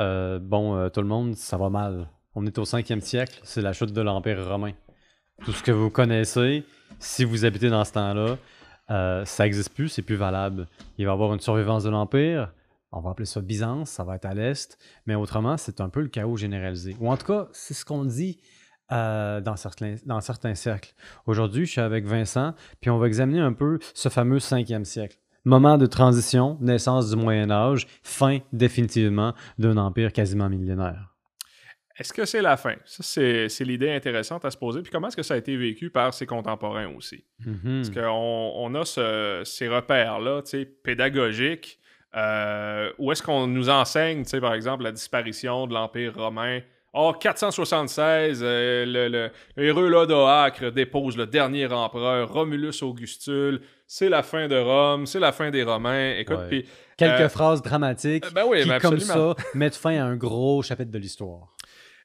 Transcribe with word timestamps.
Euh, 0.00 0.38
bon, 0.38 0.76
euh, 0.76 0.88
tout 0.88 1.00
le 1.00 1.08
monde, 1.08 1.34
ça 1.34 1.56
va 1.56 1.70
mal. 1.70 2.08
On 2.34 2.46
est 2.46 2.58
au 2.58 2.64
5e 2.64 3.00
siècle, 3.00 3.40
c'est 3.42 3.60
la 3.60 3.72
chute 3.72 3.92
de 3.92 4.00
l'Empire 4.00 4.46
romain. 4.46 4.72
Tout 5.44 5.52
ce 5.52 5.62
que 5.62 5.72
vous 5.72 5.90
connaissez, 5.90 6.64
si 6.98 7.24
vous 7.24 7.44
habitez 7.44 7.70
dans 7.70 7.84
ce 7.84 7.92
temps-là, 7.92 8.36
euh, 8.90 9.24
ça 9.24 9.44
n'existe 9.44 9.74
plus, 9.74 9.88
c'est 9.88 10.02
plus 10.02 10.16
valable. 10.16 10.66
Il 10.98 11.06
va 11.06 11.12
y 11.12 11.14
avoir 11.14 11.32
une 11.34 11.40
survivance 11.40 11.84
de 11.84 11.90
l'Empire, 11.90 12.52
on 12.92 13.00
va 13.00 13.10
appeler 13.10 13.26
ça 13.26 13.40
Byzance, 13.40 13.90
ça 13.90 14.04
va 14.04 14.16
être 14.16 14.24
à 14.24 14.34
l'Est, 14.34 14.78
mais 15.06 15.14
autrement, 15.14 15.56
c'est 15.56 15.80
un 15.80 15.88
peu 15.88 16.00
le 16.00 16.08
chaos 16.08 16.36
généralisé. 16.36 16.96
Ou 17.00 17.10
en 17.10 17.16
tout 17.16 17.26
cas, 17.26 17.48
c'est 17.52 17.74
ce 17.74 17.84
qu'on 17.84 18.04
dit 18.04 18.40
dans, 18.90 19.54
certains, 19.56 19.96
dans 20.06 20.20
cercles. 20.20 20.94
Aujourd'hui, 21.26 21.66
je 21.66 21.72
suis 21.72 21.80
avec 21.80 22.06
Vincent, 22.06 22.54
puis 22.80 22.88
on 22.88 22.98
va 22.98 23.06
examiner 23.06 23.40
un 23.40 23.52
peu 23.52 23.78
ce 23.92 24.08
fameux 24.08 24.38
5e 24.38 24.84
siècle. 24.84 25.18
Moment 25.48 25.78
de 25.78 25.86
transition, 25.86 26.58
naissance 26.60 27.08
du 27.08 27.16
Moyen 27.16 27.50
Âge, 27.50 27.86
fin 28.02 28.40
définitivement 28.52 29.32
d'un 29.58 29.78
empire 29.78 30.12
quasiment 30.12 30.50
millénaire. 30.50 31.14
Est-ce 31.98 32.12
que 32.12 32.26
c'est 32.26 32.42
la 32.42 32.58
fin? 32.58 32.74
Ça, 32.84 33.02
c'est, 33.02 33.64
l'idée 33.64 33.90
intéressante 33.90 34.44
à 34.44 34.50
se 34.50 34.58
poser. 34.58 34.82
Puis 34.82 34.90
comment 34.92 35.08
est-ce 35.08 35.16
que 35.16 35.22
ça 35.22 35.32
a 35.32 35.36
été 35.38 35.56
vécu 35.56 35.88
par 35.88 36.12
ses 36.12 36.26
contemporains 36.26 36.88
aussi? 36.94 37.24
Mhm. 37.46 37.82
Parce 37.82 37.88
qu'on 37.90 38.52
on 38.56 38.74
a 38.74 38.84
ce- 38.84 39.40
ces 39.46 39.68
repères-là, 39.68 40.42
pédagogiques, 40.84 41.78
euh, 42.14 42.92
où 42.98 43.10
est-ce 43.10 43.22
qu'on 43.22 43.46
nous 43.46 43.70
enseigne, 43.70 44.24
tu 44.24 44.28
sais, 44.28 44.40
par 44.42 44.52
exemple, 44.52 44.84
la 44.84 44.92
disparition 44.92 45.66
de 45.66 45.72
l'Empire 45.72 46.14
romain. 46.14 46.60
Oh, 46.94 47.12
476, 47.12 48.40
euh, 48.42 48.84
le, 48.86 49.08
le, 49.08 49.30
le 49.56 49.64
héros 49.64 49.82
Lodoacre 49.88 50.72
dépose 50.72 51.16
le 51.16 51.26
dernier 51.26 51.66
empereur, 51.66 52.32
Romulus 52.32 52.82
Augustule. 52.82 53.60
C'est 53.86 54.08
la 54.08 54.22
fin 54.22 54.48
de 54.48 54.56
Rome, 54.56 55.06
c'est 55.06 55.20
la 55.20 55.32
fin 55.32 55.50
des 55.50 55.62
Romains. 55.62 56.14
Écoute, 56.18 56.38
Ouais. 56.50 56.64
Quelques 56.96 57.20
Euh, 57.20 57.28
phrases 57.28 57.62
dramatiques 57.62 58.24
ben 58.34 58.42
oui, 58.48 58.62
qui, 58.62 58.68
comme 58.80 58.98
ça, 58.98 59.34
mettent 59.54 59.76
fin 59.76 59.96
à 60.00 60.04
un 60.04 60.16
gros 60.16 60.62
chapitre 60.62 60.90
de 60.90 60.98
l'histoire. 60.98 61.54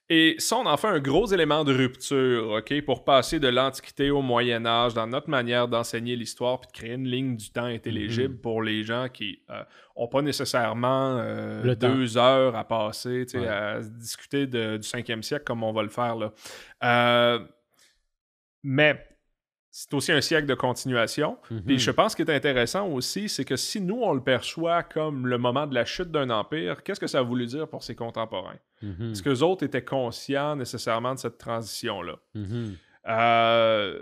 Et 0.09 0.35
ça, 0.37 0.57
on 0.57 0.65
en 0.65 0.75
fait 0.77 0.87
un 0.87 0.99
gros 0.99 1.25
élément 1.27 1.63
de 1.63 1.73
rupture, 1.73 2.51
OK, 2.57 2.81
pour 2.85 3.03
passer 3.05 3.39
de 3.39 3.47
l'Antiquité 3.47 4.11
au 4.11 4.21
Moyen 4.21 4.65
Âge 4.65 4.93
dans 4.93 5.07
notre 5.07 5.29
manière 5.29 5.67
d'enseigner 5.69 6.15
l'histoire 6.17 6.59
puis 6.59 6.67
de 6.67 6.73
créer 6.77 6.93
une 6.95 7.07
ligne 7.07 7.37
du 7.37 7.49
temps 7.51 7.63
intelligible 7.63 8.37
pour 8.37 8.61
les 8.61 8.83
gens 8.83 9.07
qui 9.11 9.39
n'ont 9.97 10.07
pas 10.09 10.21
nécessairement 10.21 11.17
euh, 11.19 11.63
Le 11.63 11.75
temps. 11.77 11.89
deux 11.95 12.17
heures 12.17 12.55
à 12.55 12.65
passer, 12.67 13.25
tu 13.25 13.37
sais, 13.37 13.39
Ouais. 13.39 13.47
à 13.47 13.79
discuter 13.79 14.45
de- 14.45 14.77
du 14.77 14.87
5e 14.87 15.23
siècle 15.23 15.45
comme 15.45 15.63
on 15.63 15.71
va 15.71 15.83
le 15.83 15.89
faire 15.89 16.15
là. 16.17 16.33
Euh, 16.83 17.39
mais 18.63 19.07
c'est 19.75 19.91
aussi 19.95 20.11
un 20.11 20.21
siècle 20.21 20.45
de 20.45 20.53
continuation. 20.53 21.35
Puis 21.47 21.73
Mhm. 21.73 21.79
je 21.79 21.89
pense 21.89 22.13
qui 22.13 22.21
est 22.21 22.29
intéressant 22.29 22.87
aussi, 22.89 23.27
c'est 23.27 23.43
que 23.43 23.55
si 23.55 23.81
nous, 23.81 23.99
on 24.03 24.13
le 24.13 24.21
perçoit 24.21 24.83
comme 24.83 25.25
le 25.25 25.39
moment 25.39 25.65
de 25.65 25.73
la 25.73 25.83
chute 25.83 26.11
d'un 26.11 26.29
empire, 26.29 26.83
qu'est-ce 26.83 26.99
que 26.99 27.07
ça 27.07 27.19
a 27.19 27.21
voulu 27.23 27.47
dire 27.47 27.67
pour 27.67 27.81
ses 27.81 27.95
contemporains? 27.95 28.59
Mhm. 28.83 29.11
Est-ce 29.11 29.23
que 29.23 29.31
les 29.31 29.41
autres 29.41 29.63
étaient 29.65 29.83
conscients 29.83 30.55
nécessairement 30.55 31.15
de 31.15 31.19
cette 31.19 31.39
transition-là? 31.39 32.17
Mhm. 32.35 32.75
Euh, 33.07 33.99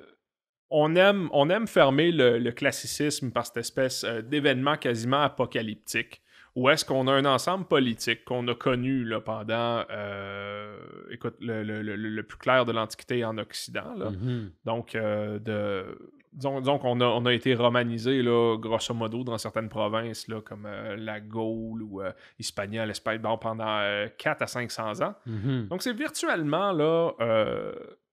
on, 0.69 0.93
aime, 0.97 1.29
on 1.31 1.49
aime 1.49 1.67
fermer 1.67 2.11
le, 2.11 2.37
le 2.37 2.51
classicisme 2.51 3.31
par 3.31 3.45
cette 3.45 3.57
espèce 3.57 4.03
euh, 4.03 4.21
d'événement 4.21 4.75
quasiment 4.75 5.21
apocalyptique. 5.21 6.21
Ou 6.55 6.69
est-ce 6.69 6.83
qu'on 6.83 7.07
a 7.07 7.13
un 7.13 7.25
ensemble 7.25 7.65
politique 7.65 8.25
qu'on 8.25 8.45
a 8.49 8.55
connu 8.55 9.05
là, 9.05 9.21
pendant, 9.21 9.85
euh, 9.89 10.75
écoute, 11.09 11.35
le, 11.39 11.63
le- 11.63 11.81
le- 11.81 11.95
le 11.95 12.23
plus 12.23 12.37
clair 12.37 12.65
de 12.65 12.71
l'Antiquité 12.73 13.23
en 13.23 13.37
Occident? 13.37 13.93
là? 13.95 14.09
Mhm. 14.09 14.51
Donc, 14.65 14.95
euh, 14.95 15.39
de, 15.39 15.97
disons, 16.33 16.59
disons 16.59 16.77
qu'on 16.77 16.99
a, 16.99 17.05
on 17.05 17.25
a 17.25 17.33
été 17.33 17.55
romanisé, 17.55 18.21
là, 18.21 18.57
grosso 18.57 18.93
modo, 18.93 19.23
dans 19.23 19.37
certaines 19.37 19.69
provinces, 19.69 20.27
là, 20.27 20.41
comme 20.41 20.65
euh, 20.65 20.97
la 20.97 21.21
Gaule 21.21 21.83
ou 21.83 22.01
euh, 22.01 22.11
Hispania, 22.37 22.85
l'Espagne, 22.85 23.19
bon, 23.21 23.37
pendant 23.37 23.79
euh, 23.79 24.07
4 24.17 24.41
à 24.41 24.47
500 24.47 25.01
ans. 25.01 25.15
Mhm. 25.25 25.67
Donc, 25.69 25.81
c'est 25.81 25.93
virtuellement 25.93 26.73
là, 26.73 27.11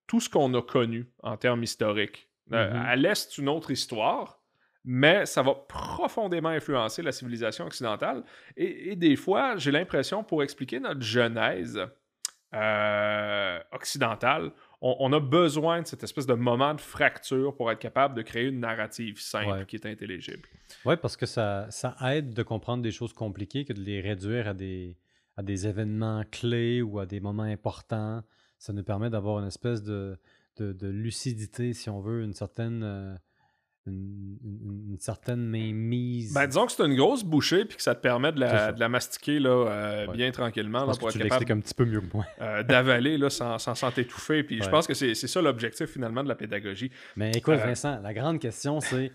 tout 0.06 0.20
ce 0.20 0.30
qu'on 0.30 0.54
a 0.54 0.62
connu 0.62 1.06
en 1.22 1.36
termes 1.36 1.62
historiques. 1.64 2.28
Mhm. 2.50 2.54
À 2.56 2.96
l'Est, 2.96 3.30
c'est 3.32 3.42
une 3.42 3.48
autre 3.48 3.70
histoire, 3.70 4.37
mais 4.84 5.26
ça 5.26 5.42
va 5.42 5.54
profondément 5.54 6.48
influencer 6.50 7.02
la 7.02 7.12
civilisation 7.12 7.66
occidentale. 7.66 8.22
Et, 8.56 8.92
et 8.92 8.96
des 8.96 9.16
fois, 9.16 9.56
j'ai 9.56 9.70
l'impression, 9.70 10.24
pour 10.24 10.42
expliquer 10.42 10.80
notre 10.80 11.02
genèse 11.02 11.78
euh, 12.54 13.58
occidentale, 13.72 14.52
on, 14.80 14.96
on 15.00 15.12
a 15.12 15.20
besoin 15.20 15.82
de 15.82 15.86
cette 15.86 16.02
espèce 16.02 16.26
de 16.26 16.34
moment 16.34 16.74
de 16.74 16.80
fracture 16.80 17.54
pour 17.54 17.70
être 17.70 17.78
capable 17.80 18.14
de 18.14 18.22
créer 18.22 18.46
une 18.46 18.60
narrative 18.60 19.20
simple 19.20 19.48
Ouais. 19.50 19.66
qui 19.66 19.76
est 19.76 19.86
intelligible. 19.86 20.48
Oui, 20.84 20.94
parce 20.96 21.16
que 21.16 21.26
ça, 21.26 21.66
ça 21.70 21.96
aide 22.14 22.32
de 22.32 22.42
comprendre 22.42 22.82
des 22.82 22.90
choses 22.92 23.12
compliquées 23.12 23.64
que 23.64 23.72
de 23.72 23.80
les 23.80 24.00
réduire 24.00 24.48
à 24.48 24.54
des, 24.54 24.96
à 25.36 25.42
des 25.42 25.66
événements 25.66 26.22
clés 26.30 26.80
ou 26.80 26.98
à 27.00 27.06
des 27.06 27.20
moments 27.20 27.42
importants. 27.42 28.22
Ça 28.58 28.72
nous 28.72 28.84
permet 28.84 29.10
d'avoir 29.10 29.40
une 29.40 29.48
espèce 29.48 29.82
de, 29.82 30.16
de, 30.56 30.72
de 30.72 30.88
lucidité, 30.88 31.74
si 31.74 31.90
on 31.90 32.00
veut, 32.00 32.22
une 32.22 32.32
certaine, 32.34 32.82
euh, 32.82 33.14
une, 33.88 34.38
une- 34.44 34.88
une 34.92 34.98
certaine 35.00 35.44
mainmise. 35.46 36.32
Ben, 36.34 36.46
disons 36.46 36.66
que 36.66 36.72
c'est 36.72 36.84
une 36.84 36.96
grosse 36.96 37.24
bouchée 37.24 37.64
puis 37.64 37.76
que 37.76 37.82
ça 37.82 37.94
te 37.94 38.00
permet 38.00 38.32
de 38.32 38.40
la, 38.40 38.72
de 38.72 38.80
la 38.80 38.88
mastiquer 38.88 39.38
là, 39.38 39.50
euh, 39.50 40.06
Ouais. 40.06 40.16
bien 40.16 40.30
tranquillement 40.30 40.80
je 40.80 40.84
là, 40.84 40.86
pense 40.88 40.98
pour 40.98 41.08
que 41.08 41.12
tu 41.14 41.18
être 41.20 41.28
capable 41.28 41.52
un 41.52 41.60
petit 41.60 41.74
peu 41.74 41.84
mieux 41.84 42.00
que 42.00 42.06
moi. 42.14 42.26
euh, 42.40 42.62
d'avaler 42.62 43.18
sans 43.30 43.58
s'en 43.58 43.90
étouffer. 43.90 44.42
Puis 44.42 44.62
je 44.62 44.68
pense 44.68 44.86
que 44.86 44.94
c'est 44.94 45.14
c'est 45.14 45.26
ça 45.28 45.40
l'objectif 45.42 45.86
finalement 45.86 46.22
de 46.22 46.28
la 46.28 46.34
pédagogie. 46.34 46.90
Mais 47.16 47.30
écoute, 47.32 47.54
Euh, 47.54 47.64
Vincent, 47.66 48.00
la 48.00 48.14
grande 48.14 48.38
question, 48.40 48.80
c'est 48.80 49.12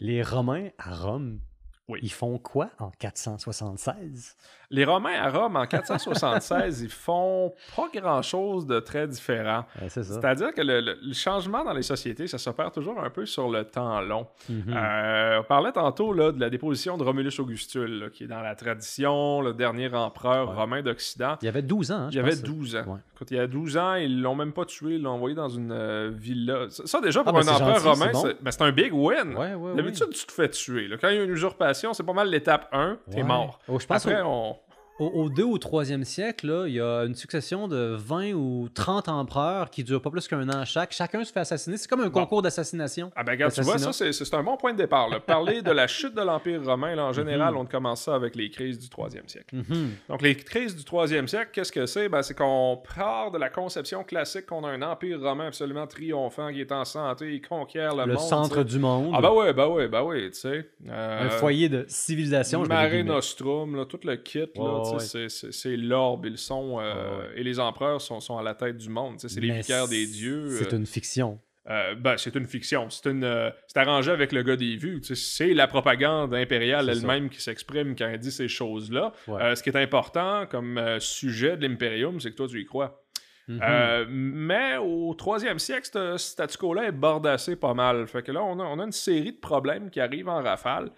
les 0.00 0.22
Romains 0.22 0.68
à 0.78 0.94
Rome, 0.94 1.40
Oui. 1.88 2.00
ils 2.02 2.10
font 2.12 2.38
quoi 2.38 2.70
en 2.78 2.90
476? 2.98 4.36
Les 4.70 4.84
Romains 4.84 5.14
à 5.22 5.30
Rome, 5.30 5.54
en 5.56 5.64
476, 5.66 6.80
ils 6.82 6.90
font 6.90 7.54
pas 7.76 7.88
grand-chose 7.94 8.66
de 8.66 8.80
très 8.80 9.06
différent. 9.06 9.64
C'est-à-dire 9.88 10.52
que 10.52 10.60
le, 10.60 10.80
le- 10.80 10.98
le 11.00 11.14
changement 11.14 11.62
dans 11.64 11.72
les 11.72 11.82
sociétés, 11.82 12.26
ça 12.26 12.38
s'opère 12.38 12.72
toujours 12.72 12.98
un 13.00 13.08
peu 13.10 13.26
sur 13.26 13.48
le 13.48 13.64
temps 13.64 14.00
long. 14.00 14.26
Mhm. 14.48 14.64
Euh, 14.76 15.38
on 15.40 15.44
parlait 15.44 15.70
tantôt 15.70 16.12
là, 16.12 16.32
de 16.32 16.40
la 16.40 16.50
déposition 16.50 16.96
de 16.98 17.04
Romulus 17.04 17.38
Augustule, 17.38 18.00
là, 18.00 18.10
qui 18.10 18.24
est 18.24 18.26
dans 18.26 18.40
la 18.42 18.56
tradition, 18.56 19.40
le 19.40 19.54
dernier 19.54 19.94
empereur 19.94 20.48
Ouais. 20.50 20.56
romain 20.56 20.82
d'Occident. 20.82 21.36
Il 21.42 21.44
y 21.44 21.48
avait 21.48 21.62
12 21.62 21.92
ans, 21.92 21.94
hein, 21.94 22.08
Il 22.10 22.16
y 22.16 22.18
avait 22.18 22.30
pense. 22.30 22.42
12 22.42 22.76
ans. 22.76 22.84
Ouais. 22.88 22.98
Écoute, 23.14 23.30
il 23.30 23.36
y 23.36 23.40
a 23.40 23.46
12 23.46 23.76
ans, 23.76 23.94
ils 23.94 24.20
l'ont 24.20 24.34
même 24.34 24.52
pas 24.52 24.64
tué, 24.64 24.96
ils 24.96 25.02
l'ont 25.02 25.12
envoyé 25.12 25.36
dans 25.36 25.48
une 25.48 25.70
euh, 25.70 26.10
villa. 26.12 26.66
Ça, 26.70 27.00
déjà, 27.00 27.22
pour 27.22 27.32
ben, 27.32 27.48
un 27.48 27.52
empereur 27.54 27.78
gentil, 27.78 27.88
romain, 27.88 28.06
c'est 28.06 28.12
bon. 28.12 28.22
c'est 28.26 28.42
ben, 28.42 28.50
c'est 28.50 28.62
un 28.62 28.72
big 28.72 28.92
win. 28.92 29.36
D'habitude, 29.76 30.08
tu 30.10 30.26
te 30.26 30.32
fais 30.32 30.50
tuer. 30.50 30.88
là. 30.88 30.96
Quand 31.00 31.08
il 31.10 31.16
y 31.16 31.20
a 31.20 31.22
une 31.22 31.30
usurpation, 31.30 31.75
c'est 31.94 32.02
pas 32.04 32.12
mal 32.12 32.28
l'étape 32.28 32.68
1, 32.72 32.98
t'es 33.10 33.18
Ouais. 33.18 33.22
mort. 33.22 33.58
Oh, 33.68 33.78
je 33.78 33.86
pense 33.86 34.06
Après, 34.06 34.20
au- 34.22 34.26
on... 34.28 34.56
Au, 34.98 35.06
au 35.08 35.28
2 35.28 35.42
ou 35.42 35.58
3e 35.58 36.04
siècle, 36.04 36.46
là, 36.46 36.66
il 36.66 36.72
y 36.74 36.80
a 36.80 37.02
une 37.04 37.14
succession 37.14 37.68
de 37.68 37.94
20 37.98 38.32
ou 38.32 38.68
30 38.72 39.08
empereurs 39.10 39.68
qui 39.68 39.84
durent 39.84 40.00
pas 40.00 40.08
plus 40.10 40.26
qu'un 40.26 40.48
an 40.48 40.64
chaque. 40.64 40.92
Chacun 40.92 41.22
se 41.22 41.30
fait 41.32 41.40
assassiner. 41.40 41.76
C'est 41.76 41.86
comme 41.86 42.00
un 42.00 42.04
Bon. 42.08 42.20
concours 42.20 42.40
d'assassination. 42.40 43.10
Ah 43.14 43.22
ben 43.22 43.32
regarde, 43.32 43.52
tu 43.52 43.60
vois, 43.60 43.76
ça, 43.76 43.92
c'est 43.92 44.34
un 44.34 44.42
bon 44.42 44.56
point 44.56 44.72
de 44.72 44.78
départ. 44.78 45.10
là. 45.10 45.20
Parler 45.20 45.60
de 45.60 45.70
la 45.70 45.86
chute 45.86 46.14
de 46.14 46.22
l'Empire 46.22 46.64
romain, 46.64 46.94
là, 46.94 47.04
en 47.04 47.12
général, 47.12 47.52
Mhm. 47.52 47.60
on 47.60 47.64
commence 47.66 48.02
ça 48.02 48.14
avec 48.14 48.34
les 48.36 48.48
crises 48.48 48.78
du 48.78 48.88
3e 48.88 49.28
siècle. 49.28 49.54
Mhm. 49.56 49.90
Donc, 50.08 50.22
les 50.22 50.34
crises 50.34 50.74
du 50.74 50.82
3e 50.84 51.28
siècle, 51.28 51.50
qu'est-ce 51.52 51.72
que 51.72 51.84
c'est? 51.84 52.08
Ben, 52.08 52.22
c'est 52.22 52.34
qu'on 52.34 52.80
part 52.96 53.30
de 53.30 53.36
la 53.38 53.50
conception 53.50 54.02
classique 54.02 54.46
qu'on 54.46 54.64
a 54.64 54.68
un 54.70 54.80
empire 54.80 55.20
romain 55.20 55.48
absolument 55.48 55.86
triomphant 55.86 56.50
qui 56.52 56.62
est 56.62 56.72
en 56.72 56.86
santé, 56.86 57.34
il 57.34 57.42
conquiert 57.46 57.94
le, 57.94 58.06
Le 58.06 58.14
monde. 58.14 58.22
centre 58.22 58.48
tu 58.54 58.58
sais. 58.60 58.64
du 58.64 58.78
monde. 58.78 59.12
Ah 59.14 59.20
ben 59.20 59.30
ouais, 59.32 59.52
ben 59.52 59.66
ouais, 59.68 59.88
ben 59.88 60.02
ouais, 60.04 60.30
tu 60.30 60.38
sais. 60.40 60.70
Euh, 60.88 61.26
Un 61.26 61.28
foyer 61.30 61.68
de 61.68 61.84
civilisation. 61.86 62.64
je 62.64 62.68
Mare. 62.70 63.04
Nostrum, 63.04 63.76
là, 63.76 63.84
tout 63.84 64.00
le 64.04 64.16
kit, 64.16 64.38
là, 64.38 64.82
Ouais, 64.90 64.94
ouais. 64.94 65.00
c'est- 65.00 65.28
c'est 65.28 65.52
c'est 65.52 65.76
l'orbe 65.76 66.26
et 66.26 66.30
le 66.30 66.36
son, 66.36 66.78
euh, 66.80 67.18
Ouais, 67.18 67.40
et 67.40 67.42
les 67.42 67.58
empereurs 67.60 68.00
sont, 68.00 68.20
sont 68.20 68.38
à 68.38 68.42
la 68.42 68.54
tête 68.54 68.76
du 68.76 68.88
monde. 68.88 69.14
C'est 69.18 69.40
les 69.40 69.50
vicaires 69.52 69.88
des 69.88 70.06
dieux. 70.06 70.48
C'est 70.58 70.72
euh, 70.72 70.76
une 70.78 70.86
fiction. 70.86 71.38
euh, 71.68 71.94
ben, 71.96 72.16
c'est 72.16 72.34
une 72.36 72.46
fiction. 72.46 72.88
C'est 72.90 73.06
euh, 73.08 73.50
c'est 73.66 73.78
arrangé 73.78 74.10
avec 74.12 74.30
le 74.32 74.42
gars 74.42 74.56
des 74.56 74.76
vues. 74.76 75.00
C'est 75.02 75.52
la 75.52 75.66
propagande 75.66 76.32
impériale 76.34 76.86
C'est 76.86 77.00
elle-même 77.00 77.28
qui 77.28 77.40
s'exprime 77.40 77.96
quand 77.96 78.06
elle 78.08 78.20
dit 78.20 78.30
ces 78.30 78.48
choses-là. 78.48 79.12
Ouais. 79.26 79.42
Euh, 79.42 79.54
ce 79.56 79.62
qui 79.62 79.70
est 79.70 79.76
important 79.76 80.46
comme 80.46 80.80
sujet 81.00 81.56
de 81.56 81.66
l'impérium, 81.66 82.20
c'est 82.20 82.30
que 82.30 82.36
toi, 82.36 82.46
tu 82.48 82.60
y 82.60 82.64
crois. 82.64 83.02
Mhm. 83.48 84.06
Mais 84.08 84.76
au 84.76 85.14
troisième 85.14 85.60
siècle, 85.60 85.88
ce 85.92 86.16
statu 86.18 86.58
quo-là 86.58 86.84
est 86.88 86.92
bordassé 86.92 87.54
pas 87.54 87.74
mal. 87.74 88.06
Fait 88.08 88.22
que 88.22 88.32
là, 88.32 88.42
on 88.42 88.58
a, 88.58 88.64
on 88.64 88.80
a 88.80 88.84
une 88.84 88.90
série 88.92 89.32
de 89.32 89.38
problèmes 89.38 89.88
qui 89.90 90.00
arrivent 90.00 90.28
en 90.28 90.42
rafale. 90.42 90.90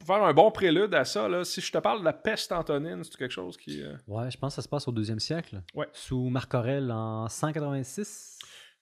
Pour 0.00 0.16
faire 0.16 0.24
un 0.24 0.32
bon 0.32 0.50
prélude 0.50 0.94
à 0.94 1.04
ça, 1.04 1.28
là, 1.28 1.44
si 1.44 1.60
je 1.60 1.70
te 1.70 1.76
parle 1.78 2.00
de 2.00 2.04
la 2.06 2.14
peste 2.14 2.52
antonine, 2.52 3.04
c'est 3.04 3.16
quelque 3.16 3.30
chose 3.32 3.56
qui... 3.58 3.82
euh, 3.82 3.92
Ouais, 4.08 4.30
je 4.30 4.38
pense 4.38 4.52
que 4.52 4.56
ça 4.56 4.62
se 4.62 4.68
passe 4.68 4.88
au 4.88 4.92
deuxième 4.92 5.20
siècle. 5.20 5.60
Ouais. 5.74 5.86
Sous 5.92 6.30
Marc 6.30 6.54
Aurèle 6.54 6.90
en 6.90 7.28
186. 7.28 8.38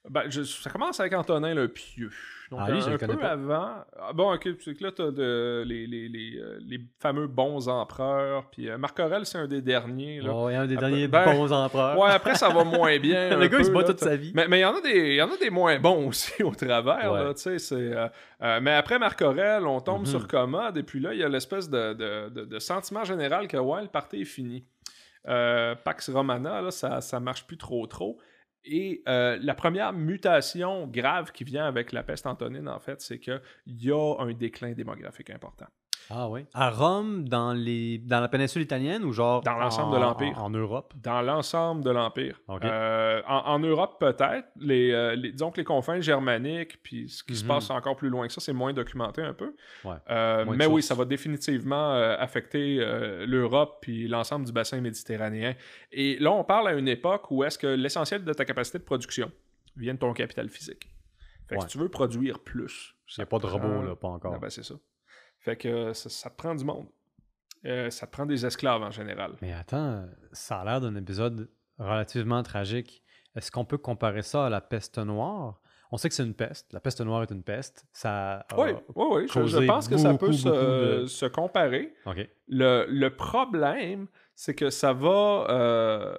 Ben, 0.08 0.22
je- 0.30 0.42
ça 0.42 0.70
commence 0.70 1.00
avec 1.00 1.12
Antonin 1.12 1.54
le 1.54 1.68
Pieux. 1.68 2.10
Donc, 2.50 2.60
Ah, 2.62 2.70
lui, 2.70 2.80
un, 2.80 2.92
un 2.92 2.96
peu 2.96 3.16
pas. 3.18 3.32
avant. 3.32 3.74
Ah, 4.00 4.12
bon, 4.14 4.32
ok, 4.32 4.48
c'est 4.60 4.74
que 4.74 4.82
là, 4.84 4.90
t'as 4.90 5.10
de, 5.10 5.62
les, 5.66 5.86
les, 5.86 6.08
les, 6.08 6.38
euh, 6.38 6.58
les 6.62 6.80
fameux 6.98 7.26
bons 7.26 7.68
empereurs. 7.68 8.48
Puis 8.50 8.70
euh, 8.70 8.78
Marc 8.78 8.98
Aurèle, 9.00 9.26
c'est 9.26 9.36
un 9.36 9.46
des 9.46 9.60
derniers. 9.60 10.22
Là. 10.22 10.32
Ouais, 10.32 10.54
un 10.54 10.66
des 10.66 10.76
derniers 10.78 11.08
ben, 11.08 11.26
bons 11.34 11.52
empereurs. 11.52 11.98
Ouais, 11.98 12.08
après, 12.10 12.36
ça 12.36 12.48
va 12.48 12.64
moins 12.64 12.98
bien. 12.98 13.36
le 13.36 13.48
gars, 13.48 13.58
il 13.58 13.64
se 13.66 13.70
peu, 13.70 13.74
bat 13.74 13.80
là, 13.82 13.86
toute 13.88 14.00
sa 14.00 14.16
vie. 14.16 14.32
Mais 14.34 14.48
mais 14.48 14.60
il 14.60 14.62
y 14.62 14.64
en 14.64 14.74
a 14.76 14.80
des 14.80 15.14
y 15.16 15.20
en 15.20 15.30
a 15.30 15.36
des 15.36 15.50
moins 15.50 15.78
bons 15.78 16.08
aussi 16.08 16.42
au 16.42 16.54
travers 16.54 17.12
Ouais. 17.12 17.24
là, 17.24 17.34
tu 17.34 17.42
sais, 17.42 17.58
c'est 17.58 17.74
euh, 17.74 18.08
euh, 18.42 18.60
mais 18.62 18.72
après 18.72 18.98
Marc 18.98 19.20
Aurèle, 19.20 19.66
on 19.66 19.80
tombe 19.80 20.00
Mhm. 20.02 20.06
sur 20.06 20.26
commode 20.26 20.78
et 20.78 20.82
puis 20.84 21.00
là 21.00 21.12
il 21.12 21.20
y 21.20 21.24
a 21.24 21.28
l'espèce 21.28 21.68
de, 21.68 21.92
de, 21.92 22.28
de- 22.30 22.44
de 22.46 22.58
sentiment 22.60 23.04
général 23.04 23.46
que 23.46 23.58
ouais, 23.58 23.82
le 23.82 23.88
party 23.88 24.22
est 24.22 24.24
fini. 24.24 24.64
Pax 25.84 26.08
Romana, 26.10 26.62
là, 26.62 26.70
ça, 26.70 27.00
ça 27.02 27.20
marche 27.20 27.46
plus 27.46 27.58
trop 27.58 27.86
trop. 27.86 28.18
Et 28.64 29.02
euh, 29.08 29.38
la 29.40 29.54
première 29.54 29.92
mutation 29.92 30.86
grave 30.86 31.32
qui 31.32 31.44
vient 31.44 31.66
avec 31.66 31.92
la 31.92 32.02
peste 32.02 32.26
antonine, 32.26 32.68
en 32.68 32.80
fait, 32.80 33.00
c'est 33.00 33.18
qu'il 33.18 33.40
y 33.66 33.90
a 33.90 34.16
un 34.18 34.32
déclin 34.32 34.72
démographique 34.72 35.30
important. 35.30 35.66
Ah 36.10 36.28
oui. 36.30 36.46
À 36.54 36.70
Rome, 36.70 37.28
dans, 37.28 37.52
les... 37.52 37.98
dans 37.98 38.20
la 38.20 38.28
péninsule 38.28 38.62
italienne 38.62 39.04
ou 39.04 39.12
genre. 39.12 39.42
Dans 39.42 39.56
l'ensemble 39.58 39.94
de 39.94 40.00
l'Empire. 40.00 40.38
En, 40.38 40.44
en 40.46 40.50
Europe? 40.50 40.94
Dans 41.02 41.20
l'ensemble 41.20 41.84
de 41.84 41.90
l'Empire. 41.90 42.40
Ok. 42.48 42.64
Euh, 42.64 43.20
en, 43.28 43.36
en 43.46 43.58
Europe, 43.58 43.98
peut-être. 44.00 44.48
Les, 44.56 44.90
euh, 44.92 45.14
les- 45.16 45.32
disons 45.32 45.50
que 45.50 45.58
les 45.58 45.64
confins 45.64 46.00
germaniques, 46.00 46.82
puis 46.82 47.08
ce 47.10 47.22
qui 47.22 47.36
se 47.36 47.42
Mhm. 47.42 47.48
passe 47.48 47.70
encore 47.70 47.96
plus 47.96 48.08
loin 48.08 48.26
que 48.26 48.32
ça, 48.32 48.40
c'est 48.40 48.52
moins 48.54 48.72
documenté 48.72 49.20
un 49.22 49.34
peu. 49.34 49.54
Ouais. 49.84 49.96
Euh, 50.08 50.44
mais 50.56 50.66
oui, 50.66 50.82
ça 50.82 50.94
va 50.94 51.04
définitivement 51.04 51.92
euh, 51.94 52.16
affecter 52.18 52.78
euh, 52.80 53.26
l'Europe 53.26 53.78
puis 53.82 54.08
l'ensemble 54.08 54.46
du 54.46 54.52
bassin 54.52 54.80
méditerranéen. 54.80 55.54
Et 55.92 56.16
là, 56.20 56.32
on 56.32 56.42
parle 56.44 56.68
à 56.68 56.72
une 56.74 56.88
époque 56.88 57.30
où 57.30 57.44
est-ce 57.44 57.58
que 57.58 57.66
l'essentiel 57.66 58.24
de 58.24 58.32
ta 58.32 58.44
capacité 58.44 58.78
de 58.78 58.84
production 58.84 59.30
vient 59.76 59.94
de 59.94 59.98
ton 59.98 60.12
capital 60.14 60.48
physique. 60.48 60.88
Fait 61.48 61.54
que 61.56 61.60
Ouais. 61.60 61.66
si 61.66 61.72
tu 61.72 61.78
veux 61.78 61.88
produire 61.88 62.40
plus, 62.40 62.94
Il 63.08 63.20
n'y 63.20 63.22
a 63.22 63.26
pas 63.26 63.38
de 63.38 63.46
prend- 63.46 63.58
robot, 63.58 63.82
là, 63.82 63.94
pas 63.96 64.08
encore. 64.08 64.32
Ah 64.34 64.38
ben, 64.38 64.50
c'est 64.50 64.64
ça. 64.64 64.74
Fait 65.40 65.56
que 65.56 65.68
euh, 65.68 65.94
ça, 65.94 66.08
ça 66.10 66.30
te 66.30 66.36
prend 66.36 66.54
du 66.54 66.64
monde. 66.64 66.86
Euh, 67.64 67.90
ça 67.90 68.06
te 68.06 68.12
prend 68.12 68.26
des 68.26 68.44
esclaves 68.46 68.82
en 68.82 68.90
général. 68.90 69.32
Mais 69.42 69.52
attends, 69.52 70.06
ça 70.32 70.60
a 70.60 70.64
l'air 70.64 70.80
d'un 70.80 70.94
épisode 70.96 71.48
relativement 71.78 72.42
tragique. 72.42 73.02
Est-ce 73.36 73.50
qu'on 73.50 73.64
peut 73.64 73.78
comparer 73.78 74.22
ça 74.22 74.46
à 74.46 74.50
la 74.50 74.60
peste 74.60 74.98
noire? 74.98 75.60
On 75.90 75.96
sait 75.96 76.08
que 76.08 76.14
c'est 76.14 76.24
une 76.24 76.34
peste. 76.34 76.72
La 76.72 76.80
peste 76.80 77.00
noire 77.00 77.22
est 77.22 77.30
une 77.30 77.42
peste. 77.42 77.86
Ça 77.92 78.40
a- 78.50 78.60
Oui, 78.60 78.70
oui, 78.94 79.06
oui. 79.10 79.26
Je, 79.28 79.66
pense 79.66 79.88
que 79.88 79.96
ça 79.96 80.14
peut 80.14 80.32
se, 80.32 80.44
beaucoup 80.48 80.56
de- 81.02 81.06
se 81.06 81.26
comparer. 81.26 81.94
Le, 82.48 82.84
le 82.88 83.10
problème, 83.16 84.06
c'est 84.34 84.54
que 84.54 84.70
ça 84.70 84.92
va, 84.92 85.46
euh, 85.48 86.16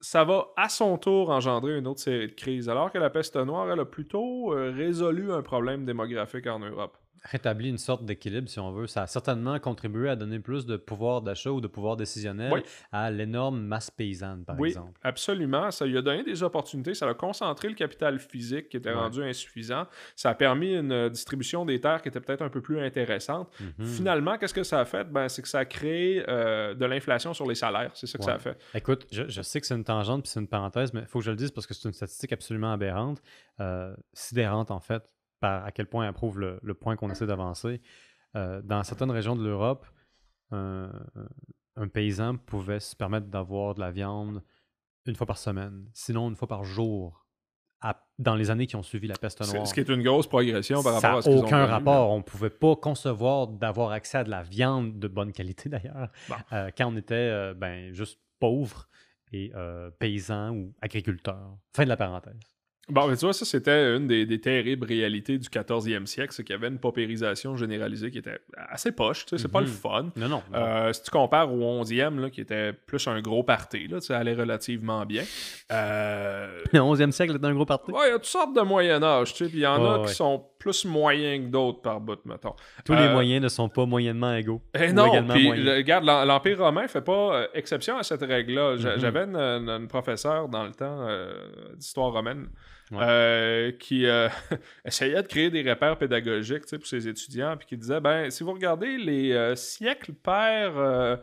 ça 0.00 0.22
va 0.24 0.46
à 0.56 0.68
son 0.68 0.96
tour 0.96 1.30
engendrer 1.30 1.76
une 1.76 1.86
autre 1.88 2.00
série 2.00 2.28
de 2.28 2.32
crises, 2.34 2.68
alors 2.68 2.92
que 2.92 2.98
la 2.98 3.10
peste 3.10 3.36
noire, 3.36 3.70
elle 3.70 3.80
a 3.80 3.84
plutôt 3.84 4.52
euh, 4.54 4.70
résolu 4.74 5.32
un 5.32 5.42
problème 5.42 5.84
démographique 5.84 6.46
en 6.46 6.60
Europe. 6.60 6.96
Rétabli 7.24 7.70
une 7.70 7.78
sorte 7.78 8.04
d'équilibre, 8.04 8.48
si 8.50 8.60
on 8.60 8.70
veut. 8.72 8.86
Ça 8.86 9.02
a 9.02 9.06
certainement 9.06 9.58
contribué 9.58 10.10
à 10.10 10.16
donner 10.16 10.38
plus 10.40 10.66
de 10.66 10.76
pouvoir 10.76 11.22
d'achat 11.22 11.50
ou 11.50 11.60
de 11.62 11.66
pouvoir 11.66 11.96
décisionnel 11.96 12.52
Oui. 12.52 12.60
à 12.92 13.10
l'énorme 13.10 13.60
masse 13.62 13.90
paysanne, 13.90 14.44
par 14.44 14.58
oui, 14.60 14.68
exemple. 14.70 14.92
absolument. 15.02 15.70
Ça 15.70 15.86
lui 15.86 15.96
a 15.96 16.02
donné 16.02 16.22
des 16.22 16.42
opportunités. 16.42 16.92
Ça 16.94 17.08
a 17.08 17.14
concentré 17.14 17.68
le 17.68 17.74
capital 17.74 18.18
physique 18.18 18.68
qui 18.68 18.76
était 18.76 18.90
Ouais. 18.90 18.94
rendu 18.96 19.22
insuffisant. 19.22 19.86
Ça 20.16 20.30
a 20.30 20.34
permis 20.34 20.74
une 20.74 20.92
euh, 20.92 21.08
distribution 21.08 21.64
des 21.64 21.80
terres 21.80 22.02
qui 22.02 22.08
était 22.08 22.20
peut-être 22.20 22.42
un 22.42 22.50
peu 22.50 22.60
plus 22.60 22.78
intéressante. 22.80 23.48
Mhm. 23.78 23.86
Finalement, 23.86 24.36
qu'est-ce 24.36 24.54
que 24.54 24.62
ça 24.62 24.80
a 24.80 24.84
fait? 24.84 25.04
Ben, 25.04 25.28
c'est 25.30 25.40
que 25.42 25.48
ça 25.48 25.60
a 25.60 25.64
créé 25.64 26.22
euh, 26.28 26.74
de 26.74 26.84
l'inflation 26.84 27.32
sur 27.32 27.46
les 27.48 27.54
salaires. 27.54 27.90
C'est 27.94 28.06
ça 28.06 28.18
que 28.18 28.24
ça 28.24 28.34
a 28.34 28.38
fait. 28.38 28.58
Écoute, 28.74 29.06
je, 29.10 29.22
je 29.28 29.40
sais 29.42 29.60
que 29.60 29.66
c'est 29.66 29.74
une 29.74 29.84
tangente 29.84 30.22
puis 30.24 30.30
c'est 30.30 30.40
une 30.40 30.48
parenthèse, 30.48 30.92
mais 30.92 31.00
il 31.00 31.06
faut 31.06 31.20
que 31.20 31.24
je 31.24 31.30
le 31.30 31.36
dise 31.36 31.50
parce 31.50 31.66
que 31.66 31.72
c'est 31.72 31.88
une 31.88 31.94
statistique 31.94 32.32
absolument 32.32 32.72
aberrante, 32.72 33.22
euh, 33.60 33.94
sidérante 34.12 34.70
en 34.70 34.80
fait, 34.80 35.02
par 35.40 35.64
à 35.64 35.72
quel 35.72 35.86
point 35.86 36.06
elle 36.06 36.12
prouve 36.14 36.38
le, 36.40 36.58
le 36.62 36.74
point 36.74 36.96
qu'on 36.96 37.10
essaie 37.10 37.26
d'avancer. 37.26 37.80
Euh, 38.36 38.60
dans 38.62 38.82
certaines 38.82 39.10
régions 39.10 39.36
de 39.36 39.44
l'Europe, 39.44 39.86
un, 40.50 40.90
un 41.76 41.88
paysan 41.88 42.36
pouvait 42.36 42.80
se 42.80 42.94
permettre 42.96 43.26
d'avoir 43.28 43.74
de 43.74 43.80
la 43.80 43.90
viande 43.90 44.42
une 45.06 45.14
fois 45.16 45.26
par 45.26 45.38
semaine, 45.38 45.86
sinon 45.92 46.28
une 46.30 46.36
fois 46.36 46.48
par 46.48 46.64
jour, 46.64 47.26
à- 47.80 48.02
dans 48.18 48.34
les 48.34 48.50
années 48.50 48.66
qui 48.66 48.76
ont 48.76 48.82
suivi 48.82 49.06
la 49.06 49.16
peste 49.16 49.40
noire. 49.52 49.66
Ce 49.66 49.74
qui 49.74 49.80
est 49.80 49.88
une 49.90 50.02
grosse 50.02 50.26
progression 50.26 50.82
par 50.82 50.98
Ça 51.00 51.08
rapport 51.08 51.10
n'a 51.12 51.18
à 51.18 51.22
ce 51.22 51.28
qu'ils 51.28 51.38
aucun 51.44 51.66
rapport. 51.66 52.10
On 52.10 52.18
ne 52.18 52.22
pouvait 52.22 52.48
pas 52.50 52.74
concevoir 52.76 53.46
d'avoir 53.48 53.90
accès 53.90 54.18
à 54.18 54.24
de 54.24 54.30
la 54.30 54.42
viande 54.42 54.98
de 54.98 55.08
bonne 55.08 55.32
qualité, 55.32 55.68
d'ailleurs, 55.68 56.08
Bon. 56.28 56.36
euh, 56.52 56.70
quand 56.76 56.86
on 56.92 56.96
était 56.96 57.14
euh, 57.14 57.52
ben, 57.54 57.92
juste 57.92 58.18
pauvre 58.40 58.88
et 59.32 59.52
euh, 59.54 59.90
paysan 59.90 60.50
ou 60.54 60.74
agriculteur. 60.80 61.58
Fin 61.74 61.84
de 61.84 61.88
la 61.90 61.96
parenthèse. 61.96 62.38
Bon, 62.88 63.06
mais 63.08 63.16
tu 63.16 63.24
vois, 63.24 63.32
ça, 63.32 63.44
c'était 63.46 63.96
une 63.96 64.06
des, 64.06 64.26
des 64.26 64.40
terribles 64.40 64.86
réalités 64.86 65.38
du 65.38 65.48
14e 65.48 66.04
siècle, 66.06 66.34
c'est 66.34 66.44
qu'il 66.44 66.54
y 66.54 66.58
avait 66.58 66.68
une 66.68 66.78
paupérisation 66.78 67.56
généralisée 67.56 68.10
qui 68.10 68.18
était 68.18 68.38
assez 68.68 68.92
poche, 68.92 69.24
tu 69.24 69.30
sais, 69.36 69.42
c'est 69.42 69.50
pas 69.50 69.60
le 69.60 69.66
Mhm. 69.66 69.72
fun. 69.72 70.02
Non, 70.16 70.28
non. 70.28 70.28
non. 70.28 70.42
Euh, 70.58 70.92
si 70.92 71.02
tu 71.02 71.10
compares 71.10 71.50
au 71.52 71.62
11e, 71.62 72.20
là, 72.20 72.28
qui 72.30 72.42
était 72.42 72.72
plus 72.74 73.06
un 73.08 73.20
gros 73.22 73.42
party, 73.42 73.88
là, 73.88 74.00
ça 74.00 74.18
allait 74.18 74.34
relativement 74.34 75.06
bien. 75.06 75.24
Euh, 75.72 76.60
Le 76.72 76.80
11e 76.80 77.10
siècle 77.12 77.34
est 77.40 77.44
un 77.46 77.54
gros 77.54 77.64
parti. 77.66 77.90
Ouais, 77.90 78.08
il 78.08 78.10
y 78.10 78.12
a 78.12 78.18
toutes 78.18 78.24
sortes 78.26 78.54
de 78.54 78.60
Moyen-Âge, 78.62 79.32
tu 79.34 79.44
sais, 79.44 79.50
puis 79.50 79.58
il 79.60 79.62
y 79.62 79.66
en 79.66 79.82
a 79.84 79.98
Ouais, 80.00 80.06
qui 80.06 80.14
sont 80.14 80.44
plus 80.64 80.84
moyens 80.86 81.44
que 81.46 81.50
d'autres 81.50 81.80
par 81.82 82.00
bout, 82.00 82.18
mettons. 82.24 82.54
Tous 82.84 82.94
les 82.94 83.02
euh, 83.02 83.12
moyens 83.12 83.42
ne 83.42 83.48
sont 83.48 83.68
pas 83.68 83.84
moyennement 83.86 84.34
égaux. 84.34 84.62
Eh 84.74 84.92
non, 84.92 85.10
puis 85.28 85.50
le- 85.50 85.76
regarde, 85.76 86.04
l'Em- 86.04 86.26
l'Empire 86.26 86.58
romain 86.58 86.88
fait 86.88 87.02
pas 87.02 87.36
euh, 87.36 87.46
exception 87.54 87.98
à 87.98 88.02
cette 88.02 88.22
règle-là. 88.22 88.72
Mhm. 88.76 88.98
J'avais 88.98 89.24
une, 89.24 89.36
une- 89.36 89.68
une 89.68 89.88
professeure 89.88 90.48
dans 90.48 90.64
le 90.64 90.72
temps 90.72 91.06
euh, 91.08 91.34
d'histoire 91.76 92.12
romaine 92.12 92.48
Ouais. 92.90 92.98
euh, 93.02 93.72
qui 93.72 94.06
essayait 94.84 95.22
de 95.22 95.26
créer 95.26 95.50
des 95.50 95.62
repères 95.68 95.96
pédagogiques 95.96 96.64
pour 96.70 96.86
ses 96.86 97.06
étudiants, 97.08 97.56
puis 97.56 97.66
qui 97.66 97.76
disait, 97.76 98.00
ben, 98.00 98.30
si 98.30 98.42
vous 98.44 98.52
regardez 98.52 98.96
les 98.98 99.54
siècles 99.56 100.12
pairs, 100.12 101.18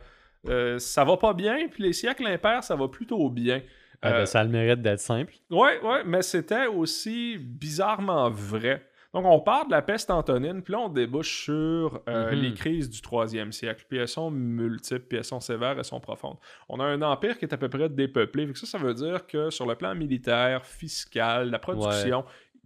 ça 0.79 1.03
va 1.03 1.17
pas 1.17 1.33
bien, 1.33 1.67
puis 1.69 1.83
les 1.83 1.93
siècles 1.93 2.27
impairs, 2.27 2.63
ça 2.63 2.75
va 2.75 2.87
plutôt 2.87 3.29
bien. 3.29 3.61
Ah, 4.03 4.11
ben, 4.11 4.25
ça 4.25 4.39
a 4.39 4.43
le 4.43 4.49
mérite 4.49 4.81
d'être 4.81 4.99
simple. 4.99 5.33
Ouais, 5.51 5.79
ouais, 5.83 6.01
mais 6.03 6.23
c'était 6.23 6.65
aussi 6.65 7.37
bizarrement 7.39 8.31
vrai. 8.31 8.83
Donc, 9.13 9.25
on 9.25 9.39
part 9.41 9.65
de 9.65 9.71
la 9.71 9.81
peste 9.81 10.09
antonine, 10.09 10.61
puis 10.61 10.71
là, 10.71 10.79
on 10.79 10.89
débouche 10.89 11.43
sur 11.45 12.01
euh, 12.07 12.31
Mhm. 12.31 12.39
les 12.41 12.53
crises 12.53 12.89
du 12.89 13.01
troisième 13.01 13.51
siècle. 13.51 13.85
Puis 13.89 13.97
elles 13.97 14.07
sont 14.07 14.31
multiples, 14.31 15.05
puis 15.07 15.17
elles 15.17 15.25
sont 15.25 15.41
sévères, 15.41 15.77
elles 15.77 15.83
sont 15.83 15.99
profondes. 15.99 16.37
On 16.69 16.79
a 16.79 16.85
un 16.85 17.01
empire 17.01 17.37
qui 17.37 17.43
est 17.45 17.53
à 17.53 17.57
peu 17.57 17.67
près 17.67 17.89
dépeuplé. 17.89 18.47
Fait 18.47 18.53
que 18.53 18.59
ça, 18.59 18.65
ça 18.67 18.77
veut 18.77 18.93
dire 18.93 19.27
que 19.27 19.49
sur 19.49 19.65
le 19.65 19.75
plan 19.75 19.93
militaire, 19.95 20.65
fiscal, 20.65 21.49
la 21.49 21.59
production, 21.59 22.23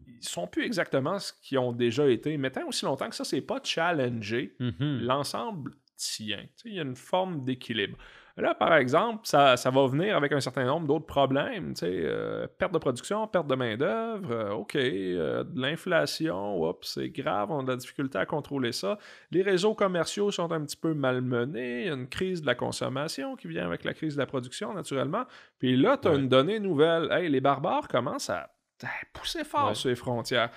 ils 0.08 0.24
sont 0.28 0.46
plus 0.46 0.64
exactement 0.66 1.18
ce 1.18 1.34
qu'ils 1.42 1.58
ont 1.58 1.72
déjà 1.72 2.08
été. 2.08 2.38
Mais 2.38 2.52
tant 2.52 2.68
aussi 2.68 2.86
longtemps 2.86 3.10
que 3.10 3.16
ça, 3.16 3.24
c'est 3.24 3.42
pas 3.42 3.60
challengé, 3.64 4.56
Mhm. 4.60 5.00
l'ensemble 5.02 5.72
tient. 5.98 6.46
Il 6.66 6.74
y 6.76 6.80
a 6.80 6.84
une 6.84 6.96
forme 6.96 7.44
d'équilibre. 7.44 7.98
Là, 8.38 8.54
par 8.54 8.76
exemple, 8.76 9.22
ça, 9.24 9.56
ça 9.56 9.70
va 9.70 9.88
venir 9.88 10.18
avec 10.18 10.34
un 10.34 10.42
certain 10.42 10.66
nombre 10.66 10.86
d'autres 10.88 11.06
problèmes. 11.06 11.74
tu 11.74 11.80
sais, 11.86 11.90
euh, 12.04 12.48
perte 12.58 12.74
de 12.74 12.78
production, 12.80 13.26
perte 13.28 13.48
de 13.48 13.56
main-d'œuvre, 13.56 14.30
euh, 14.32 14.52
OK, 14.52 14.76
euh, 14.76 15.46
de 15.46 15.62
l'inflation, 15.62 16.62
oups, 16.62 16.86
c'est 16.96 17.10
grave, 17.10 17.50
on 17.52 17.60
a 17.60 17.64
de 17.64 17.70
la 17.72 17.76
difficulté 17.78 18.18
à 18.18 18.26
contrôler 18.26 18.74
ça. 18.74 18.98
Les 19.32 19.42
réseaux 19.42 19.74
commerciaux 19.74 20.32
sont 20.32 20.52
un 20.52 20.62
petit 20.66 20.76
peu 20.76 20.94
malmenés, 20.94 21.82
il 21.84 21.88
y 21.88 21.90
a 21.90 21.94
une 21.94 22.10
crise 22.10 22.42
de 22.42 22.48
la 22.48 22.56
consommation 22.56 23.36
qui 23.38 23.48
vient 23.48 23.66
avec 23.66 23.84
la 23.86 23.94
crise 23.94 24.16
de 24.16 24.20
la 24.20 24.26
production, 24.26 24.74
naturellement. 24.74 25.24
Puis 25.58 25.78
là, 25.78 25.98
tu 25.98 26.08
as 26.08 26.12
Ouais. 26.12 26.18
une 26.18 26.28
donnée 26.28 26.60
nouvelle. 26.60 27.08
Hey, 27.12 27.30
les 27.30 27.40
barbares 27.42 27.88
commencent 27.88 28.30
à, 28.30 28.50
à 28.84 28.88
pousser 29.14 29.46
fort 29.46 29.70
Ouais. 29.70 29.76
sur 29.76 29.88
les 29.90 29.96
frontières. 29.96 30.50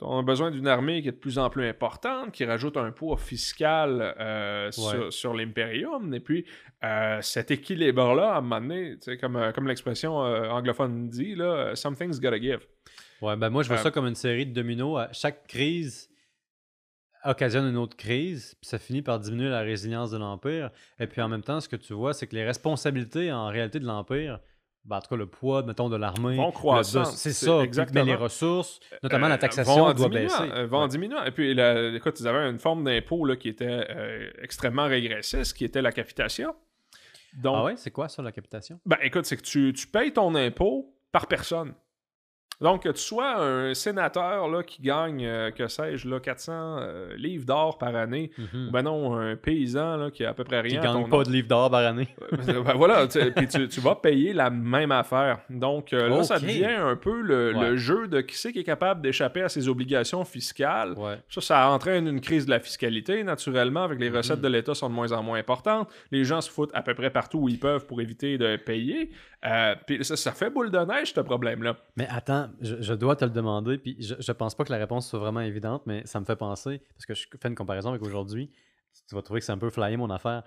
On 0.00 0.18
a 0.18 0.22
besoin 0.22 0.50
d'une 0.50 0.66
armée 0.66 1.02
qui 1.02 1.08
est 1.08 1.12
de 1.12 1.16
plus 1.16 1.38
en 1.38 1.48
plus 1.50 1.66
importante, 1.66 2.32
qui 2.32 2.44
rajoute 2.44 2.76
un 2.76 2.90
poids 2.90 3.16
fiscal 3.16 4.14
euh, 4.18 4.70
sur, 4.70 5.12
sur 5.12 5.34
l'Imperium. 5.34 6.12
Et 6.12 6.20
puis, 6.20 6.44
euh, 6.82 7.20
cet 7.22 7.50
équilibre-là, 7.50 8.34
à 8.34 8.38
un 8.38 8.40
moment 8.40 8.60
donné, 8.60 8.96
comme, 9.20 9.36
euh, 9.36 9.52
comme 9.52 9.68
l'expression 9.68 10.24
euh, 10.24 10.48
anglophone 10.50 11.08
dit, 11.08 11.34
là, 11.36 11.74
something's 11.76 12.20
gotta 12.20 12.40
give. 12.40 12.66
Ouais, 13.22 13.36
ben 13.36 13.50
moi, 13.50 13.62
je 13.62 13.68
vois 13.68 13.78
ça 13.78 13.90
comme 13.90 14.06
une 14.06 14.16
série 14.16 14.46
de 14.46 14.52
dominos. 14.52 15.06
Chaque 15.12 15.46
crise 15.46 16.10
occasionne 17.24 17.66
une 17.66 17.78
autre 17.78 17.96
crise, 17.96 18.54
puis 18.60 18.68
ça 18.68 18.78
finit 18.78 19.00
par 19.00 19.18
diminuer 19.18 19.48
la 19.48 19.60
résilience 19.60 20.10
de 20.10 20.18
l'Empire. 20.18 20.70
Et 20.98 21.06
puis 21.06 21.22
en 21.22 21.28
même 21.28 21.42
temps, 21.42 21.60
ce 21.60 21.68
que 21.68 21.76
tu 21.76 21.94
vois, 21.94 22.12
c'est 22.12 22.26
que 22.26 22.34
les 22.34 22.44
responsabilités 22.44 23.32
en 23.32 23.46
réalité 23.46 23.80
de 23.80 23.86
l'Empire, 23.86 24.40
ben, 24.84 24.96
en 24.96 25.00
tout 25.00 25.08
cas 25.08 25.16
le 25.16 25.26
poids, 25.26 25.62
mettons, 25.62 25.88
de 25.88 25.96
l'armée, 25.96 26.36
Vont 26.36 26.52
croissant, 26.52 27.04
c'est 27.04 27.32
ça, 27.32 27.60
exactement. 27.60 28.04
mais 28.04 28.10
les 28.10 28.16
ressources, 28.16 28.80
notamment 29.02 29.28
la 29.28 29.34
Euh, 29.34 29.38
taxation, 29.38 29.92
doit 29.92 30.08
baisser. 30.08 30.42
euh, 30.42 30.66
vont 30.66 30.78
en 30.78 30.82
Ouais. 30.82 30.88
diminuant. 30.88 31.24
Et 31.24 31.30
puis, 31.30 31.54
la- 31.54 31.94
écoute, 31.94 32.18
ils 32.20 32.28
avaient 32.28 32.48
une 32.50 32.58
forme 32.58 32.84
d'impôt 32.84 33.26
qui 33.36 33.48
était 33.48 33.86
euh, 33.90 34.30
extrêmement 34.42 34.84
régressiste, 34.86 35.56
qui 35.56 35.64
était 35.64 35.80
la 35.82 35.92
capitation. 35.92 36.54
Donc, 37.42 37.56
Ah 37.58 37.64
ouais, 37.64 37.76
c'est 37.76 37.90
quoi 37.90 38.08
ça, 38.08 38.22
la 38.22 38.30
capitation? 38.30 38.78
Ben, 38.86 38.98
écoute, 39.02 39.24
c'est 39.26 39.36
que 39.36 39.42
tu, 39.42 39.72
tu 39.72 39.86
payes 39.86 40.12
ton 40.12 40.34
impôt 40.34 40.94
par 41.10 41.26
personne. 41.26 41.74
Donc, 42.60 42.84
que 42.84 42.88
tu 42.90 43.00
sois 43.00 43.36
un 43.42 43.74
sénateur 43.74 44.48
là, 44.48 44.62
qui 44.62 44.80
gagne, 44.82 45.24
euh, 45.26 45.50
que 45.50 45.66
sais-je, 45.68 46.08
là, 46.08 46.20
400 46.20 46.52
euh, 46.80 47.14
livres 47.16 47.44
d'or 47.44 47.78
par 47.78 47.94
année, 47.96 48.30
Mhm. 48.38 48.68
ou 48.68 48.70
ben 48.70 48.82
non, 48.82 49.16
un 49.16 49.36
paysan 49.36 49.96
là, 49.96 50.10
qui 50.10 50.24
a 50.24 50.30
à 50.30 50.34
peu 50.34 50.44
près 50.44 50.62
Qui 50.62 50.70
rien. 50.76 50.80
à 50.80 50.84
gagne 50.84 51.02
ton 51.04 51.08
pas 51.08 51.24
de 51.24 51.30
livres 51.30 51.48
d'or 51.48 51.70
par 51.70 51.84
année. 51.84 52.08
Euh, 52.48 52.62
ben 52.62 52.74
voilà, 52.74 53.06
tu- 53.06 53.32
puis 53.32 53.48
tu, 53.48 53.68
tu 53.68 53.80
vas 53.80 53.94
payer 53.94 54.32
la 54.32 54.50
même 54.50 54.92
affaire. 54.92 55.40
Donc 55.50 55.92
euh, 55.92 56.08
là, 56.08 56.22
ça 56.22 56.38
devient 56.38 56.64
un 56.66 56.96
peu 56.96 57.20
le, 57.22 57.76
jeu 57.76 58.06
de 58.08 58.20
qui 58.20 58.36
c'est 58.36 58.52
qui 58.52 58.60
est 58.60 58.64
capable 58.64 59.00
d'échapper 59.02 59.42
à 59.42 59.48
ses 59.48 59.68
obligations 59.68 60.24
fiscales. 60.24 60.92
Ouais. 60.96 61.18
Ça, 61.30 61.40
ça 61.40 61.68
entraîne 61.70 62.06
une 62.06 62.20
crise 62.20 62.46
de 62.46 62.50
la 62.50 62.60
fiscalité, 62.60 63.24
naturellement, 63.24 63.82
avec 63.84 63.98
les 63.98 64.10
recettes 64.10 64.38
Mhm. 64.38 64.42
de 64.44 64.48
l'État 64.48 64.74
sont 64.74 64.88
de 64.88 64.94
moins 64.94 65.12
en 65.12 65.22
moins 65.22 65.38
importantes. 65.38 65.88
Les 66.10 66.24
gens 66.24 66.40
se 66.40 66.50
foutent 66.50 66.70
à 66.74 66.82
peu 66.82 66.94
près 66.94 67.10
partout 67.10 67.38
où 67.38 67.48
ils 67.48 67.58
peuvent 67.58 67.86
pour 67.86 68.00
éviter 68.00 68.38
de 68.38 68.56
payer. 68.56 69.10
Euh, 69.46 69.74
puis 69.86 70.04
ça, 70.04 70.16
ça 70.16 70.32
fait 70.32 70.50
boule 70.50 70.70
de 70.70 70.78
neige, 70.78 71.12
ce 71.12 71.20
problème-là. 71.20 71.76
Mais 71.96 72.06
attends, 72.08 72.48
je, 72.60 72.80
je 72.80 72.94
dois 72.94 73.16
te 73.16 73.24
le 73.24 73.30
demander, 73.30 73.78
puis 73.78 73.96
je, 74.00 74.14
je 74.18 74.32
pense 74.32 74.54
pas 74.54 74.64
que 74.64 74.72
la 74.72 74.78
réponse 74.78 75.08
soit 75.08 75.18
vraiment 75.18 75.40
évidente, 75.40 75.82
mais 75.86 76.06
ça 76.06 76.18
me 76.18 76.24
fait 76.24 76.36
penser, 76.36 76.80
parce 76.94 77.06
que 77.06 77.14
je 77.14 77.26
fais 77.40 77.48
une 77.48 77.54
comparaison 77.54 77.90
avec 77.90 78.02
aujourd'hui, 78.02 78.50
tu 79.08 79.14
vas 79.14 79.22
trouver 79.22 79.40
que 79.40 79.46
c'est 79.46 79.52
un 79.52 79.58
peu 79.58 79.70
flyé 79.70 79.96
mon 79.96 80.10
affaire. 80.10 80.44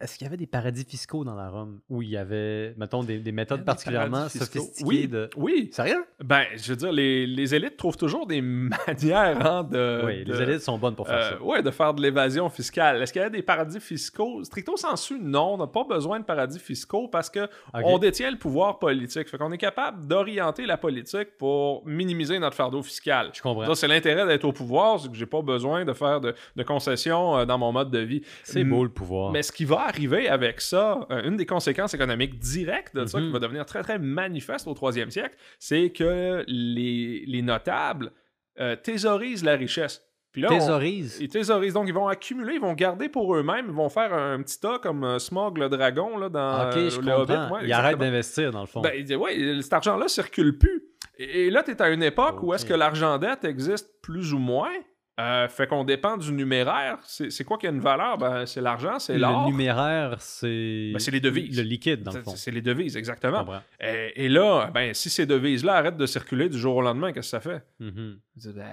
Est-ce 0.00 0.16
qu'il 0.16 0.24
y 0.24 0.28
avait 0.28 0.36
des 0.36 0.46
paradis 0.46 0.84
fiscaux 0.84 1.24
dans 1.24 1.34
la 1.34 1.48
Rome 1.50 1.80
où 1.88 2.02
il 2.02 2.10
y 2.10 2.16
avait, 2.16 2.74
mettons, 2.76 3.02
des, 3.02 3.18
des 3.18 3.32
méthodes 3.32 3.60
des 3.60 3.64
particulièrement 3.64 4.28
sophistiquées 4.28 4.84
Oui, 4.86 5.08
de. 5.08 5.28
oui. 5.36 5.70
Sérieux? 5.72 6.04
Ben, 6.22 6.44
je 6.56 6.70
veux 6.70 6.76
dire, 6.76 6.92
les, 6.92 7.26
les 7.26 7.54
élites 7.54 7.76
trouvent 7.76 7.96
toujours 7.96 8.26
des 8.26 8.40
manières 8.42 9.44
hein, 9.44 9.64
de. 9.64 10.02
oui, 10.04 10.24
de- 10.24 10.32
les 10.32 10.42
élites 10.42 10.60
sont 10.60 10.78
bonnes 10.78 10.94
pour 10.94 11.06
faire 11.08 11.16
euh, 11.18 11.30
ça. 11.38 11.42
ouais, 11.42 11.62
de 11.62 11.70
faire 11.70 11.94
de 11.94 12.02
l'évasion 12.02 12.48
fiscale. 12.48 13.02
Est-ce 13.02 13.12
qu'il 13.12 13.22
y 13.22 13.24
a 13.24 13.30
des 13.30 13.42
paradis 13.42 13.80
fiscaux? 13.80 14.44
Stricto 14.44 14.76
sensu, 14.76 15.18
non. 15.20 15.54
On 15.54 15.56
n'a 15.58 15.66
pas 15.66 15.84
besoin 15.84 16.20
de 16.20 16.24
paradis 16.24 16.58
fiscaux 16.60 17.08
parce 17.08 17.28
que 17.30 17.40
Ok. 17.74 17.82
on 17.84 17.98
détient 17.98 18.30
le 18.30 18.38
pouvoir 18.38 18.78
politique. 18.78 19.28
Fait 19.28 19.38
qu'on 19.38 19.50
est 19.52 19.58
capable 19.58 20.06
d'orienter 20.06 20.66
la 20.66 20.76
politique 20.76 21.36
pour 21.38 21.84
minimiser 21.86 22.38
notre 22.38 22.56
fardeau 22.56 22.82
fiscal. 22.82 23.30
Je 23.34 23.42
comprends. 23.42 23.66
Ça, 23.66 23.74
c'est 23.74 23.88
l'intérêt 23.88 24.26
d'être 24.26 24.44
au 24.44 24.52
pouvoir, 24.52 25.00
c'est 25.00 25.08
que 25.08 25.16
j'ai 25.16 25.26
pas 25.26 25.42
besoin 25.42 25.84
de 25.84 25.92
faire 25.92 26.20
de, 26.20 26.34
de 26.54 26.62
concessions 26.62 27.36
euh, 27.38 27.44
dans 27.44 27.58
mon 27.58 27.72
mode 27.72 27.90
de 27.90 27.98
vie. 27.98 28.22
C'est 28.44 28.64
beau 28.64 28.84
le 28.84 28.90
pouvoir. 28.90 29.32
Mais 29.32 29.42
ce 29.42 29.50
qui 29.52 29.64
va 29.64 29.87
arriver 29.88 30.28
avec 30.28 30.60
ça, 30.60 31.06
euh, 31.10 31.22
une 31.24 31.36
des 31.36 31.46
conséquences 31.46 31.94
économiques 31.94 32.38
directes 32.38 32.94
de 32.94 33.04
ça, 33.06 33.18
Mhm. 33.18 33.26
qui 33.26 33.32
va 33.32 33.38
devenir 33.40 33.66
très 33.66 33.82
très 33.82 33.98
manifeste 33.98 34.66
au 34.66 34.74
troisième 34.74 35.10
siècle, 35.10 35.36
c'est 35.58 35.90
que 35.90 36.44
les, 36.46 37.24
les 37.26 37.42
notables 37.42 38.12
euh, 38.60 38.74
thésaurisent 38.76 39.44
la 39.44 39.54
richesse. 39.54 40.02
Puis 40.32 40.42
là, 40.42 40.48
on- 40.52 40.58
Thésaurise. 40.58 41.18
ils 41.20 41.28
thésaurisent, 41.28 41.72
donc 41.74 41.86
ils 41.88 41.94
vont 41.94 42.06
accumuler, 42.08 42.54
ils 42.54 42.60
vont 42.60 42.74
garder 42.74 43.08
pour 43.08 43.34
eux-mêmes, 43.34 43.66
ils 43.68 43.72
vont 43.74 43.88
faire 43.88 44.12
un 44.12 44.42
petit 44.42 44.60
tas 44.60 44.78
comme 44.78 45.02
euh, 45.04 45.18
Smog 45.18 45.58
le 45.58 45.68
dragon 45.68 46.18
là, 46.18 46.28
dans 46.28 46.70
je 46.72 47.00
le 47.00 47.12
Hobbit. 47.12 47.32
Ouais, 47.52 47.60
Ils 47.64 47.72
arrêtent 47.72 47.98
d'investir, 47.98 48.50
dans 48.50 48.60
le 48.60 48.66
fond. 48.66 48.80
Ben, 48.82 48.92
il 48.96 49.04
dit, 49.04 49.16
ouais, 49.16 49.60
cet 49.62 49.72
argent-là 49.72 50.06
circule 50.08 50.58
plus. 50.58 50.82
Et, 51.18 51.46
et 51.46 51.50
là, 51.50 51.62
tu 51.62 51.70
es 51.70 51.80
à 51.80 51.88
une 51.88 52.02
époque 52.02 52.42
où 52.42 52.52
est-ce 52.52 52.66
que 52.66 52.74
l'argent-dette 52.74 53.44
existe 53.44 53.88
plus 54.02 54.32
ou 54.34 54.38
moins. 54.38 54.72
Euh, 55.18 55.48
fait 55.48 55.66
qu'on 55.66 55.82
dépend 55.84 56.16
du 56.16 56.30
numéraire. 56.32 56.98
C'est 57.02 57.42
quoi 57.44 57.58
qui 57.58 57.66
a 57.66 57.70
une 57.70 57.80
valeur? 57.80 58.18
Ben, 58.18 58.46
c'est 58.46 58.60
l'argent, 58.60 58.98
c'est 59.00 59.18
l'or. 59.18 59.42
le 59.46 59.50
numéraire, 59.50 60.14
c'est. 60.20 60.90
Ben, 60.92 60.98
c'est 61.00 61.10
les 61.10 61.20
devises. 61.20 61.56
Le 61.56 61.62
liquide, 61.64 62.02
dans 62.04 62.12
le 62.12 62.18
C'est- 62.18 62.24
fond. 62.24 62.36
C'est 62.36 62.50
les 62.52 62.62
devises, 62.62 62.96
exactement. 62.96 63.44
Et, 63.80 64.24
et 64.26 64.28
là, 64.28 64.70
ben, 64.72 64.94
si 64.94 65.10
ces 65.10 65.26
devises-là 65.26 65.74
arrêtent 65.74 65.96
de 65.96 66.06
circuler 66.06 66.48
du 66.48 66.58
jour 66.58 66.76
au 66.76 66.82
lendemain, 66.82 67.12
qu'est-ce 67.12 67.36
que 67.36 67.38
ça 67.38 67.40
fait? 67.40 67.64
Mhm. 67.80 68.18
Ben, 68.54 68.64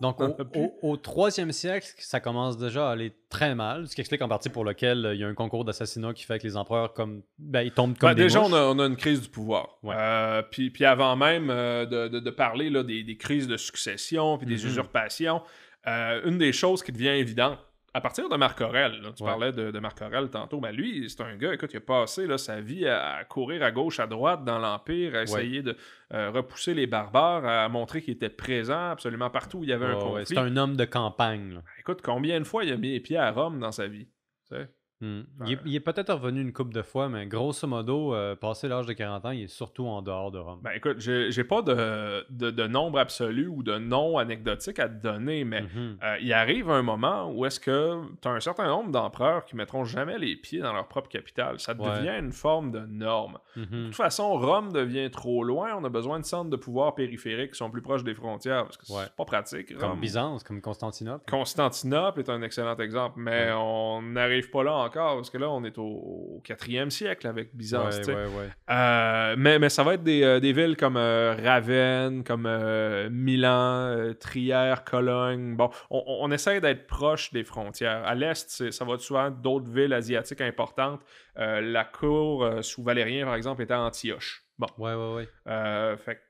Donc, 0.00 0.20
On 0.20 0.28
au, 0.30 0.44
au- 0.54 0.90
au 0.92 0.96
troisième 0.96 1.50
siècle, 1.50 1.88
ça 1.98 2.20
commence 2.20 2.56
déjà 2.56 2.88
à 2.88 2.92
aller 2.92 3.12
très 3.30 3.54
mal, 3.56 3.88
ce 3.88 3.94
qui 3.96 4.00
explique 4.00 4.22
en 4.22 4.28
partie 4.28 4.48
pour 4.48 4.64
lequel 4.64 5.04
euh, 5.04 5.14
il 5.14 5.20
y 5.20 5.24
a 5.24 5.26
un 5.26 5.34
concours 5.34 5.64
d'assassinat 5.64 6.12
qui 6.14 6.24
fait 6.24 6.38
que 6.38 6.44
les 6.46 6.56
empereurs, 6.56 6.92
comme, 6.94 7.22
ben, 7.38 7.62
ils 7.62 7.72
tombent 7.72 7.98
comme 7.98 8.10
Ben, 8.10 8.14
des 8.14 8.22
déjà, 8.22 8.40
on 8.42 8.52
a, 8.52 8.60
on 8.62 8.78
a 8.78 8.86
une 8.86 8.96
crise 8.96 9.20
du 9.22 9.28
pouvoir. 9.28 9.78
Ouais. 9.82 9.94
Euh, 9.98 10.42
puis, 10.42 10.70
puis 10.70 10.84
avant 10.84 11.16
même 11.16 11.50
euh, 11.50 11.84
de, 11.84 12.08
de- 12.08 12.20
de 12.20 12.30
parler 12.30 12.70
là, 12.70 12.82
des, 12.84 13.02
des 13.02 13.16
crises 13.16 13.48
de 13.48 13.56
succession 13.56 14.38
puis 14.38 14.46
des 14.46 14.62
Mhm. 14.62 14.68
usurpations, 14.68 15.42
euh, 15.86 16.20
une 16.24 16.38
des 16.38 16.52
choses 16.52 16.82
qui 16.82 16.92
devient 16.92 17.08
évidente, 17.08 17.58
à 17.94 18.00
partir 18.00 18.28
de 18.28 18.36
Marc 18.36 18.60
Aurèle, 18.60 19.00
là, 19.00 19.10
tu 19.16 19.22
Ouais. 19.22 19.28
parlais 19.30 19.50
de, 19.52 19.70
de 19.70 19.78
Marc 19.78 20.00
Aurèle 20.02 20.28
tantôt, 20.30 20.60
ben 20.60 20.70
lui, 20.72 21.08
c'est 21.08 21.22
un 21.22 21.36
gars, 21.36 21.54
écoute, 21.54 21.70
il 21.72 21.78
a 21.78 21.80
passé 21.80 22.26
là, 22.26 22.36
sa 22.38 22.60
vie 22.60 22.86
à, 22.86 23.14
à 23.16 23.24
courir 23.24 23.62
à 23.62 23.70
gauche, 23.70 23.98
à 23.98 24.06
droite 24.06 24.44
dans 24.44 24.58
l'Empire, 24.58 25.14
à 25.14 25.22
essayer 25.22 25.62
de 25.62 25.76
euh, 26.12 26.30
repousser 26.30 26.74
les 26.74 26.86
barbares, 26.86 27.44
à 27.46 27.68
montrer 27.68 28.02
qu'il 28.02 28.14
était 28.14 28.28
présent 28.28 28.90
absolument 28.90 29.30
partout 29.30 29.58
où 29.58 29.64
il 29.64 29.70
y 29.70 29.72
avait 29.72 29.86
un 29.86 29.94
ouais, 29.94 30.02
conflit. 30.02 30.26
c'est 30.26 30.38
un 30.38 30.56
homme 30.56 30.76
de 30.76 30.84
campagne. 30.84 31.54
là. 31.54 31.62
Écoute, 31.78 32.00
combien 32.02 32.38
de 32.38 32.44
fois 32.44 32.64
il 32.64 32.72
a 32.72 32.76
mis 32.76 32.92
les 32.92 33.00
pieds 33.00 33.16
à 33.18 33.30
Rome 33.30 33.58
dans 33.58 33.72
sa 33.72 33.86
vie? 33.88 34.06
tu 34.48 34.56
sais? 34.56 34.68
Hmm. 35.00 35.20
Il 35.46 35.52
est, 35.52 35.58
il 35.64 35.74
est 35.76 35.80
peut-être 35.80 36.12
revenu 36.12 36.40
une 36.40 36.52
couple 36.52 36.74
de 36.74 36.82
fois, 36.82 37.08
mais 37.08 37.24
grosso 37.26 37.68
modo, 37.68 38.14
euh, 38.14 38.34
passé 38.34 38.66
l'âge 38.66 38.86
de 38.86 38.92
40 38.92 39.24
ans, 39.26 39.30
il 39.30 39.42
est 39.44 39.46
surtout 39.48 39.86
en 39.86 40.02
dehors 40.02 40.32
de 40.32 40.38
Rome. 40.38 40.58
Ben 40.62 40.72
écoute, 40.74 40.96
j'ai 40.98 41.30
j'ai 41.30 41.44
pas 41.44 41.62
de, 41.62 42.26
de, 42.30 42.50
de 42.50 42.66
nombre 42.66 42.98
absolu 42.98 43.46
ou 43.46 43.62
de 43.62 43.78
nom 43.78 44.18
anecdotique 44.18 44.80
à 44.80 44.88
te 44.88 45.00
donner, 45.00 45.44
mais 45.44 45.62
Mhm. 45.62 45.98
euh, 46.02 46.16
il 46.20 46.32
arrive 46.32 46.68
un 46.70 46.82
moment 46.82 47.30
où 47.32 47.46
est-ce 47.46 47.60
que 47.60 48.00
tu 48.20 48.26
as 48.26 48.32
un 48.32 48.40
certain 48.40 48.66
nombre 48.66 48.90
d'empereurs 48.90 49.44
qui 49.44 49.54
mettront 49.54 49.84
jamais 49.84 50.18
les 50.18 50.34
pieds 50.34 50.60
dans 50.60 50.72
leur 50.72 50.88
propre 50.88 51.08
capitale. 51.08 51.60
Ça 51.60 51.74
Ouais. 51.74 51.88
devient 51.98 52.18
une 52.18 52.32
forme 52.32 52.72
de 52.72 52.80
norme. 52.80 53.38
De 53.54 53.60
Mhm. 53.62 53.84
toute 53.86 53.94
façon, 53.94 54.36
Rome 54.36 54.72
devient 54.72 55.10
trop 55.12 55.44
loin. 55.44 55.76
On 55.78 55.84
a 55.84 55.88
besoin 55.88 56.18
de 56.18 56.24
centres 56.24 56.50
de 56.50 56.56
pouvoir 56.56 56.96
périphériques 56.96 57.52
qui 57.52 57.58
sont 57.58 57.70
plus 57.70 57.82
proches 57.82 58.02
des 58.02 58.14
frontières 58.14 58.64
parce 58.64 58.76
que 58.76 58.86
c'est 58.86 58.92
Ouais. 58.94 59.04
pas 59.16 59.24
pratique. 59.24 59.76
Comme. 59.78 60.00
Byzance, 60.00 60.42
comme 60.42 60.60
Constantinople. 60.60 61.24
Constantinople 61.30 62.18
est 62.20 62.30
un 62.30 62.42
excellent 62.42 62.76
exemple, 62.78 63.14
mais 63.20 63.50
on 63.52 64.02
n'arrive 64.02 64.50
pas 64.50 64.64
là 64.64 64.87
encore 64.88 65.16
parce 65.16 65.30
que 65.30 65.38
là, 65.38 65.50
on 65.50 65.64
est 65.64 65.78
au, 65.78 66.42
4e 66.44 66.90
siècle 66.90 67.26
avec 67.26 67.54
Byzance. 67.54 67.96
Ouais, 67.96 68.00
tu 68.00 68.04
sais. 68.06 68.14
ouais, 68.14 68.26
ouais. 68.26 68.50
Euh, 68.70 69.34
mais, 69.38 69.58
mais 69.58 69.68
ça 69.68 69.82
va 69.84 69.94
être 69.94 70.02
des, 70.02 70.22
euh, 70.22 70.40
des 70.40 70.52
villes 70.52 70.76
comme 70.76 70.96
euh, 70.96 71.34
Ravenne, 71.34 72.24
comme 72.24 72.46
euh, 72.46 73.08
Milan, 73.10 74.12
Trière, 74.18 74.84
Cologne. 74.84 75.56
Bon, 75.56 75.70
on, 75.90 76.30
essaie 76.30 76.60
d'être 76.60 76.86
proche 76.86 77.32
des 77.32 77.44
frontières. 77.44 78.04
À 78.04 78.14
l'est, 78.14 78.70
ça 78.70 78.84
va 78.84 78.94
être 78.94 79.00
souvent 79.00 79.30
d'autres 79.30 79.70
villes 79.70 79.92
asiatiques 79.92 80.40
importantes. 80.40 81.00
La 81.36 81.84
cour 81.84 82.48
sous 82.62 82.82
Valérien, 82.82 83.24
par 83.24 83.36
exemple, 83.36 83.62
était 83.62 83.74
à 83.74 83.80
Antioche. 83.80 84.44
Bon, 84.58 84.66
Ouais, 84.76 84.94
ouais, 84.94 85.14
ouais. 85.46 85.96
fait 85.98 86.16
que 86.16 86.20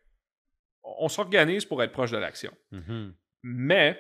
on 0.83 1.09
s'organise 1.09 1.65
pour 1.65 1.83
être 1.83 1.93
proche 1.93 2.11
de 2.11 2.19
l'action. 2.19 2.53
Mhm. 2.73 3.15
Mais 3.43 3.99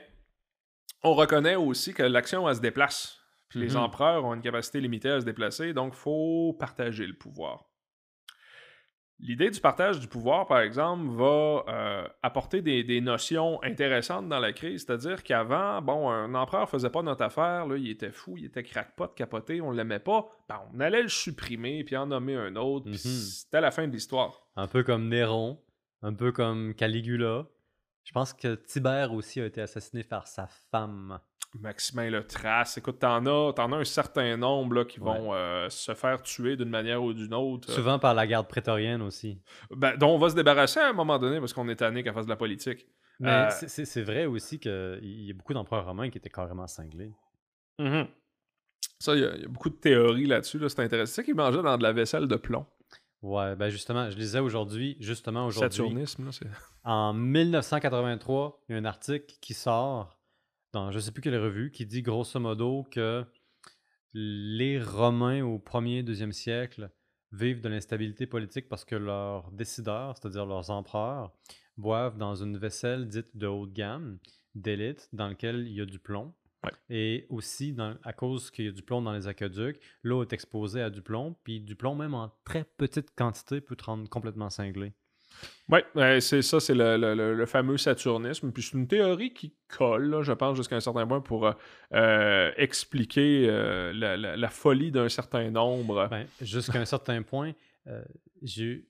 on 1.03 1.15
reconnaît 1.15 1.57
aussi 1.57 1.95
que 1.95 2.03
l'action, 2.03 2.49
elle 2.49 2.57
se 2.57 2.61
déplace. 2.61 3.18
Puis 3.49 3.61
les 3.61 3.71
Mhm. 3.75 3.77
empereurs 3.83 4.25
ont 4.25 4.35
une 4.35 4.43
capacité 4.43 4.81
limitée 4.81 5.11
à 5.11 5.21
se 5.21 5.25
déplacer, 5.25 5.73
donc 5.73 5.95
il 5.95 5.99
faut 5.99 6.55
partager 6.59 7.07
le 7.07 7.15
pouvoir. 7.15 7.65
L'idée 9.21 9.51
du 9.51 9.59
partage 9.61 9.99
du 9.99 10.07
pouvoir, 10.07 10.47
par 10.47 10.61
exemple, 10.61 11.09
va 11.09 11.65
euh, 11.69 12.09
apporter 12.23 12.63
des, 12.63 12.85
des 12.85 13.01
notions 13.01 13.61
intéressantes 13.65 14.29
dans 14.29 14.39
la 14.39 14.53
crise. 14.53 14.85
C'est-à-dire 14.87 15.25
qu'avant, 15.25 15.83
bon, 15.83 16.09
un 16.09 16.33
empereur 16.37 16.71
faisait 16.71 16.91
pas 16.91 17.03
notre 17.03 17.25
affaire, 17.25 17.67
là, 17.67 17.77
il 17.77 17.91
était 17.91 18.13
fou, 18.13 18.37
il 18.39 18.45
était 18.45 18.63
crackpot, 18.63 19.09
capoté, 19.09 19.61
on 19.61 19.73
l'aimait 19.73 19.99
pas. 19.99 20.29
Ben, 20.49 20.61
on 20.73 20.79
allait 20.79 21.03
le 21.03 21.09
supprimer, 21.09 21.83
puis 21.83 21.97
en 21.97 22.07
nommer 22.07 22.37
un 22.37 22.55
autre, 22.55 22.85
puis 22.85 22.93
Mhm. 22.93 22.99
c'était 23.01 23.61
la 23.61 23.73
fin 23.73 23.89
de 23.89 23.93
l'histoire. 23.93 24.47
Un 24.55 24.69
peu 24.69 24.85
comme 24.85 25.09
Néron, 25.09 25.61
un 26.03 26.15
peu 26.15 26.31
comme 26.31 26.75
Caligula. 26.75 27.47
Je 28.05 28.13
pense 28.13 28.33
que 28.33 28.55
Tibère 28.55 29.13
aussi 29.13 29.41
a 29.41 29.47
été 29.47 29.61
assassiné 29.61 30.05
par 30.05 30.29
sa 30.29 30.47
femme. 30.71 31.19
Maximin 31.61 32.11
le 32.11 32.27
trace. 32.27 32.77
Écoute, 32.79 32.99
t'en 32.99 33.25
as, 33.27 33.53
t'en 33.55 33.73
as 33.73 33.77
un 33.77 33.85
certain 33.85 34.37
nombre 34.37 34.75
là, 34.77 34.85
qui 34.85 35.01
vont 35.01 35.33
euh, 35.35 35.69
se 35.71 35.95
faire 35.95 36.21
tuer 36.23 36.57
d'une 36.57 36.69
manière 36.69 37.03
ou 37.03 37.13
d'une 37.15 37.33
autre. 37.35 37.71
Souvent 37.73 37.99
par 37.99 38.15
la 38.15 38.27
garde 38.27 38.47
prétorienne 38.49 39.03
aussi. 39.03 39.41
Ben, 39.71 39.97
dont 39.97 40.11
on 40.15 40.19
va 40.19 40.29
se 40.31 40.35
débarrasser 40.35 40.81
à 40.81 40.89
un 40.89 40.93
moment 40.93 41.19
donné 41.19 41.39
parce 41.41 41.53
qu'on 41.53 41.69
est 41.69 41.77
tanné 41.77 42.03
qu'elle 42.03 42.13
fasse 42.15 42.27
de 42.27 42.31
la 42.31 42.37
politique. 42.37 42.87
Mais 43.21 43.31
Euh, 43.31 43.49
c'est- 43.51 44.03
vrai 44.03 44.27
aussi 44.27 44.61
qu'il 44.61 44.99
y 45.03 45.31
a 45.31 45.35
beaucoup 45.35 45.53
d'empereurs 45.55 45.87
romains 45.87 46.09
qui 46.11 46.19
étaient 46.19 46.29
carrément 46.31 46.67
cinglés. 46.69 47.13
Ça, 49.01 49.15
il 49.15 49.21
y, 49.21 49.25
a- 49.25 49.35
il 49.37 49.43
y 49.43 49.45
a 49.45 49.49
beaucoup 49.49 49.71
de 49.71 49.77
théories 49.77 50.27
là-dessus. 50.27 50.59
Là, 50.59 50.69
c'est 50.69 50.81
intéressant. 50.83 51.15
C'est 51.15 51.25
qu'ils 51.25 51.35
mangeaient 51.35 51.63
dans 51.63 51.79
de 51.79 51.83
la 51.83 51.93
vaisselle 51.93 52.27
de 52.29 52.37
plomb. 52.37 52.67
Ouais, 53.23 53.57
ben 53.57 53.69
justement, 53.69 54.09
je 54.11 54.17
lisais 54.17 54.39
aujourd'hui, 54.39 54.97
justement 55.01 55.47
aujourd'hui, 55.47 55.77
Saturnisme, 55.79 56.27
là, 56.27 56.31
c'est... 56.33 56.47
en 56.85 57.13
1983, 57.13 58.61
il 58.69 58.73
y 58.73 58.75
a 58.77 58.81
un 58.81 58.85
article 58.85 59.35
qui 59.41 59.55
sort 59.55 60.18
dans 60.79 60.91
je 60.93 60.99
sais 61.01 61.13
plus 61.13 61.23
quelle 61.23 61.37
revue 61.39 61.71
qui 61.71 61.87
dit 61.87 62.03
grosso 62.03 62.39
modo 62.39 62.85
que 62.91 63.25
les 64.15 64.81
Romains 64.81 65.43
au 65.45 65.59
1er, 65.59 66.03
2e 66.03 66.33
siècle 66.33 66.91
vivent 67.33 67.61
de 67.61 67.69
l'instabilité 67.69 68.27
politique 68.27 68.69
parce 68.69 68.85
que 68.85 68.95
leurs 68.97 69.51
décideurs, 69.51 70.17
c'est-à-dire 70.17 70.47
leurs 70.47 70.71
empereurs, 70.71 71.33
boivent 71.77 72.17
dans 72.17 72.35
une 72.35 72.57
vaisselle 72.57 73.07
dite 73.09 73.37
de 73.37 73.47
haute 73.47 73.73
gamme, 73.73 74.19
d'élite, 74.55 75.09
dans 75.13 75.29
laquelle 75.29 75.67
il 75.67 75.75
y 75.75 75.81
a 75.81 75.85
du 75.85 75.99
plomb. 75.99 76.33
Ouais. 76.65 76.73
Et 76.89 77.27
aussi, 77.29 77.73
dans- 77.73 77.97
à 78.03 78.13
cause 78.13 78.51
qu'il 78.51 78.65
y 78.65 78.69
a 78.69 78.73
du 78.73 78.83
plomb 78.83 79.03
dans 79.03 79.13
les 79.13 79.27
aqueducs, 79.29 79.79
l'eau 80.03 80.23
est 80.23 80.33
exposée 80.33 80.83
à 80.83 80.91
du 80.91 81.03
plomb, 81.03 81.37
puis 81.45 81.61
du 81.61 81.77
plomb, 81.77 81.95
même 81.95 82.15
en 82.15 82.33
très 82.45 82.65
petite 82.65 83.15
quantité, 83.15 83.61
peut 83.61 83.77
te 83.77 83.85
rendre 83.85 84.09
complètement 84.09 84.51
cinglé. 84.51 84.93
Oui, 85.69 85.81
c'est 86.21 86.43
ça, 86.43 86.61
c'est 86.61 86.75
le, 86.75 86.97
le- 86.97 87.35
le- 87.35 87.47
fameux 87.47 87.77
saturnisme. 87.77 88.53
Puis 88.53 88.63
c'est 88.63 88.77
une 88.77 88.87
théorie 88.89 89.33
qui 89.35 89.55
colle, 89.69 90.09
là, 90.09 90.23
je 90.23 90.33
pense, 90.33 90.57
jusqu'à 90.57 90.77
un 90.77 90.81
certain 90.81 91.07
point 91.07 91.21
pour 91.21 91.47
euh, 91.47 91.53
euh, 91.95 92.51
expliquer 92.57 93.47
euh, 93.49 93.93
la, 93.93 94.17
la- 94.17 94.37
la 94.37 94.49
folie 94.49 94.91
d'un 94.91 95.09
certain 95.09 95.51
nombre. 95.51 96.09
Ben, 96.09 96.27
jusqu'à 96.41 96.79
un 96.81 96.85
certain 96.87 97.23
point, 97.23 97.53
j'ai 98.43 98.87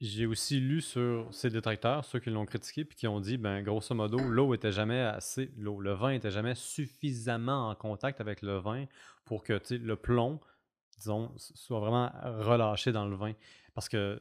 j'ai 0.00 0.26
aussi 0.26 0.58
lu 0.58 0.80
sur 0.80 1.28
ces 1.32 1.48
détracteurs, 1.48 2.04
ceux 2.04 2.18
qui 2.18 2.28
l'ont 2.30 2.44
critiqué, 2.44 2.84
puis 2.84 2.96
qui 2.96 3.06
ont 3.06 3.20
dit, 3.20 3.36
ben, 3.38 3.62
grosso 3.62 3.94
modo, 3.94 4.18
l'eau 4.18 4.52
était 4.52 4.72
jamais 4.72 4.98
assez, 5.00 5.52
l'eau, 5.56 5.80
le 5.80 5.92
vin 5.92 6.10
était 6.10 6.32
jamais 6.32 6.56
suffisamment 6.56 7.68
en 7.70 7.76
contact 7.76 8.20
avec 8.20 8.42
le 8.42 8.58
vin 8.58 8.86
pour 9.24 9.44
que 9.44 9.60
le 9.70 9.94
plomb, 9.94 10.40
disons, 10.98 11.32
soit 11.36 11.78
vraiment 11.78 12.10
relâché 12.40 12.90
dans 12.90 13.06
le 13.06 13.14
vin. 13.14 13.32
Parce 13.74 13.88
que 13.88 14.18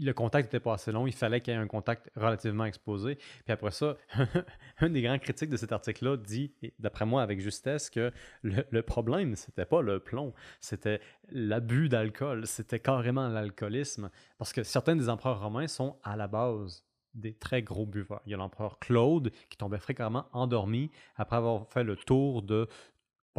le 0.00 0.12
contact 0.12 0.46
n'était 0.46 0.62
pas 0.62 0.74
assez 0.74 0.92
long, 0.92 1.06
il 1.06 1.12
fallait 1.12 1.40
qu'il 1.40 1.52
y 1.52 1.56
ait 1.56 1.60
un 1.60 1.66
contact 1.66 2.10
relativement 2.16 2.64
exposé. 2.64 3.16
Puis 3.16 3.52
après 3.52 3.70
ça, 3.70 3.96
un 4.80 4.88
des 4.88 5.02
grands 5.02 5.18
critiques 5.18 5.50
de 5.50 5.56
cet 5.56 5.72
article-là 5.72 6.16
dit, 6.16 6.52
d'après 6.78 7.06
moi 7.06 7.22
avec 7.22 7.40
justesse, 7.40 7.90
que 7.90 8.12
le, 8.42 8.64
le 8.70 8.82
problème, 8.82 9.36
c'était 9.36 9.66
pas 9.66 9.82
le 9.82 10.00
plomb, 10.00 10.32
c'était 10.60 11.00
l'abus 11.30 11.88
d'alcool, 11.88 12.46
c'était 12.46 12.80
carrément 12.80 13.28
l'alcoolisme. 13.28 14.10
Parce 14.38 14.52
que 14.52 14.62
certains 14.62 14.96
des 14.96 15.08
empereurs 15.08 15.42
romains 15.42 15.68
sont 15.68 15.96
à 16.02 16.16
la 16.16 16.28
base 16.28 16.84
des 17.14 17.34
très 17.34 17.62
gros 17.62 17.86
buveurs. 17.86 18.22
Il 18.26 18.30
y 18.30 18.34
a 18.34 18.38
l'empereur 18.38 18.78
Claude 18.78 19.32
qui 19.48 19.56
tombait 19.56 19.78
fréquemment 19.78 20.26
endormi 20.32 20.90
après 21.16 21.36
avoir 21.36 21.66
fait 21.68 21.84
le 21.84 21.96
tour 21.96 22.42
de 22.42 22.68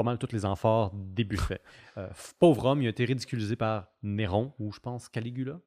pas 0.01 0.09
mal 0.09 0.17
tous 0.17 0.31
les 0.33 0.45
amphores 0.45 0.91
des 0.93 1.23
buffets. 1.23 1.61
Euh, 1.97 2.07
pauvre 2.39 2.67
homme, 2.67 2.81
il 2.81 2.85
a 2.87 2.89
été 2.89 3.03
ridiculisé 3.03 3.57
par 3.57 3.87
Néron, 4.01 4.53
ou 4.59 4.71
je 4.71 4.79
pense 4.79 5.09
Caligula. 5.09 5.59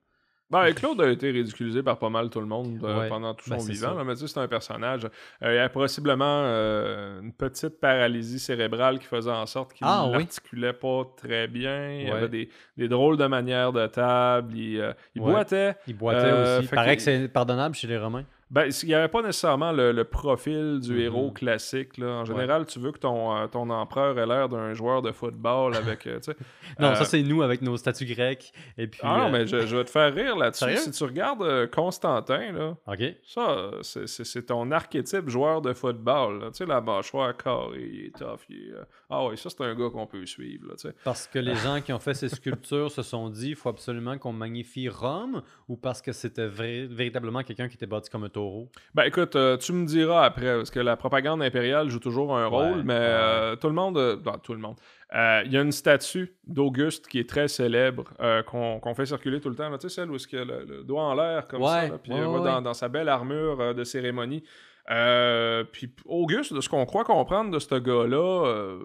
Ben, 0.48 0.72
Claude 0.72 0.98
a 1.02 1.10
été 1.10 1.30
ridiculisé 1.30 1.82
par 1.82 1.98
pas 1.98 2.08
mal 2.08 2.30
tout 2.30 2.40
le 2.40 2.46
monde 2.46 2.78
euh, 2.82 3.00
Ouais, 3.00 3.08
pendant 3.10 3.34
tout 3.34 3.50
ben, 3.50 3.58
son 3.58 3.66
vivant. 3.66 3.94
là, 4.02 4.14
c'est 4.14 4.38
un 4.38 4.48
personnage. 4.48 5.04
Euh, 5.42 5.54
il 5.54 5.58
a 5.58 5.68
possiblement 5.68 6.24
euh, 6.44 7.20
une 7.20 7.32
petite 7.34 7.78
paralysie 7.78 8.38
cérébrale 8.38 8.98
qui 9.00 9.06
faisait 9.06 9.30
en 9.30 9.44
sorte 9.44 9.74
qu'il 9.74 9.86
Ah, 9.86 10.06
oui. 10.06 10.18
n'articulait 10.18 10.72
pas 10.72 11.02
très 11.16 11.46
bien. 11.46 11.92
Il 11.92 12.04
Ouais. 12.06 12.12
avait 12.12 12.28
des, 12.30 12.48
des 12.78 12.88
drôles 12.88 13.18
de 13.18 13.26
manières 13.26 13.72
de 13.72 13.86
table. 13.86 14.56
Il, 14.56 14.94
il 15.14 15.20
Ouais. 15.20 15.30
boitait. 15.32 15.74
Il 15.86 15.96
boitait 15.96 16.32
aussi. 16.58 16.68
fait 16.68 16.76
Paraît 16.76 16.96
que 16.96 17.02
c'est 17.02 17.28
pardonnable 17.28 17.74
chez 17.74 17.86
les 17.86 17.98
Romains. 17.98 18.24
Ben, 18.50 18.68
il 18.82 18.88
n'y 18.88 18.94
avait 18.94 19.08
pas 19.08 19.22
nécessairement 19.22 19.72
le, 19.72 19.90
le 19.92 20.04
profil 20.04 20.78
du 20.80 20.92
Mhm. 20.92 21.00
héros 21.00 21.30
classique. 21.32 21.96
Là. 21.98 22.06
En 22.20 22.24
général, 22.24 22.66
tu 22.66 22.78
veux 22.78 22.92
que 22.92 22.98
ton, 22.98 23.36
euh, 23.36 23.46
ton 23.46 23.68
empereur 23.70 24.18
ait 24.18 24.26
l'air 24.26 24.48
d'un 24.48 24.74
joueur 24.74 25.02
de 25.02 25.10
football 25.12 25.74
avec. 25.74 26.06
euh, 26.06 26.20
Non, 26.78 26.88
euh, 26.88 26.94
ça 26.94 27.04
c'est 27.04 27.22
nous 27.22 27.42
avec 27.42 27.62
nos 27.62 27.76
statues 27.76 28.04
grecques. 28.06 28.52
Et 28.78 28.86
puis, 28.86 29.00
Ah 29.02 29.18
non, 29.18 29.24
euh, 29.26 29.30
mais 29.30 29.46
je, 29.46 29.66
je 29.66 29.76
vais 29.76 29.84
te 29.84 29.90
faire 29.90 30.14
rire 30.14 30.36
là-dessus. 30.36 30.76
Si 30.76 30.90
tu 30.90 31.04
regardes 31.04 31.42
euh, 31.42 31.66
Constantin, 31.66 32.52
là, 32.52 32.76
ça, 33.24 33.50
euh, 33.50 33.82
c'est- 33.82 34.42
ton 34.46 34.70
archétype 34.70 35.28
joueur 35.28 35.62
de 35.62 35.72
football. 35.72 36.40
là. 36.40 36.46
Tu 36.50 36.58
sais, 36.58 36.66
la 36.66 36.80
mâchoire 36.80 37.36
carrée, 37.36 37.88
il 37.92 38.06
est 38.06 38.16
tough. 38.18 38.40
il 38.50 38.56
est, 38.68 38.72
euh, 38.72 38.84
Ah 39.10 39.24
oui, 39.26 39.36
ça, 39.38 39.48
c'est 39.50 39.62
un 39.62 39.74
gars 39.74 39.88
qu'on 39.90 40.06
peut 40.06 40.26
suivre. 40.26 40.66
Là. 40.68 40.90
Parce 41.04 41.26
que 41.26 41.38
les 41.38 41.54
gens 41.78 41.80
qui 41.80 41.92
ont 41.92 41.98
fait 41.98 42.14
ces 42.14 42.28
sculptures 42.28 42.90
se 42.90 43.02
sont 43.02 43.30
dit 43.30 43.50
il 43.50 43.56
faut 43.56 43.68
absolument 43.68 44.18
qu'on 44.18 44.32
magnifie 44.32 44.88
Rome 44.88 45.42
ou 45.68 45.76
parce 45.76 46.02
que 46.02 46.12
c'était 46.12 46.48
véritablement 46.48 47.42
quelqu'un 47.42 47.68
qui 47.68 47.74
était 47.76 47.86
bâti 47.86 48.10
comme 48.10 48.24
un 48.24 48.28
taureau 48.34 48.68
Ben 48.94 49.04
écoute, 49.04 49.34
euh, 49.36 49.56
tu 49.56 49.72
me 49.72 49.86
diras 49.86 50.24
après, 50.24 50.56
parce 50.56 50.70
que 50.70 50.80
la 50.80 50.96
propagande 50.96 51.42
impériale 51.42 51.88
joue 51.88 52.00
toujours 52.00 52.36
un 52.36 52.46
rôle, 52.46 52.78
Ouais, 52.78 52.82
mais 52.84 52.92
ouais. 52.92 52.98
euh, 53.00 53.56
tout 53.56 53.68
le 53.68 53.74
monde, 53.74 53.96
euh, 53.96 54.16
non, 54.24 54.32
tout 54.42 54.52
le 54.52 54.58
monde, 54.60 54.76
il 55.12 55.50
y 55.52 55.56
a 55.56 55.62
une 55.62 55.72
statue 55.72 56.36
d'Auguste 56.46 57.06
qui 57.08 57.18
est 57.20 57.28
très 57.28 57.48
célèbre, 57.48 58.04
qu'on 58.46 58.94
fait 58.94 59.06
circuler 59.06 59.40
tout 59.40 59.48
le 59.48 59.54
temps, 59.56 59.70
là. 59.70 59.78
tu 59.78 59.88
sais, 59.88 59.94
celle 59.94 60.10
où 60.10 60.16
il 60.16 60.38
a 60.38 60.44
le, 60.44 60.64
le 60.64 60.82
doigt 60.84 61.02
en 61.04 61.14
l'air, 61.14 61.46
comme 61.48 61.64
ça, 61.64 61.88
là, 61.88 61.98
puis 61.98 62.10
dans, 62.10 62.60
dans 62.60 62.74
sa 62.74 62.88
belle 62.88 63.08
armure 63.08 63.74
de 63.74 63.84
cérémonie. 63.84 64.42
Puis 65.72 65.94
Auguste, 66.04 66.52
de 66.52 66.60
ce 66.60 66.68
qu'on 66.68 66.84
croit 66.84 67.04
comprendre 67.04 67.50
de 67.50 67.58
ce 67.58 67.74
gars-là, 67.76 68.76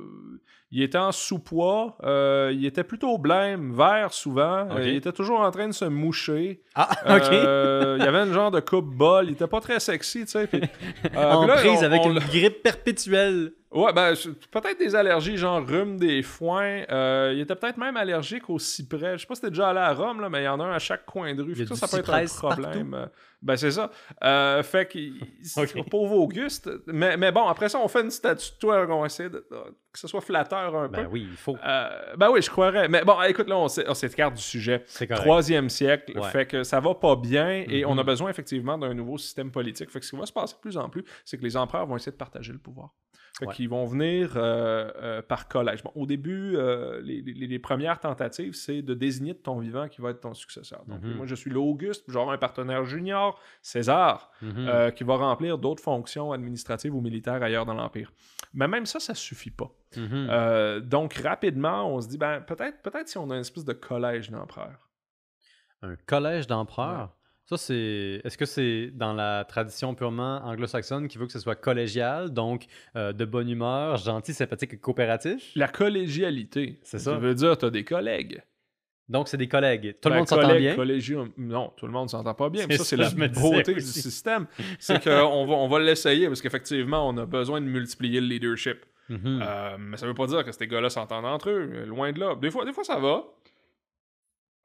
il 0.71 0.83
était 0.83 0.97
en 0.97 1.11
sous-poids, 1.11 1.97
euh, 2.03 2.51
il 2.53 2.65
était 2.65 2.83
plutôt 2.83 3.17
blême, 3.17 3.73
vert 3.75 4.13
souvent, 4.13 4.63
Ok. 4.69 4.77
euh, 4.77 4.87
il 4.87 4.95
était 4.95 5.11
toujours 5.11 5.39
en 5.41 5.49
train 5.51 5.67
de 5.67 5.73
se 5.73 5.85
moucher. 5.85 6.61
Ah, 6.75 6.89
OK. 7.17 7.31
Euh, 7.31 7.95
il 7.99 8.05
y 8.05 8.07
avait 8.07 8.19
une 8.27 8.33
genre 8.33 8.51
de 8.51 8.59
coupe-bol. 8.59 9.25
Il 9.27 9.31
était 9.33 9.47
pas 9.47 9.61
très 9.61 9.79
sexy, 9.79 10.21
tu 10.25 10.27
sais. 10.27 10.47
puis, 10.47 10.61
en 11.17 11.45
là, 11.47 11.55
prise 11.55 11.79
on- 11.81 11.83
avec 11.85 12.01
on 12.03 12.11
une 12.11 12.19
grippe 12.19 12.61
perpétuelle. 12.61 13.51
Ouais, 13.71 13.93
ben, 13.93 14.15
peut-être 14.49 14.79
des 14.79 14.95
allergies, 14.95 15.37
genre 15.37 15.63
rhume 15.63 15.97
des 15.97 16.23
foins. 16.23 16.81
Euh, 16.89 17.33
il 17.35 17.41
était 17.41 17.53
peut-être 17.55 17.77
même 17.77 17.97
allergique 17.97 18.49
au 18.49 18.57
cyprès. 18.57 19.13
Je 19.15 19.21
sais 19.21 19.27
pas 19.27 19.35
si 19.35 19.41
t'es 19.41 19.49
déjà 19.49 19.69
allé 19.69 19.79
à 19.79 19.93
Rome, 19.93 20.21
là, 20.21 20.29
mais 20.29 20.41
il 20.41 20.45
y 20.45 20.47
en 20.47 20.59
a 20.59 20.63
un 20.63 20.73
à 20.73 20.79
chaque 20.79 21.05
coin 21.05 21.35
de 21.35 21.43
rue. 21.43 21.49
Il 21.49 21.53
y 21.53 21.55
Fait 21.55 21.61
a 21.63 21.65
que 21.67 21.73
du 21.73 21.79
ça, 21.79 21.85
ça 21.85 21.95
peut 21.97 22.01
être 22.01 22.11
un 22.11 22.25
problème. 22.25 22.93
Euh, 22.95 23.05
Ben, 23.43 23.55
c'est 23.57 23.69
ça. 23.71 23.91
Euh, 24.23 24.63
fait 24.63 24.87
que, 24.87 24.97
il- 24.97 25.21
Ok. 25.55 25.87
pauvre 25.87 26.15
Auguste. 26.15 26.67
Mais, 26.87 27.15
mais 27.15 27.31
bon, 27.31 27.47
après 27.47 27.69
ça, 27.69 27.77
on 27.79 27.87
fait 27.87 28.01
une 28.01 28.09
statue 28.09 28.53
de 28.53 28.57
toi, 28.57 28.87
on 28.89 29.05
essaie 29.05 29.29
de- 29.29 29.45
que 29.91 29.97
ce 29.99 30.07
soit 30.07 30.21
flatteur 30.21 30.75
un 30.75 30.87
Ben 30.87 31.03
peu. 31.05 31.09
oui, 31.11 31.27
il 31.31 31.35
faut. 31.37 31.57
Euh, 31.65 31.89
ben 32.17 32.29
oui, 32.31 32.41
je 32.41 32.49
croirais. 32.49 32.87
Mais 32.87 33.03
bon, 33.03 33.19
écoute, 33.23 33.47
là, 33.49 33.57
on 33.57 33.67
s'é- 33.67 33.85
on 33.87 33.93
s'écarte 33.93 34.35
du 34.35 34.41
sujet. 34.41 34.83
Troisième 35.15 35.69
siècle, 35.69 36.17
Ouais. 36.17 36.29
fait 36.29 36.45
que 36.45 36.63
ça 36.63 36.79
va 36.79 36.93
pas 36.95 37.15
bien 37.15 37.63
et 37.67 37.85
on 37.85 37.97
a 37.97 38.03
besoin 38.03 38.29
effectivement 38.29 38.77
d'un 38.77 38.93
nouveau 38.93 39.17
système 39.17 39.51
politique. 39.51 39.89
Fait 39.89 39.99
que 39.99 40.05
ce 40.05 40.11
qui 40.11 40.17
va 40.17 40.25
se 40.25 40.33
passer 40.33 40.55
de 40.55 40.59
plus 40.59 40.77
en 40.77 40.89
plus, 40.89 41.03
c'est 41.25 41.37
que 41.37 41.43
les 41.43 41.57
empereurs 41.57 41.87
vont 41.87 41.95
essayer 41.95 42.11
de 42.11 42.17
partager 42.17 42.51
le 42.53 42.59
pouvoir. 42.59 42.93
Ouais. 43.41 43.53
qu'ils 43.53 43.69
vont 43.69 43.85
venir 43.85 44.33
euh, 44.35 44.91
euh, 44.97 45.21
par 45.21 45.47
collège. 45.47 45.81
Bon, 45.83 45.91
au 45.95 46.05
début, 46.05 46.55
euh, 46.57 46.99
les, 47.01 47.21
les- 47.21 47.47
les 47.47 47.59
premières 47.59 47.99
tentatives, 47.99 48.53
c'est 48.53 48.81
de 48.81 48.93
désigner 48.93 49.33
de 49.33 49.37
ton 49.39 49.59
vivant 49.59 49.87
qui 49.87 50.01
va 50.01 50.09
être 50.09 50.19
ton 50.19 50.33
successeur. 50.33 50.83
Donc, 50.87 51.01
Mhm. 51.03 51.13
moi, 51.13 51.25
je 51.25 51.35
suis 51.35 51.49
l'Auguste, 51.49 52.03
j'aurai 52.09 52.33
un 52.35 52.37
partenaire 52.37 52.83
junior, 52.83 53.39
César, 53.61 54.31
Mhm. 54.41 54.91
qui 54.93 55.03
va 55.05 55.15
remplir 55.15 55.57
d'autres 55.57 55.81
fonctions 55.83 56.31
administratives 56.33 56.93
ou 56.93 56.99
militaires 57.01 57.41
ailleurs 57.41 57.65
dans 57.65 57.73
l'Empire. 57.75 58.11
Mais 58.53 58.67
même 58.67 58.85
ça, 58.85 58.99
ça 58.99 59.13
suffit 59.15 59.51
pas. 59.51 59.71
Mhm. 59.95 60.81
Donc, 60.81 61.13
rapidement, 61.13 61.93
on 61.93 62.01
se 62.01 62.07
dit, 62.09 62.17
ben, 62.17 62.41
peut-être 62.41 62.81
peut 62.81 62.91
si 63.05 63.17
on 63.17 63.29
a 63.29 63.35
une 63.35 63.41
espèce 63.41 63.63
de 63.65 63.73
collège 63.73 64.29
d'empereurs. 64.31 64.89
Un 65.81 65.95
collège 66.05 66.45
d'empereurs. 66.47 67.15
Ça, 67.49 67.57
c'est. 67.57 68.21
Est-ce 68.23 68.37
que 68.37 68.45
c'est 68.45 68.91
dans 68.93 69.11
la 69.13 69.43
tradition 69.43 69.95
purement 69.95 70.39
anglo-saxonne 70.45 71.07
qui 71.07 71.17
veut 71.17 71.25
que 71.25 71.31
ce 71.31 71.39
soit 71.39 71.55
collégial, 71.55 72.29
donc 72.29 72.65
euh, 72.95 73.11
de 73.11 73.25
bonne 73.25 73.49
humeur, 73.49 73.97
gentil, 73.97 74.35
sympathique 74.35 74.75
et 74.75 74.77
coopératif? 74.77 75.51
La 75.55 75.67
collégialité. 75.67 76.79
C'est 76.83 76.99
ça. 76.99 77.13
Ça 77.13 77.17
veut 77.17 77.33
dire, 77.33 77.57
tu 77.57 77.65
as 77.65 77.69
des 77.71 77.83
collègues. 77.83 78.43
Donc, 79.07 79.27
c'est 79.27 79.37
des 79.37 79.47
collègues. 79.47 79.95
Tout 79.99 80.09
le 80.09 80.13
Ben, 80.13 80.19
monde 80.19 80.27
s'entend 80.27 80.55
bien? 80.55 80.75
collégium- 80.75 81.31
Non, 81.37 81.73
tout 81.75 81.87
le 81.87 81.91
monde 81.91 82.11
s'entend 82.11 82.35
pas 82.35 82.49
bien. 82.51 82.67
Mais 82.69 82.77
ça, 82.77 82.83
c'est 82.83 82.95
la 82.97 83.09
beauté 83.09 83.73
du 83.73 83.81
système. 83.81 84.45
C'est 84.77 85.03
qu'on 85.03 85.45
va, 85.47 85.53
on 85.55 85.67
va 85.67 85.79
l'essayer 85.79 86.27
parce 86.27 86.43
qu'effectivement, 86.43 87.09
on 87.09 87.17
a 87.17 87.25
besoin 87.25 87.59
de 87.61 87.65
multiplier 87.65 88.21
le 88.21 88.27
leadership. 88.27 88.85
Mhm. 89.09 89.41
Euh, 89.43 89.77
mais 89.79 89.97
ça 89.97 90.05
veut 90.05 90.13
pas 90.13 90.27
dire 90.27 90.45
que 90.45 90.51
ces 90.51 90.67
gars-là 90.67 90.91
s'entendent 90.91 91.25
entre 91.25 91.49
eux. 91.49 91.85
Loin 91.87 92.11
de 92.11 92.19
là. 92.19 92.35
Des 92.39 92.51
fois, 92.51 92.63
des 92.63 92.73
fois 92.73 92.83
ça 92.83 92.99
va. 92.99 93.23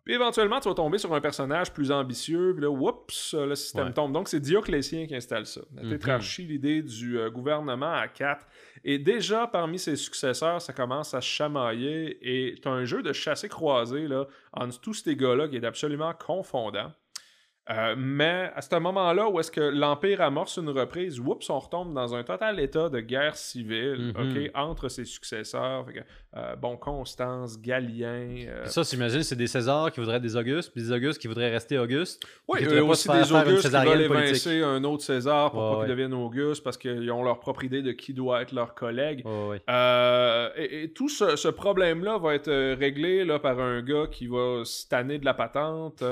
Puis 0.04 0.14
éventuellement, 0.14 0.60
tu 0.60 0.68
vas 0.68 0.74
tomber 0.74 0.98
sur 0.98 1.14
un 1.14 1.20
personnage 1.20 1.72
plus 1.72 1.90
ambitieux, 1.90 2.52
puis 2.54 2.62
là, 2.62 2.70
oups, 2.70 3.34
euh, 3.34 3.46
le 3.46 3.54
système 3.54 3.86
Ouais. 3.86 3.92
tombe. 3.92 4.12
Donc, 4.12 4.28
c'est 4.28 4.40
Dioclétien 4.40 5.06
qui 5.06 5.16
installe 5.16 5.46
ça. 5.46 5.62
La 5.74 5.82
Mhm. 5.82 5.90
tétrarchie, 5.90 6.44
l'idée 6.44 6.82
du 6.82 7.18
euh, 7.18 7.30
gouvernement 7.30 7.92
à 7.92 8.08
quatre. 8.08 8.46
Et 8.84 8.98
déjà, 8.98 9.46
parmi 9.46 9.78
ses 9.78 9.96
successeurs, 9.96 10.60
ça 10.60 10.72
commence 10.74 11.14
à 11.14 11.20
se 11.22 11.26
chamailler. 11.26 12.18
Et 12.22 12.54
tu 12.60 12.68
as 12.68 12.72
un 12.72 12.84
jeu 12.84 13.02
de 13.02 13.12
chassé-croisé 13.14 14.06
là, 14.06 14.26
entre 14.52 14.78
tous 14.80 14.92
ces 14.94 15.16
gars-là 15.16 15.48
qui 15.48 15.56
est 15.56 15.64
absolument 15.64 16.12
confondant. 16.12 16.92
Euh, 17.70 17.94
mais 17.96 18.50
à 18.54 18.60
ce 18.60 18.76
moment-là 18.78 19.26
où 19.30 19.40
est-ce 19.40 19.50
que 19.50 19.60
l'Empire 19.62 20.20
amorce 20.20 20.58
une 20.58 20.68
reprise, 20.68 21.18
oups, 21.18 21.48
on 21.48 21.58
retombe 21.58 21.94
dans 21.94 22.14
un 22.14 22.22
total 22.22 22.60
état 22.60 22.90
de 22.90 23.00
guerre 23.00 23.36
civile 23.36 24.12
Mhm. 24.14 24.30
ok, 24.36 24.50
entre 24.54 24.88
ses 24.90 25.06
successeurs. 25.06 25.86
Que, 25.86 26.00
euh, 26.36 26.56
bon, 26.56 26.76
Constance, 26.76 27.58
Galien. 27.58 28.36
euh, 28.48 28.66
Ça, 28.66 28.82
j'imagine, 28.82 29.22
c'est 29.22 29.34
des 29.36 29.46
Césars 29.46 29.90
qui 29.92 30.00
voudraient 30.00 30.16
être 30.16 30.22
des 30.22 30.36
Augustes, 30.36 30.72
puis 30.72 30.82
des 30.82 30.92
Augustes 30.92 31.18
qui 31.18 31.26
voudraient 31.26 31.50
rester 31.50 31.78
Augustes. 31.78 32.22
Oui, 32.48 32.66
pas 32.66 32.82
aussi 32.82 33.08
des 33.08 33.32
Augustes 33.32 33.62
qui 33.70 33.88
veulent 33.88 34.00
évincer 34.02 34.62
un 34.62 34.84
autre 34.84 35.02
César 35.02 35.50
pour 35.50 35.60
Ouais, 35.62 35.68
pas 35.70 35.76
ouais. 35.78 35.86
qu'il 35.86 35.90
devienne 35.96 36.12
Auguste 36.12 36.62
parce 36.62 36.76
qu'ils 36.76 37.10
ont 37.10 37.22
leur 37.22 37.40
propre 37.40 37.64
idée 37.64 37.80
de 37.80 37.92
qui 37.92 38.12
doit 38.12 38.42
être 38.42 38.52
leur 38.52 38.74
collègue. 38.74 39.22
Oh. 39.24 39.54
Euh, 39.70 40.50
et, 40.56 40.82
et 40.84 40.92
tout 40.92 41.08
ce, 41.08 41.36
ce 41.36 41.48
problème-là 41.48 42.18
va 42.18 42.34
être 42.34 42.74
réglé 42.74 43.24
là, 43.24 43.38
par 43.38 43.58
un 43.58 43.80
gars 43.80 44.06
qui 44.10 44.26
va 44.26 44.64
se 44.64 44.86
tanner 44.86 45.18
de 45.18 45.24
la 45.24 45.32
patente, 45.34 46.02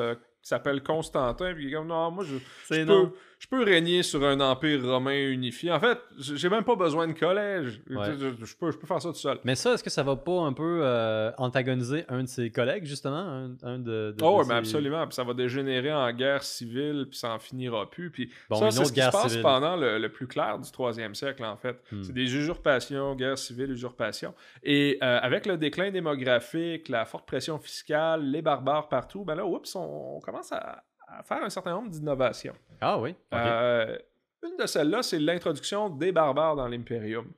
qui 0.42 0.48
s'appelle 0.48 0.83
Constantin, 0.83 1.55
puis 1.55 1.66
il 1.66 1.70
est 1.70 1.76
comme 1.76 1.87
non, 1.87 2.11
moi 2.11 2.24
je, 2.24 2.37
je 2.74 2.85
peux, 2.85 3.12
je 3.42 3.48
peux 3.48 3.64
régner 3.64 4.05
sur 4.05 4.22
un 4.24 4.38
empire 4.38 4.81
romain 4.85 5.28
unifié. 5.28 5.72
En 5.72 5.81
fait, 5.81 5.98
j'ai 6.16 6.48
même 6.48 6.62
pas 6.62 6.76
besoin 6.76 7.09
de 7.09 7.12
collège. 7.12 7.81
Ouais. 7.90 8.05
Je, 8.16 8.55
peux, 8.57 8.70
je 8.70 8.76
peux 8.78 8.87
faire 8.87 9.02
ça 9.02 9.09
tout 9.09 9.16
seul. 9.16 9.38
Mais 9.42 9.57
ça, 9.57 9.74
est-ce 9.74 9.83
que 9.83 9.90
ça 9.90 10.05
va 10.05 10.14
pas 10.14 10.38
un 10.42 10.52
peu 10.52 10.81
euh, 10.85 11.33
antagoniser 11.38 12.05
un 12.09 12.22
de 12.22 12.28
ses 12.28 12.50
collègues, 12.50 12.85
justement? 12.85 13.16
Un, 13.16 13.50
un 13.64 13.78
de, 13.81 14.14
de- 14.16 14.24
Oh, 14.24 14.38
de 14.38 14.42
ses- 14.44 14.48
mais 14.48 14.55
absolument. 14.55 15.05
Puis 15.09 15.16
ça 15.16 15.24
va 15.24 15.35
dégénérer 15.35 15.92
en 15.92 16.12
guerre 16.12 16.44
civile, 16.44 17.07
puis 17.11 17.18
ça 17.18 17.31
en 17.35 17.40
finira 17.40 17.90
plus. 17.90 18.11
Puis 18.12 18.31
Bon, 18.48 18.57
ça, 18.61 18.70
c'est 18.70 18.85
ce 18.85 18.92
qui 18.92 19.00
se 19.02 19.11
passe 19.11 19.28
civile. 19.31 19.42
pendant 19.42 19.74
le, 19.74 19.98
le 19.98 20.09
plus 20.09 20.28
clair 20.28 20.61
du 20.61 20.70
troisième 20.70 21.16
siècle, 21.16 21.44
en 21.44 21.57
fait. 21.57 21.83
Hmm. 21.90 22.05
C'est 22.05 22.12
des 22.12 22.37
usurpations, 22.37 23.16
guerre 23.16 23.38
civile, 23.38 23.72
usurpation. 23.72 24.35
Et 24.62 24.98
euh, 25.02 25.18
avec 25.20 25.46
le 25.46 25.57
déclin 25.57 25.90
démographique, 25.90 26.88
la 26.88 27.05
forte 27.05 27.26
pression 27.26 27.59
fiscale, 27.59 28.22
les 28.24 28.40
barbares 28.42 28.88
partout, 28.88 29.24
ben 29.24 29.35
là, 29.35 29.44
oups, 29.44 29.74
on, 29.74 30.16
on 30.16 30.20
commence 30.20 30.52
à, 30.52 30.85
à 31.18 31.22
faire 31.22 31.42
un 31.42 31.51
certain 31.51 31.72
nombre 31.72 31.90
d'innovations. 31.90 32.55
Ah 32.81 32.98
oui? 32.98 33.14
Euh, 33.35 33.96
une 34.42 34.57
de 34.57 34.66
celles-là, 34.66 35.03
c'est 35.03 35.18
l'introduction 35.18 35.88
des 35.90 36.11
barbares 36.12 36.57
dans 36.57 36.66
l'Imperium. 36.68 37.31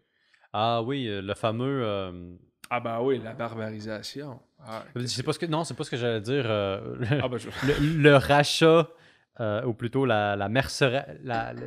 Ah 0.52 0.82
oui, 0.82 1.08
euh, 1.08 1.20
le 1.20 1.34
fameux... 1.34 1.82
euh, 1.84 2.34
Ah 2.70 2.80
bah 2.80 3.00
oui, 3.02 3.18
la 3.22 3.32
barbarisation. 3.34 4.40
Ah, 4.66 4.82
sais 5.06 5.22
pas 5.22 5.32
ce 5.32 5.38
que... 5.38 5.46
Non, 5.46 5.64
c'est 5.64 5.74
pas 5.74 5.84
ce 5.84 5.90
que 5.90 5.96
j'allais 5.96 6.20
dire. 6.20 6.44
euh, 6.46 6.96
le, 6.98 7.06
ah 7.22 7.28
bah, 7.28 7.36
je- 7.38 7.48
le- 7.66 8.02
le 8.02 8.16
rachat, 8.16 8.88
euh, 9.40 9.62
ou 9.64 9.74
plutôt 9.74 10.04
la, 10.06 10.36
mercera- 10.48 11.04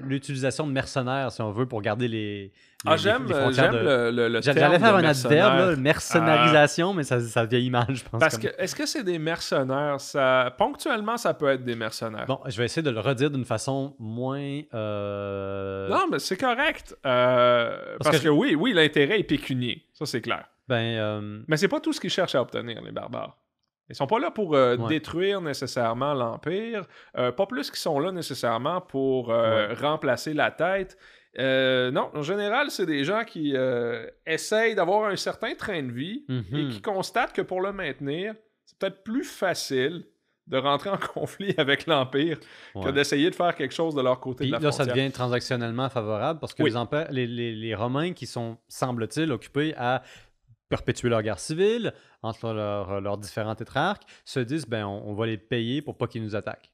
l'utilisation 0.03 0.65
de 0.67 0.71
mercenaires, 0.71 1.31
si 1.31 1.41
on 1.41 1.51
veut, 1.51 1.65
pour 1.65 1.81
garder 1.81 2.07
les, 2.07 2.53
Ah, 2.85 2.91
les- 2.93 2.97
j'aime 2.99 3.27
frontières 3.27 3.71
j'aime 3.73 3.83
de- 3.83 4.11
le, 4.11 4.29
le, 4.29 4.41
J'allais 4.41 4.79
faire 4.79 4.95
un 4.95 5.03
adverbe, 5.03 5.57
là, 5.71 5.75
mercenarisation, 5.75 6.93
mais 6.93 7.03
ça, 7.03 7.19
ça 7.19 7.43
vieillit 7.45 7.69
mal, 7.69 7.87
je 7.89 8.03
pense. 8.03 8.19
Parce 8.21 8.37
comme- 8.37 8.49
que, 8.51 8.55
est-ce 8.61 8.75
que 8.75 8.85
c'est 8.85 9.03
des 9.03 9.19
mercenaires? 9.19 9.99
Ça... 9.99 10.53
Ponctuellement, 10.57 11.17
ça 11.17 11.33
peut 11.33 11.49
être 11.49 11.63
des 11.65 11.75
mercenaires. 11.75 12.25
Bon, 12.25 12.39
je 12.45 12.57
vais 12.57 12.65
essayer 12.65 12.83
de 12.83 12.89
le 12.89 12.99
redire 13.01 13.29
d'une 13.31 13.45
façon 13.45 13.95
moins... 13.99 14.61
euh, 14.73 15.87
Non, 15.89 16.05
mais 16.11 16.19
c'est 16.19 16.37
correct. 16.37 16.95
euh, 17.05 17.75
parce 17.99 18.11
Parce 18.11 18.19
que, 18.19 18.23
que 18.25 18.29
oui, 18.29 18.55
oui, 18.55 18.73
l'intérêt 18.73 19.19
est 19.19 19.23
pécunier. 19.23 19.85
Ça, 19.93 20.05
c'est 20.05 20.21
clair. 20.21 20.45
Ben, 20.67 21.43
Mais 21.47 21.57
c'est 21.57 21.67
pas 21.67 21.79
tout 21.79 21.93
ce 21.93 21.99
qu'ils 21.99 22.09
cherchent 22.09 22.35
à 22.35 22.41
obtenir, 22.41 22.81
les 22.81 22.91
barbares. 22.91 23.37
Ils 23.89 23.95
sont 23.95 24.07
pas 24.07 24.19
là 24.19 24.31
pour 24.31 24.55
euh, 24.55 24.75
Ouais. 24.77 24.87
détruire 24.89 25.39
nécessairement 25.41 26.13
l'Empire. 26.13 26.85
euh, 27.17 27.31
pas 27.31 27.45
plus 27.45 27.69
qu'ils 27.69 27.79
sont 27.79 27.99
là 27.99 28.11
nécessairement 28.11 28.81
pour 28.81 29.31
euh, 29.31 29.73
remplacer 29.75 30.33
la 30.33 30.51
tête. 30.51 30.97
Non, 31.39 32.09
en 32.15 32.21
général, 32.23 32.71
c'est 32.71 32.85
des 32.87 33.03
gens 33.03 33.23
qui 33.23 33.55
essayent 34.25 34.75
d'avoir 34.75 35.09
un 35.09 35.15
certain 35.15 35.53
train 35.55 35.83
de 35.83 35.91
vie 35.91 36.25
et 36.29 36.33
Mhm. 36.63 36.69
qui 36.69 36.81
constatent 36.81 37.33
que 37.33 37.41
pour 37.43 37.61
le 37.61 37.71
maintenir, 37.71 38.33
c'est 38.65 38.77
peut-être 38.79 39.03
plus 39.03 39.23
facile 39.23 40.05
de 40.47 40.57
rentrer 40.57 40.89
en 40.89 40.97
conflit 41.13 41.53
avec 41.57 41.85
l'Empire 41.87 42.39
que 42.81 42.89
d'essayer 42.89 43.29
de 43.29 43.35
faire 43.35 43.53
quelque 43.53 43.73
chose 43.73 43.93
de 43.95 44.01
leur 44.01 44.19
côté 44.19 44.45
Puis 44.45 44.47
de 44.47 44.53
la 44.53 44.59
là, 44.59 44.71
ça 44.71 44.85
devient 44.85 45.11
transactionnellement 45.11 45.89
favorable 45.89 46.39
parce 46.39 46.53
que 46.53 46.63
Oui. 46.63 46.69
les, 46.69 46.75
empê- 46.77 47.07
les, 47.11 47.27
les- 47.27 47.53
les 47.53 47.75
Romains 47.75 48.13
qui 48.13 48.25
sont, 48.25 48.57
semble-t-il, 48.69 49.29
occupés 49.31 49.73
à 49.77 50.03
perpétuer 50.69 51.09
leur 51.09 51.21
guerre 51.21 51.39
civile 51.39 51.93
entre 52.21 52.51
leurs 52.53 53.01
leurs 53.01 53.17
différents 53.17 53.55
tétrarques, 53.55 54.03
se 54.25 54.39
disent 54.39 54.65
ben 54.67 54.85
on, 54.85 55.09
on 55.09 55.13
va 55.13 55.25
les 55.25 55.37
payer 55.37 55.81
pour 55.81 55.97
pas 55.97 56.07
qu'ils 56.07 56.23
nous 56.23 56.35
attaquent. 56.35 56.71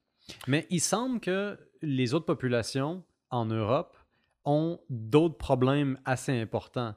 Mais 0.47 0.65
il 0.69 0.79
semble 0.81 1.19
que 1.19 1.57
les 1.81 2.13
autres 2.13 2.25
populations 2.25 3.03
en 3.29 3.45
Europe 3.45 3.97
ont 4.45 4.79
d'autres 4.89 5.37
problèmes 5.37 5.97
assez 6.05 6.31
importants. 6.39 6.95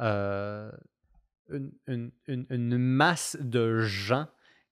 Euh, 0.00 0.70
une, 1.48 1.72
une- 1.86 2.10
une- 2.26 2.46
une 2.50 2.78
masse 2.78 3.36
de 3.40 3.80
gens 3.80 4.26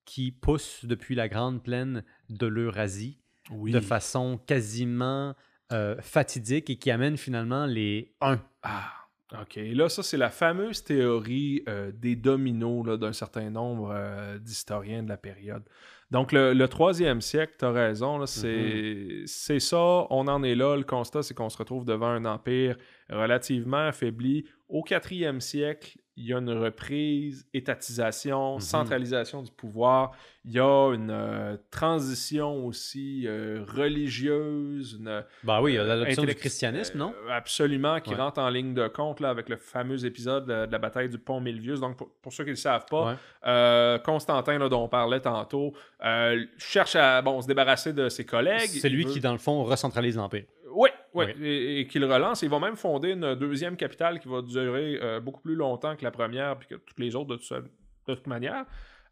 qui 0.04 0.32
poussent 0.32 0.84
depuis 0.84 1.14
la 1.14 1.28
grande 1.28 1.62
plaine 1.62 2.04
de 2.28 2.46
l'Eurasie 2.46 3.18
Oui. 3.50 3.72
de 3.72 3.80
façon 3.80 4.38
quasiment 4.46 5.34
euh, 5.72 5.96
fatidique 6.02 6.68
et 6.68 6.76
qui 6.76 6.90
amène 6.90 7.16
finalement 7.16 7.64
les 7.64 8.14
1. 8.20 8.38
Ah, 8.62 8.92
OK. 9.32 9.56
Là, 9.56 9.88
ça, 9.88 10.02
c'est 10.02 10.16
la 10.16 10.30
fameuse 10.30 10.84
théorie 10.84 11.62
euh, 11.68 11.90
des 11.92 12.14
dominos 12.14 12.98
d'un 12.98 13.12
certain 13.12 13.50
nombre 13.50 13.92
euh, 13.94 14.38
d'historiens 14.38 15.02
de 15.02 15.08
la 15.08 15.16
période. 15.16 15.64
Donc, 16.10 16.30
le, 16.32 16.66
troisième 16.66 17.20
siècle, 17.20 17.54
tu 17.58 17.64
as 17.64 17.72
raison, 17.72 18.24
c'est 18.26 19.22
c'est 19.26 19.58
ça, 19.58 20.06
on 20.10 20.28
en 20.28 20.42
est 20.42 20.54
là. 20.54 20.76
Le 20.76 20.84
constat, 20.84 21.22
c'est 21.22 21.34
qu'on 21.34 21.48
se 21.48 21.56
retrouve 21.56 21.84
devant 21.84 22.08
un 22.08 22.24
empire 22.24 22.76
relativement 23.08 23.88
affaibli. 23.88 24.44
Au 24.68 24.82
quatrième 24.82 25.40
siècle, 25.40 25.98
il 26.16 26.26
y 26.26 26.32
a 26.32 26.38
une 26.38 26.50
reprise, 26.50 27.46
étatisation, 27.54 28.54
Mhm. 28.54 28.60
centralisation 28.60 29.42
du 29.42 29.50
pouvoir. 29.50 30.12
Il 30.44 30.52
y 30.52 30.60
a 30.60 30.92
une 30.94 31.10
euh, 31.10 31.56
transition 31.70 32.66
aussi 32.66 33.24
euh, 33.26 33.64
religieuse, 33.66 34.96
une, 35.00 35.24
Bah 35.42 35.60
oui, 35.62 35.74
l'adoption 35.76 36.24
du 36.24 36.34
christianisme, 36.34 36.98
non? 36.98 37.14
euh, 37.26 37.30
absolument, 37.30 38.00
qui 38.00 38.10
Ouais. 38.10 38.16
rentre 38.16 38.40
en 38.40 38.48
ligne 38.48 38.74
de 38.74 38.86
compte 38.88 39.20
là, 39.20 39.30
avec 39.30 39.48
le 39.48 39.56
fameux 39.56 40.04
épisode 40.04 40.46
de, 40.46 40.66
de 40.66 40.72
la 40.72 40.78
bataille 40.78 41.08
du 41.08 41.18
pont 41.18 41.40
Milvius. 41.40 41.80
Donc, 41.80 41.96
pour, 41.96 42.10
pour 42.22 42.32
ceux 42.32 42.44
qui 42.44 42.50
ne 42.50 42.54
le 42.54 42.60
savent 42.60 42.86
pas, 42.90 43.06
Ouais. 43.12 43.14
euh, 43.46 43.98
Constantin, 43.98 44.58
là, 44.58 44.68
dont 44.68 44.84
on 44.84 44.88
parlait 44.88 45.20
tantôt, 45.20 45.72
euh, 46.04 46.44
cherche 46.58 46.96
à 46.96 47.22
bon, 47.22 47.40
se 47.40 47.46
débarrasser 47.46 47.92
de 47.92 48.08
ses 48.08 48.24
collègues. 48.24 48.68
C'est 48.68 48.88
lui 48.88 49.02
Il 49.02 49.06
veut- 49.08 49.12
qui, 49.14 49.20
dans 49.20 49.32
le 49.32 49.38
fond, 49.38 49.64
recentralise 49.64 50.16
l'Empire. 50.16 50.44
Oui, 50.74 50.90
oui, 51.14 51.26
Oui. 51.38 51.46
et, 51.46 51.80
et 51.80 51.86
qui 51.86 51.98
le 51.98 52.06
relance. 52.06 52.42
Il 52.42 52.50
va 52.50 52.58
même 52.58 52.76
fonder 52.76 53.10
une 53.12 53.34
deuxième 53.34 53.76
capitale 53.76 54.18
qui 54.20 54.28
va 54.28 54.42
durer 54.42 54.98
euh, 55.02 55.20
beaucoup 55.20 55.40
plus 55.40 55.54
longtemps 55.54 55.96
que 55.96 56.02
la 56.04 56.10
première, 56.10 56.58
puis 56.58 56.68
que 56.68 56.74
toutes 56.74 56.98
les 56.98 57.14
autres 57.14 57.30
de, 57.30 57.36
toute- 57.36 57.64
de 58.08 58.14
toute 58.14 58.26
manière. 58.26 58.64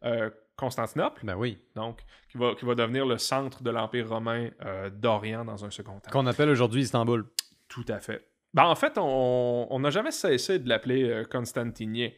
Euh, 0.03 0.29
Constantinople, 0.55 1.21
Ben 1.25 1.35
oui. 1.35 1.57
donc, 1.75 2.01
qui 2.29 2.37
va, 2.37 2.53
qui 2.53 2.63
va 2.65 2.75
devenir 2.75 3.05
le 3.07 3.17
centre 3.17 3.63
de 3.63 3.71
l'Empire 3.71 4.07
romain 4.07 4.49
euh, 4.63 4.89
d'Orient 4.91 5.43
dans 5.45 5.65
un 5.65 5.71
second 5.71 5.99
temps. 5.99 6.11
Qu'on 6.11 6.27
appelle 6.27 6.49
aujourd'hui 6.49 6.81
Istanbul. 6.83 7.25
Tout 7.69 7.85
à 7.87 7.99
fait. 7.99 8.27
Ben, 8.53 8.65
en 8.65 8.75
fait, 8.75 8.97
on 8.99 9.67
on 9.71 9.79
n'a 9.79 9.89
jamais 9.89 10.11
cessé 10.11 10.59
de 10.59 10.69
l'appeler 10.69 11.23
Constantinien. 11.31 12.11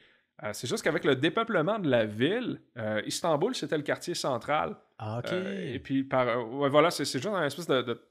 C'est 0.51 0.67
juste 0.67 0.83
qu'avec 0.83 1.05
le 1.05 1.15
dépeuplement 1.15 1.79
de 1.79 1.89
la 1.89 2.05
ville, 2.05 2.59
Istanbul, 3.05 3.55
c'était 3.55 3.77
le 3.77 3.83
quartier 3.83 4.13
central. 4.15 4.75
Ah, 4.99 5.19
ok. 5.19 5.31
Et 5.31 5.79
puis, 5.79 6.03
par, 6.03 6.25
ouais, 6.51 6.67
voilà, 6.67 6.91
c'est 6.91 7.05
juste 7.05 7.25
une 7.27 7.41
espèce 7.43 7.67
de, 7.67 7.81
de 7.83 8.01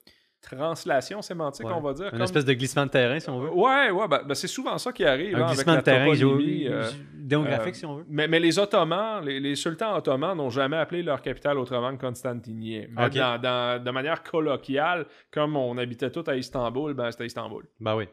translation 0.44 1.22
sémantique, 1.22 1.66
Ouais. 1.66 1.72
on 1.74 1.80
va 1.80 1.92
dire. 1.92 2.04
Une 2.06 2.10
comme- 2.12 2.22
espèce 2.22 2.44
de 2.44 2.52
glissement 2.52 2.84
de 2.86 2.90
terrain, 2.90 3.18
si 3.18 3.28
on 3.30 3.40
veut. 3.40 3.50
Ouais, 3.50 3.90
ouais, 3.90 4.08
ben, 4.08 4.20
ben, 4.26 4.34
c'est 4.34 4.46
souvent 4.48 4.76
ça 4.78 4.92
qui 4.92 5.04
arrive 5.04 5.34
Un 5.36 5.42
hein, 5.42 5.46
glissement 5.52 5.76
de 5.76 5.80
terrain 5.80 6.04
toponymie, 6.14 6.64
géo- 6.64 6.72
euh, 6.72 6.90
démographique, 7.14 7.74
euh, 7.74 7.78
si 7.78 7.86
on 7.86 7.96
veut. 7.96 8.04
mais, 8.08 8.28
mais 8.28 8.38
les 8.40 8.58
Ottomans, 8.58 9.24
les, 9.24 9.40
les 9.40 9.54
sultans 9.56 9.96
ottomans 9.96 10.36
n'ont 10.36 10.50
jamais 10.50 10.76
appelé 10.76 11.02
leur 11.02 11.20
capitale 11.22 11.58
autrement 11.58 11.96
que 11.96 12.00
Constantinien. 12.00 12.86
Mais 12.90 13.06
Ok. 13.06 13.14
dans- 13.14 13.40
dans- 13.40 13.82
de 13.82 13.90
manière 13.90 14.22
colloquiale, 14.22 15.06
comme 15.30 15.56
on 15.56 15.76
habitait 15.78 16.10
tous 16.10 16.28
à 16.30 16.36
Istanbul, 16.36 16.94
ben 16.94 17.10
c'était 17.10 17.26
Istanbul. 17.26 17.64
Ben 17.80 17.96
oui. 17.96 18.04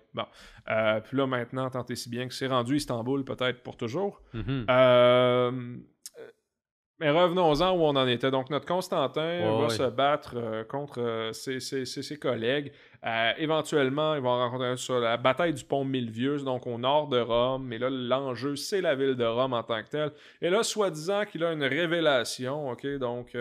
Euh, 0.69 0.99
puis 1.01 1.17
là, 1.17 1.27
maintenant, 1.27 1.69
tant 1.69 1.85
et 1.89 1.95
si 1.95 2.09
bien 2.09 2.27
que 2.27 2.33
c'est 2.33 2.47
rendu 2.47 2.75
Istanbul, 2.75 3.23
peut-être 3.23 3.61
pour 3.63 3.75
toujours. 3.77 4.21
Mhm. 4.33 4.65
Euh, 4.69 5.51
mais 7.01 7.09
revenons-en 7.09 7.71
où 7.71 7.81
on 7.81 7.95
en 7.97 8.07
était. 8.07 8.31
Donc, 8.31 8.49
notre 8.49 8.65
Constantin 8.65 9.21
Ouais, 9.39 9.43
va 9.43 9.63
ouais. 9.63 9.69
se 9.69 9.83
battre 9.89 10.35
euh, 10.37 10.63
contre 10.63 11.01
euh, 11.01 11.33
ses, 11.33 11.59
ses- 11.59 11.85
ses- 11.85 12.03
ses 12.03 12.17
collègues. 12.17 12.71
Euh, 13.05 13.31
éventuellement, 13.37 14.15
ils 14.15 14.21
vont 14.21 14.37
rencontrer 14.37 14.77
sur 14.77 14.99
la 14.99 15.17
bataille 15.17 15.53
du 15.53 15.65
pont 15.65 15.83
Milvius, 15.83 16.43
donc 16.45 16.65
au 16.67 16.77
nord 16.77 17.07
de 17.09 17.19
Rome. 17.19 17.65
Mais 17.65 17.77
là, 17.79 17.89
l'enjeu, 17.89 18.55
c'est 18.55 18.79
la 18.79 18.95
ville 18.95 19.15
de 19.15 19.25
Rome 19.25 19.51
en 19.53 19.63
tant 19.63 19.81
que 19.83 19.89
telle. 19.89 20.11
Et 20.41 20.49
là, 20.49 20.63
soi-disant 20.63 21.25
qu'il 21.25 21.43
a 21.43 21.51
une 21.51 21.63
révélation, 21.63 22.69
OK? 22.69 22.85
Donc, 22.99 23.35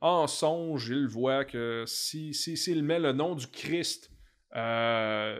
en 0.00 0.26
songe, 0.26 0.88
il 0.90 1.06
voit 1.08 1.44
que 1.44 1.84
si, 1.86 2.34
si, 2.34 2.56
s'il 2.56 2.84
met 2.84 2.98
le 3.00 3.12
nom 3.12 3.34
du 3.34 3.46
Christ 3.48 4.10
euh, 4.54 5.38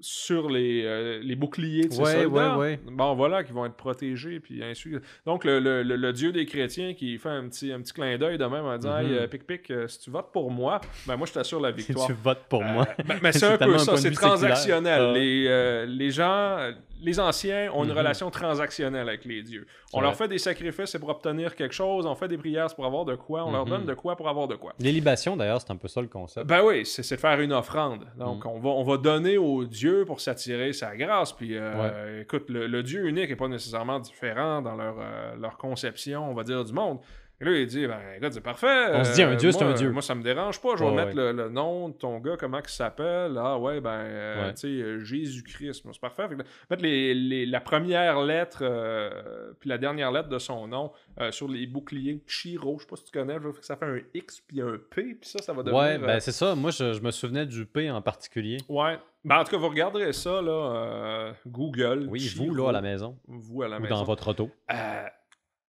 sur 0.00 0.48
les, 0.50 0.82
euh, 0.84 1.20
les 1.22 1.36
boucliers 1.36 1.84
de 1.86 1.92
ses 1.92 2.00
Ouais, 2.00 2.22
soldats, 2.22 2.56
ouais, 2.56 2.58
ouais. 2.58 2.80
bon, 2.90 3.14
voilà, 3.14 3.44
qui 3.44 3.52
vont 3.52 3.66
être 3.66 3.74
protégés, 3.76 4.40
puis 4.40 4.62
ainsi. 4.64 4.90
Donc, 5.26 5.44
le, 5.44 5.58
le- 5.60 6.12
dieu 6.12 6.32
des 6.32 6.46
chrétiens 6.46 6.94
qui 6.94 7.18
fait 7.18 7.28
un 7.28 7.48
petit, 7.48 7.72
un 7.72 7.80
petit 7.80 7.92
clin 7.92 8.16
d'œil 8.18 8.38
de 8.38 8.44
même 8.44 8.64
en 8.64 8.76
disant 8.76 8.98
Mhm. 9.00 9.06
Hey, 9.06 9.18
euh, 9.18 9.26
Pic 9.26 9.46
Pic, 9.46 9.70
euh, 9.70 9.86
si 9.88 10.00
tu 10.00 10.10
votes 10.10 10.32
pour 10.32 10.50
moi, 10.50 10.80
ben 11.06 11.16
moi, 11.16 11.26
je 11.26 11.32
t'assure 11.32 11.60
la 11.60 11.70
Si 11.76 11.78
victoire. 11.78 12.06
tu 12.06 12.12
votes 12.14 12.44
pour 12.48 12.62
Euh, 12.62 12.72
moi. 12.72 12.88
ben- 13.06 13.18
ben, 13.22 13.32
c'est 13.32 13.46
un 13.46 13.56
peu 13.58 13.78
ça, 13.78 13.96
c'est 13.96 14.10
transactionnel. 14.10 15.00
Ah. 15.00 15.12
Les, 15.12 15.86
les 15.86 16.10
gens, 16.10 16.70
les 17.02 17.18
anciens 17.20 17.70
ont 17.74 17.84
une 17.84 17.90
Mhm. 17.90 17.96
relation 17.98 18.30
transactionnelle 18.30 19.08
avec 19.08 19.24
les 19.24 19.42
dieux. 19.42 19.66
On 19.92 20.00
leur 20.00 20.14
fait 20.16 20.28
des 20.28 20.38
sacrifices 20.38 20.90
c'est 20.90 20.98
pour 20.98 21.08
obtenir 21.08 21.54
quelque 21.56 21.74
chose, 21.74 22.06
on 22.06 22.14
fait 22.14 22.28
des 22.28 22.38
prières 22.38 22.68
c'est 22.68 22.76
pour 22.76 22.86
avoir 22.86 23.04
de 23.04 23.14
quoi, 23.14 23.44
on 23.44 23.52
leur 23.52 23.64
Mhm. 23.64 23.70
donne 23.70 23.86
de 23.86 23.94
quoi 23.94 24.16
pour 24.16 24.28
avoir 24.28 24.48
de 24.48 24.54
quoi. 24.56 24.72
Les 24.78 24.92
libations, 24.92 25.36
d'ailleurs, 25.36 25.60
c'est 25.60 25.70
un 25.70 25.76
peu 25.76 25.88
ça 25.88 26.00
le 26.00 26.08
concept. 26.08 26.46
Ben 26.46 26.62
oui, 26.64 26.84
c'est 26.86 27.08
de 27.14 27.20
faire 27.20 27.40
une 27.40 27.52
offrande. 27.52 28.06
Donc, 28.16 28.44
Mm. 28.44 28.48
on, 28.48 28.58
va, 28.60 28.68
on 28.70 28.82
va 28.82 28.96
donner 28.96 29.38
au 29.38 29.64
Dieu 29.64 30.04
pour 30.06 30.20
s'attirer 30.20 30.72
sa 30.72 30.96
grâce. 30.96 31.32
Puis, 31.32 31.56
euh, 31.56 32.22
écoute, 32.22 32.44
le, 32.48 32.66
le 32.66 32.82
Dieu 32.82 33.06
unique 33.08 33.30
n'est 33.30 33.36
pas 33.36 33.48
nécessairement 33.48 33.98
différent 33.98 34.62
dans 34.62 34.76
leur, 34.76 34.96
euh, 34.98 35.34
leur 35.36 35.56
conception, 35.56 36.30
on 36.30 36.34
va 36.34 36.42
dire, 36.44 36.64
du 36.64 36.72
monde. 36.72 36.98
Et 37.40 37.44
là, 37.44 37.52
il 37.52 37.66
dit, 37.66 37.86
ben 37.86 37.98
écoute, 38.16 38.34
c'est 38.34 38.42
parfait. 38.42 38.90
On 38.92 39.02
se 39.02 39.14
dit, 39.14 39.22
un 39.22 39.34
Dieu, 39.34 39.50
c'est 39.50 39.62
un 39.62 39.72
Dieu. 39.72 39.90
Moi, 39.90 40.02
ça 40.02 40.14
me 40.14 40.22
dérange 40.22 40.60
pas. 40.60 40.76
Je 40.76 40.84
vais 40.84 40.90
mettre 40.92 41.16
le, 41.16 41.48
nom 41.48 41.88
de 41.88 41.94
ton 41.94 42.18
gars, 42.18 42.36
comment 42.38 42.58
il 42.58 42.68
s'appelle. 42.68 43.34
Ah 43.38 43.58
ouais, 43.58 43.80
ben, 43.80 43.90
euh, 43.90 44.50
tu 44.50 44.56
sais, 44.56 44.66
euh, 44.68 44.98
Jésus-Christ. 45.00 45.82
C'est 45.90 46.00
parfait. 46.00 46.28
Fait 46.28 46.36
que, 46.36 46.42
mettre 46.68 46.82
les, 46.82 47.14
les- 47.14 47.46
la 47.46 47.60
première 47.60 48.20
lettre, 48.20 48.58
euh, 48.60 49.52
puis 49.58 49.70
la 49.70 49.78
dernière 49.78 50.12
lettre 50.12 50.28
de 50.28 50.38
son 50.38 50.68
nom 50.68 50.92
euh, 51.18 51.30
sur 51.32 51.48
les 51.48 51.66
boucliers 51.66 52.22
Chiro. 52.26 52.76
Je 52.78 52.84
sais 52.84 52.90
pas 52.90 52.96
si 52.96 53.04
tu 53.04 53.12
connais. 53.12 53.36
ça 53.62 53.76
fait 53.76 53.86
un 53.86 54.00
X 54.12 54.42
puis 54.46 54.60
un 54.60 54.76
P. 54.90 55.16
Puis 55.20 55.30
ça, 55.30 55.40
ça 55.40 55.52
va 55.54 55.62
devenir... 55.62 55.80
Ouais, 55.80 55.94
euh, 55.94 56.06
ben 56.06 56.20
c'est 56.20 56.32
ça. 56.32 56.54
Moi, 56.54 56.70
je, 56.72 57.00
me 57.00 57.10
souvenais 57.10 57.46
du 57.46 57.64
P 57.64 57.90
en 57.90 58.02
particulier. 58.02 58.58
Ouais. 58.68 58.98
Ben, 59.24 59.38
en 59.38 59.44
tout 59.44 59.50
cas, 59.52 59.56
vous 59.58 59.68
regarderez 59.68 60.12
ça, 60.12 60.40
là, 60.42 60.50
euh, 60.50 61.32
Google. 61.46 62.06
Oui, 62.10 62.32
vous, 62.36 62.54
là, 62.54 62.68
à 62.68 62.72
la 62.72 62.80
maison. 62.82 63.18
Vous, 63.26 63.62
à 63.62 63.68
la 63.68 63.78
Ou 63.78 63.80
maison. 63.80 63.94
dans 63.96 64.04
votre 64.04 64.28
auto. 64.28 64.50
Euh, 64.72 65.02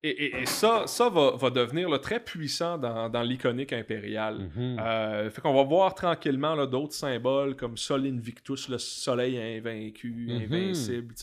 et, 0.03 0.09
et- 0.09 0.41
et 0.41 0.45
ça, 0.45 0.87
ça 0.87 1.09
va, 1.09 1.31
va 1.35 1.49
devenir 1.49 1.87
là, 1.89 1.99
très 1.99 2.19
puissant 2.19 2.77
dans, 2.77 3.07
dans 3.09 3.21
l'iconique 3.21 3.71
impériale. 3.73 4.49
Mhm. 4.55 4.77
Euh, 4.79 5.29
fait 5.29 5.41
qu'on 5.41 5.53
va 5.53 5.63
voir 5.63 5.93
tranquillement 5.93 6.65
d'autres 6.65 6.93
symboles 6.95 7.55
comme 7.55 7.77
Sol 7.77 8.05
Invictus, 8.05 8.67
le 8.69 8.77
soleil 8.79 9.37
invaincu, 9.57 10.27
Mhm. 10.29 10.41
invincible, 10.43 11.13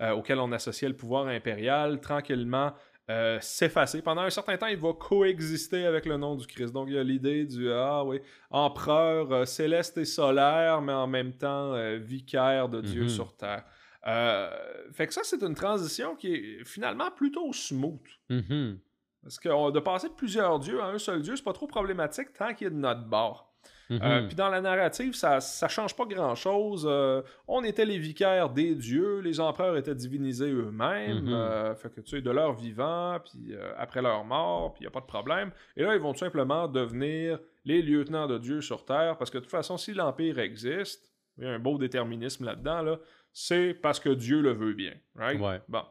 euh, 0.00 0.10
auquel 0.12 0.38
on 0.38 0.52
associait 0.52 0.88
le 0.88 0.96
pouvoir 0.96 1.26
impérial, 1.28 2.00
tranquillement 2.00 2.72
euh, 3.08 3.38
s'effacer. 3.40 4.02
Pendant 4.02 4.22
un 4.22 4.30
certain 4.30 4.56
temps, 4.56 4.66
il 4.66 4.78
va 4.78 4.92
coexister 4.92 5.86
avec 5.86 6.06
le 6.06 6.16
nom 6.16 6.34
du 6.34 6.44
Christ. 6.44 6.72
Donc, 6.72 6.88
il 6.88 6.94
y 6.94 6.98
a 6.98 7.04
l'idée 7.04 7.44
du 7.44 7.70
ah 7.70 8.02
oui, 8.04 8.18
empereur 8.50 9.46
céleste 9.46 9.96
et 9.98 10.04
solaire, 10.04 10.82
mais 10.82 10.92
en 10.92 11.06
même 11.06 11.32
temps 11.32 11.74
vicaire 11.98 12.68
de 12.68 12.80
Dieu 12.80 13.02
Mhm. 13.04 13.08
sur 13.08 13.36
terre. 13.36 13.62
Euh, 14.06 14.50
fait 14.92 15.06
que 15.06 15.12
ça, 15.14 15.22
c'est 15.24 15.42
une 15.42 15.54
transition 15.54 16.14
qui 16.14 16.34
est 16.34 16.64
finalement 16.64 17.10
plutôt 17.10 17.52
smooth. 17.52 18.00
Mhm. 18.30 18.78
Parce 19.22 19.40
que 19.40 19.70
de 19.72 19.80
passer 19.80 20.08
de 20.08 20.14
plusieurs 20.14 20.58
dieux 20.60 20.80
à 20.80 20.86
un 20.86 20.98
seul 20.98 21.20
dieu, 21.22 21.34
c'est 21.34 21.44
pas 21.44 21.52
trop 21.52 21.66
problématique 21.66 22.32
tant 22.32 22.54
qu'il 22.54 22.66
y 22.66 22.68
a 22.68 22.70
de 22.70 22.76
notre 22.76 23.04
bord. 23.04 23.52
Euh, 23.90 24.26
Puis 24.26 24.34
dans 24.36 24.48
la 24.48 24.60
narrative, 24.60 25.14
ça, 25.14 25.40
ça 25.40 25.68
change 25.68 25.94
pas 25.94 26.06
grand-chose. 26.06 26.86
Euh, 26.88 27.22
on 27.46 27.62
était 27.62 27.84
les 27.84 27.98
vicaires 27.98 28.50
des 28.50 28.74
dieux, 28.74 29.20
les 29.20 29.38
empereurs 29.40 29.76
étaient 29.76 29.94
divinisés 29.94 30.50
eux-mêmes, 30.50 31.24
Mhm. 31.26 31.32
euh, 31.32 31.74
fait 31.76 31.90
que 31.94 32.00
tu 32.00 32.10
sais, 32.16 32.20
de 32.20 32.30
leur 32.30 32.52
vivant, 32.52 33.18
puis 33.24 33.54
après 33.76 34.02
leur 34.02 34.24
mort, 34.24 34.72
puis 34.74 34.84
il 34.84 34.86
a 34.88 34.90
pas 34.90 35.00
de 35.00 35.06
problème. 35.06 35.50
Et 35.76 35.82
là, 35.84 35.94
ils 35.94 36.00
vont 36.00 36.12
tout 36.12 36.18
simplement 36.20 36.66
devenir 36.68 37.38
les 37.64 37.80
lieutenants 37.82 38.26
de 38.26 38.38
Dieu 38.38 38.60
sur 38.60 38.84
Terre, 38.84 39.16
parce 39.18 39.30
que 39.30 39.38
de 39.38 39.42
toute 39.42 39.50
façon, 39.52 39.76
si 39.76 39.92
l'Empire 39.94 40.38
existe, 40.40 41.12
il 41.38 41.44
y 41.44 41.46
a 41.46 41.50
un 41.52 41.58
beau 41.60 41.78
déterminisme 41.78 42.44
là-dedans, 42.44 42.82
là, 42.82 42.98
c'est 43.38 43.74
parce 43.74 44.00
que 44.00 44.08
Dieu 44.08 44.40
le 44.40 44.54
veut 44.54 44.72
bien. 44.72 44.94
Right? 45.14 45.38
Ouais. 45.38 45.60
Bon. 45.68 45.82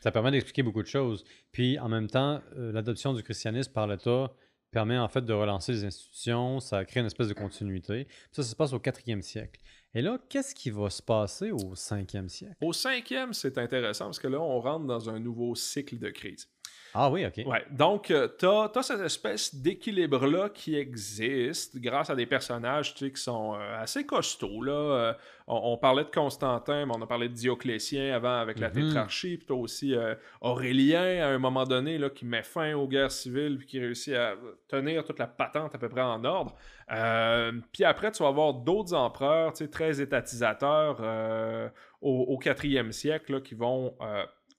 Ça 0.00 0.12
permet 0.12 0.30
d'expliquer 0.30 0.62
beaucoup 0.62 0.80
de 0.80 0.86
choses. 0.86 1.24
Puis, 1.50 1.76
en 1.80 1.88
même 1.88 2.06
temps, 2.06 2.40
euh, 2.56 2.70
l'adoption 2.70 3.12
du 3.12 3.24
christianisme 3.24 3.72
par 3.72 3.88
l'État 3.88 4.32
permet 4.70 4.96
en 4.96 5.08
fait 5.08 5.22
de 5.22 5.32
relancer 5.32 5.72
les 5.72 5.84
institutions, 5.84 6.60
ça 6.60 6.84
crée 6.84 7.00
une 7.00 7.06
espèce 7.06 7.26
de 7.26 7.34
continuité. 7.34 8.06
Ça, 8.30 8.44
ça 8.44 8.50
se 8.50 8.54
passe 8.54 8.72
au 8.72 8.78
quatrième 8.78 9.22
siècle. 9.22 9.60
Et 9.92 10.02
là, 10.02 10.18
qu'est-ce 10.28 10.54
qui 10.54 10.70
va 10.70 10.88
se 10.88 11.02
passer 11.02 11.50
au 11.50 11.74
5e 11.74 12.28
siècle? 12.28 12.54
Au 12.60 12.70
5e, 12.70 13.32
c'est 13.32 13.58
intéressant 13.58 14.04
parce 14.04 14.20
que 14.20 14.28
là, 14.28 14.40
on 14.40 14.60
rentre 14.60 14.86
dans 14.86 15.10
un 15.10 15.18
nouveau 15.18 15.56
cycle 15.56 15.98
de 15.98 16.10
crise. 16.10 16.48
Ah 16.96 17.10
oui, 17.10 17.26
ok. 17.26 17.42
Ouais, 17.44 17.64
donc, 17.72 18.12
euh, 18.12 18.28
tu 18.38 18.46
as, 18.46 18.82
cette 18.82 19.00
espèce 19.00 19.52
d'équilibre-là 19.52 20.48
qui 20.48 20.76
existe 20.76 21.76
grâce 21.80 22.08
à 22.08 22.14
des 22.14 22.24
personnages 22.24 22.94
qui 22.94 23.10
sont 23.16 23.54
euh, 23.54 23.80
assez 23.82 24.06
costauds. 24.06 24.62
Là. 24.62 24.72
Euh, 24.72 25.12
on, 25.48 25.76
parlait 25.76 26.04
de 26.04 26.10
Constantin, 26.10 26.86
mais 26.86 26.92
on 26.96 27.02
a 27.02 27.06
parlé 27.08 27.28
de 27.28 27.34
Dioclétien 27.34 28.14
avant 28.14 28.38
avec 28.38 28.60
la 28.60 28.68
Mhm. 28.68 28.74
tétrarchie. 28.74 29.38
Puis 29.38 29.46
tu 29.46 29.52
aussi 29.52 29.92
euh, 29.92 30.14
Aurélien, 30.40 31.24
à 31.24 31.26
un 31.30 31.38
moment 31.38 31.64
donné, 31.64 31.98
là, 31.98 32.10
qui 32.10 32.24
met 32.26 32.44
fin 32.44 32.74
aux 32.74 32.86
guerres 32.86 33.10
civiles 33.10 33.58
puis 33.58 33.66
qui 33.66 33.80
réussit 33.80 34.14
à 34.14 34.34
tenir 34.68 35.02
toute 35.04 35.18
la 35.18 35.26
patente 35.26 35.74
à 35.74 35.78
peu 35.78 35.88
près 35.88 36.00
en 36.00 36.24
ordre. 36.24 36.54
Puis 37.72 37.82
après, 37.82 38.12
tu 38.12 38.22
vas 38.22 38.28
avoir 38.28 38.54
d'autres 38.54 38.94
empereurs 38.94 39.52
tu 39.52 39.64
sais, 39.64 39.70
très 39.70 40.00
étatisateurs 40.00 41.00
au, 42.00 42.20
au 42.28 42.38
4e 42.38 42.92
siècle 42.92 43.32
là, 43.32 43.40
qui 43.40 43.54
vont 43.54 43.96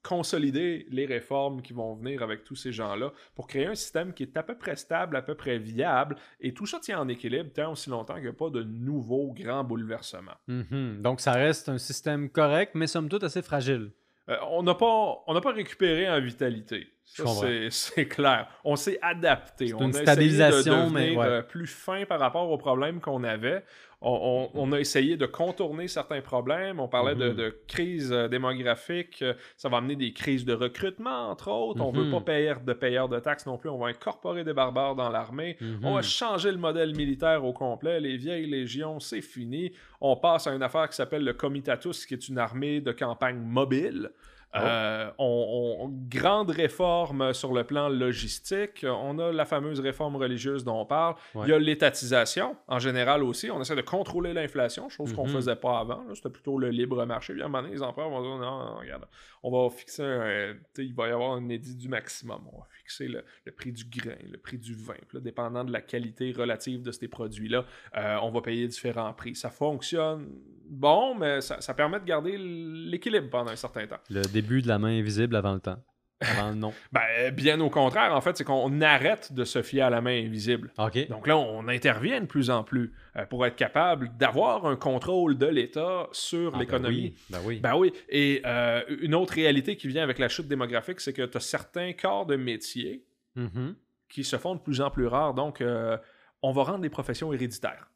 consolider 0.06 0.86
les 0.90 1.06
réformes 1.06 1.62
qui 1.62 1.72
vont 1.72 1.94
venir 1.94 2.22
avec 2.22 2.44
tous 2.44 2.56
ces 2.56 2.72
gens-là 2.72 3.12
pour 3.34 3.46
créer 3.46 3.66
un 3.66 3.74
système 3.74 4.12
qui 4.12 4.22
est 4.22 4.36
à 4.36 4.42
peu 4.42 4.56
près 4.56 4.76
stable, 4.76 5.16
à 5.16 5.22
peu 5.22 5.34
près 5.34 5.58
viable, 5.58 6.16
et 6.40 6.54
tout 6.54 6.66
ça 6.66 6.78
tient 6.78 7.00
en 7.00 7.08
équilibre 7.08 7.50
tant 7.52 7.72
aussi 7.72 7.90
longtemps 7.90 8.14
qu'il 8.14 8.24
n'y 8.24 8.28
a 8.28 8.32
pas 8.32 8.50
de 8.50 8.62
nouveaux 8.62 9.32
grands 9.32 9.64
bouleversements. 9.64 10.36
Mhm. 10.46 11.02
Donc, 11.02 11.20
ça 11.20 11.32
reste 11.32 11.68
un 11.68 11.78
système 11.78 12.30
correct, 12.30 12.72
mais 12.74 12.86
somme 12.86 13.08
toute 13.08 13.24
assez 13.24 13.42
fragile. 13.42 13.90
Euh, 14.28 14.36
on 14.50 14.62
n'a 14.62 14.74
pas, 14.74 15.22
on 15.26 15.40
pas 15.40 15.52
récupéré 15.52 16.08
en 16.08 16.20
vitalité. 16.20 16.88
C'est, 17.70 18.08
clair. 18.08 18.48
On 18.64 18.74
s'est 18.74 18.98
adapté. 19.00 19.72
On 19.74 19.78
une 19.78 19.84
a 19.84 19.88
essayé 19.90 20.04
stabilisation, 20.04 20.90
mais 20.90 21.16
ouais. 21.16 21.24
euh, 21.24 21.42
plus 21.42 21.68
fin 21.68 22.04
par 22.04 22.18
rapport 22.18 22.50
aux 22.50 22.58
problèmes 22.58 23.00
qu'on 23.00 23.22
avait. 23.22 23.64
On, 24.02 24.50
on- 24.54 24.60
on 24.62 24.72
a 24.72 24.78
essayé 24.78 25.16
de 25.16 25.24
contourner 25.24 25.88
certains 25.88 26.20
problèmes. 26.20 26.80
On 26.80 26.86
parlait 26.88 27.14
de, 27.14 27.30
Mhm. 27.30 27.36
de 27.36 27.58
crise 27.66 28.12
euh, 28.12 28.28
démographique. 28.28 29.22
Euh, 29.22 29.32
Ça 29.56 29.68
va 29.70 29.78
amener 29.78 29.96
des 29.96 30.12
crises 30.12 30.44
de 30.44 30.52
recrutement, 30.52 31.30
entre 31.30 31.50
autres. 31.50 31.80
On 31.82 31.92
ne 31.92 31.98
veut 31.98 32.04
Mhm. 32.04 32.10
pas 32.12 32.20
payer 32.20 32.54
de 32.64 32.72
payeurs 32.74 33.08
de 33.08 33.18
taxes 33.20 33.46
non 33.46 33.56
plus. 33.56 33.70
On 33.70 33.78
va 33.78 33.86
incorporer 33.88 34.44
des 34.44 34.52
barbares 34.52 34.94
dans 34.96 35.08
l'armée. 35.08 35.56
On 35.82 35.94
va 35.94 36.02
changer 36.02 36.50
le 36.52 36.58
modèle 36.58 36.94
militaire 36.94 37.44
au 37.44 37.52
complet. 37.54 37.98
Les 38.00 38.16
vieilles 38.18 38.46
légions, 38.46 39.00
c'est 39.00 39.22
fini. 39.22 39.72
On 40.00 40.14
passe 40.16 40.46
à 40.46 40.52
une 40.54 40.62
affaire 40.62 40.88
qui 40.90 40.96
s'appelle 40.96 41.24
le 41.24 41.32
Comitatus, 41.32 42.04
qui 42.04 42.14
est 42.14 42.28
une 42.28 42.38
armée 42.38 42.80
de 42.82 42.92
campagne 42.92 43.38
mobile. 43.38 44.10
Oh. 44.54 44.58
Euh, 44.58 45.10
on, 45.18 45.76
on- 45.82 45.88
grande 46.08 46.50
réforme 46.50 47.34
sur 47.34 47.52
le 47.52 47.64
plan 47.64 47.88
logistique. 47.88 48.86
On 48.88 49.18
a 49.18 49.30
la 49.32 49.44
fameuse 49.44 49.80
réforme 49.80 50.16
religieuse 50.16 50.64
dont 50.64 50.80
on 50.80 50.86
parle. 50.86 51.14
Ouais. 51.34 51.46
Il 51.46 51.50
y 51.50 51.52
a 51.52 51.58
l'étatisation 51.58 52.56
en 52.68 52.78
général 52.78 53.22
aussi. 53.22 53.50
On 53.50 53.60
essaie 53.60 53.76
de 53.76 53.82
contrôler 53.82 54.32
l'inflation, 54.32 54.88
chose 54.88 55.12
qu'on 55.12 55.26
Mhm. 55.26 55.32
faisait 55.34 55.56
pas 55.56 55.78
avant. 55.80 56.02
C'était 56.14 56.30
plutôt 56.30 56.58
le 56.58 56.70
libre 56.70 57.04
marché. 57.04 57.32
Puis 57.34 57.42
à 57.42 57.46
un 57.46 57.48
moment 57.48 57.62
donné, 57.62 57.74
les 57.74 57.82
empereurs 57.82 58.08
vont 58.08 58.22
dire 58.22 58.30
non, 58.30 58.64
non, 58.64 58.76
regarde, 58.76 59.04
on 59.42 59.50
va 59.50 59.68
fixer 59.70 60.02
un. 60.02 60.54
Il 60.78 60.94
va 60.94 61.08
y 61.08 61.10
avoir 61.10 61.32
un 61.32 61.48
édit 61.50 61.76
du 61.76 61.88
maximum. 61.88 62.40
On 62.52 62.58
va 62.58 62.64
fixer 62.78 63.08
le, 63.08 63.24
le 63.44 63.52
prix 63.52 63.72
du 63.72 63.84
grain, 63.84 64.16
le 64.30 64.38
prix 64.38 64.58
du 64.58 64.74
vin. 64.74 64.94
Puis 65.08 65.18
là, 65.18 65.20
dépendant 65.20 65.64
de 65.64 65.72
la 65.72 65.82
qualité 65.82 66.32
relative 66.32 66.82
de 66.82 66.92
ces 66.92 67.08
produits-là, 67.08 67.64
euh, 67.96 68.16
on 68.22 68.30
va 68.30 68.40
payer 68.40 68.66
différents 68.68 69.12
prix. 69.12 69.34
Ça 69.34 69.50
fonctionne 69.50 70.28
bon, 70.68 71.14
mais 71.14 71.40
ça, 71.42 71.60
ça 71.60 71.74
permet 71.74 72.00
de 72.00 72.04
garder 72.04 72.36
l'équilibre 72.38 73.30
pendant 73.30 73.52
un 73.52 73.56
certain 73.56 73.86
temps. 73.86 73.98
Le 74.10 74.22
début 74.40 74.62
de 74.62 74.68
la 74.68 74.78
main 74.78 74.98
invisible 74.98 75.34
avant 75.36 75.54
le 75.54 75.60
temps. 75.60 75.82
Avant 76.20 76.48
le 76.50 76.54
nom. 76.54 76.72
Ben, 76.92 77.30
bien 77.34 77.60
au 77.60 77.68
contraire, 77.68 78.14
en 78.14 78.20
fait, 78.22 78.36
c'est 78.38 78.44
qu'on 78.44 78.80
arrête 78.80 79.32
de 79.34 79.44
se 79.44 79.60
fier 79.62 79.82
à 79.82 79.90
la 79.90 80.00
main 80.00 80.18
invisible. 80.24 80.72
Donc 81.10 81.26
là, 81.26 81.36
on 81.36 81.68
intervient 81.68 82.20
de 82.22 82.26
plus 82.26 82.48
en 82.48 82.64
plus 82.64 82.94
euh, 83.16 83.26
pour 83.26 83.44
être 83.44 83.56
capable 83.56 84.10
d'avoir 84.16 84.64
un 84.66 84.76
contrôle 84.76 85.36
de 85.36 85.46
l'État 85.46 86.08
sur 86.12 86.48
Ah, 86.48 86.50
ben 86.52 86.58
l'économie. 86.60 86.96
oui, 87.14 87.16
Ben 87.28 87.38
oui. 87.44 87.60
Ben 87.60 87.76
oui, 87.76 87.92
et 88.08 88.40
euh, 88.46 88.80
une 89.02 89.14
autre 89.14 89.34
réalité 89.34 89.76
qui 89.76 89.88
vient 89.88 90.02
avec 90.02 90.18
la 90.18 90.28
chute 90.28 90.48
démographique, 90.48 91.00
c'est 91.00 91.12
que 91.12 91.22
tu 91.26 91.36
as 91.36 91.40
certains 91.40 91.92
corps 91.92 92.24
de 92.26 92.36
métiers 92.36 93.04
Mhm. 93.34 93.74
qui 94.08 94.24
se 94.24 94.36
font 94.38 94.54
de 94.54 94.60
plus 94.60 94.80
en 94.80 94.90
plus 94.90 95.06
rares, 95.06 95.34
donc 95.34 95.60
euh, 95.60 95.98
on 96.42 96.52
va 96.52 96.62
rendre 96.62 96.82
les 96.82 96.88
professions 96.88 97.30
héréditaires. 97.34 97.90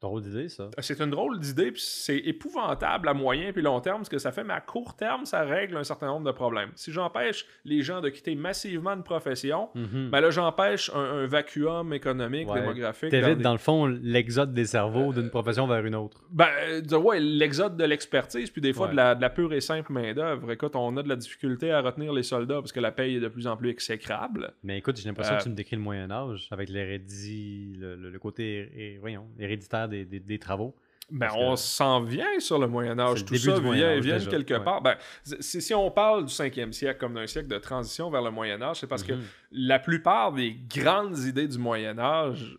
Drôle 0.00 0.22
d'idée, 0.22 0.48
ça. 0.48 0.70
C'est 0.78 1.00
une 1.00 1.10
drôle 1.10 1.40
d'idée, 1.40 1.72
puis 1.72 1.82
c'est 1.84 2.18
épouvantable 2.18 3.08
à 3.08 3.14
moyen 3.14 3.52
puis 3.52 3.62
long 3.62 3.80
terme, 3.80 4.04
ce 4.04 4.10
que 4.10 4.18
ça 4.18 4.30
fait, 4.30 4.44
mais 4.44 4.52
à 4.54 4.60
court 4.60 4.94
terme, 4.94 5.24
ça 5.24 5.42
règle 5.42 5.76
un 5.76 5.82
certain 5.82 6.06
nombre 6.06 6.24
de 6.26 6.30
problèmes. 6.32 6.70
Si 6.76 6.92
j'empêche 6.92 7.44
les 7.64 7.82
gens 7.82 8.00
de 8.00 8.08
quitter 8.08 8.36
massivement 8.36 8.92
une 8.92 9.02
profession, 9.02 9.70
Mhm. 9.74 10.10
ben 10.10 10.20
là, 10.20 10.30
j'empêche 10.30 10.88
un, 10.94 11.00
un 11.24 11.26
vacuum 11.26 11.92
économique, 11.92 12.48
Ouais. 12.48 12.60
démographique. 12.60 13.10
dans 13.10 13.20
T'évites, 13.20 13.38
des- 13.38 13.42
dans 13.42 13.52
le 13.52 13.58
fond, 13.58 13.86
l'exode 13.86 14.54
des 14.54 14.66
cerveaux 14.66 15.12
d'une 15.12 15.30
profession 15.30 15.66
vers 15.66 15.84
une 15.84 15.94
autre. 15.96 16.22
Ben, 16.30 16.46
euh, 16.92 16.96
ouais, 16.98 17.18
l'exode 17.18 17.76
de 17.76 17.84
l'expertise, 17.84 18.50
puis 18.50 18.60
des 18.60 18.72
fois 18.72 18.86
Ouais. 18.86 18.92
de, 18.92 18.96
la, 18.96 19.14
de 19.16 19.20
la 19.20 19.30
pure 19.30 19.52
et 19.52 19.60
simple 19.60 19.92
main-d'œuvre. 19.92 20.52
Écoute, 20.52 20.76
on 20.76 20.96
a 20.96 21.02
de 21.02 21.08
la 21.08 21.16
difficulté 21.16 21.72
à 21.72 21.80
retenir 21.80 22.12
les 22.12 22.22
soldats 22.22 22.56
parce 22.60 22.72
que 22.72 22.80
la 22.80 22.92
paye 22.92 23.16
est 23.16 23.20
de 23.20 23.28
plus 23.28 23.46
en 23.48 23.56
plus 23.56 23.70
exécrable. 23.70 24.52
Mais 24.62 24.78
écoute, 24.78 24.96
j'ai 24.96 25.08
l'impression 25.08 25.34
Euh, 25.34 25.38
que 25.38 25.42
tu 25.42 25.48
me 25.50 25.54
décris 25.54 25.76
le 25.76 25.82
Moyen-Âge 25.82 26.48
avec 26.52 26.68
l'hérédit, 26.68 27.74
le, 27.78 27.96
le- 27.96 28.10
le 28.10 28.18
côté 28.18 28.96
voyons, 29.00 29.26
héréditaire 29.38 29.87
des, 29.88 30.04
des- 30.04 30.20
des 30.20 30.38
travaux. 30.38 30.74
Ben, 31.10 31.30
on 31.36 31.56
s'en 31.56 32.02
vient 32.02 32.38
sur 32.38 32.58
le 32.58 32.66
Moyen-Âge. 32.66 33.20
C'est 33.20 33.30
le 33.32 33.38
Tout 33.38 33.44
ça 33.44 33.60
vient, 33.60 33.98
vient 33.98 34.18
quelque 34.18 34.52
ouais. 34.54 34.62
part. 34.62 34.82
Ben, 34.82 34.96
si 35.40 35.72
on 35.74 35.90
parle 35.90 36.26
du 36.26 36.32
5e 36.32 36.70
siècle 36.72 37.00
comme 37.00 37.14
d'un 37.14 37.26
siècle 37.26 37.48
de 37.48 37.56
transition 37.56 38.10
vers 38.10 38.20
le 38.20 38.30
Moyen-Âge, 38.30 38.80
c'est 38.80 38.86
parce 38.86 39.02
que 39.02 39.14
Mhm. 39.14 39.22
la 39.52 39.78
plupart 39.78 40.32
des 40.32 40.54
grandes 40.68 41.16
idées 41.20 41.48
du 41.48 41.56
Moyen-Âge 41.56 42.58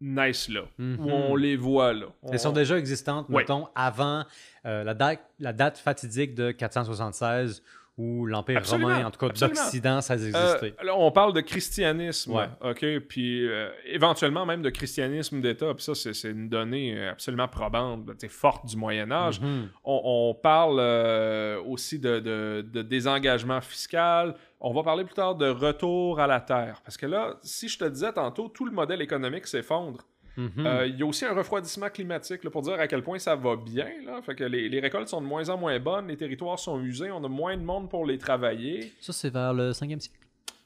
naissent 0.00 0.48
là, 0.48 0.62
Mhm. 0.78 1.00
où 1.00 1.10
on 1.10 1.34
les 1.36 1.56
voit 1.56 1.92
là. 1.92 2.06
Elles 2.30 2.38
sont 2.38 2.50
On- 2.50 2.52
déjà 2.52 2.78
existantes, 2.78 3.28
Ouais. 3.28 3.38
mettons, 3.42 3.68
avant 3.74 4.24
euh, 4.66 4.84
la, 4.84 4.94
date, 4.94 5.20
la 5.40 5.52
date 5.52 5.78
fatidique 5.78 6.34
de 6.34 6.50
476 6.52 7.62
où 7.96 8.26
l'Empire 8.26 8.56
romain, 8.82 9.06
en 9.06 9.10
tout 9.12 9.20
cas 9.20 9.28
d'Occident, 9.48 10.00
ça 10.00 10.14
a 10.14 10.16
Euh, 10.16 10.58
là, 10.82 10.96
on 10.96 11.10
parle 11.12 11.32
de 11.32 11.40
christianisme, 11.40 12.32
Ouais. 12.32 12.48
OK, 12.62 12.84
puis 13.08 13.46
euh, 13.48 13.70
éventuellement 13.86 14.44
même 14.46 14.62
de 14.62 14.70
christianisme 14.70 15.40
d'État, 15.40 15.72
puis 15.74 15.84
ça, 15.84 15.94
c'est 15.94 16.28
une 16.30 16.48
donnée 16.48 16.96
euh, 16.98 17.12
absolument 17.12 17.46
probante, 17.46 18.04
forte 18.28 18.66
du 18.66 18.76
Moyen 18.76 19.10
Âge. 19.12 19.40
Mhm. 19.40 19.68
On, 19.84 20.00
on 20.04 20.34
parle 20.34 20.78
euh, 20.80 21.60
aussi 21.62 21.98
de, 21.98 22.18
de- 22.18 22.66
de 22.68 22.82
désengagement 22.82 23.60
fiscal. 23.60 24.34
On 24.60 24.72
va 24.72 24.82
parler 24.82 25.04
plus 25.04 25.14
tard 25.14 25.34
de 25.36 25.48
retour 25.48 26.18
à 26.20 26.26
la 26.26 26.40
terre. 26.40 26.80
Parce 26.84 26.96
que 26.96 27.06
là, 27.06 27.36
si 27.42 27.68
je 27.68 27.78
te 27.78 27.84
disais 27.84 28.12
tantôt, 28.12 28.48
tout 28.48 28.64
le 28.64 28.72
modèle 28.72 29.02
économique 29.02 29.46
s'effondre. 29.46 30.00
Mhm. 30.36 30.66
Euh, 30.66 30.86
Il 30.86 30.98
y 30.98 31.02
a 31.02 31.06
aussi 31.06 31.24
un 31.24 31.34
refroidissement 31.34 31.88
climatique 31.88 32.42
là, 32.44 32.50
pour 32.50 32.62
dire 32.62 32.74
à 32.74 32.86
quel 32.88 33.02
point 33.02 33.18
ça 33.18 33.36
va 33.36 33.56
bien. 33.56 33.88
Là. 34.04 34.20
Fait 34.22 34.34
que 34.34 34.44
les, 34.44 34.68
les 34.68 34.80
récoltes 34.80 35.08
sont 35.08 35.20
de 35.20 35.26
moins 35.26 35.48
en 35.48 35.56
moins 35.56 35.78
bonnes, 35.78 36.08
les 36.08 36.16
territoires 36.16 36.58
sont 36.58 36.80
usés, 36.82 37.10
on 37.10 37.22
a 37.22 37.28
moins 37.28 37.56
de 37.56 37.62
monde 37.62 37.88
pour 37.88 38.04
les 38.06 38.18
travailler. 38.18 38.92
Ça, 39.00 39.12
c'est 39.12 39.30
vers 39.30 39.52
le 39.54 39.70
5e 39.72 40.00
siècle. 40.00 40.18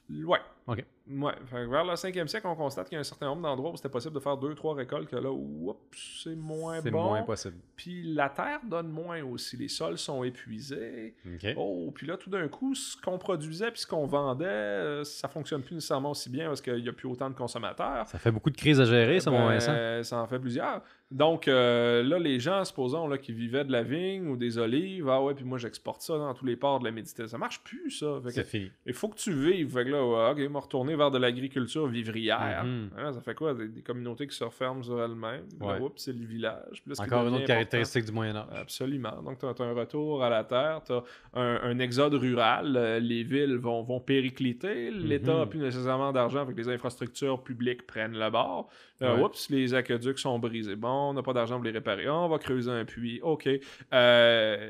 Ouais. 0.09 0.39
OK. 0.67 0.83
Ouais. 1.11 1.33
Fait 1.45 1.65
vers 1.65 1.83
le 1.85 1.93
5e 1.93 2.27
siècle, 2.27 2.45
on 2.47 2.55
constate 2.55 2.87
qu'il 2.87 2.95
y 2.95 2.97
a 2.97 3.01
un 3.01 3.03
certain 3.03 3.27
nombre 3.27 3.41
d'endroits 3.41 3.71
où 3.71 3.75
c'était 3.75 3.89
possible 3.89 4.13
de 4.13 4.19
faire 4.19 4.37
deux, 4.37 4.53
trois 4.55 4.75
récoltes, 4.75 5.07
que 5.09 5.15
là, 5.15 5.31
oups, 5.31 5.77
c'est 6.23 6.35
moins 6.35 6.81
C'est 6.81 6.91
bon. 6.91 7.03
moins 7.05 7.23
possible. 7.23 7.55
Puis 7.75 8.03
la 8.13 8.29
terre 8.29 8.59
donne 8.63 8.89
moins 8.89 9.23
aussi. 9.23 9.57
Les 9.57 9.67
sols 9.67 9.97
sont 9.97 10.23
épuisés. 10.23 11.15
OK. 11.25 11.47
Oh, 11.57 11.91
puis 11.93 12.05
là, 12.07 12.17
tout 12.17 12.29
d'un 12.29 12.47
coup, 12.47 12.75
ce 12.75 12.95
qu'on 13.01 13.17
produisait 13.17 13.71
puis 13.71 13.81
ce 13.81 13.87
qu'on 13.87 14.05
vendait, 14.05 14.45
euh, 14.45 15.03
ça 15.03 15.27
fonctionne 15.27 15.61
plus 15.63 15.75
nécessairement 15.75 16.11
aussi 16.11 16.29
bien 16.29 16.47
parce 16.47 16.61
qu'il 16.61 16.81
n'y 16.81 16.89
a 16.89 16.93
plus 16.93 17.07
autant 17.07 17.29
de 17.29 17.35
consommateurs. 17.35 18.07
Ça 18.07 18.19
fait 18.19 18.31
beaucoup 18.31 18.49
de 18.51 18.57
crises 18.57 18.79
à 18.79 18.85
gérer, 18.85 19.19
ça, 19.19 19.31
mon 19.31 19.47
Ben, 19.47 19.53
Vincent. 19.57 20.03
ça 20.03 20.21
en 20.21 20.27
fait 20.27 20.39
plusieurs. 20.39 20.81
Donc 21.11 21.47
euh, 21.47 22.03
là, 22.03 22.19
les 22.19 22.39
gens, 22.39 22.63
supposons, 22.63 23.07
là, 23.07 23.17
qui 23.17 23.33
vivaient 23.33 23.65
de 23.65 23.71
la 23.71 23.81
vigne 23.81 24.27
ou 24.27 24.37
des 24.37 24.59
olives, 24.59 25.09
ah 25.09 25.23
ouais, 25.23 25.33
puis 25.33 25.43
moi 25.43 25.57
j'exporte 25.57 26.01
ça 26.01 26.17
dans 26.19 26.33
tous 26.35 26.45
les 26.45 26.55
ports 26.55 26.79
de 26.79 26.85
la 26.85 26.91
Méditerranée. 26.91 27.29
Ça 27.31 27.37
marche 27.39 27.63
plus, 27.63 27.89
ça. 27.89 28.19
Fait 28.23 28.31
que 28.41 28.43
fini. 28.43 28.71
il 28.85 28.93
faut 28.93 29.09
que 29.09 29.17
tu 29.17 29.33
vives. 29.33 29.71
Fait 29.73 29.85
que 29.85 29.89
là, 29.89 30.05
ouais, 30.05 30.43
ok, 30.45 30.51
me 30.51 30.57
retourner 30.59 30.95
vers 30.95 31.09
de 31.09 31.17
l'agriculture 31.17 31.87
vivrière. 31.87 32.63
Mhm. 32.63 32.89
Hein, 32.95 33.11
ça 33.13 33.21
fait 33.21 33.33
quoi? 33.33 33.55
Des, 33.55 33.67
des 33.69 33.81
communautés 33.81 34.27
qui 34.27 34.35
se 34.35 34.43
referment 34.43 34.83
sur 34.83 35.01
elles-mêmes. 35.01 35.45
Ouais. 35.59 35.79
oups, 35.79 35.99
c'est 36.03 36.13
le 36.13 36.25
village. 36.25 36.83
Encore 36.99 37.21
une 37.23 37.27
autre 37.29 37.35
important- 37.37 37.45
caractéristique 37.47 38.05
du 38.05 38.11
Moyen-Âge. 38.11 38.45
Absolument. 38.55 39.21
Donc, 39.23 39.39
tu 39.39 39.45
as, 39.47 39.65
un 39.65 39.73
retour 39.73 40.23
à 40.23 40.29
la 40.29 40.43
terre, 40.43 40.81
tu 40.85 40.93
as 40.93 41.03
un, 41.33 41.59
un 41.63 41.79
exode 41.79 42.13
rural, 42.13 42.75
euh, 42.77 42.99
les 42.99 43.23
villes 43.23 43.55
vont, 43.57 43.81
vont 43.81 43.99
péricliter, 43.99 44.91
l'État 44.91 45.33
n'a 45.33 45.43
Mhm. 45.45 45.49
plus 45.49 45.59
nécessairement 45.59 46.11
d'argent, 46.11 46.41
avec 46.41 46.55
les 46.55 46.69
infrastructures 46.69 47.41
publiques 47.43 47.87
prennent 47.87 48.17
le 48.17 48.29
bord. 48.29 48.69
Euh. 49.01 49.17
Oups, 49.17 49.49
les 49.49 49.73
aqueducs 49.73 50.19
sont 50.19 50.37
brisés. 50.39 50.75
Bon, 50.75 51.09
on 51.09 51.13
n'a 51.13 51.23
pas 51.23 51.33
d'argent 51.33 51.55
pour 51.55 51.63
les 51.63 51.71
réparer. 51.71 52.05
Ah, 52.07 52.15
on 52.15 52.27
va 52.27 52.37
creuser 52.37 52.71
un 52.71 52.85
puits. 52.85 53.19
OK. 53.21 53.47
Euh, 53.93 54.69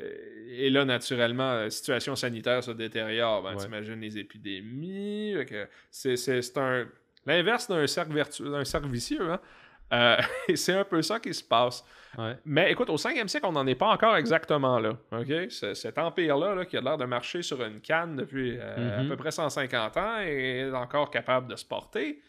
et 0.50 0.70
là, 0.70 0.86
naturellement, 0.86 1.56
la 1.56 1.70
situation 1.70 2.16
sanitaire 2.16 2.64
se 2.64 2.72
détériore. 2.72 3.44
Ben. 3.44 3.56
T'imagines 3.56 4.00
les 4.00 4.18
épidémies. 4.18 5.36
C'est 5.90 6.58
un... 6.58 6.86
l'inverse 7.26 7.68
d'un 7.68 7.88
cercle, 7.88 8.14
vertueux, 8.14 8.52
d'un 8.52 8.66
cercle 8.66 8.88
vicieux. 8.88 9.32
Hein? 9.32 9.40
Euh, 9.94 10.18
et 10.48 10.56
c'est 10.56 10.74
un 10.74 10.84
peu 10.84 11.02
ça 11.02 11.20
qui 11.20 11.34
se 11.34 11.44
passe. 11.44 11.84
Ouais. 12.18 12.36
Mais 12.46 12.72
écoute, 12.72 12.90
au 12.90 12.98
5e 12.98 13.28
siècle, 13.28 13.46
on 13.48 13.52
n'en 13.52 13.66
est 13.68 13.76
pas 13.76 13.88
encore 13.88 14.16
exactement 14.16 14.80
là. 14.80 14.98
Cet 15.50 15.98
empire-là, 15.98 16.56
là, 16.56 16.66
qui 16.66 16.78
a 16.78 16.82
l'air 16.82 16.98
de 16.98 17.06
marcher 17.06 17.42
sur 17.42 17.64
une 17.64 17.82
canne 17.82 18.16
depuis 18.16 18.58
euh, 18.60 19.02
à 19.02 19.04
peu 19.06 19.16
près 19.16 19.32
150 19.32 19.98
ans, 19.98 20.20
est 20.20 20.72
encore 20.72 21.10
capable 21.10 21.48
de 21.48 21.56
se 21.56 21.66
porter. 21.66 22.22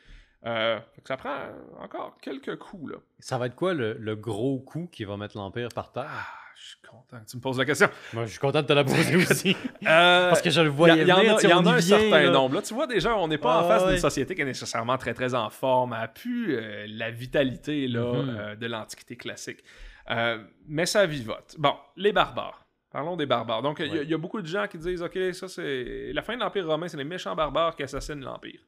Euh, 0.47 0.79
ça 1.05 1.17
prend 1.17 1.37
encore 1.81 2.17
quelques 2.23 2.57
coups, 2.59 2.93
là. 2.93 2.99
Ça 3.19 3.37
va 3.39 3.47
être 3.47 3.55
quoi 3.57 3.75
le, 3.75 3.95
le 3.95 4.17
gros 4.17 4.59
coup 4.59 4.89
qui 4.91 5.05
va 5.05 5.17
mettre 5.17 5.37
l'Empire 5.37 5.69
par 5.75 5.93
terre? 5.93 6.07
Ah, 6.09 6.27
je 6.57 6.69
suis 6.69 6.79
content 6.89 7.21
que 7.23 7.31
tu 7.31 7.37
me 7.37 7.43
poses 7.43 7.59
la 7.59 7.65
question. 7.67 7.89
Moi, 8.15 8.25
je 8.25 8.31
suis 8.31 8.39
content 8.39 8.63
de 8.63 8.67
te 8.67 8.73
la 8.73 8.85
poser 8.85 9.17
aussi. 9.17 9.55
Euh, 9.87 10.29
Parce 10.31 10.41
que 10.43 10.51
je 10.51 10.61
le 10.63 10.69
voyais 10.71 11.03
il 11.03 11.09
y 11.09 11.13
en 11.13 11.19
a, 11.19 11.23
y 11.25 11.53
en 11.53 11.59
un 11.67 11.77
vient, 11.77 11.81
certain 11.81 12.23
là. 12.23 12.31
nombre. 12.31 12.55
Là, 12.57 12.63
tu 12.63 12.73
vois, 12.75 12.87
déjà, 12.87 13.15
on 13.17 13.29
n'est 13.29 13.39
pas 13.39 13.63
en 13.63 13.69
face 13.69 13.83
ouais. 13.85 13.91
d'une 13.93 13.99
société 14.01 14.35
qui 14.35 14.41
est 14.43 14.47
nécessairement 14.47 14.97
très, 14.99 15.13
très 15.15 15.35
en 15.35 15.51
forme, 15.51 15.93
a 15.93 16.09
pu 16.09 16.55
euh, 16.57 16.87
la 16.89 17.11
vitalité 17.11 17.87
là, 17.87 18.13
Mhm. 18.23 18.29
euh, 18.39 18.57
de 18.57 18.67
l'Antiquité 18.67 19.17
classique. 19.17 19.63
Mais 20.67 20.87
ça 20.87 21.07
vivote. 21.07 21.55
Bon, 21.59 21.75
les 21.97 22.13
barbares. 22.13 22.65
Parlons 22.91 23.17
des 23.17 23.27
barbares. 23.27 23.63
Donc, 23.63 23.79
il 23.79 23.87
y 23.87 23.91
Ouais. 23.99 24.07
y, 24.07 24.15
a 24.15 24.19
beaucoup 24.19 24.41
de 24.43 24.47
gens 24.47 24.67
qui 24.67 24.77
disent 24.79 25.01
OK, 25.03 25.17
ça, 25.33 25.47
c'est. 25.47 26.13
La 26.13 26.23
fin 26.23 26.35
de 26.35 26.41
l'Empire 26.41 26.67
romain, 26.67 26.89
c'est 26.89 26.97
les 26.97 27.05
méchants 27.05 27.37
barbares 27.37 27.77
qui 27.77 27.85
assassinent 27.85 28.25
l'Empire. 28.25 28.61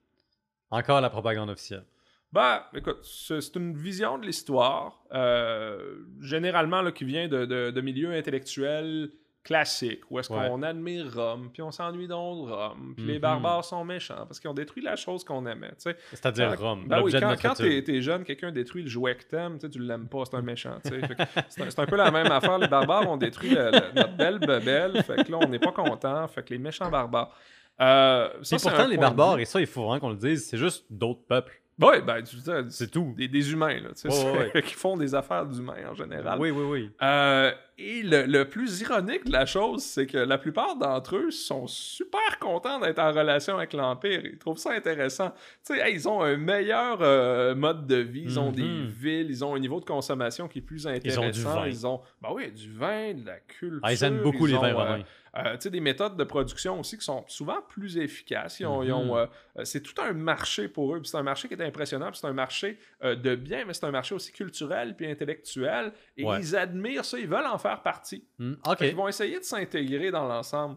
Encore 0.72 1.00
la 1.00 1.10
propagande 1.10 1.50
officielle. 1.50 1.84
Ben, 2.32 2.62
écoute, 2.74 3.00
c'est 3.02 3.54
une 3.56 3.76
vision 3.76 4.16
de 4.18 4.24
l'histoire, 4.26 5.02
euh, 5.12 5.96
généralement 6.20 6.80
là, 6.80 6.90
qui 6.90 7.04
vient 7.04 7.28
de, 7.28 7.44
de, 7.44 7.70
de 7.70 7.80
milieux 7.82 8.12
intellectuels 8.12 9.10
classiques, 9.44 10.00
où 10.08 10.18
est-ce 10.20 10.32
Ouais. 10.32 10.48
qu'on 10.48 10.62
admire 10.62 11.12
Rome, 11.14 11.50
puis 11.52 11.62
on 11.62 11.72
s'ennuie 11.72 12.06
donc 12.06 12.46
de 12.46 12.52
Rome, 12.52 12.94
puis 12.96 13.04
les 13.06 13.14
Mhm. 13.14 13.20
barbares 13.20 13.64
sont 13.64 13.84
méchants 13.84 14.24
parce 14.26 14.38
qu'ils 14.40 14.48
ont 14.48 14.54
détruit 14.54 14.82
la 14.82 14.94
chose 14.96 15.24
qu'on 15.24 15.44
aimait. 15.46 15.72
C'est-à-dire 15.76 16.58
Rome, 16.58 16.84
Ben 16.86 17.02
oui, 17.02 17.12
quand, 17.12 17.54
t'es, 17.56 18.00
jeune, 18.00 18.22
quelqu'un 18.24 18.52
détruit 18.52 18.84
le 18.84 18.88
jouet 18.88 19.16
que 19.16 19.24
t'aimes, 19.24 19.58
tu 19.58 19.80
l'aimes 19.80 20.06
pas, 20.08 20.22
c'est 20.24 20.36
un 20.36 20.42
méchant. 20.42 20.78
c'est, 20.84 21.78
un, 21.80 21.86
peu 21.86 21.96
la 21.96 22.10
même 22.12 22.30
affaire. 22.30 22.56
Les 22.58 22.68
barbares 22.68 23.10
ont 23.10 23.16
détruit 23.16 23.50
le- 23.50 23.72
le- 23.72 23.92
notre 23.94 24.16
belle 24.16 24.38
bebelle, 24.38 25.02
fait 25.02 25.24
que 25.24 25.30
là, 25.32 25.38
on 25.42 25.48
n'est 25.48 25.58
pas 25.58 25.72
content. 25.72 26.26
Fait 26.28 26.42
que 26.44 26.50
les 26.54 26.58
méchants 26.58 26.88
barbares. 26.88 27.36
Euh, 27.80 28.28
ça, 28.42 28.58
c'est 28.58 28.68
pourtant, 28.68 28.86
les 28.86 28.96
barbares, 28.98 29.38
et 29.38 29.44
ça, 29.44 29.60
il 29.60 29.66
faut 29.66 29.82
vraiment 29.84 30.00
qu'on 30.00 30.10
le 30.10 30.16
dise, 30.16 30.46
c'est 30.48 30.58
juste 30.58 30.84
d'autres 30.90 31.22
peuples. 31.26 31.58
Ouais, 31.80 32.00
ben, 32.02 32.22
C'est 32.68 32.90
tout. 32.90 33.14
des, 33.16 33.26
des 33.26 33.50
humains, 33.50 33.80
là, 33.80 33.88
tu 33.88 34.02
sais, 34.02 34.08
Ouais, 34.08 34.38
ouais, 34.38 34.50
c'est- 34.52 34.62
qui 34.68 34.74
font 34.74 34.96
des 34.96 35.14
affaires 35.16 35.46
d'humains 35.46 35.88
en 35.90 35.94
général. 35.94 36.38
Oui, 36.38 36.50
oui, 36.50 36.62
oui. 36.64 36.90
Euh, 37.02 37.50
et 37.78 38.02
le, 38.02 38.24
le 38.26 38.44
plus 38.48 38.82
ironique 38.82 39.24
de 39.24 39.32
la 39.32 39.46
chose, 39.46 39.82
c'est 39.82 40.06
que 40.06 40.18
la 40.18 40.38
plupart 40.38 40.76
d'entre 40.76 41.16
eux 41.16 41.30
sont 41.32 41.66
super 41.66 42.38
contents 42.38 42.78
d'être 42.78 43.00
en 43.00 43.10
relation 43.10 43.56
avec 43.56 43.72
l'Empire. 43.72 44.20
Ils 44.22 44.38
trouvent 44.38 44.58
ça 44.58 44.72
intéressant. 44.72 45.30
Tu 45.66 45.74
sais, 45.74 45.80
hey, 45.80 45.94
ils 45.94 46.06
ont 46.08 46.22
un 46.22 46.36
meilleur 46.36 46.98
euh, 47.00 47.54
mode 47.56 47.86
de 47.86 47.96
vie, 47.96 48.24
ils 48.26 48.38
ont 48.38 48.52
des 48.52 48.62
Mhm. 48.62 48.86
villes, 48.86 49.26
ils 49.30 49.44
ont 49.44 49.56
un 49.56 49.58
niveau 49.58 49.80
de 49.80 49.86
consommation 49.86 50.46
qui 50.46 50.58
est 50.58 50.62
plus 50.62 50.82
Ils 50.84 50.88
ont 50.88 50.90
intéressant. 50.92 51.30
du 51.30 51.42
vin. 51.42 51.66
Ils 51.66 51.86
ont, 51.86 52.00
ben 52.20 52.28
oui, 52.32 52.52
du 52.52 52.70
vin, 52.70 53.14
de 53.14 53.26
la 53.26 53.38
culture. 53.40 53.80
Ah, 53.82 53.92
ils 53.92 54.04
aiment 54.04 54.22
beaucoup 54.22 54.46
les 54.46 54.54
ont, 54.54 54.60
vins 54.60 54.68
euh, 54.68 54.74
romains. 54.76 54.98
euh, 55.00 55.02
tu 55.34 55.60
sais, 55.60 55.70
des 55.70 55.80
méthodes 55.80 56.16
de 56.16 56.24
production 56.24 56.78
aussi 56.80 56.98
qui 56.98 57.04
sont 57.04 57.24
souvent 57.26 57.62
plus 57.68 57.96
efficaces. 57.96 58.60
Ils 58.60 58.66
ont, 58.66 58.82
ils 58.82 58.92
Mhm. 58.92 59.10
euh, 59.12 59.26
euh, 59.58 59.64
c'est 59.64 59.80
tout 59.80 59.94
un 60.02 60.12
marché 60.12 60.68
pour 60.68 60.94
eux. 60.94 61.00
C'est 61.04 61.16
un 61.16 61.22
marché 61.22 61.48
qui 61.48 61.54
est 61.54 61.62
impressionnant. 61.62 62.10
C'est 62.12 62.26
un 62.26 62.32
marché 62.34 62.78
euh, 63.02 63.14
de 63.14 63.34
biens, 63.34 63.64
mais 63.66 63.72
c'est 63.72 63.84
un 63.86 63.90
marché 63.90 64.14
aussi 64.14 64.30
culturel 64.32 64.94
puis 64.94 65.06
intellectuel. 65.10 65.92
Et 66.16 66.24
Ouais. 66.24 66.38
ils 66.40 66.54
admirent 66.54 67.04
ça. 67.04 67.18
Ils 67.18 67.28
veulent 67.28 67.46
en 67.46 67.58
faire 67.58 67.80
partie. 67.82 68.24
Hmm, 68.38 68.54
qu'ils 68.76 68.94
vont 68.94 69.08
essayer 69.08 69.38
de 69.38 69.44
s'intégrer 69.44 70.10
dans 70.10 70.26
l'ensemble. 70.28 70.76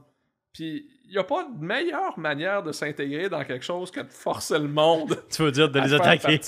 Puis 0.54 0.88
il 1.04 1.12
n'y 1.12 1.18
a 1.18 1.24
pas 1.26 1.44
de 1.44 1.62
meilleure 1.64 2.18
manière 2.18 2.64
de 2.64 2.72
s'intégrer 2.72 3.28
dans 3.28 3.44
quelque 3.44 3.66
chose 3.66 3.92
que 3.92 4.00
de 4.00 4.08
forcer 4.10 4.58
le 4.58 4.70
monde 4.70 5.22
Tu 5.30 5.42
veux 5.44 5.52
dire 5.52 5.70
de 5.70 5.80
les 5.82 5.94
attaquer? 5.94 6.40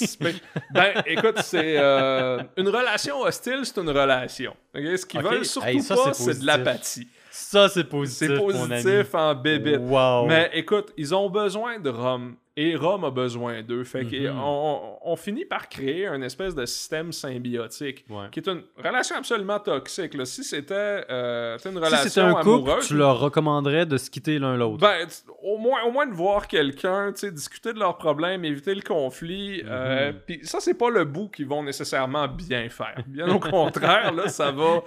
ben, 0.72 0.94
écoute, 1.06 1.40
c'est 1.40 1.78
euh, 1.78 2.42
une 2.56 2.70
relation 2.70 3.20
hostile, 3.20 3.60
c'est 3.66 3.78
une 3.82 3.90
relation. 3.90 4.56
Ce 4.74 5.06
qu'ils 5.06 5.22
veulent 5.22 5.44
surtout 5.46 5.68
Hey, 5.68 5.82
ça, 5.82 5.96
pas, 5.96 6.14
c'est 6.14 6.40
de 6.40 6.46
l'apathie. 6.46 7.10
Ça, 7.40 7.70
c'est 7.70 7.84
positif, 7.84 8.28
C'est 8.28 8.36
mon 8.38 8.50
ami. 8.72 8.82
positif 8.84 9.14
en 9.16 9.36
bébite. 9.36 9.78
Wow. 9.80 10.26
Mais 10.26 10.50
écoute, 10.54 10.92
ils 10.98 11.14
ont 11.14 11.30
besoin 11.30 11.80
de 11.80 11.90
Rome. 11.90 12.36
Et 12.60 12.76
Rome 12.76 13.04
a 13.04 13.12
besoin 13.12 13.62
d'eux. 13.62 13.84
Fait 13.84 14.04
Mhm. 14.04 14.34
qu'on 14.34 14.40
on, 14.42 14.98
on 15.04 15.16
finit 15.16 15.46
par 15.46 15.70
créer 15.70 16.08
un 16.08 16.22
espèce 16.24 16.56
de 16.56 16.66
système 16.66 17.12
symbiotique. 17.12 18.04
Ouais. 18.10 18.26
Qui 18.32 18.40
est 18.40 18.50
une 18.50 18.64
relation 18.84 19.16
absolument 19.16 19.60
toxique. 19.60 20.16
là. 20.16 20.26
Si 20.26 20.44
c'était 20.44 20.74
euh, 21.10 21.58
une 21.64 21.72
Si 21.72 21.78
relation 21.78 21.98
c'était 22.10 22.22
un 22.22 22.34
couple, 22.34 22.50
amoureuse. 22.70 22.88
tu 22.88 22.96
leur 22.98 23.20
recommanderais 23.20 23.86
de 23.86 23.96
se 23.98 24.10
quitter 24.10 24.40
l'un 24.40 24.58
l'autre. 24.58 24.80
Ben, 24.80 25.08
au 25.44 25.58
moins, 25.60 25.84
au 25.84 25.92
moins 25.92 26.08
de 26.08 26.14
voir 26.14 26.48
quelqu'un, 26.48 27.12
discuter 27.12 27.74
de 27.74 27.80
leurs 27.80 27.98
problèmes, 27.98 28.44
éviter 28.44 28.74
le 28.74 28.82
conflit. 28.82 29.62
euh, 29.66 30.12
Mhm. 30.12 30.20
Puis 30.26 30.40
ça, 30.42 30.60
c'est 30.60 30.74
pas 30.74 30.90
le 30.90 31.06
bout 31.06 31.30
qu'ils 31.30 31.48
vont 31.48 31.62
nécessairement 31.62 32.28
bien 32.28 32.70
faire. 32.70 32.96
Bien 33.06 33.30
au 33.30 33.40
contraire, 33.40 34.12
là, 34.14 34.30
ça 34.30 34.52
va, 34.52 34.82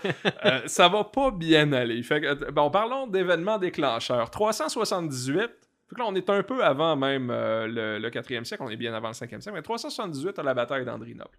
euh, 0.45 0.61
ça 0.67 0.89
va 0.89 1.05
pas 1.05 1.31
bien 1.31 1.73
aller. 1.73 2.03
Fait 2.03 2.21
que, 2.21 2.51
bon, 2.51 2.69
parlons 2.71 3.07
d'événements 3.07 3.59
déclencheurs. 3.59 4.29
378. 4.31 5.51
Fait 5.91 5.97
que 5.97 6.01
là, 6.01 6.07
on 6.09 6.15
est 6.15 6.31
un 6.31 6.45
peu 6.45 6.63
avant 6.63 6.95
même 6.95 7.31
euh, 7.31 7.67
le, 7.67 7.99
le 7.99 8.11
4e 8.11 8.45
siècle, 8.45 8.63
on 8.65 8.71
est 8.71 8.77
bien 8.77 8.95
avant 8.95 9.09
le 9.09 9.15
5e 9.15 9.41
siècle, 9.41 9.53
mais 9.53 9.63
378 9.63 10.39
à 10.39 10.45
la 10.45 10.55
bataille 10.55 10.85
d'Andrinople. 10.85 11.37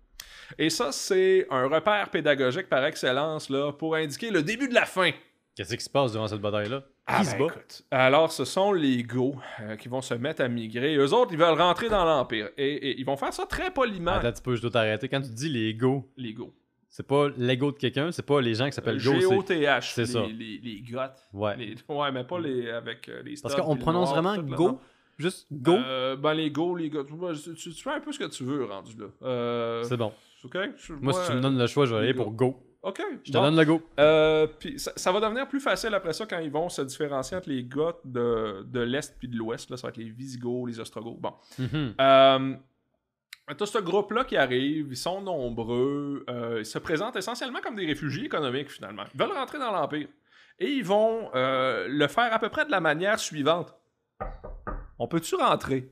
Et 0.60 0.70
ça, 0.70 0.92
c'est 0.92 1.48
un 1.50 1.70
repère 1.70 2.10
pédagogique 2.10 2.68
par 2.68 2.84
excellence 2.84 3.50
là, 3.50 3.72
pour 3.72 3.96
indiquer 3.96 4.30
le 4.30 4.44
début 4.44 4.68
de 4.68 4.74
la 4.74 4.86
fin. 4.86 5.12
Qu'est-ce 5.56 5.74
qui 5.74 5.84
se 5.84 5.90
passe 5.90 6.12
durant 6.12 6.28
cette 6.28 6.42
bataille-là? 6.42 6.84
Ah, 7.08 7.22
ben, 7.24 7.46
écoute. 7.46 7.84
Alors, 7.92 8.34
ce 8.34 8.44
sont 8.44 8.74
les 8.74 9.04
Goths 9.04 9.36
euh, 9.62 9.78
qui 9.78 9.88
vont 9.88 10.02
se 10.02 10.14
mettre 10.16 10.42
à 10.42 10.50
migrer. 10.50 10.96
Eux 10.96 11.14
autres, 11.14 11.32
ils 11.32 11.40
veulent 11.40 11.60
rentrer 11.60 11.88
dans 11.88 12.04
l'Empire. 12.04 12.50
Et, 12.58 12.90
et 12.90 13.00
ils 13.00 13.06
vont 13.06 13.16
faire 13.16 13.34
ça 13.34 13.46
très 13.46 13.72
poliment, 13.72 14.12
Attends 14.12 14.28
un 14.28 14.32
petit 14.34 14.42
peu, 14.42 14.56
je 14.58 14.62
dois 14.62 14.72
t'arrêter. 14.72 15.08
Quand 15.08 15.22
tu 15.22 15.30
dis 15.30 15.48
les 15.48 15.74
go, 15.74 16.10
les 16.18 16.34
Goths. 16.34 16.54
C'est 16.92 17.08
pas 17.08 17.30
l'ego 17.38 17.72
de 17.72 17.78
quelqu'un, 17.78 18.12
c'est 18.12 18.26
pas 18.26 18.40
les 18.42 18.54
gens 18.54 18.66
qui 18.68 18.74
s'appellent 18.74 19.02
go, 19.02 19.12
c'est... 19.14 19.22
G-O-T-H. 19.22 19.94
c'est 19.96 20.02
les, 20.02 20.08
ça. 20.08 20.22
Les, 20.28 20.60
les 20.62 20.82
Goths. 20.92 21.28
Ouais. 21.34 21.56
Les- 21.58 21.76
ouais, 21.88 22.12
mais 22.12 22.24
pas 22.26 22.40
les 22.40 22.70
avec 22.70 23.08
euh, 23.10 23.24
les 23.24 23.36
Parce 23.42 23.56
qu'on 23.56 23.78
prononce 23.78 24.10
noir, 24.12 24.22
vraiment 24.22 24.36
là, 24.36 24.56
go, 24.58 24.80
juste 25.18 25.48
go, 25.52 25.72
Euh, 25.74 26.16
ben, 26.18 26.34
les 26.34 26.52
Goths, 26.52 26.78
les 26.80 26.90
Goths. 26.90 27.10
Ouais, 27.12 27.34
tu, 27.34 27.54
tu- 27.56 27.72
tu 27.74 27.82
fais 27.82 27.92
un 27.92 28.02
peu 28.02 28.12
ce 28.12 28.20
que 28.20 28.26
tu 28.26 28.44
veux, 28.44 28.66
rendu 28.66 28.92
là. 29.00 29.06
Euh, 29.24 29.84
c'est 29.84 29.98
bon. 29.98 30.12
OK? 30.44 30.58
Je- 30.78 30.94
Moi, 30.94 31.14
si 31.14 31.30
tu 31.32 31.36
me 31.38 31.42
donnes 31.42 31.58
le 31.58 31.68
choix, 31.68 31.86
je 31.86 31.96
vais 31.96 32.02
aller 32.02 32.14
pour 32.14 32.32
go. 32.32 32.50
go. 32.52 32.64
OK. 32.84 33.00
Je 33.24 33.32
te 33.32 33.38
bon. 33.38 33.44
donne 33.44 33.56
le 33.58 33.64
go. 33.64 33.82
Euh, 34.00 34.48
puis 34.60 34.80
ça, 34.80 34.92
ça 34.96 35.12
va 35.12 35.20
devenir 35.20 35.48
plus 35.48 35.60
facile 35.60 35.94
après 35.94 36.14
ça 36.14 36.26
quand 36.26 36.40
ils 36.40 36.50
vont 36.50 36.68
se 36.68 36.82
différencier 36.82 37.38
entre 37.38 37.50
les 37.50 37.64
Goths 37.64 38.02
de, 38.04 38.64
de 38.64 38.80
l'Est 38.80 39.16
puis 39.20 39.28
de 39.28 39.38
l'Ouest. 39.38 39.70
Là, 39.70 39.78
ça 39.78 39.86
va 39.88 39.90
être 39.92 39.98
les 39.98 40.10
Visigoths, 40.10 40.68
les 40.68 40.80
Ostrogoths. 40.80 41.20
Bon. 41.22 41.34
Euh, 42.02 42.56
T'as 43.58 43.66
ce 43.66 43.78
groupe-là 43.78 44.24
qui 44.24 44.38
arrive, 44.38 44.88
ils 44.90 44.98
sont 44.98 45.22
nombreux, 45.22 46.24
euh, 46.30 46.58
ils 46.60 46.66
se 46.66 46.80
présentent 46.80 47.16
essentiellement 47.16 47.60
comme 47.62 47.76
des 47.76 47.86
réfugiés 47.86 48.26
économiques 48.26 48.70
finalement. 48.70 49.04
Ils 49.14 49.20
veulent 49.20 49.32
rentrer 49.32 49.60
dans 49.60 49.72
l'Empire. 49.72 50.08
Et 50.60 50.70
ils 50.70 50.84
vont 50.84 51.32
euh, 51.34 51.88
le 51.90 52.08
faire 52.08 52.34
à 52.34 52.40
peu 52.40 52.50
près 52.50 52.66
de 52.66 52.72
la 52.72 52.80
manière 52.80 53.20
suivante. 53.20 53.76
On 55.00 55.08
peut-tu 55.08 55.36
rentrer? 55.36 55.92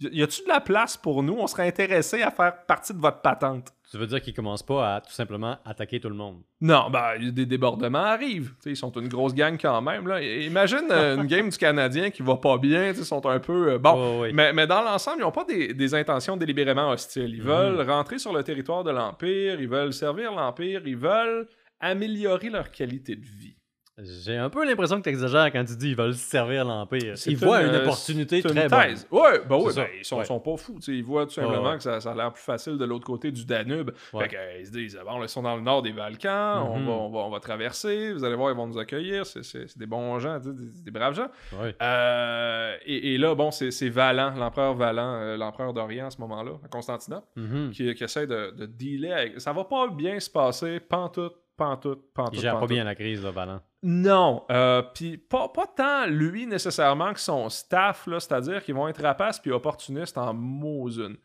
Y 0.00 0.22
a-tu 0.22 0.42
de 0.42 0.48
la 0.48 0.60
place 0.60 0.96
pour 0.96 1.22
nous? 1.22 1.34
On 1.38 1.46
serait 1.46 1.66
intéressé 1.66 2.22
à 2.22 2.30
faire 2.30 2.66
partie 2.66 2.92
de 2.92 2.98
votre 2.98 3.22
patente. 3.22 3.72
Tu 3.90 3.98
veux 3.98 4.06
dire 4.08 4.20
qu'ils 4.20 4.34
commencent 4.34 4.64
pas 4.64 4.96
à 4.96 5.00
tout 5.00 5.12
simplement 5.12 5.58
attaquer 5.64 6.00
tout 6.00 6.08
le 6.08 6.16
monde? 6.16 6.42
Non, 6.60 6.90
ben, 6.90 7.18
des 7.30 7.46
débordements 7.46 7.98
arrivent. 8.04 8.52
Ils 8.64 8.76
sont 8.76 8.90
une 8.92 9.06
grosse 9.08 9.32
gang 9.32 9.56
quand 9.60 9.80
même. 9.80 10.08
Là. 10.08 10.20
Imagine 10.20 10.88
euh, 10.90 11.16
une 11.16 11.26
game 11.26 11.48
du 11.48 11.56
Canadien 11.56 12.10
qui 12.10 12.22
va 12.22 12.34
pas 12.36 12.58
bien. 12.58 12.88
Ils 12.88 13.04
sont 13.04 13.24
un 13.26 13.38
peu. 13.38 13.74
euh, 13.74 13.78
bon, 13.78 14.24
mais, 14.32 14.52
mais 14.52 14.66
dans 14.66 14.82
l'ensemble, 14.82 15.18
ils 15.20 15.22
n'ont 15.22 15.30
pas 15.30 15.44
des, 15.44 15.72
des 15.72 15.94
intentions 15.94 16.36
délibérément 16.36 16.90
hostiles. 16.90 17.32
Ils 17.34 17.42
Mhm. 17.42 17.46
veulent 17.48 17.88
rentrer 17.90 18.18
sur 18.18 18.32
le 18.32 18.42
territoire 18.42 18.82
de 18.82 18.90
l'Empire, 18.90 19.60
ils 19.60 19.68
veulent 19.68 19.92
servir 19.92 20.32
l'Empire, 20.32 20.82
ils 20.84 20.96
veulent 20.96 21.46
améliorer 21.78 22.50
leur 22.50 22.70
qualité 22.72 23.14
de 23.14 23.24
vie. 23.24 23.56
J'ai 24.02 24.36
un 24.36 24.50
peu 24.50 24.66
l'impression 24.66 24.98
que 24.98 25.04
tu 25.04 25.08
exagères 25.08 25.50
quand 25.50 25.64
tu 25.64 25.74
dis 25.74 25.88
ils 25.90 25.96
veulent 25.96 26.12
servir 26.12 26.66
l'Empire. 26.66 27.14
Ils 27.26 27.36
voient 27.38 27.62
une 27.62 27.70
euh, 27.74 27.80
opportunité 27.82 28.42
très 28.42 28.50
une 28.64 28.68
bonne. 28.68 28.94
Ouais, 29.10 29.40
ben 29.48 29.56
oui, 29.56 29.72
ben, 29.74 29.86
ils 29.98 30.04
sont, 30.04 30.18
Ouais. 30.18 30.24
sont 30.26 30.38
pas 30.38 30.56
fous. 30.58 30.74
tu 30.74 30.82
sais, 30.82 30.92
Ils 30.92 31.02
voient 31.02 31.24
tout 31.24 31.32
simplement 31.32 31.70
Ouais, 31.70 31.76
que 31.78 31.82
ça, 31.82 31.98
ça 32.00 32.12
a 32.12 32.14
l'air 32.14 32.30
plus 32.30 32.42
facile 32.42 32.76
de 32.76 32.84
l'autre 32.84 33.06
côté 33.06 33.30
du 33.32 33.46
Danube. 33.46 33.92
Ouais. 34.12 34.24
Fait 34.24 34.28
que, 34.28 34.36
euh, 34.36 34.58
ils 34.60 34.66
se 34.66 34.70
disent, 34.72 34.98
bon, 35.02 35.22
ils 35.22 35.28
sont 35.30 35.40
dans 35.40 35.56
le 35.56 35.62
nord 35.62 35.80
des 35.80 35.94
Balkans, 35.94 36.62
on, 36.68 36.78
Mhm. 36.78 36.86
va, 36.86 36.92
on, 36.92 37.08
va, 37.10 37.18
on 37.20 37.30
va 37.30 37.40
traverser, 37.40 38.12
vous 38.12 38.22
allez 38.22 38.34
voir, 38.36 38.50
ils 38.50 38.56
vont 38.56 38.66
nous 38.66 38.78
accueillir, 38.78 39.24
c'est- 39.24 39.78
des 39.78 39.86
bons 39.86 40.18
gens, 40.18 40.38
des, 40.40 40.50
des 40.84 40.90
braves 40.90 41.14
gens. 41.14 41.28
Ouais. 41.58 41.74
Euh, 41.80 42.76
et, 42.84 43.14
et 43.14 43.18
là, 43.18 43.34
bon, 43.34 43.50
c'est 43.50 43.70
c'est 43.70 43.88
Valan, 43.88 44.34
l'empereur 44.36 44.74
Valan, 44.74 45.14
euh, 45.22 45.36
l'empereur 45.38 45.72
d'Orient 45.72 46.08
à 46.08 46.10
ce 46.10 46.20
moment-là, 46.20 46.52
à 46.62 46.68
Constantinople, 46.68 47.26
Mhm. 47.36 47.70
qui, 47.70 47.94
qui 47.94 48.04
essaie 48.04 48.26
de, 48.26 48.50
de 48.50 48.66
dealer 48.66 49.12
avec. 49.12 49.40
Ça 49.40 49.54
va 49.54 49.64
pas 49.64 49.88
bien 49.88 50.20
se 50.20 50.28
passer, 50.28 50.80
pantoute, 50.80 51.34
pantoute, 51.56 52.12
pantoute. 52.12 52.34
Il 52.34 52.40
gère 52.40 52.58
pas 52.58 52.66
bien 52.66 52.84
la 52.84 52.94
crise, 52.94 53.22
là, 53.22 53.30
Valent. 53.30 53.60
Non, 53.82 54.44
euh, 54.50 54.82
puis 54.82 55.16
pas, 55.16 55.48
pas 55.48 55.66
tant 55.66 56.06
lui 56.06 56.46
nécessairement 56.46 57.12
que 57.12 57.20
son 57.20 57.48
staff, 57.48 58.06
là, 58.06 58.20
c'est-à-dire 58.20 58.64
qu'ils 58.64 58.74
vont 58.74 58.88
être 58.88 59.02
rapaces 59.02 59.38
puis 59.38 59.52
opportunistes 59.52 60.18
en 60.18 60.34
Mosun. 60.34 61.16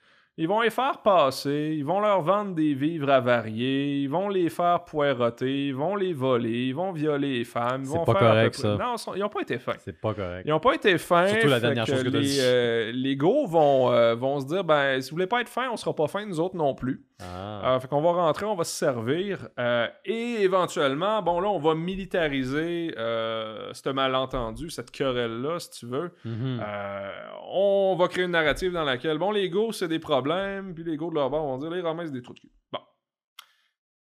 Ils 0.41 0.47
vont 0.47 0.61
les 0.61 0.71
faire 0.71 0.97
passer, 1.03 1.75
ils 1.77 1.85
vont 1.85 1.99
leur 1.99 2.21
vendre 2.21 2.55
des 2.55 2.73
vivres 2.73 3.11
avariés, 3.11 3.97
ils 3.99 4.07
vont 4.07 4.27
les 4.27 4.49
faire 4.49 4.83
poireauter, 4.85 5.67
ils 5.67 5.75
vont 5.75 5.95
les 5.95 6.13
voler, 6.13 6.65
ils 6.69 6.73
vont 6.73 6.91
violer 6.91 7.37
les 7.37 7.43
femmes. 7.43 7.85
C'est 7.85 7.95
pas 8.05 8.05
faire 8.05 8.29
correct, 8.29 8.55
ça. 8.55 8.75
Non, 8.75 8.95
ils 9.15 9.19
n'ont 9.19 9.29
pas 9.29 9.41
été 9.41 9.59
fins. 9.59 9.75
C'est 9.77 10.01
pas 10.01 10.15
correct. 10.15 10.41
Ils 10.45 10.49
n'ont 10.49 10.59
pas 10.59 10.73
été 10.73 10.97
fins. 10.97 11.27
Surtout 11.27 11.47
la 11.47 11.59
dernière 11.59 11.85
chose 11.85 12.03
que 12.03 12.09
t'as 12.09 12.17
les, 12.17 12.25
dit. 12.25 12.39
euh, 12.41 12.91
les 12.91 13.15
gros 13.15 13.45
vont, 13.45 13.91
euh, 13.91 14.15
vont 14.15 14.39
se 14.39 14.47
dire 14.47 14.63
ben, 14.63 14.99
si 14.99 15.11
vous 15.11 15.15
voulez 15.17 15.27
pas 15.27 15.41
être 15.41 15.49
fins, 15.49 15.69
on 15.71 15.77
sera 15.77 15.93
pas 15.95 16.07
fins, 16.07 16.25
nous 16.25 16.39
autres 16.39 16.55
non 16.55 16.73
plus. 16.73 17.05
Ah. 17.23 17.75
Euh, 17.75 17.79
fait 17.79 17.87
qu'on 17.87 18.01
va 18.01 18.13
rentrer, 18.13 18.47
on 18.47 18.55
va 18.55 18.63
se 18.63 18.75
servir. 18.75 19.47
euh, 19.59 19.87
et 20.05 20.41
éventuellement, 20.41 21.21
bon, 21.21 21.39
là, 21.39 21.49
on 21.49 21.59
va 21.59 21.75
militariser 21.75 22.95
euh, 22.97 23.69
ce 23.73 23.89
malentendu, 23.89 24.71
cette 24.71 24.89
querelle-là, 24.89 25.59
si 25.59 25.69
tu 25.69 25.85
veux. 25.85 26.11
Mhm. 26.25 26.59
On 27.53 27.95
va 27.99 28.07
créer 28.07 28.23
une 28.25 28.31
narrative 28.31 28.71
dans 28.71 28.83
laquelle, 28.83 29.17
bon, 29.19 29.31
les 29.31 29.49
Goths, 29.49 29.75
c'est 29.75 29.87
des 29.87 29.99
problèmes, 29.99 30.30
puis 30.73 30.83
les 30.83 30.97
Goths 30.97 31.11
de 31.11 31.15
leur 31.15 31.29
bord 31.29 31.45
vont 31.45 31.57
dire, 31.57 31.69
les 31.69 31.81
Romains, 31.81 32.05
c'est 32.05 32.13
des 32.13 32.21
trous 32.21 32.33
de 32.33 32.39
cul. 32.39 32.51
Bon. 32.71 32.79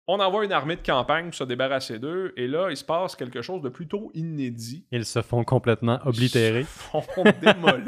On 0.09 0.21
envoie 0.21 0.45
une 0.45 0.53
armée 0.53 0.77
de 0.77 0.87
campagne 0.87 1.27
pour 1.27 1.35
se 1.35 1.43
débarrasser 1.43 1.99
d'eux, 1.99 2.33
et 2.37 2.47
là, 2.47 2.71
il 2.71 2.77
se 2.77 2.85
passe 2.85 3.17
quelque 3.17 3.43
chose 3.43 3.61
de 3.61 3.69
plutôt 3.69 4.13
inédit. 4.15 4.87
Ils 4.93 5.05
se 5.05 5.21
font 5.21 5.43
complètement 5.43 5.99
oblitérer. 6.05 6.61
Ils 6.61 6.67
se 6.67 7.01
font 7.13 7.25
démolir 7.43 7.85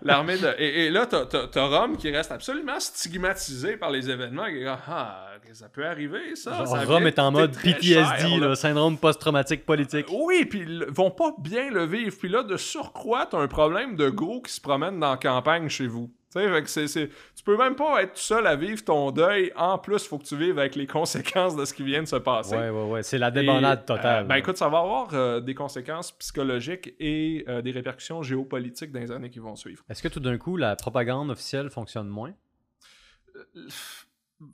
l'armée 0.00 0.38
de... 0.38 0.54
Et, 0.58 0.86
et 0.86 0.90
là, 0.90 1.04
t'as, 1.04 1.66
Rome 1.66 1.98
qui 1.98 2.10
reste 2.10 2.32
absolument 2.32 2.80
stigmatisé 2.80 3.76
par 3.76 3.90
les 3.90 4.08
événements. 4.08 4.46
ah, 4.88 5.28
ça 5.52 5.68
peut 5.68 5.86
arriver, 5.86 6.34
ça. 6.34 6.56
Genre, 6.56 6.66
ça 6.66 6.84
Rome 6.84 7.06
est 7.06 7.18
en 7.18 7.30
mode 7.30 7.56
PTSD, 7.56 7.92
cher, 7.92 8.38
là, 8.38 8.54
syndrome 8.54 8.96
post-traumatique 8.96 9.66
politique. 9.66 10.06
oui, 10.10 10.46
puis 10.46 10.60
ils 10.60 10.86
vont 10.88 11.10
pas 11.10 11.34
bien 11.38 11.70
le 11.70 11.84
vivre. 11.84 12.16
Puis 12.18 12.28
là, 12.30 12.42
de 12.42 12.56
surcroît, 12.56 13.26
t'as 13.26 13.38
un 13.38 13.48
problème 13.48 13.96
de 13.96 14.08
gros 14.08 14.40
qui 14.40 14.52
se 14.52 14.60
promènent 14.60 14.98
dans 14.98 15.10
la 15.10 15.16
campagne 15.18 15.68
chez 15.68 15.86
vous. 15.86 16.10
Tu 16.30 16.38
sais, 16.40 16.48
fait 16.48 16.62
que 16.62 16.68
c'est, 16.68 16.88
c'est- 16.88 17.08
tu 17.34 17.42
peux 17.42 17.56
même 17.56 17.74
pas 17.74 18.02
être 18.02 18.12
tout 18.12 18.20
seul 18.20 18.46
à 18.46 18.54
vivre 18.54 18.84
ton 18.84 19.10
deuil. 19.10 19.50
En 19.56 19.78
plus, 19.78 20.06
faut 20.06 20.18
que 20.18 20.24
tu 20.24 20.36
vives 20.36 20.58
avec 20.58 20.76
les 20.76 20.86
conséquences 20.98 21.56
de 21.56 21.64
ce 21.64 21.72
qui 21.72 21.82
vient 21.82 22.02
de 22.02 22.08
se 22.08 22.16
passer. 22.16 22.54
Ouais, 22.54 22.68
ouais, 22.68 22.84
ouais. 22.90 23.02
C'est 23.02 23.16
la 23.16 23.30
débandade 23.30 23.80
euh, 23.80 23.96
totale. 23.96 24.24
ben 24.26 24.34
là. 24.34 24.38
écoute, 24.38 24.58
ça 24.58 24.68
va 24.68 24.80
avoir 24.80 25.08
euh, 25.14 25.40
des 25.40 25.54
conséquences 25.54 26.12
psychologiques 26.12 26.94
et 27.00 27.44
euh, 27.48 27.62
des 27.62 27.70
répercussions 27.70 28.22
géopolitiques 28.22 28.92
dans 28.92 29.00
les 29.00 29.10
années 29.10 29.30
qui 29.30 29.38
vont 29.38 29.56
suivre. 29.56 29.82
Est-ce 29.88 30.02
que 30.02 30.08
tout 30.08 30.20
d'un 30.20 30.36
coup, 30.36 30.56
la 30.58 30.76
propagande 30.76 31.30
officielle 31.30 31.70
fonctionne 31.70 32.08
moins? 32.08 32.34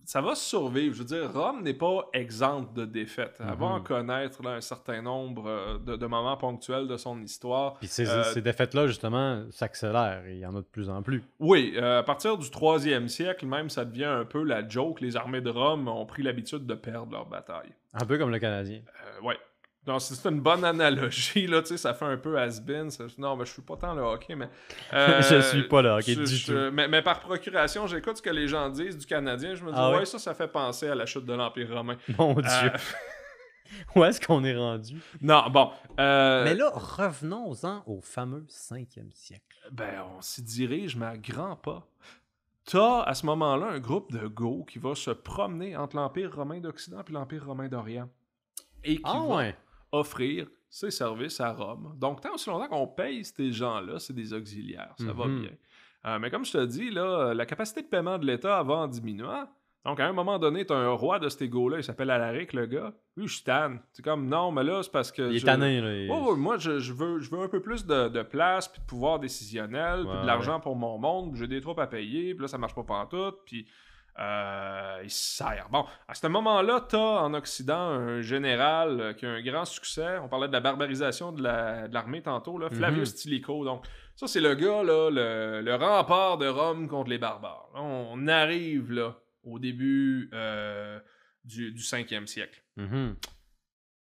Ça 0.05 0.20
va 0.20 0.35
survivre. 0.35 0.95
Je 0.95 1.01
veux 1.01 1.05
dire, 1.05 1.30
Rome 1.32 1.62
n'est 1.62 1.74
pas 1.74 2.09
exempte 2.14 2.74
de 2.74 2.85
défaites. 2.85 3.37
Elle 3.41 3.47
va 3.47 3.55
Mhm. 3.55 3.62
en 3.62 3.80
connaître 3.80 4.43
là, 4.43 4.51
un 4.53 4.61
certain 4.61 5.03
nombre 5.03 5.47
euh, 5.47 5.78
de, 5.78 5.97
de 5.97 6.07
moments 6.07 6.37
ponctuels 6.37 6.87
de 6.89 6.97
son 6.97 7.20
histoire. 7.22 7.74
Puis 7.74 7.89
ces, 7.89 8.09
Euh, 8.09 8.22
ces 8.24 8.41
défaites-là, 8.41 8.87
justement, 8.87 9.45
s'accélèrent. 9.51 10.22
Il 10.28 10.39
y 10.39 10.47
en 10.47 10.55
a 10.55 10.61
de 10.61 10.66
plus 10.66 10.89
en 10.89 11.03
plus. 11.03 11.22
Oui, 11.39 11.74
euh, 11.76 11.99
à 11.99 12.03
partir 12.03 12.39
du 12.39 12.49
3e 12.51 13.09
siècle, 13.09 13.47
même, 13.47 13.68
ça 13.68 13.85
devient 13.85 14.05
un 14.05 14.24
peu 14.24 14.43
la 14.43 14.66
joke. 14.68 15.01
Les 15.01 15.16
armées 15.16 15.41
de 15.43 15.51
Rome 15.51 15.87
ont 15.89 16.07
pris 16.07 16.22
l'habitude 16.22 16.66
de 16.66 16.74
perdre 16.74 17.12
leur 17.12 17.26
bataille. 17.26 17.72
Un 17.93 18.07
peu 18.07 18.16
comme 18.18 18.30
le 18.30 18.39
Canadien. 18.39 18.80
Euh, 19.20 19.26
ouais. 19.26 19.37
Non, 19.87 19.99
c'est 19.99 20.28
une 20.30 20.41
bonne 20.41 20.64
analogie, 20.64 21.47
là, 21.47 21.61
tu 21.61 21.68
sais, 21.68 21.76
ça 21.76 21.93
fait 21.93 22.07
un 22.07 22.16
peu 22.16 22.39
has-been. 22.39 22.89
Non, 23.18 23.37
mais 23.37 23.45
je 23.45 23.53
suis 23.53 23.61
pas 23.62 23.76
tant 23.76 23.93
le 23.95 24.01
hockey, 24.03 24.35
mais... 24.35 24.49
euh, 24.95 25.20
Je 25.20 25.41
suis 25.43 25.64
pas 25.68 25.82
le 25.82 25.91
hockey 25.91 26.14
je- 26.14 26.20
du 26.22 26.37
je- 26.37 26.47
tout. 26.68 26.74
Mais, 26.74 26.89
mais 26.89 27.03
par 27.03 27.20
procuration, 27.20 27.87
j'écoute 27.87 28.16
ce 28.16 28.22
que 28.22 28.30
les 28.30 28.49
gens 28.49 28.70
disent 28.70 28.97
du 28.97 29.05
Canadien, 29.05 29.55
je 29.55 29.62
me 29.62 29.68
dis, 29.70 29.76
Ah 29.78 29.91
ouais, 29.91 29.99
ouais? 29.99 30.07
ça, 30.07 30.18
ça 30.18 30.32
fait 30.35 30.49
penser 30.49 30.89
à 30.89 30.95
la 30.95 31.05
chute 31.05 31.26
de 31.26 31.35
l'Empire 31.35 31.70
romain. 31.70 31.97
Mon 32.18 32.35
Euh, 32.39 32.41
Dieu. 32.43 32.72
Où 33.97 34.05
est-ce 34.05 34.20
qu'on 34.24 34.45
est 34.45 34.57
rendu? 34.57 35.01
non, 35.20 35.49
bon. 35.51 35.70
euh, 35.99 36.45
Mais 36.45 36.55
là, 36.55 36.70
revenons-en 36.74 37.82
au 37.87 38.01
fameux 38.01 38.47
5e 38.49 39.11
siècle. 39.12 39.43
Ben, 39.70 40.03
on 40.16 40.22
s'y 40.22 40.43
dirige, 40.43 40.97
mais 40.97 41.07
à 41.07 41.16
grands 41.16 41.57
pas. 41.57 41.87
T'as, 42.66 43.03
à 43.03 43.14
ce 43.14 43.26
moment-là, 43.26 43.66
un 43.66 43.78
groupe 43.80 44.12
de 44.12 44.26
Go 44.28 44.64
qui 44.68 44.78
va 44.78 44.95
se 44.95 45.11
promener 45.11 45.76
entre 45.76 45.97
l'Empire 45.97 46.35
romain 46.35 46.61
d'Occident 46.61 47.03
et 47.07 47.12
l'Empire 47.12 47.45
romain 47.47 47.68
d'Orient. 47.68 48.09
Et 48.82 48.97
qui 48.97 49.03
Ah 49.05 49.12
va 49.28 49.37
ouais? 49.37 49.57
Offrir 49.95 50.47
ses 50.69 50.91
services 50.91 51.41
à 51.41 51.53
Rome. 51.53 51.95
Donc, 51.99 52.21
tant 52.21 52.35
aussi 52.35 52.51
longtemps 52.51 52.69
qu'on 52.69 52.87
paye 52.89 53.25
ces 53.25 53.53
gens-là, 53.53 53.99
c'est 53.99 54.13
des 54.13 54.33
auxiliaires. 54.33 54.95
Ça 54.99 55.13
va 55.13 55.27
Mhm. 55.27 55.41
bien. 55.41 55.51
Euh, 56.07 56.19
mais 56.19 56.31
comme 56.31 56.45
je 56.45 56.53
te 56.53 56.65
dis, 56.67 56.91
là, 56.91 57.33
la 57.33 57.47
capacité 57.47 57.83
de 57.83 57.87
paiement 57.87 58.19
de 58.19 58.27
l'État 58.27 58.63
va 58.63 58.75
en 58.75 58.89
diminuant. 58.89 59.49
Donc, 59.87 60.01
à 60.01 60.07
un 60.07 60.13
moment 60.13 60.39
donné, 60.39 60.65
t'as 60.65 60.77
un 60.77 60.91
roi 60.93 61.19
de 61.19 61.29
ces 61.29 61.47
Go-là, 61.49 61.77
il 61.77 61.85
s'appelle 61.85 62.11
Alaric, 62.11 62.55
le 62.55 62.65
gars. 62.67 62.93
Lui, 63.17 63.29
je 63.29 63.35
suis 63.35 63.45
tanne. 63.45 63.81
C'est 63.93 64.03
comme, 64.03 64.27
non, 64.29 64.51
mais 64.51 64.65
là, 64.65 64.83
c'est 64.83 64.91
parce 64.91 65.13
que... 65.13 65.23
Il 65.31 65.37
est 65.37 65.41
je- 65.41 65.45
tanné, 65.47 65.81
là. 65.81 65.95
il- 65.95 66.11
ouais, 66.11 66.37
moi, 66.37 66.57
je, 66.57 66.79
je 66.79 66.93
veux, 66.95 67.21
je 67.21 67.31
veux 67.31 67.41
un 67.43 67.49
peu 67.49 67.61
plus 67.61 67.85
de, 67.87 68.09
de 68.09 68.23
place, 68.23 68.67
puis 68.69 68.81
de 68.81 68.87
pouvoir 68.87 69.19
décisionnel, 69.19 70.01
puis 70.07 70.09
Ouais, 70.15 70.23
de 70.23 70.27
l'argent 70.27 70.59
pour 70.59 70.75
mon 70.75 70.99
monde, 70.99 71.35
j'ai 71.37 71.47
des 71.47 71.61
troupes 71.61 71.79
à 71.79 71.87
payer, 71.87 72.35
puis 72.35 72.43
là, 72.43 72.49
ça 72.49 72.57
marche 72.59 72.75
pas 72.75 72.83
pantoute, 72.83 73.37
puis 73.45 73.67
euh, 74.19 75.01
il 75.03 75.11
sert. 75.11 75.69
Bon, 75.71 75.85
à 76.09 76.15
ce 76.15 76.27
moment-là, 76.29 76.85
t'as 76.89 76.99
en 77.23 77.35
Occident 77.35 77.77
un 77.91 78.21
général 78.21 79.01
euh, 79.01 79.12
qui 79.12 79.27
a 79.27 79.31
un 79.31 79.43
grand 79.43 79.65
succès. 79.65 80.19
On 80.23 80.29
parlait 80.29 80.49
de 80.49 80.53
la 80.53 80.61
barbarisation 80.61 81.33
de 81.33 81.43
la- 81.43 81.89
de 81.89 81.95
l'armée 81.95 82.23
tantôt, 82.23 82.59
là, 82.59 82.71
Flavius 82.71 83.11
Mhm. 83.11 83.17
Stilicho. 83.17 83.65
Donc, 83.65 83.85
ça, 84.17 84.27
c'est 84.29 84.41
le 84.41 84.55
gars, 84.55 84.83
là, 84.85 85.11
le, 85.11 85.61
le 85.62 85.75
rempart 85.75 86.39
de 86.39 86.47
Rome 86.47 86.87
contre 86.89 87.11
les 87.11 87.19
barbares. 87.19 87.69
On 87.75 88.29
arrive, 88.29 88.93
là, 88.93 89.17
au 89.43 89.59
début 89.59 90.31
euh, 90.33 90.99
du, 91.45 91.73
du 91.73 91.83
5e 91.83 92.27
siècle. 92.27 92.62
Mhm. 92.77 93.17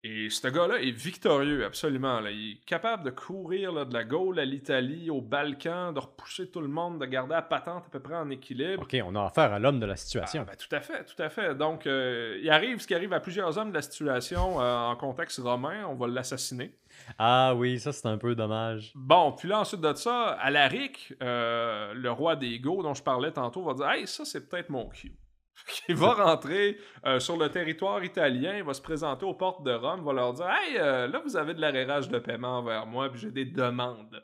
Et 0.05 0.29
ce 0.29 0.45
gars-là 0.49 0.81
est 0.81 0.91
victorieux, 0.91 1.63
absolument. 1.63 2.19
Là. 2.19 2.29
Il 2.29 2.51
est 2.51 2.65
capable 2.65 3.03
de 3.05 3.09
courir 3.09 3.71
là, 3.71 3.85
de 3.85 3.93
la 3.93 4.03
Gaule 4.03 4.37
à 4.37 4.43
l'Italie, 4.43 5.09
aux 5.09 5.21
Balkans, 5.21 5.93
de 5.93 5.99
repousser 5.99 6.49
tout 6.51 6.59
le 6.59 6.67
monde, 6.67 6.99
de 6.99 7.05
garder 7.05 7.35
la 7.35 7.41
patente 7.41 7.85
à 7.87 7.89
peu 7.89 8.01
près 8.01 8.15
en 8.15 8.29
équilibre. 8.29 8.83
OK, 8.83 8.97
on 9.05 9.15
a 9.15 9.23
affaire 9.23 9.53
à 9.53 9.59
l'homme 9.59 9.79
de 9.79 9.85
la 9.85 9.93
Ah, 9.93 9.95
situation. 9.95 10.43
ben, 10.43 10.57
tout 10.57 10.75
à 10.75 10.81
fait, 10.81 11.05
tout 11.05 11.21
à 11.23 11.29
fait. 11.29 11.55
Donc, 11.55 11.87
euh, 11.87 12.37
il 12.41 12.49
arrive 12.49 12.81
ce 12.81 12.87
qui 12.87 12.93
arrive 12.95 13.13
à 13.13 13.21
plusieurs 13.21 13.57
hommes 13.57 13.69
de 13.69 13.75
la 13.75 13.81
situation 13.81 14.59
euh, 14.61 14.75
en 14.75 14.95
contexte 14.97 15.39
romain, 15.39 15.85
on 15.87 15.95
va 15.95 16.07
l'assassiner. 16.07 16.75
Ah 17.17 17.55
oui, 17.55 17.79
ça, 17.79 17.93
c'est 17.93 18.05
un 18.07 18.17
peu 18.17 18.35
dommage. 18.35 18.91
Bon, 18.95 19.31
puis 19.31 19.47
là, 19.47 19.61
ensuite 19.61 19.79
de 19.81 19.93
ça, 19.93 20.31
Alaric, 20.31 21.13
euh, 21.23 21.93
le 21.93 22.11
roi 22.11 22.35
des 22.35 22.59
Goths 22.59 22.83
dont 22.83 22.93
je 22.93 23.03
parlais 23.03 23.31
tantôt, 23.31 23.63
va 23.63 23.73
dire 23.73 23.89
Hey, 23.89 24.05
ça, 24.05 24.25
c'est 24.25 24.49
peut-être 24.49 24.69
mon 24.69 24.89
cue. 24.89 25.13
Il 25.87 25.95
va 25.95 26.13
rentrer 26.13 26.77
euh, 27.05 27.19
sur 27.19 27.37
le 27.37 27.49
territoire 27.49 28.03
italien, 28.03 28.57
il 28.57 28.63
va 28.63 28.73
se 28.73 28.81
présenter 28.81 29.25
aux 29.25 29.33
portes 29.35 29.63
de 29.63 29.71
Rome, 29.73 30.03
va 30.03 30.13
leur 30.13 30.33
dire 30.33 30.49
Hey, 30.49 30.77
euh, 30.77 31.07
là, 31.07 31.21
vous 31.23 31.37
avez 31.37 31.53
de 31.53 31.61
l'arrérage 31.61 32.09
de 32.09 32.19
paiement 32.19 32.57
envers 32.59 32.85
moi, 32.85 33.09
puis 33.09 33.19
j'ai 33.21 33.31
des 33.31 33.45
demandes. 33.45 34.23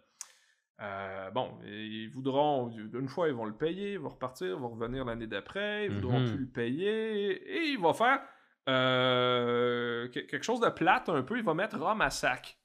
Euh, 0.82 1.30
bon, 1.32 1.60
ils 1.66 2.10
voudront, 2.10 2.70
une 2.72 3.08
fois, 3.10 3.28
ils 3.28 3.34
vont 3.34 3.46
le 3.46 3.56
payer, 3.56 3.94
ils 3.94 4.00
vont 4.00 4.10
repartir, 4.10 4.48
ils 4.48 4.54
vont 4.62 4.70
revenir 4.70 5.06
l'année 5.06 5.28
d'après, 5.28 5.86
ils 5.86 5.92
voudront 5.92 6.20
Mhm. 6.20 6.28
plus 6.30 6.38
le 6.46 6.52
payer, 6.52 7.32
et 7.32 7.64
il 7.72 7.80
va 7.80 7.94
faire 7.94 8.20
que- 8.66 10.08
quelque 10.22 10.44
chose 10.44 10.60
de 10.62 10.70
plate 10.70 11.10
un 11.10 11.22
peu, 11.24 11.38
il 11.38 11.44
va 11.44 11.54
mettre 11.54 11.78
Rome 11.78 12.02
à 12.02 12.10
sac. 12.10 12.58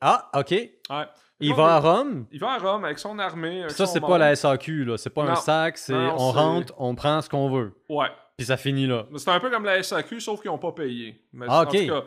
Ah, 0.00 0.30
OK. 0.34 0.50
Ouais. 0.52 1.06
Il 1.40 1.54
va 1.54 1.76
à 1.76 1.80
Rome? 1.80 2.26
il 2.32 2.40
va 2.40 2.52
à 2.52 2.58
Rome 2.58 2.84
avec 2.84 2.98
son 2.98 3.18
armée. 3.18 3.60
avec 3.60 3.70
Ça, 3.70 3.86
c'est 3.86 4.00
pas 4.00 4.18
la 4.18 4.34
SAQ, 4.34 4.84
là. 4.84 4.96
C'est 4.98 5.10
pas 5.10 5.22
un 5.24 5.34
sac, 5.36 5.78
c'est 5.78 5.94
on 5.94 6.32
rentre, 6.32 6.74
on 6.78 6.94
prend 6.94 7.20
ce 7.20 7.28
qu'on 7.28 7.48
veut. 7.50 7.72
Ouais. 7.88 8.08
Puis 8.36 8.46
ça 8.46 8.56
finit 8.56 8.86
là. 8.86 9.06
Mais 9.10 9.18
C'est 9.18 9.30
un 9.30 9.40
peu 9.40 9.50
comme 9.50 9.64
la 9.64 9.82
SAQ, 9.82 10.20
sauf 10.20 10.40
qu'ils 10.40 10.50
n'ont 10.50 10.58
pas 10.58 10.72
payé. 10.72 11.20
Mais 11.32 11.46
Ah, 11.48 11.60
en 11.60 11.62
ok. 11.64 11.70
tout 11.76 11.86
cas, 11.86 12.04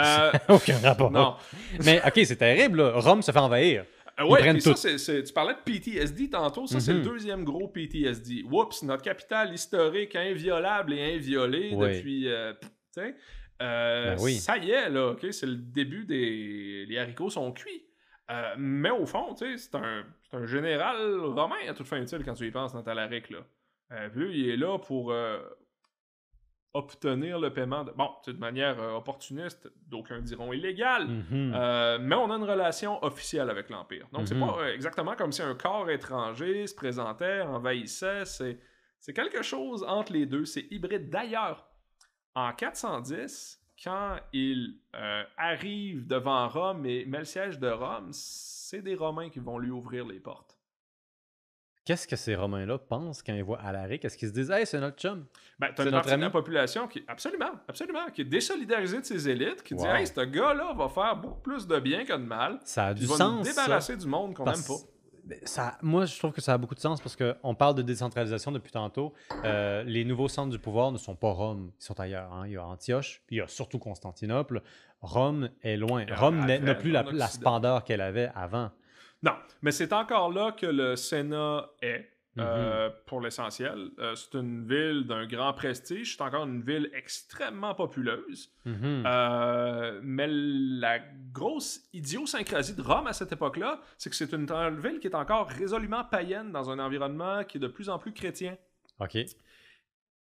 euh, 0.00 0.32
Aucun 0.48 0.78
rapport. 0.78 1.10
non. 1.10 1.34
Mais 1.84 2.00
OK, 2.06 2.20
c'est 2.24 2.36
terrible, 2.36 2.78
là. 2.82 2.92
Rome 2.96 3.22
se 3.22 3.30
fait 3.32 3.38
envahir. 3.38 3.84
Euh, 4.20 4.24
ouais, 4.26 4.60
ça, 4.60 4.74
tu 5.22 5.32
parlais 5.32 5.54
de 5.54 5.58
PTSD 5.64 6.28
tantôt. 6.30 6.66
Ça, 6.66 6.80
c'est 6.80 6.92
le 6.92 6.98
Mhm. 6.98 7.04
deuxième 7.04 7.44
gros 7.44 7.66
PTSD. 7.68 8.44
Oups, 8.50 8.82
notre 8.82 9.02
capitale 9.02 9.52
historique 9.54 10.14
inviolable 10.16 10.92
et 10.92 11.14
inviolée 11.14 11.70
Oui. 11.74 11.88
depuis. 11.88 12.28
euh, 12.28 12.52
euh, 12.98 13.10
Ben 14.16 14.16
oui. 14.20 14.34
Ça 14.36 14.58
y 14.58 14.70
est, 14.70 14.90
là, 14.90 15.08
ok, 15.12 15.26
c'est 15.30 15.46
le 15.46 15.56
début 15.56 16.04
des. 16.04 16.84
Les 16.88 16.98
haricots 16.98 17.30
sont 17.30 17.50
cuits. 17.52 17.84
Euh, 18.32 18.54
mais 18.56 18.90
au 18.90 19.04
fond, 19.06 19.34
c'est 19.36 19.74
un, 19.74 20.04
général 20.46 20.96
romain 21.20 21.56
à 21.68 21.74
toute 21.74 21.86
fin 21.86 22.00
utile 22.00 22.24
quand 22.24 22.34
tu 22.34 22.46
y 22.46 22.50
penses 22.50 22.72
dans 22.72 22.82
Talaric, 22.82 23.30
là. 23.30 23.40
Euh, 23.92 24.08
puis 24.08 24.20
lui, 24.20 24.40
il 24.40 24.48
est 24.50 24.56
là 24.56 24.78
pour 24.78 25.12
euh, 25.12 25.38
obtenir 26.74 27.38
le 27.38 27.52
paiement 27.52 27.84
de. 27.84 27.90
Bon, 27.92 28.10
de 28.26 28.32
manière 28.32 28.78
opportuniste, 28.96 29.70
d'aucuns 29.86 30.22
diront 30.22 30.52
illégale. 30.52 31.06
Mhm. 31.08 31.52
Euh, 31.54 31.98
mais 32.00 32.14
on 32.16 32.30
a 32.30 32.34
une 32.36 32.44
relation 32.44 33.02
officielle 33.04 33.50
avec 33.50 33.68
l'Empire. 33.68 34.08
Donc, 34.12 34.26
c'est 34.26 34.34
Mhm. 34.34 34.46
pas 34.46 34.72
exactement 34.72 35.14
comme 35.14 35.32
si 35.32 35.42
un 35.42 35.54
corps 35.54 35.90
étranger 35.90 36.66
se 36.66 36.74
présentait, 36.74 37.42
envahissait. 37.42 38.24
C'est 38.24 39.12
quelque 39.12 39.42
chose 39.42 39.84
entre 39.86 40.12
les 40.12 40.24
deux. 40.24 40.46
C'est 40.46 40.66
hybride. 40.70 41.10
D'ailleurs, 41.10 41.68
en 42.34 42.52
410, 42.54 43.61
quand 43.82 44.16
il 44.32 44.78
euh, 44.94 45.24
arrive 45.36 46.06
devant 46.06 46.48
Rome 46.48 46.86
et 46.86 47.04
met 47.06 47.18
le 47.18 47.24
siège 47.24 47.58
de 47.58 47.68
Rome, 47.68 48.10
c'est 48.12 48.82
des 48.82 48.94
Romains 48.94 49.28
qui 49.28 49.40
vont 49.40 49.58
lui 49.58 49.70
ouvrir 49.70 50.06
les 50.06 50.20
portes. 50.20 50.58
Qu'est-ce 51.84 52.06
que 52.06 52.14
ces 52.14 52.36
Romains-là 52.36 52.78
pensent 52.78 53.24
quand 53.24 53.34
ils 53.34 53.42
voient 53.42 53.60
Alaric? 53.60 54.04
Est-ce 54.04 54.16
qu'ils 54.16 54.28
se 54.28 54.32
disent, 54.32 54.52
hey, 54.52 54.64
c'est 54.64 54.78
notre 54.78 54.98
chum? 54.98 55.26
Ben, 55.58 55.72
t'as 55.74 55.84
une 55.84 55.90
partie 55.90 56.14
de 56.14 56.20
la 56.20 56.30
population 56.30 56.86
qui, 56.86 57.02
absolument, 57.08 57.50
absolument, 57.66 58.06
qui 58.14 58.20
est 58.20 58.24
désolidarisée 58.24 59.00
de 59.00 59.04
ses 59.04 59.28
élites, 59.28 59.64
qui 59.64 59.74
dit, 59.74 59.84
hey, 59.84 60.06
ce 60.06 60.20
gars-là 60.20 60.74
va 60.74 60.88
faire 60.88 61.16
beaucoup 61.16 61.40
plus 61.40 61.66
de 61.66 61.80
bien 61.80 62.04
que 62.04 62.12
de 62.12 62.18
mal. 62.18 62.60
Ça 62.64 62.86
a 62.86 62.94
du 62.94 63.02
Il 63.02 63.08
va 63.08 63.16
sens. 63.16 63.38
nous 63.38 63.44
ça. 63.44 63.50
débarrasser 63.50 63.96
du 63.96 64.06
monde 64.06 64.32
qu'on 64.32 64.44
n'aime 64.44 64.62
pas. 64.64 64.74
Ça, 65.44 65.78
moi, 65.82 66.04
je 66.04 66.18
trouve 66.18 66.32
que 66.32 66.40
ça 66.40 66.54
a 66.54 66.58
beaucoup 66.58 66.74
de 66.74 66.80
sens 66.80 67.00
parce 67.00 67.16
qu'on 67.16 67.54
parle 67.54 67.74
de 67.74 67.82
décentralisation 67.82 68.52
depuis 68.52 68.72
tantôt. 68.72 69.12
Euh, 69.44 69.82
les 69.84 70.04
nouveaux 70.04 70.28
centres 70.28 70.50
du 70.50 70.58
pouvoir 70.58 70.92
ne 70.92 70.98
sont 70.98 71.14
pas 71.16 71.30
Rome, 71.30 71.70
ils 71.80 71.84
sont 71.84 71.98
ailleurs. 72.00 72.32
hein. 72.32 72.44
Il 72.46 72.52
y 72.52 72.56
a 72.56 72.64
Antioche, 72.64 73.22
puis 73.26 73.36
il 73.36 73.38
y 73.38 73.42
a 73.42 73.48
surtout 73.48 73.78
Constantinople. 73.78 74.62
Rome 75.00 75.50
est 75.62 75.76
loin. 75.76 76.04
Rome 76.14 76.44
n'a 76.46 76.74
plus 76.74 76.90
la, 76.90 77.02
la 77.12 77.28
splendeur 77.28 77.84
qu'elle 77.84 78.00
avait 78.00 78.30
avant. 78.34 78.70
Non, 79.22 79.32
mais 79.62 79.70
c'est 79.70 79.92
encore 79.92 80.32
là 80.32 80.52
que 80.52 80.66
le 80.66 80.96
Sénat 80.96 81.68
est. 81.80 82.08
Euh, 82.38 82.88
pour 83.06 83.20
l'essentiel. 83.20 83.90
Euh, 83.98 84.14
c'est 84.14 84.38
une 84.38 84.66
ville 84.66 85.04
d'un 85.06 85.26
grand 85.26 85.52
prestige. 85.52 86.16
C'est 86.16 86.22
encore 86.22 86.44
une 86.44 86.62
ville 86.62 86.90
extrêmement 86.94 87.74
populeuse. 87.74 88.50
Mhm. 88.64 89.04
Euh, 89.06 90.00
mais 90.02 90.28
la 90.28 90.98
grosse 91.32 91.80
idiosyncrasie 91.92 92.74
de 92.74 92.80
Rome 92.80 93.06
à 93.06 93.12
cette 93.12 93.32
époque-là, 93.32 93.82
c'est 93.98 94.08
que 94.08 94.16
c'est 94.16 94.32
une 94.32 94.50
une 94.50 94.80
ville 94.80 94.98
qui 94.98 95.08
est 95.08 95.14
encore 95.14 95.48
résolument 95.48 96.04
païenne 96.04 96.52
dans 96.52 96.70
un 96.70 96.78
environnement 96.78 97.44
qui 97.44 97.58
est 97.58 97.60
de 97.60 97.68
plus 97.68 97.90
en 97.90 97.98
plus 97.98 98.12
chrétien. 98.12 98.56
OK. 98.98 99.18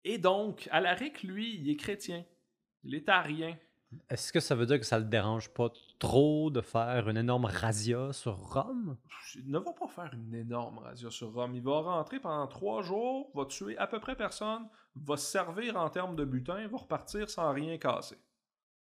Et 0.04 0.18
donc, 0.18 0.66
Alaric, 0.70 1.22
lui, 1.22 1.56
il 1.56 1.70
est 1.70 1.76
chrétien. 1.76 2.24
Il 2.84 2.94
est 2.94 3.08
arien. 3.08 3.54
Est-ce 4.10 4.32
que 4.32 4.40
ça 4.40 4.54
veut 4.54 4.66
dire 4.66 4.78
que 4.78 4.84
ça 4.84 4.98
le 4.98 5.04
dérange 5.06 5.48
pas 5.48 5.70
trop 5.98 6.50
de 6.50 6.60
faire 6.60 7.08
une 7.08 7.16
énorme 7.16 7.46
razzia 7.46 8.12
sur 8.12 8.36
Rome? 8.36 8.96
Il 9.36 9.50
ne 9.50 9.58
va 9.58 9.72
pas 9.72 9.88
faire 9.88 10.10
une 10.12 10.34
énorme 10.34 10.78
razzia 10.78 11.10
sur 11.10 11.32
Rome. 11.32 11.54
Il 11.54 11.62
va 11.62 11.80
rentrer 11.80 12.20
pendant 12.20 12.46
trois 12.46 12.82
jours, 12.82 13.30
va 13.34 13.46
tuer 13.46 13.78
à 13.78 13.86
peu 13.86 13.98
près 13.98 14.14
personne, 14.14 14.68
va 14.94 15.16
se 15.16 15.26
servir 15.30 15.76
en 15.76 15.88
termes 15.88 16.16
de 16.16 16.24
butin, 16.24 16.66
va 16.68 16.76
repartir 16.76 17.30
sans 17.30 17.50
rien 17.52 17.78
casser. 17.78 18.18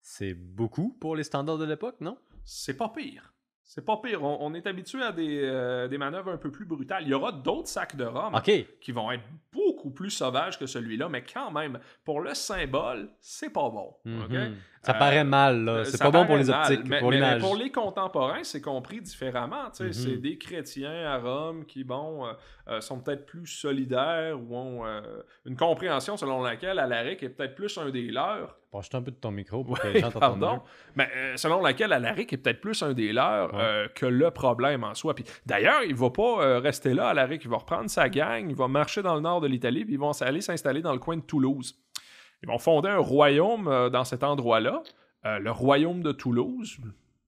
C'est 0.00 0.34
beaucoup 0.34 0.96
pour 1.00 1.14
les 1.14 1.24
standards 1.24 1.58
de 1.58 1.64
l'époque, 1.64 2.00
non? 2.00 2.18
C'est 2.44 2.76
pas 2.76 2.88
pire. 2.88 3.32
C'est 3.62 3.84
pas 3.84 3.98
pire. 3.98 4.22
On, 4.24 4.38
on 4.40 4.54
est 4.54 4.66
habitué 4.66 5.02
à 5.02 5.12
des, 5.12 5.42
euh, 5.44 5.88
des 5.88 5.98
manœuvres 5.98 6.30
un 6.32 6.38
peu 6.38 6.50
plus 6.50 6.64
brutales. 6.64 7.02
Il 7.02 7.10
y 7.10 7.14
aura 7.14 7.30
d'autres 7.32 7.68
sacs 7.68 7.96
de 7.96 8.04
Rome 8.04 8.34
qui 8.80 8.92
vont 8.92 9.10
être 9.12 9.24
beaucoup 9.52 9.90
plus 9.90 10.10
sauvages 10.10 10.58
que 10.58 10.64
celui-là, 10.66 11.10
mais 11.10 11.22
quand 11.22 11.50
même, 11.50 11.78
pour 12.02 12.22
le 12.22 12.32
symbole, 12.32 13.10
c'est 13.20 13.50
pas 13.50 13.68
bon. 13.68 13.94
ok? 14.06 14.30
Mhm. 14.30 14.56
Ça 14.82 14.94
Euh, 14.94 14.98
paraît 14.98 15.24
mal, 15.24 15.64
là. 15.64 15.72
Euh, 15.72 15.84
C'est 15.84 15.98
pas 16.02 16.10
bon 16.10 16.24
pour 16.26 16.36
les 16.36 16.48
optiques, 16.50 16.82
mais, 16.86 17.00
pour 17.00 17.10
l'image. 17.10 17.40
pour 17.40 17.56
les 17.56 17.70
contemporains, 17.70 18.42
c'est 18.44 18.60
compris 18.60 19.00
différemment. 19.00 19.68
C'est 19.72 20.16
des 20.20 20.38
chrétiens 20.38 21.06
à 21.06 21.18
Rome 21.18 21.64
qui, 21.66 21.84
bon, 21.84 22.26
euh, 22.26 22.32
euh, 22.68 22.80
sont 22.80 23.00
peut-être 23.00 23.26
plus 23.26 23.46
solidaires 23.46 24.38
ou 24.40 24.56
ont 24.56 24.86
euh, 24.86 25.00
une 25.46 25.56
compréhension 25.56 26.16
selon 26.16 26.42
laquelle 26.42 26.78
Alaric 26.78 27.22
est 27.22 27.28
peut-être 27.30 27.54
plus 27.54 27.76
un 27.78 27.90
des 27.90 28.08
leurs. 28.10 28.56
Un 28.92 29.00
peu 29.02 29.10
de 29.10 29.16
ton 29.16 29.30
micro 29.30 29.64
pour 29.64 29.78
que 29.80 29.86
Ouais, 29.86 29.94
les 29.94 30.00
gens 30.00 30.10
t'entendent 30.10 30.40
pardon. 30.40 30.60
Mais 30.94 31.08
euh, 31.16 31.36
selon 31.38 31.62
laquelle 31.62 31.90
Alaric 31.92 32.32
est 32.34 32.36
peut-être 32.36 32.60
plus 32.60 32.82
un 32.82 32.92
des 32.92 33.12
leurs 33.14 33.54
Ouais. 33.54 33.60
euh, 33.62 33.88
que 33.94 34.04
le 34.04 34.30
problème 34.30 34.84
en 34.84 34.94
soi. 34.94 35.14
Puis 35.14 35.24
d'ailleurs, 35.46 35.82
il 35.86 35.94
va 35.94 36.10
pas 36.10 36.42
euh, 36.42 36.58
rester 36.60 36.92
là, 36.92 37.08
Alaric. 37.08 37.42
Il 37.44 37.50
va 37.50 37.56
reprendre 37.56 37.88
sa 37.88 38.08
gang, 38.10 38.46
il 38.48 38.54
va 38.54 38.68
marcher 38.68 39.00
dans 39.02 39.14
le 39.14 39.22
nord 39.22 39.40
de 39.40 39.46
l'Italie, 39.48 39.84
puis 39.86 39.94
ils 39.94 39.98
vont 39.98 40.12
aller 40.20 40.42
s'installer 40.42 40.82
dans 40.82 40.92
le 40.92 40.98
coin 40.98 41.16
de 41.16 41.22
Toulouse. 41.22 41.78
Ils 42.42 42.48
vont 42.48 42.58
fonder 42.58 42.88
un 42.88 42.98
royaume 42.98 43.68
euh, 43.68 43.90
dans 43.90 44.04
cet 44.04 44.22
endroit-là, 44.22 44.82
euh, 45.26 45.38
le 45.38 45.50
royaume 45.50 46.02
de 46.02 46.12
Toulouse, 46.12 46.76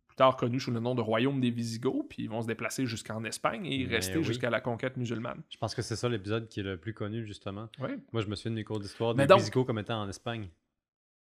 plus 0.06 0.16
tard 0.16 0.36
connu 0.36 0.60
sous 0.60 0.70
le 0.70 0.78
nom 0.80 0.94
de 0.94 1.00
royaume 1.00 1.40
des 1.40 1.50
Visigoths, 1.50 2.06
puis 2.08 2.22
ils 2.24 2.28
vont 2.30 2.42
se 2.42 2.46
déplacer 2.46 2.86
jusqu'en 2.86 3.24
Espagne 3.24 3.66
et 3.66 3.74
y 3.76 3.86
Mais 3.86 3.96
rester 3.96 4.18
oui. 4.18 4.24
jusqu'à 4.24 4.50
la 4.50 4.60
conquête 4.60 4.96
musulmane. 4.96 5.42
Je 5.50 5.56
pense 5.56 5.74
que 5.74 5.82
c'est 5.82 5.96
ça 5.96 6.08
l'épisode 6.08 6.46
qui 6.48 6.60
est 6.60 6.64
le 6.64 6.76
plus 6.76 6.94
connu, 6.94 7.24
justement. 7.26 7.68
Oui. 7.80 7.90
Moi, 8.12 8.22
je 8.22 8.28
me 8.28 8.34
souviens 8.36 8.52
de 8.52 8.56
mes 8.56 8.64
cours 8.64 8.78
d'histoire 8.80 9.14
des 9.14 9.26
donc- 9.26 9.38
Visigoths 9.40 9.66
comme 9.66 9.78
étant 9.78 10.00
en 10.02 10.08
Espagne. 10.08 10.48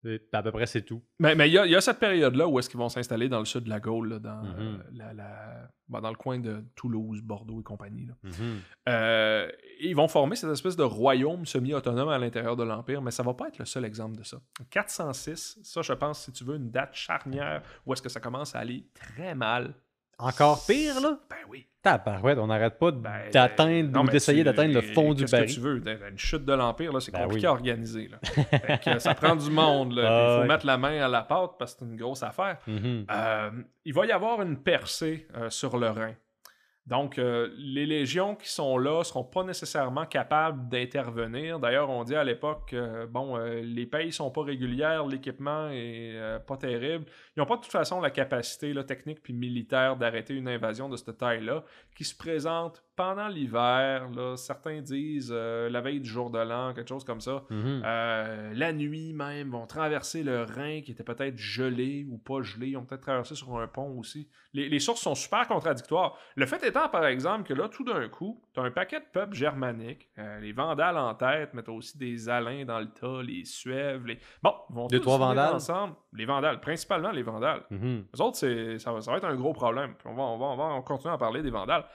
Et 0.05 0.21
à 0.31 0.41
peu 0.41 0.51
près, 0.53 0.65
c'est 0.65 0.83
tout. 0.83 1.03
Mais 1.19 1.35
mais 1.35 1.49
il 1.49 1.53
y, 1.53 1.57
a- 1.57 1.65
il 1.65 1.71
y 1.71 1.75
a 1.75 1.81
cette 1.81 1.99
période-là 1.99 2.47
où 2.47 2.57
est-ce 2.57 2.69
qu'ils 2.69 2.79
vont 2.79 2.87
s'installer 2.87 3.27
dans 3.27 3.39
le 3.39 3.45
sud 3.45 3.65
de 3.65 3.69
la 3.69 3.81
Gaule, 3.81 4.09
là, 4.13 4.19
dans, 4.19 4.43
Mhm. 4.43 4.55
euh, 4.59 4.77
la, 4.93 5.13
la- 5.13 5.69
bon, 5.89 5.99
dans 5.99 6.09
le 6.09 6.15
coin 6.15 6.39
de 6.39 6.63
Toulouse, 6.75 7.21
Bordeaux 7.21 7.59
et 7.59 7.63
compagnie. 7.63 8.05
là. 8.05 8.13
Mhm. 8.23 8.59
Euh, 8.87 9.49
ils 9.81 9.93
vont 9.95 10.07
former 10.07 10.35
cette 10.37 10.51
espèce 10.51 10.77
de 10.77 10.83
royaume 10.83 11.45
semi-autonome 11.45 12.07
à 12.09 12.17
l'intérieur 12.17 12.55
de 12.55 12.63
l'Empire, 12.63 13.01
mais 13.01 13.11
ça 13.11 13.23
va 13.23 13.33
pas 13.33 13.49
être 13.49 13.57
le 13.59 13.65
seul 13.65 13.83
exemple 13.83 14.17
de 14.17 14.23
ça. 14.23 14.37
406, 14.69 15.59
ça, 15.63 15.81
je 15.81 15.93
pense, 15.93 16.23
si 16.25 16.31
tu 16.31 16.43
veux, 16.45 16.55
une 16.55 16.71
date 16.71 16.93
charnière 16.95 17.61
où 17.85 17.91
est-ce 17.93 18.01
que 18.01 18.09
ça 18.09 18.19
commence 18.21 18.55
à 18.55 18.59
aller 18.59 18.85
très 18.93 19.35
mal. 19.35 19.73
Encore 20.19 20.65
pire, 20.65 20.99
là? 21.01 21.17
Ben 21.29 21.37
oui. 21.49 21.65
Tabarouette, 21.81 22.37
on 22.39 22.47
n'arrête 22.47 22.77
pas 22.77 22.91
Ben, 22.91 23.29
d'atteindre 23.31 23.89
non, 23.91 24.01
ou 24.01 24.09
d'essayer 24.09 24.43
d'atteindre 24.43 24.73
le 24.73 24.81
fond 24.81 25.13
du 25.13 25.23
qu'est-ce 25.23 25.31
que 25.31 25.37
baril. 25.37 25.53
tu 25.53 25.59
veux? 25.61 26.09
Une 26.09 26.17
chute 26.17 26.43
de 26.43 26.51
l'Empire, 26.53 26.91
là, 26.91 26.99
c'est 26.99 27.11
Ben 27.13 27.23
compliqué 27.23 27.47
oui. 27.47 27.47
à 27.47 27.51
organiser. 27.53 28.09
là. 28.09 28.17
Fait 28.51 28.81
que 28.83 28.99
ça 28.99 29.15
prend 29.15 29.35
du 29.37 29.49
monde. 29.49 29.93
Il 29.93 30.01
faut 30.01 30.41
ouais. 30.41 30.47
mettre 30.47 30.65
la 30.65 30.77
main 30.77 31.01
à 31.01 31.07
la 31.07 31.21
pâte 31.21 31.51
parce 31.57 31.73
que 31.75 31.79
c'est 31.79 31.85
une 31.85 31.95
grosse 31.95 32.21
affaire. 32.21 32.57
Mhm. 32.67 33.05
Euh, 33.09 33.51
il 33.85 33.93
va 33.93 34.05
y 34.05 34.11
avoir 34.11 34.41
une 34.41 34.57
percée 34.61 35.25
euh, 35.37 35.49
sur 35.49 35.77
le 35.77 35.89
Rhin. 35.89 36.13
Donc, 36.89 37.19
euh, 37.19 37.53
les 37.55 37.85
légions 37.85 38.35
qui 38.35 38.49
sont 38.49 38.79
là 38.79 39.03
seront 39.03 39.23
pas 39.23 39.43
nécessairement 39.43 40.07
capables 40.07 40.67
d'intervenir. 40.69 41.59
D'ailleurs, 41.59 41.87
on 41.91 42.03
dit 42.03 42.15
à 42.15 42.23
l'époque, 42.23 42.73
euh, 42.73 43.05
bon, 43.05 43.37
euh, 43.37 43.61
les 43.61 43.85
payes 43.85 44.11
sont 44.11 44.31
pas 44.31 44.41
régulières, 44.41 45.05
l'équipement 45.05 45.69
est 45.69 46.15
euh, 46.15 46.39
pas 46.39 46.57
terrible. 46.57 47.05
Ils 47.37 47.41
n'ont 47.41 47.45
pas 47.45 47.57
de 47.57 47.61
toute 47.61 47.71
façon 47.71 48.01
la 48.01 48.09
capacité 48.09 48.73
là, 48.73 48.83
technique 48.83 49.21
puis 49.21 49.33
militaire 49.33 49.97
d'arrêter 49.97 50.33
une 50.33 50.47
invasion 50.47 50.89
de 50.89 50.97
cette 50.97 51.15
taille-là, 51.15 51.63
qui 51.95 52.05
se 52.05 52.17
présente 52.17 52.83
pendant 52.99 53.29
l'hiver. 53.29 54.09
Certains 54.35 54.81
disent 54.81 55.31
euh, 55.33 55.69
la 55.69 55.79
veille 55.79 56.01
du 56.01 56.09
jour 56.09 56.29
de 56.29 56.37
l'an, 56.39 56.73
quelque 56.73 56.89
chose 56.89 57.05
comme 57.05 57.21
ça. 57.21 57.45
Mhm. 57.49 57.81
Euh, 57.85 58.51
la 58.53 58.73
nuit 58.73 59.13
même, 59.13 59.51
vont 59.51 59.65
traverser 59.65 60.21
le 60.21 60.43
Rhin 60.43 60.81
qui 60.81 60.91
était 60.91 61.05
peut-être 61.05 61.37
gelé 61.37 62.05
ou 62.09 62.17
pas 62.17 62.41
gelé. 62.41 62.67
Ils 62.67 62.75
ont 62.77 62.83
peut-être 62.83 63.03
traversé 63.03 63.35
sur 63.35 63.57
un 63.57 63.67
pont 63.67 63.97
aussi. 63.97 64.27
Les, 64.51 64.67
les 64.67 64.79
sources 64.79 64.99
sont 64.99 65.15
super 65.15 65.47
contradictoires. 65.47 66.17
Le 66.35 66.45
fait 66.45 66.61
étant, 66.67 66.89
par 66.89 67.05
exemple, 67.05 67.43
que 67.43 67.53
là, 67.53 67.69
tout 67.69 67.85
d'un 67.85 68.09
coup, 68.09 68.43
tu 68.53 68.59
as 68.59 68.63
un 68.63 68.71
paquet 68.71 68.99
de 68.99 69.05
peuples 69.13 69.33
germaniques, 69.35 70.09
euh, 70.17 70.41
les 70.41 70.51
Vandales 70.51 70.97
en 70.97 71.13
tête, 71.15 71.51
mais 71.53 71.63
tu 71.63 71.71
aussi 71.71 71.97
des 71.97 72.27
Alains 72.27 72.65
dans 72.65 72.79
le 72.81 72.89
tas, 72.89 73.21
les 73.23 73.45
Suèves, 73.45 74.05
les... 74.07 74.19
Bon, 74.43 74.53
ils 74.71 74.75
vont 74.75 74.87
Deux, 74.87 74.97
tous 74.97 75.03
trois 75.05 75.19
Vandales? 75.19 75.55
ensemble. 75.55 75.95
Les 76.11 76.25
Vandales, 76.25 76.59
principalement 76.59 77.11
les 77.11 77.23
Vandales. 77.23 77.63
Mhm. 77.69 78.07
Les 78.13 78.19
autres, 78.19 78.37
ça, 78.77 78.91
va, 78.91 78.99
ça 78.99 79.11
va 79.11 79.17
être 79.19 79.25
un 79.25 79.35
gros 79.35 79.53
problème. 79.53 79.93
On, 80.03 80.13
va, 80.15 80.23
on, 80.23 80.37
va, 80.37 80.45
on 80.65 80.75
va 80.75 80.81
continuer 80.81 81.13
à 81.13 81.17
parler 81.17 81.41
des 81.41 81.51
Vandales. 81.51 81.85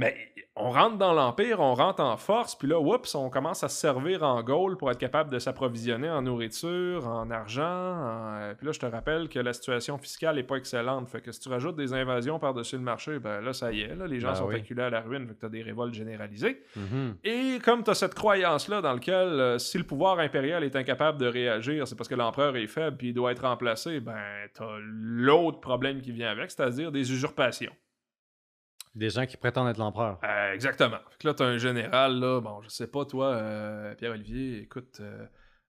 Mais 0.00 0.14
on 0.54 0.70
rentre 0.70 0.96
dans 0.96 1.12
l'Empire, 1.12 1.58
on 1.58 1.74
rentre 1.74 2.00
en 2.02 2.16
force, 2.16 2.54
puis 2.54 2.68
là, 2.68 2.78
oups, 2.78 3.16
on 3.16 3.30
commence 3.30 3.64
à 3.64 3.68
se 3.68 3.76
servir 3.78 4.22
en 4.22 4.40
Gaule 4.44 4.76
pour 4.76 4.92
être 4.92 4.98
capable 4.98 5.28
de 5.28 5.40
s'approvisionner 5.40 6.08
en 6.08 6.22
nourriture, 6.22 7.08
en 7.08 7.28
argent. 7.32 7.62
en- 7.64 8.36
euh, 8.40 8.54
Puis 8.54 8.64
là, 8.66 8.72
je 8.72 8.78
te 8.78 8.86
rappelle 8.86 9.28
que 9.28 9.40
la 9.40 9.52
situation 9.52 9.98
fiscale 9.98 10.36
n'est 10.36 10.44
pas 10.44 10.54
excellente. 10.54 11.08
Fait 11.08 11.20
que 11.20 11.32
si 11.32 11.40
tu 11.40 11.48
rajoutes 11.48 11.74
des 11.74 11.92
invasions 11.94 12.38
par-dessus 12.38 12.76
le 12.76 12.82
marché, 12.82 13.18
ben 13.18 13.40
là, 13.40 13.52
ça 13.52 13.72
y 13.72 13.80
est, 13.80 13.96
là, 13.96 14.06
les 14.06 14.20
gens 14.20 14.28
Ben 14.28 14.34
sont 14.36 14.46
oui. 14.46 14.54
acculés 14.56 14.84
à 14.84 14.90
la 14.90 15.00
ruine, 15.00 15.26
fait 15.26 15.34
que 15.34 15.40
tu 15.40 15.46
as 15.46 15.48
des 15.48 15.62
révoltes 15.62 15.94
généralisées. 15.94 16.62
Mhm. 16.76 17.16
Et 17.24 17.58
comme 17.64 17.82
tu 17.82 17.90
as 17.90 17.94
cette 17.94 18.14
croyance-là 18.14 18.80
dans 18.80 18.92
laquelle 18.94 19.16
euh, 19.40 19.58
si 19.58 19.78
le 19.78 19.84
pouvoir 19.84 20.20
impérial 20.20 20.62
est 20.62 20.76
incapable 20.76 21.18
de 21.18 21.26
réagir, 21.26 21.88
c'est 21.88 21.96
parce 21.96 22.08
que 22.08 22.14
l'empereur 22.14 22.54
est 22.56 22.68
faible 22.68 22.96
puis 22.96 23.08
il 23.08 23.14
doit 23.14 23.32
être 23.32 23.42
remplacé, 23.42 23.98
ben 23.98 24.16
t'as 24.54 24.76
l'autre 24.80 25.58
problème 25.58 26.00
qui 26.00 26.12
vient 26.12 26.30
avec, 26.30 26.52
c'est-à-dire 26.52 26.92
des 26.92 27.10
usurpations. 27.12 27.72
Des 28.94 29.10
gens 29.10 29.26
qui 29.26 29.36
prétendent 29.36 29.68
être 29.68 29.78
l'empereur. 29.78 30.18
Euh, 30.24 30.52
exactement. 30.52 30.98
Fait 31.10 31.28
là, 31.28 31.34
t'as 31.34 31.44
un 31.46 31.58
général, 31.58 32.18
là, 32.18 32.40
bon, 32.40 32.60
je 32.62 32.68
sais 32.68 32.86
pas, 32.88 33.04
toi, 33.04 33.26
euh, 33.34 33.94
Pierre-Olivier, 33.94 34.58
écoute... 34.62 34.98
euh, 35.00 35.26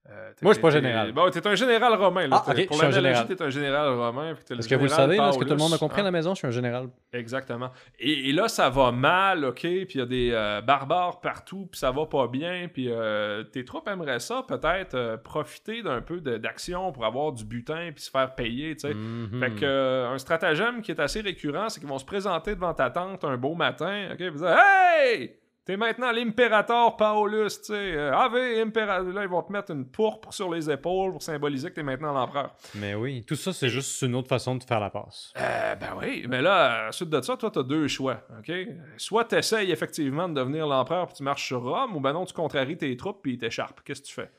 euh, 0.08 0.32
Moi, 0.42 0.52
je 0.52 0.54
suis 0.54 0.62
pas 0.62 0.70
général. 0.70 1.12
Bon, 1.12 1.30
t'es 1.30 1.46
un 1.46 1.54
général 1.54 1.94
romain, 1.94 2.26
là. 2.26 2.42
Ah, 2.44 2.54
T'es- 2.54 2.62
ok, 2.62 2.68
Pour 2.68 2.82
l'analogie, 2.82 3.26
t'es 3.26 3.42
un 3.42 3.50
général 3.50 3.94
romain. 3.94 4.34
Est-ce 4.34 4.66
que 4.68 4.74
vous 4.74 4.84
le 4.84 4.88
savez? 4.88 5.16
Est-ce 5.16 5.38
que 5.38 5.44
tout 5.44 5.50
le 5.50 5.56
monde 5.56 5.74
a 5.74 5.78
compris 5.78 5.98
à 5.98 6.00
hein? 6.00 6.04
la 6.04 6.10
maison? 6.10 6.34
Je 6.34 6.38
suis 6.38 6.46
un 6.46 6.52
général. 6.52 6.88
Exactement. 7.12 7.70
Et, 7.98 8.30
et 8.30 8.32
là, 8.32 8.48
ça 8.48 8.70
va 8.70 8.92
mal, 8.92 9.44
OK? 9.44 9.60
Puis 9.60 9.86
il 9.94 9.98
y 9.98 10.00
a 10.00 10.06
des 10.06 10.30
euh, 10.32 10.62
barbares 10.62 11.20
partout, 11.20 11.68
puis 11.70 11.78
ça 11.78 11.90
va 11.90 12.06
pas 12.06 12.26
bien. 12.28 12.68
Puis 12.72 12.86
euh, 12.88 13.44
tes 13.44 13.64
troupes 13.64 13.88
aimeraient 13.88 14.20
ça, 14.20 14.42
peut-être, 14.48 15.20
profiter 15.22 15.82
d'un 15.82 16.00
peu 16.00 16.20
d'action 16.20 16.92
pour 16.92 17.04
avoir 17.04 17.32
du 17.32 17.44
butin, 17.44 17.90
puis 17.94 18.02
se 18.02 18.10
faire 18.10 18.34
payer, 18.34 18.74
tu 18.76 18.88
sais. 18.88 18.94
Mhm. 18.94 19.40
Fait 19.40 19.50
que, 19.60 20.06
un 20.06 20.18
stratagème 20.18 20.80
qui 20.82 20.92
est 20.92 21.00
assez 21.00 21.20
récurrent, 21.20 21.68
c'est 21.68 21.78
qu'ils 21.78 21.88
vont 21.88 21.98
se 21.98 22.04
présenter 22.04 22.54
devant 22.54 22.74
ta 22.74 22.90
tante 22.90 23.24
un 23.24 23.36
beau 23.36 23.54
matin, 23.54 24.08
OK? 24.12 24.16
Puis 24.16 24.30
dire 24.32 24.56
Hey! 24.58 25.39
T'es 25.70 25.76
maintenant 25.76 26.10
l'impérator 26.10 26.96
Paulus, 26.96 27.60
tu 27.60 27.66
sais. 27.66 27.74
euh, 27.94 28.12
Ave 28.12 28.34
impérator. 28.60 29.12
Là, 29.12 29.22
ils 29.22 29.28
vont 29.28 29.40
te 29.40 29.52
mettre 29.52 29.70
une 29.70 29.86
pourpre 29.86 30.32
sur 30.34 30.52
les 30.52 30.68
épaules 30.68 31.12
pour 31.12 31.22
symboliser 31.22 31.70
que 31.70 31.76
t'es 31.76 31.84
maintenant 31.84 32.12
l'empereur. 32.12 32.56
Mais 32.74 32.96
oui, 32.96 33.22
tout 33.24 33.36
ça, 33.36 33.52
c'est 33.52 33.68
juste 33.68 34.02
une 34.02 34.16
autre 34.16 34.26
façon 34.26 34.56
de 34.56 34.64
faire 34.64 34.80
la 34.80 34.90
passe. 34.90 35.32
Euh, 35.36 35.76
ben 35.76 35.90
oui, 35.96 36.26
mais 36.28 36.42
là, 36.42 36.88
ensuite 36.88 37.08
de 37.10 37.20
ça, 37.20 37.36
toi, 37.36 37.52
t'as 37.52 37.62
deux 37.62 37.86
choix, 37.86 38.20
OK? 38.36 38.52
Soit 38.96 39.26
t'essayes 39.26 39.70
effectivement 39.70 40.28
de 40.28 40.34
devenir 40.34 40.66
l'empereur 40.66 41.06
puis 41.06 41.14
tu 41.18 41.22
marches 41.22 41.46
sur 41.46 41.62
Rome, 41.62 41.94
ou 41.94 42.00
ben 42.00 42.14
non, 42.14 42.24
tu 42.24 42.34
contraries 42.34 42.76
tes 42.76 42.96
troupes 42.96 43.20
puis 43.22 43.34
ils 43.34 43.38
t'échappent. 43.38 43.80
Qu'est-ce 43.84 44.02
que 44.02 44.06
tu 44.08 44.14
fais? 44.14 44.30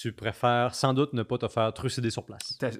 Tu 0.00 0.12
préfères 0.12 0.76
sans 0.76 0.94
doute 0.94 1.12
ne 1.12 1.24
pas 1.24 1.38
te 1.38 1.48
faire 1.48 1.72
trucider 1.72 2.10
sur 2.10 2.24
place. 2.24 2.56
Euh, 2.62 2.70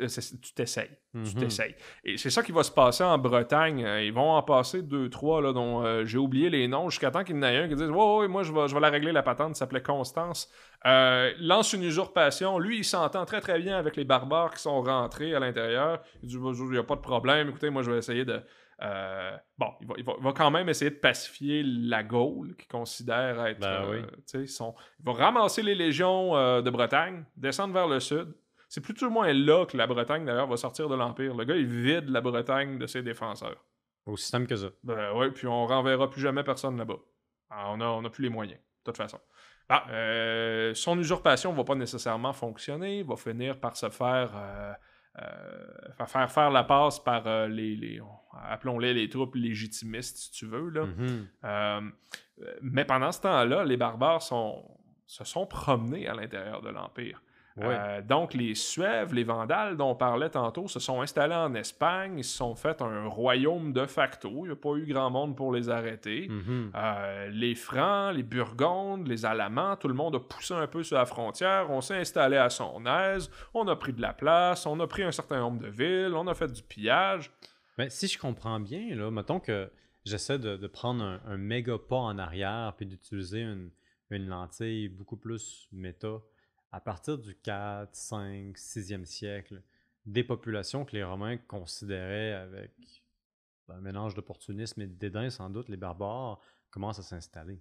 Tu 0.40 0.54
t'essayes. 0.54 0.88
Tu 1.12 1.18
Mhm. 1.18 1.34
t'essayes. 1.34 1.74
Et 2.04 2.16
c'est 2.16 2.30
ça 2.30 2.44
qui 2.44 2.52
va 2.52 2.62
se 2.62 2.70
passer 2.70 3.02
en 3.02 3.18
Bretagne. 3.18 3.84
Euh, 3.84 4.04
Ils 4.04 4.12
vont 4.12 4.30
en 4.30 4.42
passer 4.44 4.82
deux, 4.82 5.10
trois, 5.10 5.42
là, 5.42 5.52
dont 5.52 5.84
euh, 5.84 6.04
j'ai 6.04 6.18
oublié 6.18 6.48
les 6.48 6.68
noms, 6.68 6.90
jusqu'à 6.90 7.10
temps 7.10 7.24
qu'il 7.24 7.34
y 7.34 7.38
en 7.40 7.42
ait 7.42 7.56
un 7.56 7.68
qui 7.68 7.74
dise 7.74 7.90
Ouais, 7.90 8.18
ouais, 8.18 8.28
moi, 8.28 8.44
je 8.44 8.52
vais, 8.52 8.68
je 8.68 8.74
vais 8.74 8.80
la 8.80 8.90
régler 8.90 9.10
la 9.10 9.24
patente. 9.24 9.56
S'appelait 9.56 9.82
Constance. 9.82 10.48
Euh, 10.86 11.32
lance 11.40 11.72
une 11.72 11.82
usurpation. 11.82 12.60
Lui, 12.60 12.78
il 12.78 12.84
s'entend 12.84 13.24
très, 13.24 13.40
très 13.40 13.58
bien 13.58 13.76
avec 13.76 13.96
les 13.96 14.04
barbares 14.04 14.54
qui 14.54 14.62
sont 14.62 14.80
rentrés 14.80 15.34
à 15.34 15.40
l'intérieur. 15.40 16.00
Il 16.22 16.28
dit 16.28 16.36
Il 16.36 16.70
n'y 16.70 16.78
a 16.78 16.84
pas 16.84 16.94
de 16.94 17.00
problème. 17.00 17.48
Écoutez, 17.48 17.68
moi, 17.70 17.82
je 17.82 17.90
vais 17.90 17.98
essayer 17.98 18.24
de. 18.24 18.40
Euh, 18.82 19.36
bon, 19.58 19.72
il 19.80 19.86
va, 19.86 19.94
il 19.98 20.04
va- 20.04 20.14
il 20.18 20.24
va 20.24 20.32
quand 20.32 20.50
même 20.50 20.68
essayer 20.68 20.90
de 20.90 20.96
pacifier 20.96 21.62
la 21.64 22.02
Gaule, 22.02 22.54
qu'il 22.56 22.68
considère 22.68 23.44
être. 23.46 23.60
Ben 23.60 23.84
euh, 23.84 24.02
oui. 24.34 24.48
son- 24.48 24.74
il 25.00 25.04
va 25.06 25.12
ramasser 25.12 25.62
les 25.62 25.74
légions 25.74 26.36
euh, 26.36 26.62
de 26.62 26.70
Bretagne, 26.70 27.24
descendre 27.36 27.74
vers 27.74 27.88
le 27.88 28.00
sud. 28.00 28.32
C'est 28.68 28.80
plus 28.82 29.00
ou 29.02 29.10
moins 29.10 29.32
là 29.32 29.64
que 29.66 29.76
la 29.76 29.86
Bretagne, 29.86 30.24
d'ailleurs, 30.26 30.46
va 30.46 30.56
sortir 30.58 30.88
de 30.88 30.94
l'Empire. 30.94 31.34
Le 31.34 31.44
gars, 31.44 31.56
il 31.56 31.66
vide 31.66 32.08
la 32.10 32.20
Bretagne 32.20 32.78
de 32.78 32.86
ses 32.86 33.02
défenseurs. 33.02 33.64
Aussi 34.06 34.28
simple 34.28 34.46
que 34.46 34.56
ça. 34.56 34.68
Ben 34.84 35.12
ouais, 35.14 35.30
puis 35.30 35.46
on 35.46 35.66
renverra 35.66 36.08
plus 36.10 36.20
jamais 36.20 36.42
personne 36.44 36.76
là-bas. 36.76 36.98
Ah, 37.50 37.70
on 37.72 37.80
a, 37.80 37.86
on 37.86 38.04
a 38.04 38.10
plus 38.10 38.22
les 38.24 38.28
moyens, 38.30 38.58
de 38.60 38.64
toute 38.84 38.96
façon. 38.98 39.18
Ah, 39.70 39.84
euh, 39.90 40.72
son 40.74 40.98
usurpation 40.98 41.52
va 41.52 41.64
pas 41.64 41.74
nécessairement 41.74 42.32
fonctionner, 42.32 42.98
il 43.00 43.06
va 43.06 43.16
finir 43.16 43.58
par 43.58 43.76
se 43.76 43.88
faire, 43.90 44.32
euh, 44.36 44.72
euh, 45.22 46.06
faire- 46.06 46.30
faire 46.30 46.50
la 46.50 46.64
passe 46.64 46.98
par 47.00 47.26
les, 47.48 47.74
les- 47.76 48.00
appelons-les 48.48 48.94
les 48.94 49.08
troupes 49.08 49.34
légitimistes, 49.34 50.16
si 50.16 50.30
tu 50.30 50.46
veux. 50.46 50.68
Là. 50.70 50.86
Mhm. 50.86 51.26
Euh, 51.44 51.80
mais 52.62 52.84
pendant 52.84 53.12
ce 53.12 53.20
temps-là, 53.22 53.64
les 53.64 53.76
barbares 53.76 54.22
sont, 54.22 54.64
se 55.06 55.24
sont 55.24 55.46
promenés 55.46 56.08
à 56.08 56.14
l'intérieur 56.14 56.62
de 56.62 56.70
l'Empire. 56.70 57.22
Ouais. 57.58 57.76
Euh, 57.76 58.02
donc, 58.02 58.34
les 58.34 58.54
Suèves, 58.54 59.12
les 59.14 59.24
Vandales 59.24 59.76
dont 59.76 59.90
on 59.90 59.94
parlait 59.94 60.30
tantôt, 60.30 60.68
se 60.68 60.78
sont 60.78 61.00
installés 61.00 61.34
en 61.34 61.54
Espagne. 61.54 62.18
Ils 62.18 62.24
se 62.24 62.36
sont 62.36 62.54
fait 62.54 62.80
un 62.82 63.06
royaume 63.06 63.72
de 63.72 63.86
facto. 63.86 64.30
Il 64.44 64.48
n'y 64.48 64.52
a 64.52 64.56
pas 64.56 64.74
eu 64.76 64.86
grand 64.86 65.10
monde 65.10 65.36
pour 65.36 65.52
les 65.52 65.68
arrêter. 65.68 66.28
Mhm. 66.28 66.70
Euh, 66.74 67.28
les 67.32 67.54
Francs, 67.54 68.14
les 68.14 68.22
Burgondes, 68.22 69.08
les 69.08 69.26
Alamans, 69.26 69.76
tout 69.76 69.88
le 69.88 69.94
monde 69.94 70.14
a 70.14 70.20
poussé 70.20 70.54
un 70.54 70.66
peu 70.66 70.82
sur 70.82 70.96
la 70.96 71.06
frontière. 71.06 71.70
On 71.70 71.80
s'est 71.80 71.96
installé 71.96 72.36
à 72.36 72.48
son 72.48 72.84
aise. 72.86 73.30
On 73.54 73.66
a 73.66 73.76
pris 73.76 73.92
de 73.92 74.00
la 74.00 74.12
place. 74.12 74.66
On 74.66 74.78
a 74.80 74.86
pris 74.86 75.02
un 75.02 75.12
certain 75.12 75.40
nombre 75.40 75.60
de 75.60 75.68
villes. 75.68 76.12
On 76.14 76.26
a 76.28 76.34
fait 76.34 76.52
du 76.52 76.62
pillage. 76.62 77.30
Mais 77.78 77.90
si 77.90 78.08
je 78.08 78.18
comprends 78.18 78.60
bien, 78.60 78.94
là, 78.96 79.10
mettons 79.10 79.40
que 79.40 79.70
j'essaie 80.04 80.38
de, 80.38 80.66
prendre 80.66 81.02
un, 81.04 81.22
un 81.24 81.36
méga 81.36 81.78
pas 81.78 81.96
en 81.96 82.18
arrière 82.18 82.74
puis 82.76 82.86
d'utiliser 82.86 83.42
une, 83.42 83.70
une 84.10 84.26
lentille 84.26 84.88
beaucoup 84.88 85.16
plus 85.16 85.68
méta. 85.72 86.20
À 86.72 86.80
partir 86.80 87.18
du 87.18 87.34
4, 87.36 87.94
5, 87.94 88.56
6e 88.56 89.04
siècle, 89.04 89.62
des 90.06 90.24
populations 90.24 90.84
que 90.84 90.96
les 90.96 91.04
Romains 91.04 91.36
considéraient 91.36 92.32
avec 92.32 92.72
ben, 93.68 93.76
un 93.76 93.80
mélange 93.80 94.14
d'opportunisme 94.14 94.82
et 94.82 94.86
de 94.86 94.94
dédain, 94.94 95.30
sans 95.30 95.48
doute, 95.48 95.68
les 95.68 95.76
barbares 95.76 96.40
commencent 96.70 96.98
à 96.98 97.02
s'installer. 97.02 97.60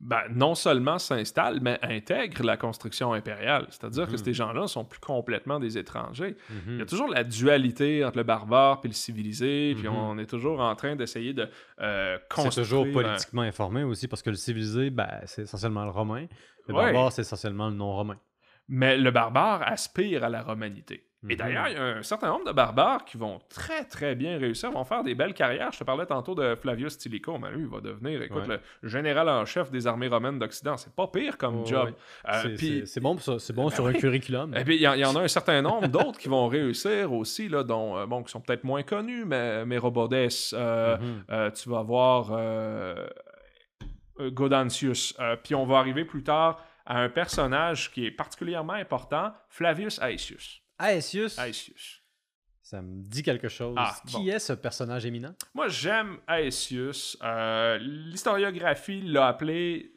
Ben, 0.00 0.22
non 0.30 0.54
seulement 0.54 0.98
s'installe, 0.98 1.60
mais 1.62 1.78
intègre 1.82 2.42
la 2.44 2.56
construction 2.56 3.12
impériale. 3.14 3.66
C'est-à-dire 3.70 4.06
que 4.06 4.12
Mhm. 4.12 4.18
ces 4.18 4.34
gens-là 4.34 4.66
sont 4.66 4.84
plus 4.84 5.00
complètement 5.00 5.58
des 5.60 5.78
étrangers. 5.78 6.36
Mhm. 6.50 6.56
Il 6.74 6.78
y 6.78 6.82
a 6.82 6.86
toujours 6.86 7.08
la 7.08 7.24
dualité 7.24 8.04
entre 8.04 8.18
le 8.18 8.24
barbare 8.24 8.80
et 8.84 8.88
le 8.88 8.92
civilisé, 8.92 9.74
puis 9.78 9.88
Mhm. 9.88 9.94
on 9.94 10.18
est 10.18 10.26
toujours 10.26 10.60
en 10.60 10.74
train 10.74 10.94
d'essayer 10.96 11.32
de 11.32 11.48
euh, 11.80 12.18
C'est 12.20 12.34
construire... 12.34 12.66
toujours 12.66 12.86
un- 12.86 12.92
politiquement 12.92 13.42
informé 13.42 13.82
aussi, 13.84 14.08
parce 14.08 14.22
que 14.22 14.30
le 14.30 14.36
civilisé, 14.36 14.90
ben, 14.90 15.08
c'est 15.26 15.42
essentiellement 15.42 15.84
le 15.84 15.90
romain. 15.90 16.26
Le 16.68 16.74
Ouais. 16.74 16.84
barbare, 16.92 17.12
c'est 17.12 17.22
essentiellement 17.22 17.68
le 17.68 17.74
non-romain. 17.74 18.18
Mais 18.68 18.96
le 18.96 19.10
barbare 19.10 19.62
aspire 19.66 20.24
à 20.24 20.28
la 20.28 20.42
romanité. 20.42 21.04
Et 21.26 21.32
Mhm. 21.32 21.36
d'ailleurs, 21.36 21.68
il 21.68 21.74
y 21.74 21.76
a 21.76 21.82
un 21.84 22.02
certain 22.02 22.28
nombre 22.28 22.44
de 22.44 22.52
barbares 22.52 23.04
qui 23.04 23.16
vont 23.16 23.40
très, 23.48 23.84
très 23.84 24.14
bien 24.14 24.36
réussir, 24.38 24.70
vont 24.70 24.84
faire 24.84 25.02
des 25.02 25.14
belles 25.14 25.32
carrières. 25.34 25.72
Je 25.72 25.78
te 25.78 25.84
parlais 25.84 26.04
tantôt 26.06 26.34
de 26.34 26.54
Flavius 26.54 26.92
Stilicho, 26.94 27.38
mais 27.38 27.50
lui, 27.50 27.62
il 27.62 27.68
va 27.68 27.80
devenir, 27.80 28.20
écoute, 28.22 28.46
Ouais. 28.46 28.60
le 28.82 28.88
général 28.88 29.28
en 29.28 29.44
chef 29.46 29.70
des 29.70 29.86
armées 29.86 30.08
romaines 30.08 30.38
d'Occident. 30.38 30.76
C'est 30.76 30.94
pas 30.94 31.06
pire 31.08 31.38
comme 31.38 31.64
job. 31.66 31.86
ouais. 31.86 31.94
Euh, 32.28 32.42
C'est- 32.42 32.48
puis- 32.56 32.78
c'est- 32.80 32.86
c'est 32.86 33.00
bon, 33.00 33.14
pour 33.14 33.24
ça. 33.24 33.38
C'est 33.38 33.52
bon 33.54 33.68
Ben 33.68 33.74
sur 33.74 33.86
un 33.86 33.92
oui. 33.92 33.98
curriculum. 33.98 34.54
Et 34.56 34.64
puis, 34.64 34.76
il 34.76 34.82
y, 34.82 34.88
en- 34.88 34.94
il 34.94 35.00
y 35.00 35.04
en 35.04 35.16
a 35.16 35.20
un 35.20 35.28
certain 35.28 35.62
nombre 35.62 35.88
d'autres 35.88 36.18
qui 36.18 36.28
vont 36.28 36.46
réussir 36.48 37.12
aussi, 37.12 37.48
là, 37.48 37.62
dont, 37.62 37.96
euh, 37.96 38.06
bon, 38.06 38.22
qui 38.22 38.30
sont 38.30 38.40
peut-être 38.40 38.64
moins 38.64 38.82
connus, 38.82 39.24
mais 39.24 39.64
Mérobodes, 39.64 40.12
euh, 40.52 40.96
Mhm. 40.98 41.52
tu 41.52 41.68
vas 41.70 41.82
voir. 41.82 42.28
Euh, 42.32 43.06
puis 45.42 45.54
on 45.54 45.66
va 45.66 45.78
arriver 45.78 46.04
plus 46.04 46.22
tard 46.22 46.62
à 46.86 46.98
un 47.00 47.08
personnage 47.08 47.90
qui 47.92 48.06
est 48.06 48.10
particulièrement 48.10 48.74
important, 48.74 49.32
Flavius 49.48 49.98
Aetius. 50.02 50.60
Aesius, 50.80 51.38
Aetius. 51.38 52.02
ça 52.62 52.82
me 52.82 53.02
dit 53.02 53.22
quelque 53.22 53.48
chose. 53.48 53.74
Ah, 53.78 53.94
Qui 54.06 54.16
bon. 54.16 54.26
est 54.28 54.38
ce 54.38 54.52
personnage 54.52 55.06
éminent? 55.06 55.34
Moi, 55.54 55.68
j'aime 55.68 56.18
Aetius. 56.28 57.16
Euh, 57.22 57.78
L'historiographie 57.78 59.02
l'a 59.02 59.28
appelé 59.28 59.94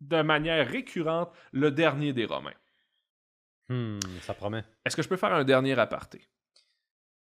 de 0.00 0.22
manière 0.22 0.66
récurrente 0.68 1.32
le 1.52 1.70
dernier 1.70 2.12
des 2.12 2.24
Romains. 2.24 2.54
Hmm, 3.68 3.98
ça 4.22 4.34
promet. 4.34 4.64
Est-ce 4.84 4.94
que 4.96 5.02
je 5.02 5.08
peux 5.08 5.16
faire 5.16 5.32
un 5.32 5.44
dernier 5.44 5.78
aparté? 5.78 6.28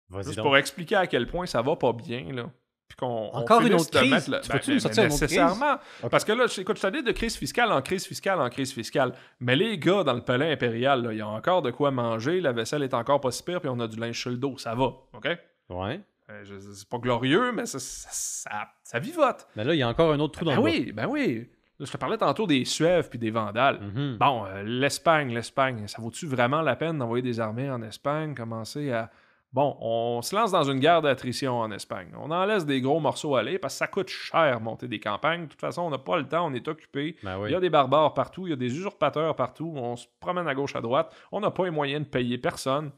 Vas-y 0.10 0.24
Juste 0.26 0.38
donc. 0.38 0.46
pour 0.46 0.58
expliquer 0.58 0.96
à 0.96 1.08
quel 1.08 1.28
point 1.28 1.46
ça 1.46 1.62
va 1.62 1.76
pas 1.76 1.94
bien, 1.94 2.32
là. 2.34 2.52
Qu'on, 3.00 3.30
on 3.34 3.38
Encore 3.38 3.62
une 3.62 3.68
finisse 3.68 3.82
autre 3.84 3.98
crise? 3.98 4.12
mettre 4.12 4.30
le- 4.32 4.42
Tu 4.42 4.50
ben, 4.50 4.62
sortir 4.62 4.74
une 4.74 4.78
autre 4.80 4.90
crise? 4.90 5.22
Nécessairement. 5.22 5.78
Parce 6.12 6.26
que 6.26 6.32
là, 6.34 6.48
je- 6.48 6.60
écoute, 6.62 6.76
je 6.76 6.82
t'allais 6.82 7.02
de 7.02 7.12
crise 7.14 7.38
fiscale 7.38 7.72
en 7.72 7.82
crise 7.82 8.06
fiscale 8.06 8.42
en 8.42 8.50
crise 8.50 8.74
fiscale. 8.74 9.14
Mais 9.40 9.56
les 9.56 9.78
gars, 9.78 10.04
dans 10.04 10.14
le 10.14 10.22
palais 10.22 10.52
impérial, 10.52 11.04
là, 11.04 11.14
il 11.14 11.18
y 11.20 11.22
a 11.22 11.28
encore 11.28 11.62
de 11.62 11.72
quoi 11.72 11.92
manger, 11.92 12.42
la 12.42 12.52
vaisselle 12.52 12.84
est 12.84 12.94
encore 12.94 13.22
pas 13.22 13.32
si 13.32 13.42
pire, 13.44 13.62
puis 13.62 13.70
on 13.70 13.80
a 13.80 13.88
du 13.88 13.98
linge 13.98 14.20
sur 14.20 14.30
le 14.32 14.38
dos. 14.38 14.58
Ça 14.58 14.76
va, 14.76 14.86
OK? 15.14 15.28
Ouais. 15.70 16.02
Euh, 16.30 16.44
c'est 16.74 16.90
pas 16.90 16.98
glorieux, 16.98 17.52
mais 17.54 17.66
ça, 17.66 17.80
ça, 17.80 18.10
ça, 18.12 18.68
ça 18.84 19.00
vivote. 19.00 19.48
Mais 19.56 19.64
là, 19.64 19.74
il 19.74 19.78
y 19.78 19.82
a 19.84 19.88
encore 19.88 20.12
un 20.12 20.20
autre 20.20 20.34
trou 20.34 20.46
dans 20.46 20.52
Ben 20.52 20.58
le 20.58 20.64
oui, 20.64 20.92
ben 20.92 21.08
oui. 21.08 21.48
Là, 21.80 21.86
je 21.86 21.92
te 21.92 21.98
parlais 21.98 22.18
tantôt 22.18 22.46
des 22.46 22.66
Suèves 22.66 23.08
puis 23.10 23.18
des 23.18 23.32
Vandales. 23.32 23.80
Mhm. 23.80 24.18
Bon, 24.20 24.46
euh, 24.46 24.62
l'Espagne, 24.64 25.34
l'Espagne, 25.34 25.88
ça 25.88 26.02
vaut-tu 26.02 26.28
vraiment 26.28 26.62
la 26.62 26.76
peine 26.76 26.98
d'envoyer 26.98 27.22
des 27.24 27.40
armées 27.40 27.72
en 27.72 27.82
Espagne, 27.82 28.36
commencer 28.36 28.92
à... 28.92 29.10
Bon, 29.52 29.76
on 29.82 30.22
se 30.22 30.36
lance 30.36 30.52
dans 30.52 30.64
une 30.70 30.80
guerre 30.80 31.02
d'attrition 31.02 31.58
en 31.60 31.72
Espagne. 31.72 32.10
On 32.16 32.30
en 32.30 32.46
laisse 32.46 32.68
des 32.68 32.82
gros 32.82 33.00
morceaux 33.00 33.36
aller 33.36 33.58
parce 33.58 33.74
que 33.74 33.78
ça 33.80 33.88
coûte 33.88 34.10
cher 34.10 34.62
monter 34.62 34.88
des 34.88 35.00
campagnes. 35.00 35.46
De 35.46 35.50
toute 35.50 35.60
façon, 35.62 35.82
on 35.82 35.90
n'a 35.90 35.98
pas 35.98 36.18
le 36.18 36.28
temps, 36.28 36.46
on 36.46 36.54
est 36.54 36.68
occupé. 36.68 37.16
Ben 37.24 37.40
Il 37.48 37.52
y 37.52 37.56
a 37.56 37.60
des 37.60 37.72
barbares 37.72 38.14
partout, 38.14 38.46
il 38.46 38.52
y 38.52 38.54
a 38.54 38.56
des 38.56 38.68
usurpateurs 38.78 39.36
partout, 39.36 39.74
on 39.76 39.96
se 39.96 40.06
promène 40.20 40.48
à 40.48 40.54
gauche, 40.54 40.76
à 40.76 40.82
droite. 40.82 41.12
On 41.32 41.40
n'a 41.40 41.50
pas 41.50 41.66
les 41.66 41.72
moyens 41.72 42.06
de 42.06 42.10
payer 42.10 42.38
personne. 42.38 42.92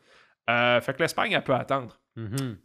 Euh, 0.50 0.82
fait 0.82 0.94
que 0.94 1.02
l'Espagne, 1.04 1.32
elle 1.32 1.44
peut 1.44 1.54
attendre. 1.56 2.00
Mhm. 2.18 2.58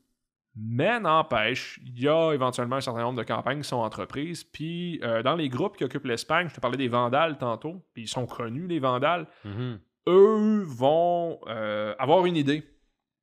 Mais 0.57 0.99
n'empêche, 0.99 1.78
il 1.84 2.01
y 2.01 2.09
a 2.09 2.32
éventuellement 2.32 2.76
un 2.76 2.80
certain 2.80 3.03
nombre 3.03 3.18
de 3.18 3.24
campagnes 3.24 3.61
qui 3.61 3.68
sont 3.68 3.76
entreprises. 3.76 4.43
Puis 4.43 4.99
euh, 5.05 5.22
dans 5.22 5.37
les 5.37 5.49
groupes 5.49 5.76
qui 5.76 5.84
occupent 5.84 6.07
l'Espagne, 6.07 6.49
je 6.49 6.55
te 6.55 6.61
parlais 6.61 6.78
des 6.78 6.89
Vandales 6.89 7.37
tantôt, 7.39 7.84
puis 7.93 8.05
ils 8.05 8.09
sont 8.09 8.26
connus, 8.26 8.66
les 8.66 8.78
Vandales, 8.80 9.26
Mhm. 9.45 9.78
eux 10.09 10.62
vont 10.66 11.39
euh, 11.47 11.95
avoir 11.99 12.24
une 12.26 12.37
idée 12.37 12.64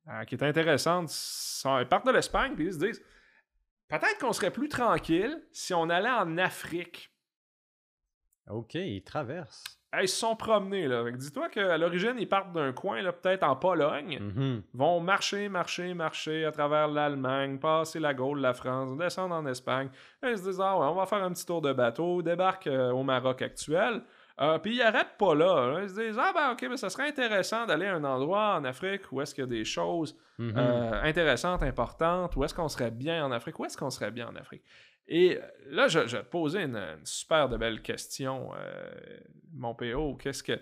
euh, 0.08 0.24
qui 0.24 0.34
est 0.34 0.42
intéressante. 0.42 1.10
Ils 1.64 1.80
ils 1.82 1.88
partent 1.88 2.06
de 2.06 2.12
l'Espagne, 2.12 2.54
puis 2.54 2.66
ils 2.66 2.72
se 2.72 2.78
disent 2.78 3.02
peut-être 3.88 4.18
qu'on 4.18 4.32
serait 4.32 4.50
plus 4.50 4.68
tranquille 4.68 5.42
si 5.52 5.74
on 5.74 5.88
allait 5.88 6.10
en 6.10 6.38
Afrique. 6.38 7.10
Ok, 8.50 8.74
il 8.74 9.02
traverse. 9.02 9.64
Hey, 9.92 10.04
ils 10.04 10.08
se 10.08 10.16
sont 10.16 10.34
promenés, 10.34 10.88
là. 10.88 11.08
Dis-toi 11.10 11.48
qu'à 11.48 11.78
l'origine, 11.78 12.16
ils 12.18 12.28
partent 12.28 12.52
d'un 12.52 12.72
coin, 12.72 13.00
là, 13.00 13.12
peut-être 13.12 13.44
en 13.44 13.54
Pologne. 13.54 14.18
Mhm. 14.20 14.62
vont 14.74 15.00
marcher, 15.00 15.48
marcher, 15.48 15.94
marcher 15.94 16.44
à 16.44 16.50
travers 16.50 16.88
l'Allemagne, 16.88 17.58
passer 17.58 18.00
la 18.00 18.12
Gaule, 18.12 18.40
la 18.40 18.54
France, 18.54 18.96
descendre 18.96 19.36
en 19.36 19.46
Espagne. 19.46 19.88
Et 20.22 20.30
ils 20.30 20.38
se 20.38 20.42
disent, 20.42 20.60
ah 20.60 20.76
ouais, 20.76 20.86
on 20.86 20.94
va 20.94 21.06
faire 21.06 21.22
un 21.22 21.32
petit 21.32 21.46
tour 21.46 21.62
de 21.62 21.72
bateau, 21.72 22.22
débarquent 22.22 22.66
euh, 22.66 22.90
au 22.90 23.04
Maroc 23.04 23.40
actuel. 23.40 24.02
Euh, 24.40 24.58
puis 24.58 24.74
ils 24.76 24.82
arrêtent 24.82 25.16
pas 25.16 25.34
là, 25.34 25.68
là. 25.72 25.82
Ils 25.82 25.88
se 25.90 25.94
disent, 26.00 26.18
ah 26.18 26.32
ben 26.34 26.50
ok, 26.52 26.68
ben, 26.68 26.76
ça 26.76 26.90
serait 26.90 27.06
intéressant 27.08 27.66
d'aller 27.66 27.86
à 27.86 27.94
un 27.94 28.04
endroit 28.04 28.56
en 28.56 28.64
Afrique 28.64 29.02
où 29.12 29.20
est-ce 29.20 29.34
qu'il 29.34 29.42
y 29.42 29.46
a 29.46 29.50
des 29.50 29.64
choses 29.64 30.16
Mhm. 30.38 30.54
euh, 30.56 31.02
intéressantes, 31.04 31.62
importantes, 31.62 32.34
où 32.34 32.42
est-ce 32.42 32.52
qu'on 32.52 32.68
serait 32.68 32.90
bien 32.90 33.24
en 33.24 33.30
Afrique, 33.30 33.56
où 33.60 33.64
est-ce 33.64 33.76
qu'on 33.76 33.90
serait 33.90 34.10
bien 34.10 34.26
en 34.26 34.34
Afrique? 34.34 34.64
Et 35.06 35.36
euh, 35.38 35.46
là, 35.66 35.86
je, 35.86 36.08
je 36.08 36.16
vais 36.16 36.24
te 36.24 36.28
posais 36.28 36.64
une, 36.64 36.74
une 36.76 37.06
super 37.06 37.48
de 37.48 37.56
belle 37.56 37.80
question, 37.82 38.50
euh, 38.56 38.90
mon 39.52 39.74
PO. 39.76 40.16
Qu'est-ce 40.16 40.42
que. 40.42 40.58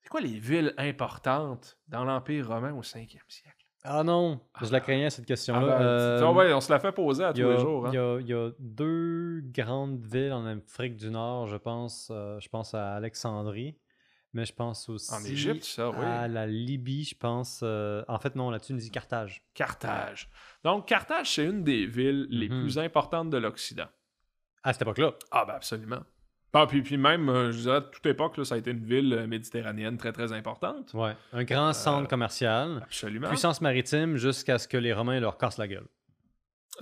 C'est 0.00 0.08
quoi 0.08 0.22
les 0.22 0.38
villes 0.38 0.72
importantes 0.78 1.76
dans 1.88 2.04
l'Empire 2.04 2.48
romain 2.48 2.72
au 2.72 2.80
5e 2.82 3.18
siècle? 3.28 3.59
Ah 3.82 4.04
non, 4.04 4.40
je 4.62 4.70
la 4.72 4.80
craignais 4.80 5.08
cette 5.08 5.24
Ah 5.24 5.28
question-là. 5.28 5.78
ben, 5.78 5.82
Euh, 5.84 6.32
ouais, 6.32 6.52
on 6.52 6.60
se 6.60 6.70
la 6.70 6.78
fait 6.78 6.92
poser 6.92 7.24
à 7.24 7.32
tous 7.32 7.40
a, 7.42 7.52
les 7.54 7.58
jours. 7.58 7.86
hein. 7.86 7.90
il 7.92 7.94
y 7.94 7.98
a- 7.98 8.20
il 8.20 8.28
y 8.28 8.34
a 8.34 8.50
deux 8.58 9.40
grandes 9.42 10.04
villes 10.04 10.32
en 10.32 10.44
Afrique 10.44 10.96
du 10.96 11.10
Nord, 11.10 11.46
je 11.46 11.56
pense. 11.56 12.08
euh, 12.10 12.38
je 12.40 12.48
pense 12.50 12.74
à 12.74 12.94
Alexandrie, 12.96 13.78
mais 14.34 14.44
je 14.44 14.52
pense 14.52 14.88
aussi 14.90 15.12
En 15.14 15.24
Égypte, 15.24 15.64
ça, 15.64 15.88
oui. 15.90 15.96
à 16.04 16.28
la 16.28 16.46
Libye, 16.46 17.04
je 17.04 17.16
pense. 17.16 17.60
euh, 17.62 18.04
en 18.06 18.18
fait, 18.18 18.36
non, 18.36 18.50
la 18.50 18.60
Tunisie, 18.60 18.90
Carthage. 18.90 19.42
Carthage. 19.54 20.28
Donc, 20.62 20.86
Carthage, 20.86 21.34
c'est 21.34 21.46
une 21.46 21.64
des 21.64 21.86
villes 21.86 22.26
les 22.28 22.50
Mhm. 22.50 22.60
plus 22.62 22.78
importantes 22.78 23.30
de 23.30 23.38
l'Occident. 23.38 23.88
À 24.62 24.74
cette 24.74 24.82
époque-là. 24.82 25.14
Ah, 25.30 25.46
ben 25.46 25.54
absolument. 25.54 26.00
Ah, 26.52 26.66
puis, 26.66 26.82
puis 26.82 26.96
même, 26.96 27.28
euh, 27.28 27.52
je 27.52 27.58
dirais, 27.58 27.76
à 27.76 27.80
toute 27.80 28.04
époque, 28.06 28.36
là, 28.36 28.44
ça 28.44 28.56
a 28.56 28.58
été 28.58 28.70
une 28.72 28.84
ville 28.84 29.12
euh, 29.12 29.26
méditerranéenne 29.26 29.96
très, 29.96 30.10
très 30.12 30.32
importante. 30.32 30.92
Ouais. 30.94 31.12
Un 31.32 31.44
grand 31.44 31.72
centre 31.72 32.08
commercial. 32.08 32.80
Absolument. 32.82 33.28
Puissance 33.28 33.60
maritime 33.60 34.16
jusqu'à 34.16 34.58
ce 34.58 34.66
que 34.66 34.76
les 34.76 34.92
Romains 34.92 35.20
leur 35.20 35.38
cassent 35.38 35.58
la 35.58 35.68
gueule. 35.68 35.86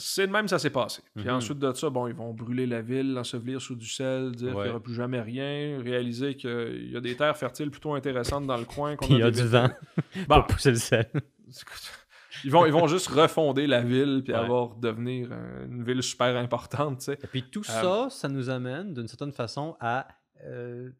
C'est 0.00 0.26
de 0.28 0.32
même 0.32 0.44
que 0.44 0.50
ça 0.50 0.58
s'est 0.60 0.70
passé. 0.70 1.02
Puis 1.16 1.24
Mhm. 1.26 1.34
ensuite 1.34 1.58
de 1.58 1.72
ça, 1.72 1.90
bon, 1.90 2.06
ils 2.06 2.14
vont 2.14 2.32
brûler 2.32 2.66
la 2.66 2.80
ville, 2.82 3.12
l'ensevelir 3.14 3.60
sous 3.60 3.74
du 3.74 3.86
sel, 3.88 4.30
dire 4.32 4.52
qu'il 4.54 4.62
n'y 4.62 4.68
aura 4.68 4.80
plus 4.80 4.94
jamais 4.94 5.20
rien, 5.20 5.80
réaliser 5.82 6.36
qu'il 6.36 6.90
y 6.92 6.96
a 6.96 7.00
des 7.00 7.16
terres 7.16 7.36
fertiles 7.36 7.70
plutôt 7.70 7.94
intéressantes 7.94 8.46
dans 8.46 8.56
le 8.56 8.64
coin. 8.64 8.94
qu'on 8.96 9.06
Puis 9.06 9.14
il 9.16 9.20
y 9.20 9.22
a 9.24 9.30
du 9.30 9.42
vent 9.46 9.68
Bon, 10.28 10.36
pour 10.42 10.46
pousser 10.54 10.70
le 10.70 10.76
sel. 10.76 11.08
Écoute, 11.12 11.92
Ils 12.44 12.50
vont, 12.50 12.66
ils 12.66 12.72
vont 12.72 12.86
juste 12.86 13.08
refonder 13.08 13.66
la 13.66 13.80
ville 13.80 14.22
puis 14.24 14.32
Ouais. 14.32 14.38
avoir 14.38 14.76
devenir 14.76 15.28
euh, 15.32 15.66
une 15.66 15.82
ville 15.84 16.02
super 16.02 16.36
importante, 16.36 16.98
tu 16.98 17.04
sais. 17.06 17.18
Et 17.22 17.26
puis 17.26 17.42
tout 17.50 17.62
Euh, 17.68 18.06
ça, 18.08 18.10
ça 18.10 18.28
nous 18.28 18.50
amène 18.50 18.94
d'une 18.94 19.08
certaine 19.08 19.32
façon 19.32 19.76
à 19.80 20.06
euh, 20.44 20.90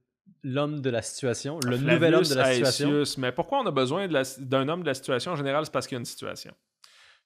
l'homme 0.43 0.81
de 0.81 0.91
la 0.91 1.03
situation, 1.03 1.57
le 1.61 1.77
Flavius 1.77 1.93
nouvel 1.95 2.15
homme 2.15 2.25
de 2.25 2.35
la 2.35 2.53
situation. 2.53 3.03
Mais 3.19 3.33
pourquoi 3.33 3.61
on 3.61 3.67
a 3.67 3.71
besoin 3.71 4.09
d'un 4.39 4.69
homme 4.69 4.83
de 4.83 4.87
la 4.87 4.95
situation 4.95 5.33
en 5.33 5.37
général? 5.37 5.65
C'est 5.65 5.73
parce 5.73 5.87
qu'il 5.87 5.97
y 5.97 5.99
a 5.99 6.01
une 6.01 6.05
situation. 6.05 6.53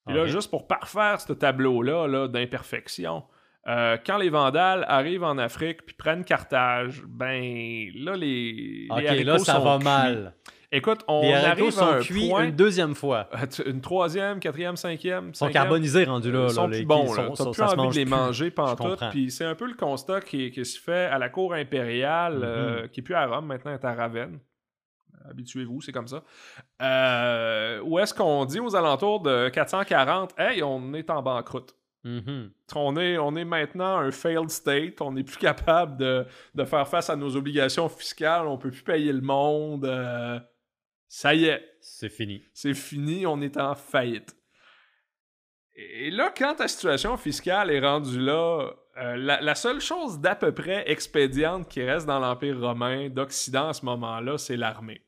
Puis 0.07 0.15
là, 0.17 0.23
Ok. 0.23 0.29
juste 0.29 0.51
pour 0.51 0.67
parfaire 0.67 1.21
ce 1.21 1.33
tableau-là 1.33 2.07
là, 2.09 2.29
d'imperfection, 2.29 3.23
euh, 3.69 3.97
quand 4.05 4.19
les 4.19 4.29
Vandales 4.31 4.85
arrivent 4.89 5.23
en 5.23 5.39
Afrique 5.39 5.87
puis 5.87 5.95
prennent 5.95 6.25
Carthage, 6.25 7.03
ben 7.07 7.89
là, 7.95 8.17
les, 8.17 8.89
Ok, 8.91 9.01
les 9.01 9.07
haricots 9.09 9.31
là, 9.31 9.39
ça 9.39 9.55
sont 9.55 9.65
va 9.65 9.77
cuits. 9.77 9.85
mal. 9.85 10.35
Écoute, 10.75 11.01
on 11.07 11.21
Les 11.21 11.35
arrive 11.35 11.71
sont 11.71 11.85
à 11.85 11.97
un 11.97 12.01
cuits 12.01 12.31
point... 12.31 12.45
une 12.45 12.57
deuxième 12.57 12.95
fois. 12.95 13.29
Une 13.67 13.83
troisième, 13.83 14.41
quatrième, 14.41 14.77
cinquième, 14.77 15.29
Ils 15.29 15.37
sont 15.37 15.51
carbonisés 15.51 16.05
rendus 16.05 16.33
là. 16.33 16.47
Ils 16.49 16.55
sont 16.55 16.67
là, 16.67 16.77
plus 16.79 16.87
bons, 16.87 17.05
ils 17.13 17.17
là. 17.17 17.35
sont- 17.37 17.53
T'as 17.53 17.67
plus 17.69 17.79
envie 17.81 17.89
de 17.91 17.95
les 18.01 18.05
plus. 18.07 18.11
manger 18.11 18.51
pantoute. 18.51 19.03
Puis 19.11 19.31
c'est 19.31 19.45
un 19.45 19.55
peu 19.55 19.67
le 19.67 19.75
constat 19.75 20.21
qui, 20.23 20.51
qui 20.51 20.65
se 20.65 20.81
fait 20.81 21.05
à 21.05 21.19
la 21.19 21.29
cour 21.29 21.53
impériale, 21.53 22.37
Mhm. 22.37 22.43
euh, 22.45 22.89
qui 22.89 23.01
est 23.01 23.03
plus 23.03 23.15
à 23.15 23.27
Rome, 23.27 23.47
maintenant 23.47 23.73
est 23.75 23.85
à 23.85 23.93
Ravenne. 23.95 24.39
Habituez-vous, 25.29 25.81
c'est 25.83 25.93
comme 25.93 26.09
ça. 26.09 26.25
Euh, 26.81 27.81
où 27.85 27.99
est-ce 27.99 28.13
qu'on 28.15 28.45
dit 28.45 28.59
aux 28.59 28.75
alentours 28.75 29.21
de 29.21 29.51
440, 29.51 30.35
hey, 30.39 30.63
on 30.63 30.95
est 30.95 31.11
en 31.11 31.23
banqueroute. 31.23 31.75
Mhm. 32.05 32.51
On 32.75 32.97
est, 32.97 33.17
on 33.19 33.37
est 33.37 33.45
maintenant 33.45 33.99
un 33.99 34.11
failed 34.11 34.51
state. 34.51 35.01
On 35.01 35.13
n'est 35.13 35.23
plus 35.23 35.37
capable 35.37 35.97
de, 35.99 36.27
de 36.55 36.65
faire 36.65 36.89
face 36.89 37.09
à 37.11 37.15
nos 37.17 37.37
obligations 37.37 37.89
fiscales. 37.89 38.47
On 38.49 38.59
peut 38.59 38.71
plus 38.71 38.83
payer 38.83 39.13
le 39.13 39.21
monde. 39.21 39.85
euh, 39.85 40.41
ça 41.15 41.35
y 41.35 41.45
est, 41.45 41.63
C'est 41.83 42.09
fini. 42.09 42.43
c'est 42.55 42.73
fini, 42.73 43.27
on 43.27 43.43
est 43.43 43.59
en 43.59 43.75
faillite. 43.75 44.35
Et 45.75 46.11
là, 46.11 46.33
quand 46.35 46.55
ta 46.55 46.67
situation 46.67 47.19
fiscale 47.19 47.71
est 47.71 47.81
rendue 47.81 48.19
là, 48.19 48.71
euh, 48.97 49.17
la, 49.19 49.43
la 49.43 49.55
seule 49.55 49.83
chose 49.83 50.21
d'à 50.21 50.35
peu 50.35 50.53
près 50.53 50.91
expédiente 50.91 51.69
qui 51.69 51.83
reste 51.83 52.07
dans 52.07 52.19
l'Empire 52.19 52.59
romain 52.59 53.11
d'Occident 53.11 53.69
à 53.69 53.73
ce 53.75 53.85
moment-là, 53.85 54.39
c'est 54.39 54.57
l'armée. 54.57 55.03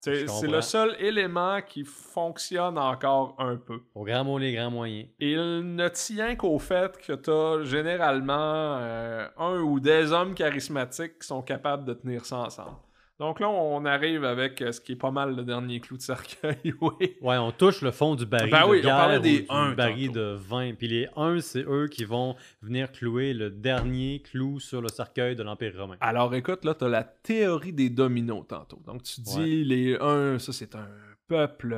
C'est 0.00 0.48
le 0.48 0.62
seul 0.62 0.96
élément 1.00 1.60
qui 1.60 1.84
fonctionne 1.84 2.78
encore 2.78 3.36
un 3.38 3.56
peu. 3.56 3.82
Au 3.94 4.04
grand 4.04 4.24
mot, 4.24 4.38
les 4.38 4.54
grands 4.54 4.70
moyens. 4.70 5.06
Il 5.18 5.76
ne 5.76 5.88
tient 5.90 6.34
qu'au 6.34 6.58
fait 6.58 6.96
que 6.96 7.12
tu 7.12 7.30
as 7.30 7.62
généralement 7.64 8.78
euh, 8.80 9.28
un 9.36 9.60
ou 9.60 9.80
des 9.80 10.12
hommes 10.12 10.34
charismatiques 10.34 11.18
qui 11.18 11.26
sont 11.26 11.42
capables 11.42 11.84
de 11.84 11.92
tenir 11.92 12.24
ça 12.24 12.38
ensemble. 12.38 12.78
Donc 13.22 13.38
là, 13.38 13.48
on 13.48 13.84
arrive 13.84 14.24
avec 14.24 14.60
euh, 14.60 14.72
ce 14.72 14.80
qui 14.80 14.92
est 14.92 14.96
pas 14.96 15.12
mal 15.12 15.36
le 15.36 15.44
dernier 15.44 15.78
clou 15.78 15.96
de 15.96 16.02
cercueil, 16.02 16.56
oui. 16.80 17.16
Ouais, 17.20 17.36
on 17.36 17.52
touche 17.52 17.80
le 17.80 17.92
fond 17.92 18.16
du 18.16 18.26
baril 18.26 18.50
Ben 18.50 18.64
de 18.64 18.68
oui, 18.70 18.78
on 18.78 18.82
bière 18.82 18.96
parlait 18.96 19.18
ou 19.18 19.20
des 19.20 19.40
du 19.42 19.74
baril 19.76 20.08
tantôt. 20.08 20.18
de 20.18 20.34
vin. 20.40 20.74
Puis 20.74 20.88
les 20.88 21.08
uns, 21.14 21.38
c'est 21.40 21.64
eux 21.64 21.86
qui 21.86 22.04
vont 22.04 22.34
venir 22.62 22.90
clouer 22.90 23.32
le 23.32 23.48
dernier 23.50 24.22
clou 24.28 24.58
sur 24.58 24.80
le 24.82 24.88
cercueil 24.88 25.36
de 25.36 25.44
l'Empire 25.44 25.72
romain. 25.78 25.96
Alors 26.00 26.34
écoute, 26.34 26.64
là, 26.64 26.74
tu 26.74 26.84
as 26.84 26.88
la 26.88 27.04
théorie 27.04 27.72
des 27.72 27.90
dominos 27.90 28.44
tantôt. 28.48 28.82
Donc 28.84 29.04
tu 29.04 29.20
dis 29.20 29.38
Ouais. 29.38 29.46
les 29.76 29.96
uns, 30.00 30.40
ça 30.40 30.52
c'est 30.52 30.74
un 30.74 30.88
peuple 31.28 31.76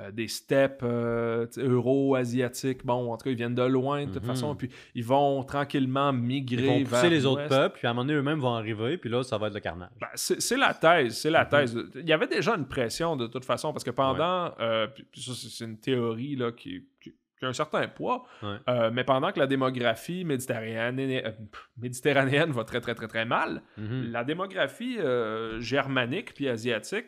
euh, 0.00 0.10
des 0.10 0.28
steppes 0.28 0.82
euh, 0.82 1.46
euro-asiatiques. 1.56 2.84
Bon, 2.84 3.12
en 3.12 3.16
tout 3.16 3.24
cas, 3.24 3.30
ils 3.30 3.36
viennent 3.36 3.54
de 3.54 3.62
loin 3.62 4.06
de 4.06 4.12
toute 4.12 4.22
Mhm. 4.22 4.28
façon, 4.28 4.54
puis 4.54 4.70
ils 4.94 5.04
vont 5.04 5.42
tranquillement 5.44 6.12
migrer 6.12 6.62
Ils 6.62 6.66
vont 6.68 6.76
vers 6.78 7.00
pousser 7.00 7.10
les 7.10 7.26
autres 7.26 7.46
peuples, 7.48 7.78
puis 7.78 7.86
à 7.86 7.90
un 7.90 7.94
moment 7.94 8.04
donné, 8.06 8.18
eux-mêmes 8.18 8.40
vont 8.40 8.54
arriver, 8.54 8.96
puis 8.98 9.10
là, 9.10 9.22
ça 9.22 9.38
va 9.38 9.48
être 9.48 9.54
le 9.54 9.60
carnage. 9.60 9.90
Ben, 10.00 10.08
c'est 10.14 10.56
la 10.56 10.74
thèse, 10.74 11.16
c'est 11.18 11.30
la 11.30 11.44
Mhm. 11.44 11.50
thèse. 11.50 11.78
Il 11.96 12.08
y 12.08 12.12
avait 12.12 12.26
déjà 12.26 12.54
une 12.56 12.66
pression 12.66 13.16
de 13.16 13.26
toute 13.26 13.44
façon, 13.44 13.72
parce 13.72 13.84
que 13.84 13.90
pendant, 13.90 14.52
euh, 14.60 14.86
puis, 14.86 15.04
puis 15.10 15.20
ça 15.20 15.32
c'est 15.34 15.64
une 15.64 15.78
théorie 15.78 16.36
là, 16.36 16.52
qui, 16.52 16.86
qui- 17.00 17.14
qui 17.38 17.46
a 17.46 17.48
un 17.48 17.52
certain 17.54 17.88
poids, 17.88 18.24
Ouais. 18.42 18.56
euh, 18.68 18.90
mais 18.92 19.02
pendant 19.02 19.32
que 19.32 19.38
la 19.38 19.46
démographie 19.46 20.24
méditerranéenne, 20.26 21.00
euh, 21.00 22.52
va 22.52 22.64
très 22.64 22.80
très 22.82 22.94
très 22.94 23.08
très 23.08 23.24
mal, 23.24 23.62
Mhm. 23.78 24.10
la 24.12 24.24
démographie 24.24 24.98
euh, 24.98 25.58
germanique 25.60 26.34
puis 26.34 26.48
asiatique 26.48 27.06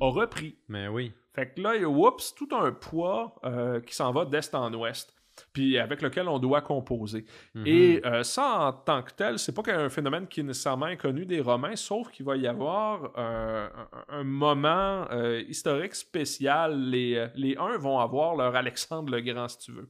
a 0.00 0.06
repris. 0.10 0.56
Mais 0.68 0.88
oui. 0.88 1.12
Fait 1.34 1.54
que 1.54 1.60
là, 1.60 1.76
il 1.76 1.82
y 1.82 1.84
a 1.84 1.88
oups, 1.88 2.34
tout 2.34 2.48
un 2.52 2.72
poids 2.72 3.34
euh, 3.44 3.80
qui 3.80 3.94
s'en 3.94 4.12
va 4.12 4.24
d'est 4.24 4.52
en 4.54 4.72
ouest, 4.74 5.14
puis 5.52 5.78
avec 5.78 6.02
lequel 6.02 6.28
on 6.28 6.38
doit 6.40 6.60
composer. 6.60 7.24
Mhm. 7.54 7.62
Et 7.66 8.02
euh, 8.04 8.22
ça, 8.24 8.58
en 8.60 8.72
tant 8.72 9.02
que 9.02 9.12
tel, 9.12 9.38
c'est 9.38 9.54
pas 9.54 9.62
un 9.72 9.88
phénomène 9.88 10.26
qui 10.26 10.40
est 10.40 10.42
nécessairement 10.42 10.86
inconnu 10.86 11.24
des 11.26 11.40
Romains, 11.40 11.76
sauf 11.76 12.10
qu'il 12.10 12.26
va 12.26 12.36
y 12.36 12.46
avoir 12.48 13.12
euh, 13.16 13.68
un, 14.08 14.18
un 14.20 14.24
moment 14.24 15.06
historique 15.48 15.94
spécial. 15.94 16.90
Les, 16.90 17.28
les 17.36 17.56
uns 17.56 17.78
vont 17.78 18.00
avoir 18.00 18.34
leur 18.34 18.54
Alexandre 18.56 19.12
le 19.12 19.20
Grand, 19.20 19.48
si 19.48 19.58
tu 19.58 19.72
veux. 19.72 19.88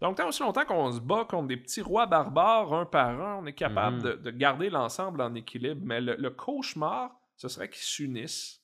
Donc, 0.00 0.16
tant 0.16 0.26
aussi 0.28 0.42
longtemps 0.42 0.64
qu'on 0.64 0.90
se 0.92 1.00
bat 1.00 1.24
contre 1.28 1.48
des 1.48 1.58
petits 1.58 1.82
rois 1.82 2.06
barbares, 2.06 2.72
un 2.72 2.86
par 2.86 3.20
un, 3.20 3.36
on 3.42 3.46
est 3.46 3.52
capable 3.52 3.98
Mhm. 3.98 4.02
de, 4.02 4.12
de 4.14 4.30
garder 4.30 4.70
l'ensemble 4.70 5.20
en 5.20 5.34
équilibre. 5.34 5.82
Mais 5.84 6.00
le, 6.00 6.16
le 6.16 6.30
cauchemar, 6.30 7.10
ce 7.36 7.48
serait 7.48 7.68
qu'ils 7.68 7.82
s'unissent, 7.82 8.59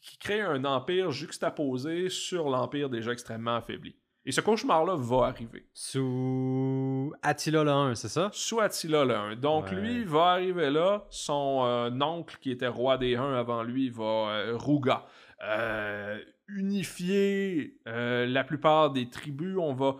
puis 0.00 0.10
qu'ils 0.10 0.18
créent 0.18 0.40
un 0.40 0.64
empire 0.64 1.10
juxtaposé 1.10 2.08
sur 2.08 2.48
l'empire 2.48 2.88
déjà 2.90 3.12
extrêmement 3.12 3.56
affaibli. 3.56 3.94
Et 4.24 4.30
ce 4.30 4.40
cauchemar-là 4.40 4.94
va 4.96 5.26
arriver 5.26 5.66
Sous 5.74 7.12
Attila 7.22 7.64
le 7.64 7.70
1, 7.70 7.94
c'est 7.96 8.08
ça? 8.08 8.30
sous 8.32 8.60
Attila 8.60 9.04
le 9.04 9.14
1. 9.16 9.36
Donc 9.36 9.66
Ouais. 9.66 9.74
lui 9.74 10.04
va 10.04 10.26
arriver 10.32 10.70
là, 10.70 11.04
son 11.10 11.62
euh, 11.64 11.90
oncle 12.00 12.36
qui 12.40 12.50
était 12.52 12.68
roi 12.68 12.98
des 12.98 13.16
Huns 13.16 13.34
avant 13.34 13.62
lui 13.64 13.90
va 13.90 14.04
euh, 14.04 14.52
Ruga. 14.56 15.04
Euh, 15.44 16.20
unifier 16.48 17.78
euh, 17.88 18.26
la 18.26 18.44
plupart 18.44 18.90
des 18.90 19.08
tribus, 19.08 19.56
on 19.58 19.74
va 19.74 19.96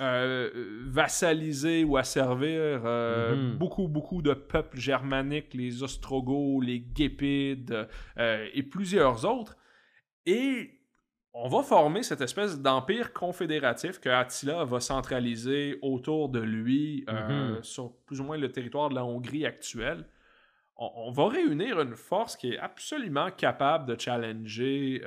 euh, 0.00 0.50
vassaliser 0.86 1.84
ou 1.84 1.96
asservir 1.96 2.82
euh, 2.84 3.34
Mhm. 3.34 3.56
beaucoup, 3.58 3.88
beaucoup 3.88 4.22
de 4.22 4.34
peuples 4.34 4.78
germaniques, 4.78 5.54
les 5.54 5.82
Ostrogoths, 5.82 6.62
les 6.64 6.84
Gépides 6.94 7.88
euh, 8.18 8.46
et 8.52 8.62
plusieurs 8.62 9.24
autres. 9.24 9.56
Et 10.26 10.70
on 11.32 11.48
va 11.48 11.62
former 11.62 12.02
cette 12.02 12.20
espèce 12.20 12.60
d'empire 12.60 13.12
confédératif 13.12 13.98
que 14.00 14.08
Attila 14.08 14.64
va 14.64 14.80
centraliser 14.80 15.78
autour 15.82 16.28
de 16.28 16.40
lui 16.40 17.04
Mhm. 17.08 17.62
sur 17.62 17.94
plus 18.06 18.20
ou 18.20 18.24
moins 18.24 18.36
le 18.38 18.50
territoire 18.50 18.88
de 18.90 18.94
la 18.94 19.04
Hongrie 19.04 19.46
actuelle. 19.46 20.04
On, 20.76 20.90
on 21.06 21.10
va 21.10 21.28
réunir 21.28 21.80
une 21.80 21.94
force 21.94 22.36
qui 22.36 22.52
est 22.52 22.58
absolument 22.58 23.30
capable 23.30 23.86
de 23.86 23.98
challenger 24.00 25.00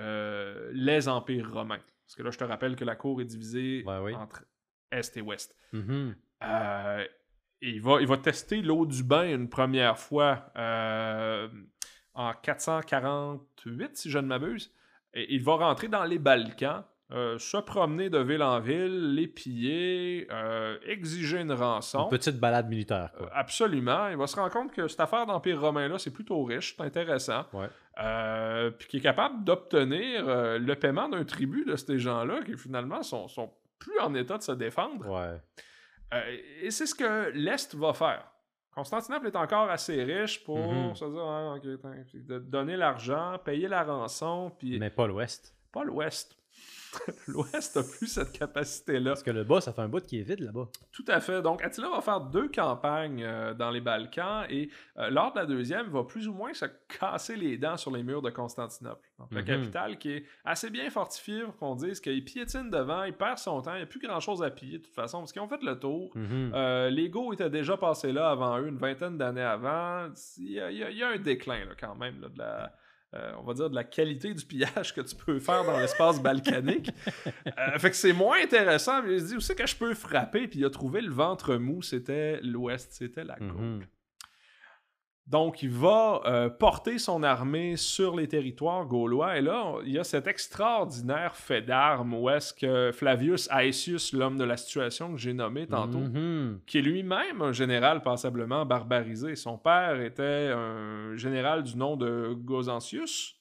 les 0.74 1.08
empires 1.08 1.52
romains. 1.54 1.80
Parce 2.06 2.16
que 2.16 2.24
là, 2.24 2.32
je 2.32 2.40
te 2.40 2.44
rappelle 2.44 2.76
que 2.76 2.86
la 2.86 2.96
cour 2.96 3.22
est 3.22 3.26
divisée 3.26 3.84
oui. 4.02 4.16
entre 4.16 4.44
Est 4.92 5.18
et 5.18 5.22
Ouest. 5.22 5.56
Mhm. 5.74 6.16
Euh, 6.44 7.06
il, 7.62 7.82
va, 7.82 8.02
il 8.02 8.08
va 8.08 8.18
tester 8.18 8.62
l'eau 8.62 8.86
du 8.86 9.04
bain 9.04 9.30
une 9.30 9.50
première 9.50 9.98
fois 9.98 10.46
euh, 10.58 11.48
en 12.14 12.34
448, 12.34 13.98
si 13.98 14.10
je 14.10 14.20
ne 14.20 14.28
m'abuse. 14.28 14.72
Et 15.14 15.34
il 15.34 15.44
va 15.44 15.56
rentrer 15.56 15.88
dans 15.88 16.04
les 16.04 16.20
Balkans, 16.20 16.84
euh, 17.12 17.40
se 17.40 17.58
promener 17.58 18.12
de 18.12 18.20
ville 18.20 18.44
en 18.44 18.60
ville, 18.60 19.16
les 19.16 19.28
piller, 19.28 20.28
exiger 20.86 21.40
une 21.40 21.52
rançon. 21.52 22.04
Une 22.04 22.10
petite 22.10 22.40
balade 22.40 22.70
militaire, 22.70 23.12
quoi. 23.18 23.30
absolument. 23.34 24.08
Il 24.10 24.18
va 24.18 24.28
se 24.28 24.36
rendre 24.36 24.54
compte 24.54 24.72
que 24.72 24.88
cette 24.88 25.00
affaire 25.00 25.26
d'Empire 25.26 25.60
romain-là, 25.60 25.98
c'est 25.98 26.14
plutôt 26.14 26.44
riche, 26.44 26.76
c'est 26.78 26.84
intéressant. 26.84 27.46
Ouais. 27.52 28.72
Puis 28.78 28.88
qui 28.88 28.98
est 28.98 29.02
capable 29.02 29.44
d'obtenir 29.44 30.24
le 30.60 30.74
paiement 30.76 31.10
d'un 31.10 31.26
tribut 31.26 31.66
de 31.66 31.76
ces 31.76 31.98
gens-là 31.98 32.44
qui 32.44 32.56
finalement 32.56 33.02
sont, 33.02 33.28
sont 33.28 33.52
plus 33.80 33.98
en 34.00 34.14
état 34.16 34.38
de 34.38 34.44
se 34.44 34.52
défendre. 34.52 35.08
Ouais. 35.08 35.42
Euh, 36.14 36.38
et 36.62 36.72
c'est 36.72 36.86
ce 36.86 36.96
que 36.96 37.30
l'Est 37.34 37.76
va 37.76 37.94
faire. 37.94 38.30
Constantinople 38.74 39.28
est 39.28 39.36
encore 39.36 39.70
assez 39.70 40.04
riche 40.04 40.44
pour 40.44 40.58
Mhm. 40.58 40.96
se 40.96 41.06
dire 41.06 41.24
Ah, 41.24 41.58
de 42.14 42.40
donner 42.40 42.78
l'argent, 42.78 43.38
payer 43.44 43.68
la 43.68 43.84
rançon, 43.84 44.52
puis 44.58 44.80
Mais 44.80 44.90
pas 44.90 45.08
l'Ouest. 45.08 45.56
pas 45.72 45.84
l'Ouest. 45.84 46.38
L'Ouest 47.28 47.78
a 47.78 47.84
plus 47.84 48.08
cette 48.08 48.32
capacité-là. 48.32 49.12
Parce 49.12 49.24
que 49.24 49.32
le 49.32 49.44
bas, 49.44 49.62
ça 49.62 49.74
fait 49.74 49.82
un 49.82 49.88
bout 49.88 50.04
qui 50.06 50.20
est 50.20 50.24
vide 50.24 50.40
là-bas. 50.42 50.68
Tout 50.92 51.06
à 51.08 51.20
fait. 51.20 51.42
Donc, 51.42 51.64
Attila 51.64 51.90
va 51.90 52.02
faire 52.02 52.22
deux 52.22 52.50
campagnes 52.50 53.24
euh, 53.24 53.54
dans 53.54 53.70
les 53.70 53.82
Balkans 53.82 54.46
et 54.50 54.70
euh, 54.98 55.10
lors 55.10 55.32
de 55.34 55.40
la 55.40 55.46
deuxième, 55.46 55.86
il 55.88 55.92
va 55.92 56.04
plus 56.04 56.28
ou 56.28 56.34
moins 56.34 56.54
se 56.54 56.66
casser 57.00 57.36
les 57.36 57.58
dents 57.58 57.78
sur 57.78 57.92
les 57.92 58.04
murs 58.04 58.22
de 58.22 58.30
Constantinople. 58.30 59.08
Donc, 59.20 59.28
la 59.32 59.42
Mhm. 59.42 59.48
capitale 59.48 59.98
qui 59.98 60.12
est 60.14 60.24
assez 60.46 60.70
bien 60.70 60.90
fortifiée 60.90 61.44
pour 61.44 61.56
qu'on 61.58 61.76
dise 61.76 62.00
qu'il 62.00 62.24
piétine 62.24 62.70
devant, 62.70 63.04
il 63.04 63.14
perd 63.14 63.38
son 63.38 63.62
temps, 63.62 63.74
il 63.74 63.78
n'y 63.78 63.84
a 63.84 63.88
plus 63.88 64.00
grand-chose 64.00 64.42
à 64.44 64.50
piller 64.50 64.80
de 64.80 64.84
toute 64.84 64.96
façon 64.96 65.20
parce 65.20 65.32
qu'ils 65.32 65.42
ont 65.42 65.48
fait 65.48 65.62
le 65.62 65.78
tour. 65.80 66.12
Euh, 66.16 66.90
les 66.90 67.10
Goths 67.10 67.34
étaient 67.36 67.50
déjà 67.50 67.78
passés 67.78 68.12
là 68.12 68.30
avant 68.32 68.58
eux, 68.60 68.68
une 68.68 68.78
vingtaine 68.78 69.18
d'années 69.18 69.42
avant. 69.42 70.08
Il 70.38 70.52
y, 70.52 70.60
a, 70.60 70.72
il 70.72 70.78
y 70.78 70.84
a- 70.84 70.90
il 70.92 70.98
y 70.98 71.04
a 71.04 71.10
un 71.10 71.18
déclin 71.18 71.66
là, 71.66 71.72
quand 71.80 71.96
même 71.96 72.20
là, 72.22 72.30
de 72.30 72.38
la. 72.38 72.74
Euh, 73.16 73.32
on 73.40 73.44
va 73.44 73.54
dire 73.54 73.70
de 73.70 73.76
la 73.76 73.84
qualité 73.84 74.34
du 74.34 74.46
pillage 74.46 74.94
que 74.94 75.02
tu 75.02 75.16
peux 75.16 75.40
faire 75.40 75.64
dans 75.64 75.78
l'espace 75.80 76.22
balkanique. 76.22 76.92
Euh, 77.58 77.78
fait 77.80 77.90
que 77.90 77.96
c'est 77.96 78.14
moins 78.14 78.42
intéressant, 78.42 79.02
mais 79.04 79.16
il 79.16 79.22
se 79.22 79.26
dit 79.28 79.36
aussi 79.36 79.56
que 79.56 79.66
je 79.66 79.76
peux 79.76 79.94
frapper, 79.94 80.48
puis 80.48 80.60
il 80.60 80.66
a 80.66 80.70
trouvé 80.70 81.02
le 81.02 81.12
ventre 81.12 81.56
mou, 81.56 81.82
c'était 81.82 82.40
l'ouest, 82.42 82.92
c'était 82.92 83.24
la 83.24 83.36
côte. 83.36 83.50
Donc, 85.30 85.62
il 85.62 85.70
va 85.70 86.22
euh, 86.26 86.50
porter 86.50 86.98
son 86.98 87.22
armée 87.22 87.76
sur 87.76 88.16
les 88.16 88.28
territoires 88.28 88.86
gaulois. 88.88 89.38
Et 89.38 89.42
là, 89.42 89.76
il 89.86 89.92
y 89.92 90.00
a 90.00 90.04
cet 90.04 90.26
extraordinaire 90.26 91.36
fait 91.36 91.62
d'armes 91.62 92.16
où 92.16 92.32
est-ce 92.32 92.52
que 92.52 92.92
Flavius 92.92 93.48
Aetius, 93.52 94.12
l'homme 94.14 94.40
de 94.40 94.44
la 94.44 94.58
situation 94.58 95.12
que 95.14 95.20
j'ai 95.20 95.34
nommé 95.34 95.68
tantôt, 95.68 96.00
Mhm. 96.00 96.62
qui 96.66 96.80
est 96.80 96.82
lui-même 96.82 97.44
un 97.44 97.52
général 97.52 98.02
passablement 98.02 98.66
barbarisé. 98.66 99.36
Son 99.36 99.60
père 99.60 100.02
était 100.02 100.52
un 100.52 101.16
général 101.16 101.62
du 101.62 101.78
nom 101.78 101.96
de 101.96 102.34
Gozentius, 102.36 103.36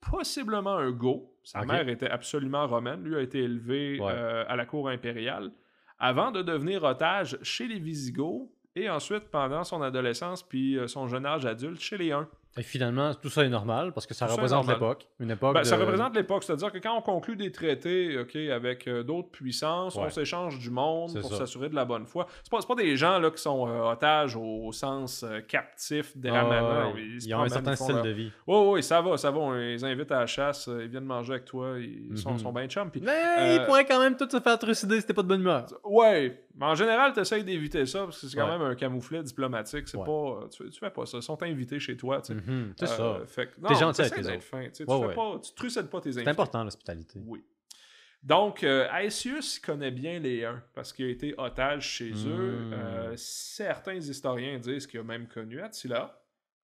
possiblement 0.00 0.76
un 0.76 0.90
Go. 0.90 1.30
Sa 1.42 1.66
mère 1.66 1.88
était 1.90 2.08
absolument 2.08 2.66
romaine. 2.66 3.02
Lui 3.04 3.16
a 3.16 3.20
été 3.20 3.40
élevé 3.40 4.00
Ouais. 4.00 4.10
euh, 4.10 4.44
à 4.48 4.56
la 4.56 4.64
cour 4.64 4.88
impériale 4.88 5.50
avant 5.98 6.30
de 6.30 6.40
devenir 6.40 6.82
otage 6.82 7.38
chez 7.42 7.66
les 7.68 7.78
Visigoths 7.78 8.48
et 8.76 8.88
ensuite 8.90 9.24
pendant 9.30 9.64
son 9.64 9.82
adolescence 9.82 10.42
puis 10.42 10.76
euh, 10.78 10.86
son 10.88 11.08
jeune 11.08 11.26
âge 11.26 11.46
adulte 11.46 11.80
chez 11.80 11.96
les 11.98 12.12
Huns. 12.12 12.28
Et 12.56 12.62
finalement, 12.62 13.12
tout 13.14 13.30
ça 13.30 13.44
est 13.44 13.48
normal 13.48 13.90
parce 13.92 14.06
que 14.06 14.14
ça 14.14 14.26
Tout 14.26 14.34
représente 14.34 14.68
l'époque. 14.68 15.08
Une 15.18 15.32
époque. 15.32 15.54
Ben, 15.54 15.64
Ça 15.64 15.76
représente 15.76 16.14
l'époque, 16.14 16.44
c'est-à-dire 16.44 16.70
que 16.70 16.78
quand 16.78 16.96
on 16.96 17.00
conclut 17.02 17.34
des 17.34 17.50
traités 17.50 18.16
ok, 18.16 18.36
avec 18.36 18.86
euh, 18.86 19.02
d'autres 19.02 19.30
puissances, 19.30 19.96
on 19.96 20.08
s'échange 20.08 20.60
du 20.60 20.70
monde 20.70 21.20
pour 21.20 21.34
s'assurer 21.34 21.68
de 21.68 21.74
la 21.74 21.84
bonne 21.84 22.06
foi. 22.06 22.26
C'est 22.44 22.50
pas, 22.52 22.60
pas 22.62 22.76
des 22.76 22.96
gens 22.96 23.18
là, 23.18 23.32
qui 23.32 23.42
sont 23.42 23.66
euh, 23.68 23.90
otages 23.90 24.36
au, 24.36 24.66
au 24.66 24.70
sens 24.70 25.24
euh, 25.24 25.40
captif 25.40 26.16
des. 26.16 26.28
Ah, 26.28 26.92
ouais. 26.94 27.02
Ils, 27.24 27.34
ont 27.34 27.40
un 27.42 27.48
certain 27.48 27.74
style 27.74 27.96
leur- 27.96 28.04
de 28.04 28.10
vie. 28.10 28.30
Oui, 28.46 28.56
oui, 28.74 28.82
ça 28.84 29.00
va, 29.02 29.16
ça 29.16 29.32
va. 29.32 29.38
On 29.40 29.52
les 29.54 29.82
invite 29.82 30.12
à 30.12 30.20
la 30.20 30.26
chasse, 30.26 30.68
ils 30.80 30.86
viennent 30.86 31.06
manger 31.06 31.32
avec 31.32 31.46
toi, 31.46 31.74
ils 31.80 32.16
sont, 32.16 32.34
Mhm. 32.34 32.38
sont 32.38 32.52
bien 32.52 32.68
chum. 32.68 32.88
Puis, 32.88 33.00
Mais 33.04 33.56
ils 33.56 33.64
pourraient 33.66 33.84
quand 33.84 33.98
même 34.00 34.16
tous 34.16 34.30
se 34.30 34.38
faire 34.40 34.56
trucider 34.60 35.00
si 35.00 35.12
pas 35.12 35.22
de 35.22 35.26
bonne 35.26 35.40
humeur. 35.40 35.66
ouais, 35.82 36.40
mais 36.54 36.66
en 36.66 36.74
général, 36.74 37.12
tu 37.12 37.20
essayes 37.20 37.44
d'éviter 37.44 37.84
ça 37.86 38.04
parce 38.04 38.20
que 38.20 38.26
c'est 38.28 38.36
quand 38.36 38.46
Ouais. 38.46 38.58
même 38.58 38.62
un 38.68 38.74
camouflet 38.74 39.22
diplomatique. 39.22 39.88
C'est 39.88 39.96
Ouais. 39.98 40.04
pas, 40.04 40.48
tu, 40.50 40.68
tu 40.70 40.78
fais 40.78 40.90
pas 40.90 41.04
ça. 41.06 41.18
Ils 41.18 41.22
sont 41.22 41.42
invités 41.42 41.78
chez 41.80 41.96
toi. 41.96 42.20
tu 42.20 42.34
sais. 42.34 42.40
C'est 42.78 43.00
Euh, 43.00 43.24
ça. 43.26 43.42
T'es 43.68 43.74
gentil 43.74 44.00
avec 44.02 44.16
les 44.18 44.28
autres. 44.28 44.42
fin, 44.42 44.64
tu 44.68 44.74
sais, 44.74 44.90
Ouais, 44.90 44.96
tu 44.96 45.02
fais 45.02 45.08
ouais. 45.08 45.14
pas, 45.14 45.38
tu 45.40 45.54
trucides 45.54 45.86
pas 45.90 46.00
tes 46.00 46.08
invités. 46.10 46.24
C'est 46.24 46.30
important 46.30 46.64
l'hospitalité. 46.64 47.20
Oui. 47.26 47.44
Donc, 48.22 48.64
euh, 48.64 48.88
Aetius 48.90 49.58
connaît 49.58 49.90
bien 49.90 50.18
les 50.18 50.44
Huns 50.46 50.62
parce 50.72 50.92
qu'il 50.94 51.04
a 51.04 51.08
été 51.10 51.34
otage 51.36 51.86
chez 51.86 52.10
eux. 52.26 52.68
Mm. 52.68 52.72
Euh, 52.72 53.12
certains 53.16 53.96
historiens 53.96 54.58
disent 54.58 54.86
qu'il 54.86 55.00
a 55.00 55.02
même 55.02 55.28
connu 55.28 55.60
Attila, 55.60 56.22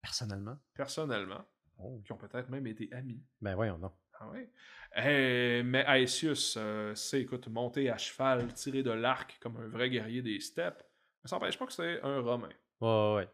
Personnellement. 0.01 0.57
personnellement, 0.73 1.45
Oh. 1.77 2.01
qui 2.03 2.11
ont 2.11 2.17
peut-être 2.17 2.49
même 2.49 2.65
été 2.65 2.89
amis. 2.91 3.21
Ben 3.41 3.53
voyons 3.55 3.77
donc. 3.77 3.93
Ah 4.19 4.29
oui? 4.31 4.47
Eh, 4.95 5.63
mais 5.65 5.83
Aetius 5.87 6.55
euh, 6.59 6.93
sait, 6.95 7.21
écoute, 7.21 7.47
monter 7.47 7.89
à 7.89 7.97
cheval, 7.97 8.53
tirer 8.53 8.83
de 8.83 8.91
l'arc 8.91 9.37
comme 9.41 9.57
un 9.57 9.67
vrai 9.67 9.89
guerrier 9.89 10.21
des 10.21 10.39
steppes. 10.39 10.83
Mais 11.23 11.29
ça 11.29 11.35
n'empêche 11.37 11.57
pas 11.57 11.65
que 11.65 11.73
c'est 11.73 11.99
un 12.03 12.19
Romain. 12.21 12.49
Ouais, 12.81 13.15
ouais. 13.15 13.27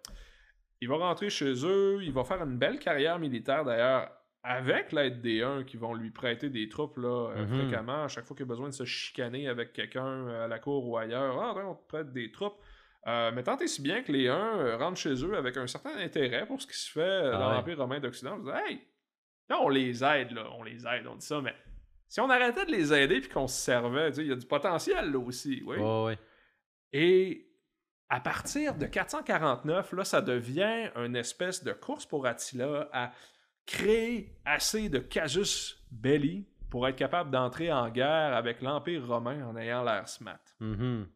Il 0.81 0.87
va 0.87 0.95
rentrer 0.95 1.29
chez 1.29 1.53
eux, 1.65 1.99
il 2.01 2.13
va 2.13 2.23
faire 2.23 2.41
une 2.41 2.57
belle 2.57 2.79
carrière 2.79 3.19
militaire 3.19 3.65
d'ailleurs, 3.65 4.09
avec 4.43 4.93
l'aide 4.93 5.19
des 5.21 5.41
Huns 5.43 5.65
qui 5.65 5.75
vont 5.75 5.93
lui 5.93 6.11
prêter 6.11 6.49
des 6.49 6.69
troupes 6.69 6.95
là, 6.97 7.31
euh, 7.31 7.45
Mhm. 7.45 7.59
fréquemment, 7.59 8.03
à 8.05 8.07
chaque 8.07 8.23
fois 8.23 8.37
qu'il 8.37 8.45
a 8.45 8.47
besoin 8.47 8.69
de 8.69 8.73
se 8.73 8.85
chicaner 8.85 9.49
avec 9.49 9.73
quelqu'un 9.73 10.05
euh, 10.29 10.45
à 10.45 10.47
la 10.47 10.59
cour 10.59 10.87
ou 10.87 10.97
ailleurs. 10.97 11.37
Ah, 11.41 11.53
ouais, 11.53 11.63
on 11.63 11.75
te 11.75 11.85
prête 11.87 12.13
des 12.13 12.31
troupes. 12.31 12.57
Euh, 13.07 13.31
mais 13.33 13.43
tant 13.43 13.57
et 13.57 13.67
si 13.67 13.81
bien 13.81 14.01
que 14.01 14.11
les 14.13 14.27
euh, 14.27 14.77
rentrent 14.77 14.99
chez 14.99 15.13
eux 15.25 15.35
avec 15.35 15.57
un 15.57 15.67
certain 15.67 15.97
intérêt 15.97 16.45
pour 16.45 16.61
ce 16.61 16.67
qui 16.67 16.77
se 16.77 16.89
fait 16.91 17.01
Ah 17.01 17.31
dans 17.37 17.49
ouais. 17.49 17.55
l'Empire 17.55 17.77
romain 17.77 17.99
d'Occident. 17.99 18.37
Hey, 18.53 18.81
là, 19.49 19.59
on 19.61 19.69
les 19.69 20.03
aide, 20.03 20.31
là, 20.31 20.45
on 20.57 20.63
les 20.63 20.85
aide, 20.85 21.07
on 21.07 21.15
dit 21.15 21.25
ça, 21.25 21.41
mais 21.41 21.55
si 22.07 22.19
on 22.21 22.29
arrêtait 22.29 22.65
de 22.65 22.71
les 22.71 22.93
aider 22.93 23.21
puis 23.21 23.29
qu'on 23.29 23.47
se 23.47 23.59
servait, 23.59 24.09
il 24.11 24.27
y 24.27 24.31
a 24.31 24.35
du 24.35 24.45
potentiel 24.45 25.11
là 25.11 25.19
aussi. 25.19 25.61
Oui. 25.65 26.15
Et 26.91 27.47
à 28.09 28.19
partir 28.19 28.75
de 28.75 28.85
449, 28.85 29.93
là, 29.93 30.03
ça 30.03 30.21
devient 30.21 30.89
une 30.95 31.15
espèce 31.15 31.63
de 31.63 31.71
course 31.71 32.05
pour 32.05 32.25
Attila 32.25 32.89
à 32.91 33.11
créer 33.65 34.35
assez 34.45 34.89
de 34.89 34.97
casus 34.97 35.79
belli 35.91 36.47
pour 36.71 36.87
être 36.87 36.95
capable 36.95 37.29
d'entrer 37.29 37.71
en 37.71 37.89
guerre 37.89 38.35
avec 38.35 38.61
l'Empire 38.61 39.05
romain 39.05 39.47
en 39.47 39.55
ayant 39.55 39.83
l'air 39.83 40.07
smart. 40.07 40.39
Mhm. 40.59 41.07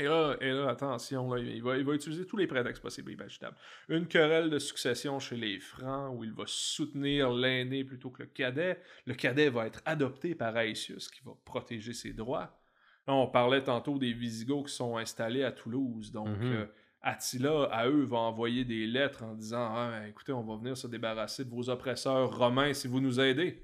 Et 0.00 0.04
là, 0.04 0.36
et 0.40 0.50
là 0.50 0.68
attention, 0.70 1.32
là, 1.34 1.40
il, 1.40 1.62
va, 1.62 1.76
il 1.76 1.84
va 1.84 1.92
utiliser 1.94 2.26
tous 2.26 2.36
les 2.38 2.46
prétextes 2.46 2.82
possibles 2.82 3.10
et 3.10 3.14
imaginables. 3.14 3.56
Une 3.88 4.06
querelle 4.06 4.48
de 4.50 4.58
succession 4.58 5.18
chez 5.18 5.36
les 5.36 5.60
Francs 5.60 6.14
où 6.16 6.24
il 6.24 6.32
va 6.32 6.44
soutenir 6.46 7.30
l'aîné 7.30 7.84
plutôt 7.84 8.10
que 8.10 8.22
le 8.22 8.28
cadet. 8.28 8.80
Le 9.06 9.14
cadet 9.14 9.50
va 9.50 9.66
être 9.66 9.82
adopté 9.84 10.34
par 10.34 10.56
Aetius 10.56 11.08
qui 11.10 11.20
va 11.24 11.32
protéger 11.44 11.92
ses 11.92 12.12
droits. 12.14 12.58
Là, 13.06 13.14
on 13.14 13.26
parlait 13.26 13.62
tantôt 13.62 13.98
des 13.98 14.12
Visigoths 14.12 14.66
qui 14.68 14.74
sont 14.74 14.96
installés 14.96 15.44
à 15.44 15.52
Toulouse. 15.52 16.10
Donc, 16.12 16.28
Mhm. 16.28 16.52
euh, 16.52 16.66
Attila, 17.02 17.64
à 17.72 17.86
eux, 17.88 18.04
va 18.04 18.18
envoyer 18.18 18.64
des 18.64 18.86
lettres 18.86 19.22
en 19.24 19.34
disant 19.34 19.72
Ah, 19.74 20.06
écoutez, 20.08 20.32
on 20.32 20.42
va 20.44 20.56
venir 20.56 20.76
se 20.76 20.86
débarrasser 20.86 21.44
de 21.44 21.50
vos 21.50 21.68
oppresseurs 21.70 22.36
romains 22.36 22.72
si 22.74 22.88
vous 22.88 23.00
nous 23.00 23.18
aidez. 23.20 23.62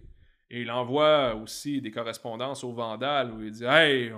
Et 0.50 0.62
il 0.62 0.70
envoie 0.70 1.34
aussi 1.34 1.80
des 1.82 1.90
correspondances 1.90 2.62
aux 2.64 2.72
Vandales 2.72 3.30
où 3.32 3.42
il 3.42 3.50
dit 3.52 3.64
Hey, 3.64 4.12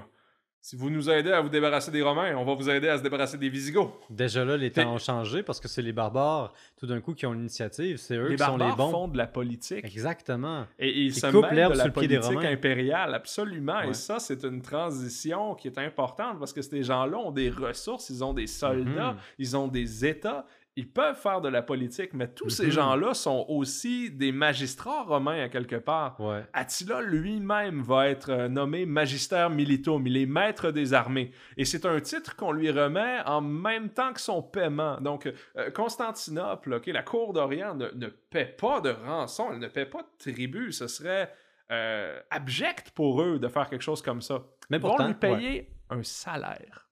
si 0.61 0.77
vous 0.77 0.91
nous 0.91 1.09
aidez 1.09 1.31
à 1.33 1.41
vous 1.41 1.49
débarrasser 1.49 1.91
des 1.91 2.03
Romains, 2.03 2.35
on 2.37 2.45
va 2.45 2.55
vous 2.55 2.69
aider 2.69 2.89
à 2.89 2.99
se 2.99 3.03
débarrasser 3.03 3.39
des 3.39 3.49
Visigoths. 3.49 3.93
Déjà 4.11 4.45
là, 4.45 4.57
les 4.57 4.71
temps 4.71 4.93
ont 4.93 4.99
changé 4.99 5.43
parce 5.43 5.61
que 5.61 5.69
c'est 5.69 5.83
les 5.83 5.93
barbares, 5.93 6.53
tout 6.79 6.87
d'un 6.87 7.01
coup, 7.01 7.15
qui 7.15 7.25
ont 7.27 7.33
l'initiative. 7.33 7.97
C'est 7.97 8.17
eux 8.17 8.29
Les 8.29 8.37
qui 8.37 8.43
sont 8.45 8.53
les 8.53 8.59
barbares 8.59 8.77
bons. 8.77 8.91
font 8.91 9.09
de 9.09 9.17
la 9.17 9.27
politique. 9.27 9.85
Exactement. 9.85 10.67
Et 10.79 10.91
ils 10.91 11.07
Ils 11.07 11.15
se 11.15 11.27
coupent 11.29 11.51
l'herbe 11.53 11.75
la 11.75 11.87
le 11.87 11.93
pied 11.93 12.09
des 12.09 12.19
Romains. 12.19 12.51
impériale, 12.53 13.15
absolument. 13.15 13.79
Ouais. 13.79 13.91
Et 13.91 13.95
ça, 13.95 14.19
c'est 14.19 14.43
une 14.45 14.61
transition 14.61 15.55
qui 15.55 15.69
est 15.69 15.79
importante 15.79 16.39
parce 16.39 16.53
que 16.53 16.61
ces 16.63 16.83
gens-là 16.83 17.17
ont 17.19 17.31
des 17.31 17.51
ressources, 17.51 18.11
ils 18.11 18.23
ont 18.25 18.35
des 18.35 18.47
soldats, 18.47 19.13
Mhm. 19.13 19.19
ils 19.39 19.57
ont 19.57 19.69
des 19.69 20.05
États, 20.05 20.45
ils 20.81 20.89
peuvent 20.89 21.17
faire 21.21 21.41
de 21.41 21.49
la 21.49 21.61
politique, 21.63 22.13
mais 22.15 22.29
tous 22.29 22.51
ces 22.51 22.67
Mhm. 22.67 22.71
gens-là 22.71 23.15
sont 23.15 23.45
aussi 23.49 24.11
des 24.11 24.31
magistrats 24.33 25.03
romains 25.03 25.43
à 25.43 25.49
quelque 25.49 25.77
part. 25.77 26.21
Ouais. 26.21 26.45
Attila 26.53 27.01
lui-même 27.03 27.83
va 27.83 28.09
être 28.09 28.31
euh, 28.31 28.49
nommé 28.49 28.87
magister 28.87 29.49
militum, 29.51 30.07
il 30.07 30.17
est 30.17 30.27
maître 30.27 30.71
des 30.71 30.95
armées. 30.95 31.33
Et 31.57 31.65
c'est 31.65 31.85
un 31.85 32.01
titre 32.01 32.37
qu'on 32.37 32.53
lui 32.53 32.71
remet 32.71 33.19
en 33.27 33.41
même 33.41 33.89
temps 33.91 34.13
que 34.13 34.21
son 34.21 34.41
paiement. 34.43 35.01
Donc, 35.01 35.27
euh, 35.57 35.71
Constantinople, 35.73 36.75
ok, 36.75 36.87
la 36.87 37.03
cour 37.03 37.33
d'Orient 37.33 37.75
ne, 37.75 37.89
ne 37.95 38.07
paie 38.07 38.45
pas 38.47 38.81
de 38.81 38.91
rançon, 38.91 39.49
elle 39.53 39.59
ne 39.59 39.69
paie 39.69 39.87
pas 39.87 40.03
de 40.03 40.09
tribut. 40.19 40.73
Ce 40.73 40.87
serait 40.87 41.33
euh, 41.71 42.19
abject 42.31 42.93
pour 42.93 43.21
eux 43.21 43.39
de 43.39 43.49
faire 43.49 43.69
quelque 43.69 43.83
chose 43.83 44.01
comme 44.01 44.23
ça. 44.23 44.43
Mais 44.71 44.77
Ils 44.79 44.81
vont 44.81 44.89
pourtant, 44.89 45.07
lui 45.09 45.15
payer 45.15 45.71
un 45.91 46.03
salaire. 46.03 46.88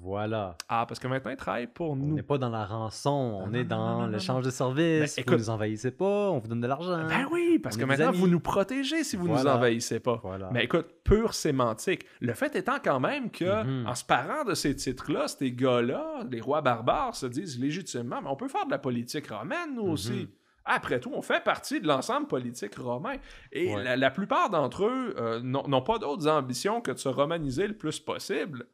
Voilà. 0.00 0.56
Ah, 0.68 0.84
parce 0.86 1.00
que 1.00 1.08
maintenant, 1.08 1.30
il 1.30 1.36
travaille 1.36 1.66
pour 1.66 1.90
On 1.92 1.96
nous. 1.96 2.14
n'est 2.14 2.22
pas 2.22 2.38
dans 2.38 2.48
la 2.48 2.64
rançon, 2.64 3.10
on 3.42 3.46
Non, 3.48 3.52
est 3.54 3.64
dans 3.64 4.06
l'échange 4.06 4.42
de 4.44 4.48
Ben, 4.48 4.54
services. 4.54 5.18
écoute- 5.18 5.34
vous 5.34 5.38
nous 5.40 5.50
envahissez 5.50 5.90
pas, 5.90 6.30
on 6.30 6.38
vous 6.38 6.48
donne 6.48 6.60
de 6.60 6.66
l'argent. 6.66 7.06
Ben 7.08 7.26
oui, 7.30 7.58
parce 7.58 7.76
On 7.76 7.80
que 7.80 7.84
maintenant, 7.84 8.08
amis. 8.08 8.18
vous 8.18 8.28
nous 8.28 8.40
protégez 8.40 9.04
si 9.04 9.16
vous 9.16 9.26
nous 9.26 9.34
Voilà. 9.34 9.56
envahissez 9.56 10.00
pas. 10.00 10.20
Voilà. 10.22 10.48
Mais 10.52 10.64
écoute, 10.64 10.86
pure 11.04 11.34
sémantique. 11.34 12.04
Le 12.20 12.32
fait 12.34 12.54
étant 12.56 12.76
quand 12.82 13.00
même 13.00 13.30
que, 13.30 13.64
Mhm. 13.64 13.86
en 13.86 13.94
se 13.94 14.04
parant 14.04 14.44
de 14.44 14.54
ces 14.54 14.74
titres-là, 14.74 15.28
ces 15.28 15.52
gars-là, 15.52 16.24
les 16.30 16.40
rois 16.40 16.62
barbares 16.62 17.14
se 17.14 17.26
disent 17.26 17.58
légitimement, 17.58 18.20
mais 18.22 18.28
on 18.28 18.36
peut 18.36 18.48
faire 18.48 18.66
de 18.66 18.70
la 18.70 18.78
politique 18.78 19.28
romaine, 19.30 19.74
nous 19.76 19.82
aussi. 19.88 20.12
Mhm. 20.12 20.28
Après 20.68 20.98
tout, 20.98 21.12
on 21.14 21.22
fait 21.22 21.44
partie 21.44 21.80
de 21.80 21.86
l'ensemble 21.86 22.26
politique 22.26 22.74
romain. 22.76 23.14
Et 23.52 23.72
Ouais. 23.72 23.84
la, 23.84 23.96
la 23.96 24.10
plupart 24.10 24.50
d'entre 24.50 24.86
eux 24.86 25.14
euh, 25.16 25.40
n'ont 25.40 25.80
pas 25.82 25.98
d'autres 26.00 26.26
ambitions 26.26 26.80
que 26.80 26.90
de 26.90 26.98
se 26.98 27.08
romaniser 27.08 27.68
le 27.68 27.76
plus 27.76 28.00
possible 28.00 28.66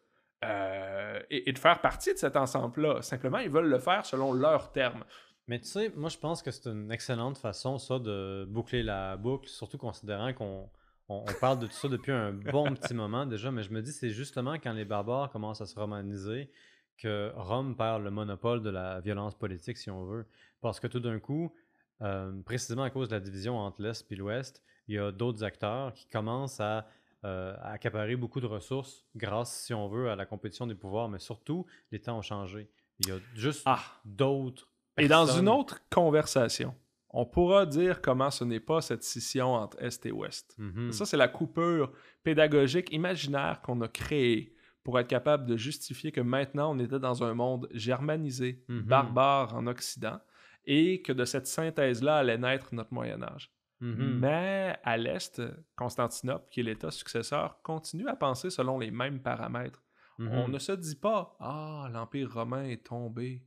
euh, 0.45 1.21
et, 1.31 1.53
de 1.53 1.59
faire 1.59 1.81
partie 1.81 2.13
de 2.13 2.19
cet 2.19 2.37
ensemble-là. 2.37 3.03
Simplement, 3.03 3.39
ils 3.39 3.51
veulent 3.51 3.69
le 3.69 3.79
faire 3.79 4.05
selon 4.05 4.33
leurs 4.33 4.73
termes. 4.73 5.05
Mais 5.49 5.59
tu 5.59 5.67
sais, 5.67 5.93
moi 5.97 6.09
je 6.09 6.19
pense 6.19 6.43
que 6.43 6.51
c'est 6.51 6.69
une 6.71 6.91
excellente 6.93 7.37
façon, 7.37 7.79
ça, 7.79 7.99
de 7.99 8.47
boucler 8.49 8.83
la 8.83 9.17
boucle, 9.17 9.49
surtout 9.49 9.79
considérant 9.79 10.33
qu'on 10.33 10.71
on, 11.09 11.25
on 11.29 11.41
parle 11.41 11.59
de 11.59 11.67
tout 11.67 11.73
ça 11.73 11.89
depuis 11.89 12.13
un 12.13 12.33
bon 12.33 12.73
petit 12.75 12.95
moment 12.95 13.27
déjà, 13.27 13.51
mais 13.51 13.63
je 13.65 13.73
me 13.73 13.83
dis 13.83 13.93
c'est 13.93 14.11
justement 14.11 14.55
quand 14.55 14.73
les 14.73 14.85
barbares 14.85 15.31
commencent 15.31 15.61
à 15.61 15.67
se 15.67 15.79
romaniser 15.79 16.51
que 16.97 17.33
Rome 17.35 17.77
perd 17.77 18.03
le 18.03 18.11
monopole 18.11 18.63
de 18.63 18.71
la 18.71 19.01
violence 19.01 19.35
politique, 19.35 19.77
si 19.77 19.91
on 19.91 20.05
veut. 20.05 20.27
Parce 20.61 20.79
que 20.79 20.87
tout 20.87 21.01
d'un 21.01 21.19
coup, 21.19 21.53
euh, 22.01 22.33
précisément 22.45 22.85
à 22.85 22.91
cause 22.91 23.09
de 23.09 23.15
la 23.15 23.21
division 23.21 23.59
entre 23.59 23.83
l'Est 23.83 24.11
et 24.11 24.17
l'Ouest, 24.17 24.63
il 24.89 24.95
y 24.95 24.99
a 24.99 25.11
d'autres 25.11 25.43
acteurs 25.43 25.93
qui 25.95 26.07
commencent 26.07 26.61
à, 26.61 26.87
euh, 27.25 27.55
à 27.61 27.71
accaparer 27.73 28.17
beaucoup 28.17 28.41
de 28.41 28.47
ressources 28.47 29.07
grâce, 29.15 29.65
si 29.65 29.73
on 29.75 29.89
veut, 29.89 30.11
à 30.11 30.17
la 30.17 30.27
compétition 30.27 30.67
des 30.67 30.75
pouvoirs, 30.75 31.09
mais 31.09 31.19
surtout, 31.19 31.67
les 31.91 32.01
temps 32.01 32.19
ont 32.19 32.23
changé. 32.23 32.69
Il 33.01 33.09
y 33.09 33.13
a 33.13 33.17
juste 33.35 33.63
Ah! 33.65 33.81
d'autres 34.05 34.69
Et 34.99 35.09
dans 35.09 35.27
une 35.27 35.49
autre 35.49 35.81
conversation, 35.91 36.75
on 37.11 37.25
pourra 37.27 37.67
dire 37.67 38.01
comment 38.01 38.31
ce 38.31 38.45
n'est 38.45 38.61
pas 38.61 38.81
cette 38.81 39.03
scission 39.05 39.55
entre 39.55 39.81
Est 39.83 40.05
et 40.07 40.13
Ouest. 40.13 40.55
Mhm. 40.59 40.93
Ça, 40.93 41.05
c'est 41.07 41.17
la 41.17 41.29
coupure 41.29 41.93
pédagogique 42.23 42.93
imaginaire 42.93 43.61
qu'on 43.63 43.81
a 43.83 43.89
créée 43.89 44.55
pour 44.83 44.99
être 44.99 45.09
capable 45.09 45.47
de 45.47 45.57
justifier 45.57 46.11
que 46.11 46.21
maintenant 46.21 46.75
on 46.75 46.79
était 46.81 46.99
dans 46.99 47.23
un 47.23 47.35
monde 47.35 47.69
germanisé, 47.73 48.65
Mhm. 48.69 48.81
barbare 48.83 49.55
en 49.55 49.67
Occident, 49.69 50.19
et 50.65 51.03
que 51.03 51.13
de 51.13 51.25
cette 51.25 51.47
synthèse-là 51.47 52.17
allait 52.19 52.39
naître 52.39 52.75
notre 52.75 52.93
Moyen 52.93 53.23
Âge. 53.23 53.51
Mhm. 53.83 54.21
Mais 54.21 54.79
à 54.85 54.97
l'Est, 54.97 55.43
Constantinople, 55.75 56.47
qui 56.51 56.61
est 56.61 56.63
l'État 56.63 56.93
successeur, 56.93 57.61
continue 57.63 58.09
à 58.09 58.15
penser 58.15 58.49
selon 58.49 58.79
les 58.79 58.93
mêmes 58.93 59.21
paramètres. 59.21 59.83
On 60.19 60.47
ne 60.47 60.59
se 60.61 60.71
dit 60.71 60.95
pas 60.95 61.37
Ah, 61.41 61.89
l'Empire 61.91 62.33
romain 62.33 62.63
est 62.63 62.87
tombé. 62.87 63.45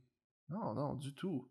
Non, 0.50 0.74
non, 0.74 0.94
du 0.94 1.14
tout. 1.14 1.50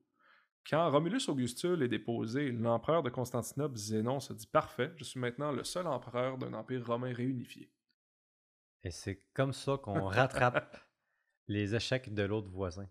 Quand 0.69 0.91
Romulus 0.91 1.27
Augustule 1.29 1.81
est 1.81 1.87
déposé, 1.87 2.51
l'empereur 2.51 3.01
de 3.01 3.09
Constantinople, 3.09 3.75
Zénon, 3.75 4.19
se 4.19 4.33
dit 4.33 4.45
Parfait, 4.45 4.93
je 4.97 5.03
suis 5.03 5.19
maintenant 5.19 5.51
le 5.51 5.63
seul 5.63 5.87
empereur 5.87 6.37
d'un 6.37 6.53
empire 6.53 6.85
romain 6.85 7.11
réunifié. 7.11 7.71
Et 8.83 8.91
c'est 8.91 9.23
comme 9.33 9.53
ça 9.53 9.77
qu'on 9.81 10.05
rattrape 10.05 10.77
les 11.47 11.73
échecs 11.73 12.13
de 12.13 12.21
l'autre 12.21 12.49
voisin. 12.49 12.87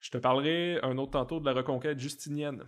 Je 0.00 0.10
te 0.10 0.16
parlerai 0.16 0.80
un 0.82 0.96
autre 0.96 1.12
tantôt 1.12 1.40
de 1.40 1.44
la 1.44 1.52
reconquête 1.52 1.98
justinienne. 1.98 2.66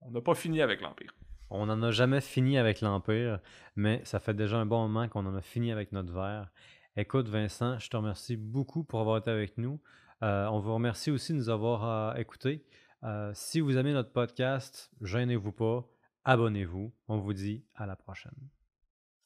On 0.00 0.12
n'a 0.12 0.20
pas 0.20 0.36
fini 0.36 0.62
avec 0.62 0.80
l'Empire. 0.80 1.12
On 1.50 1.66
n'en 1.66 1.82
a 1.82 1.90
jamais 1.90 2.20
fini 2.20 2.58
avec 2.58 2.80
l'Empire, 2.80 3.40
mais 3.76 4.00
ça 4.04 4.20
fait 4.20 4.34
déjà 4.34 4.58
un 4.58 4.66
bon 4.66 4.86
moment 4.88 5.08
qu'on 5.08 5.24
en 5.26 5.34
a 5.34 5.40
fini 5.40 5.72
avec 5.72 5.92
notre 5.92 6.12
verre. 6.12 6.50
Écoute, 6.96 7.28
Vincent, 7.28 7.78
je 7.78 7.88
te 7.88 7.96
remercie 7.96 8.36
beaucoup 8.36 8.84
pour 8.84 9.00
avoir 9.00 9.18
été 9.18 9.30
avec 9.30 9.56
nous. 9.56 9.80
Euh, 10.22 10.46
on 10.46 10.58
vous 10.58 10.74
remercie 10.74 11.10
aussi 11.10 11.32
de 11.32 11.38
nous 11.38 11.48
avoir 11.48 11.84
euh, 11.84 12.14
écoutés. 12.14 12.64
Euh, 13.04 13.30
si 13.34 13.60
vous 13.60 13.76
aimez 13.76 13.92
notre 13.92 14.12
podcast, 14.12 14.90
gênez-vous 15.00 15.52
pas, 15.52 15.88
abonnez-vous. 16.24 16.92
On 17.06 17.18
vous 17.18 17.32
dit 17.32 17.64
à 17.76 17.86
la 17.86 17.96
prochaine. 17.96 18.57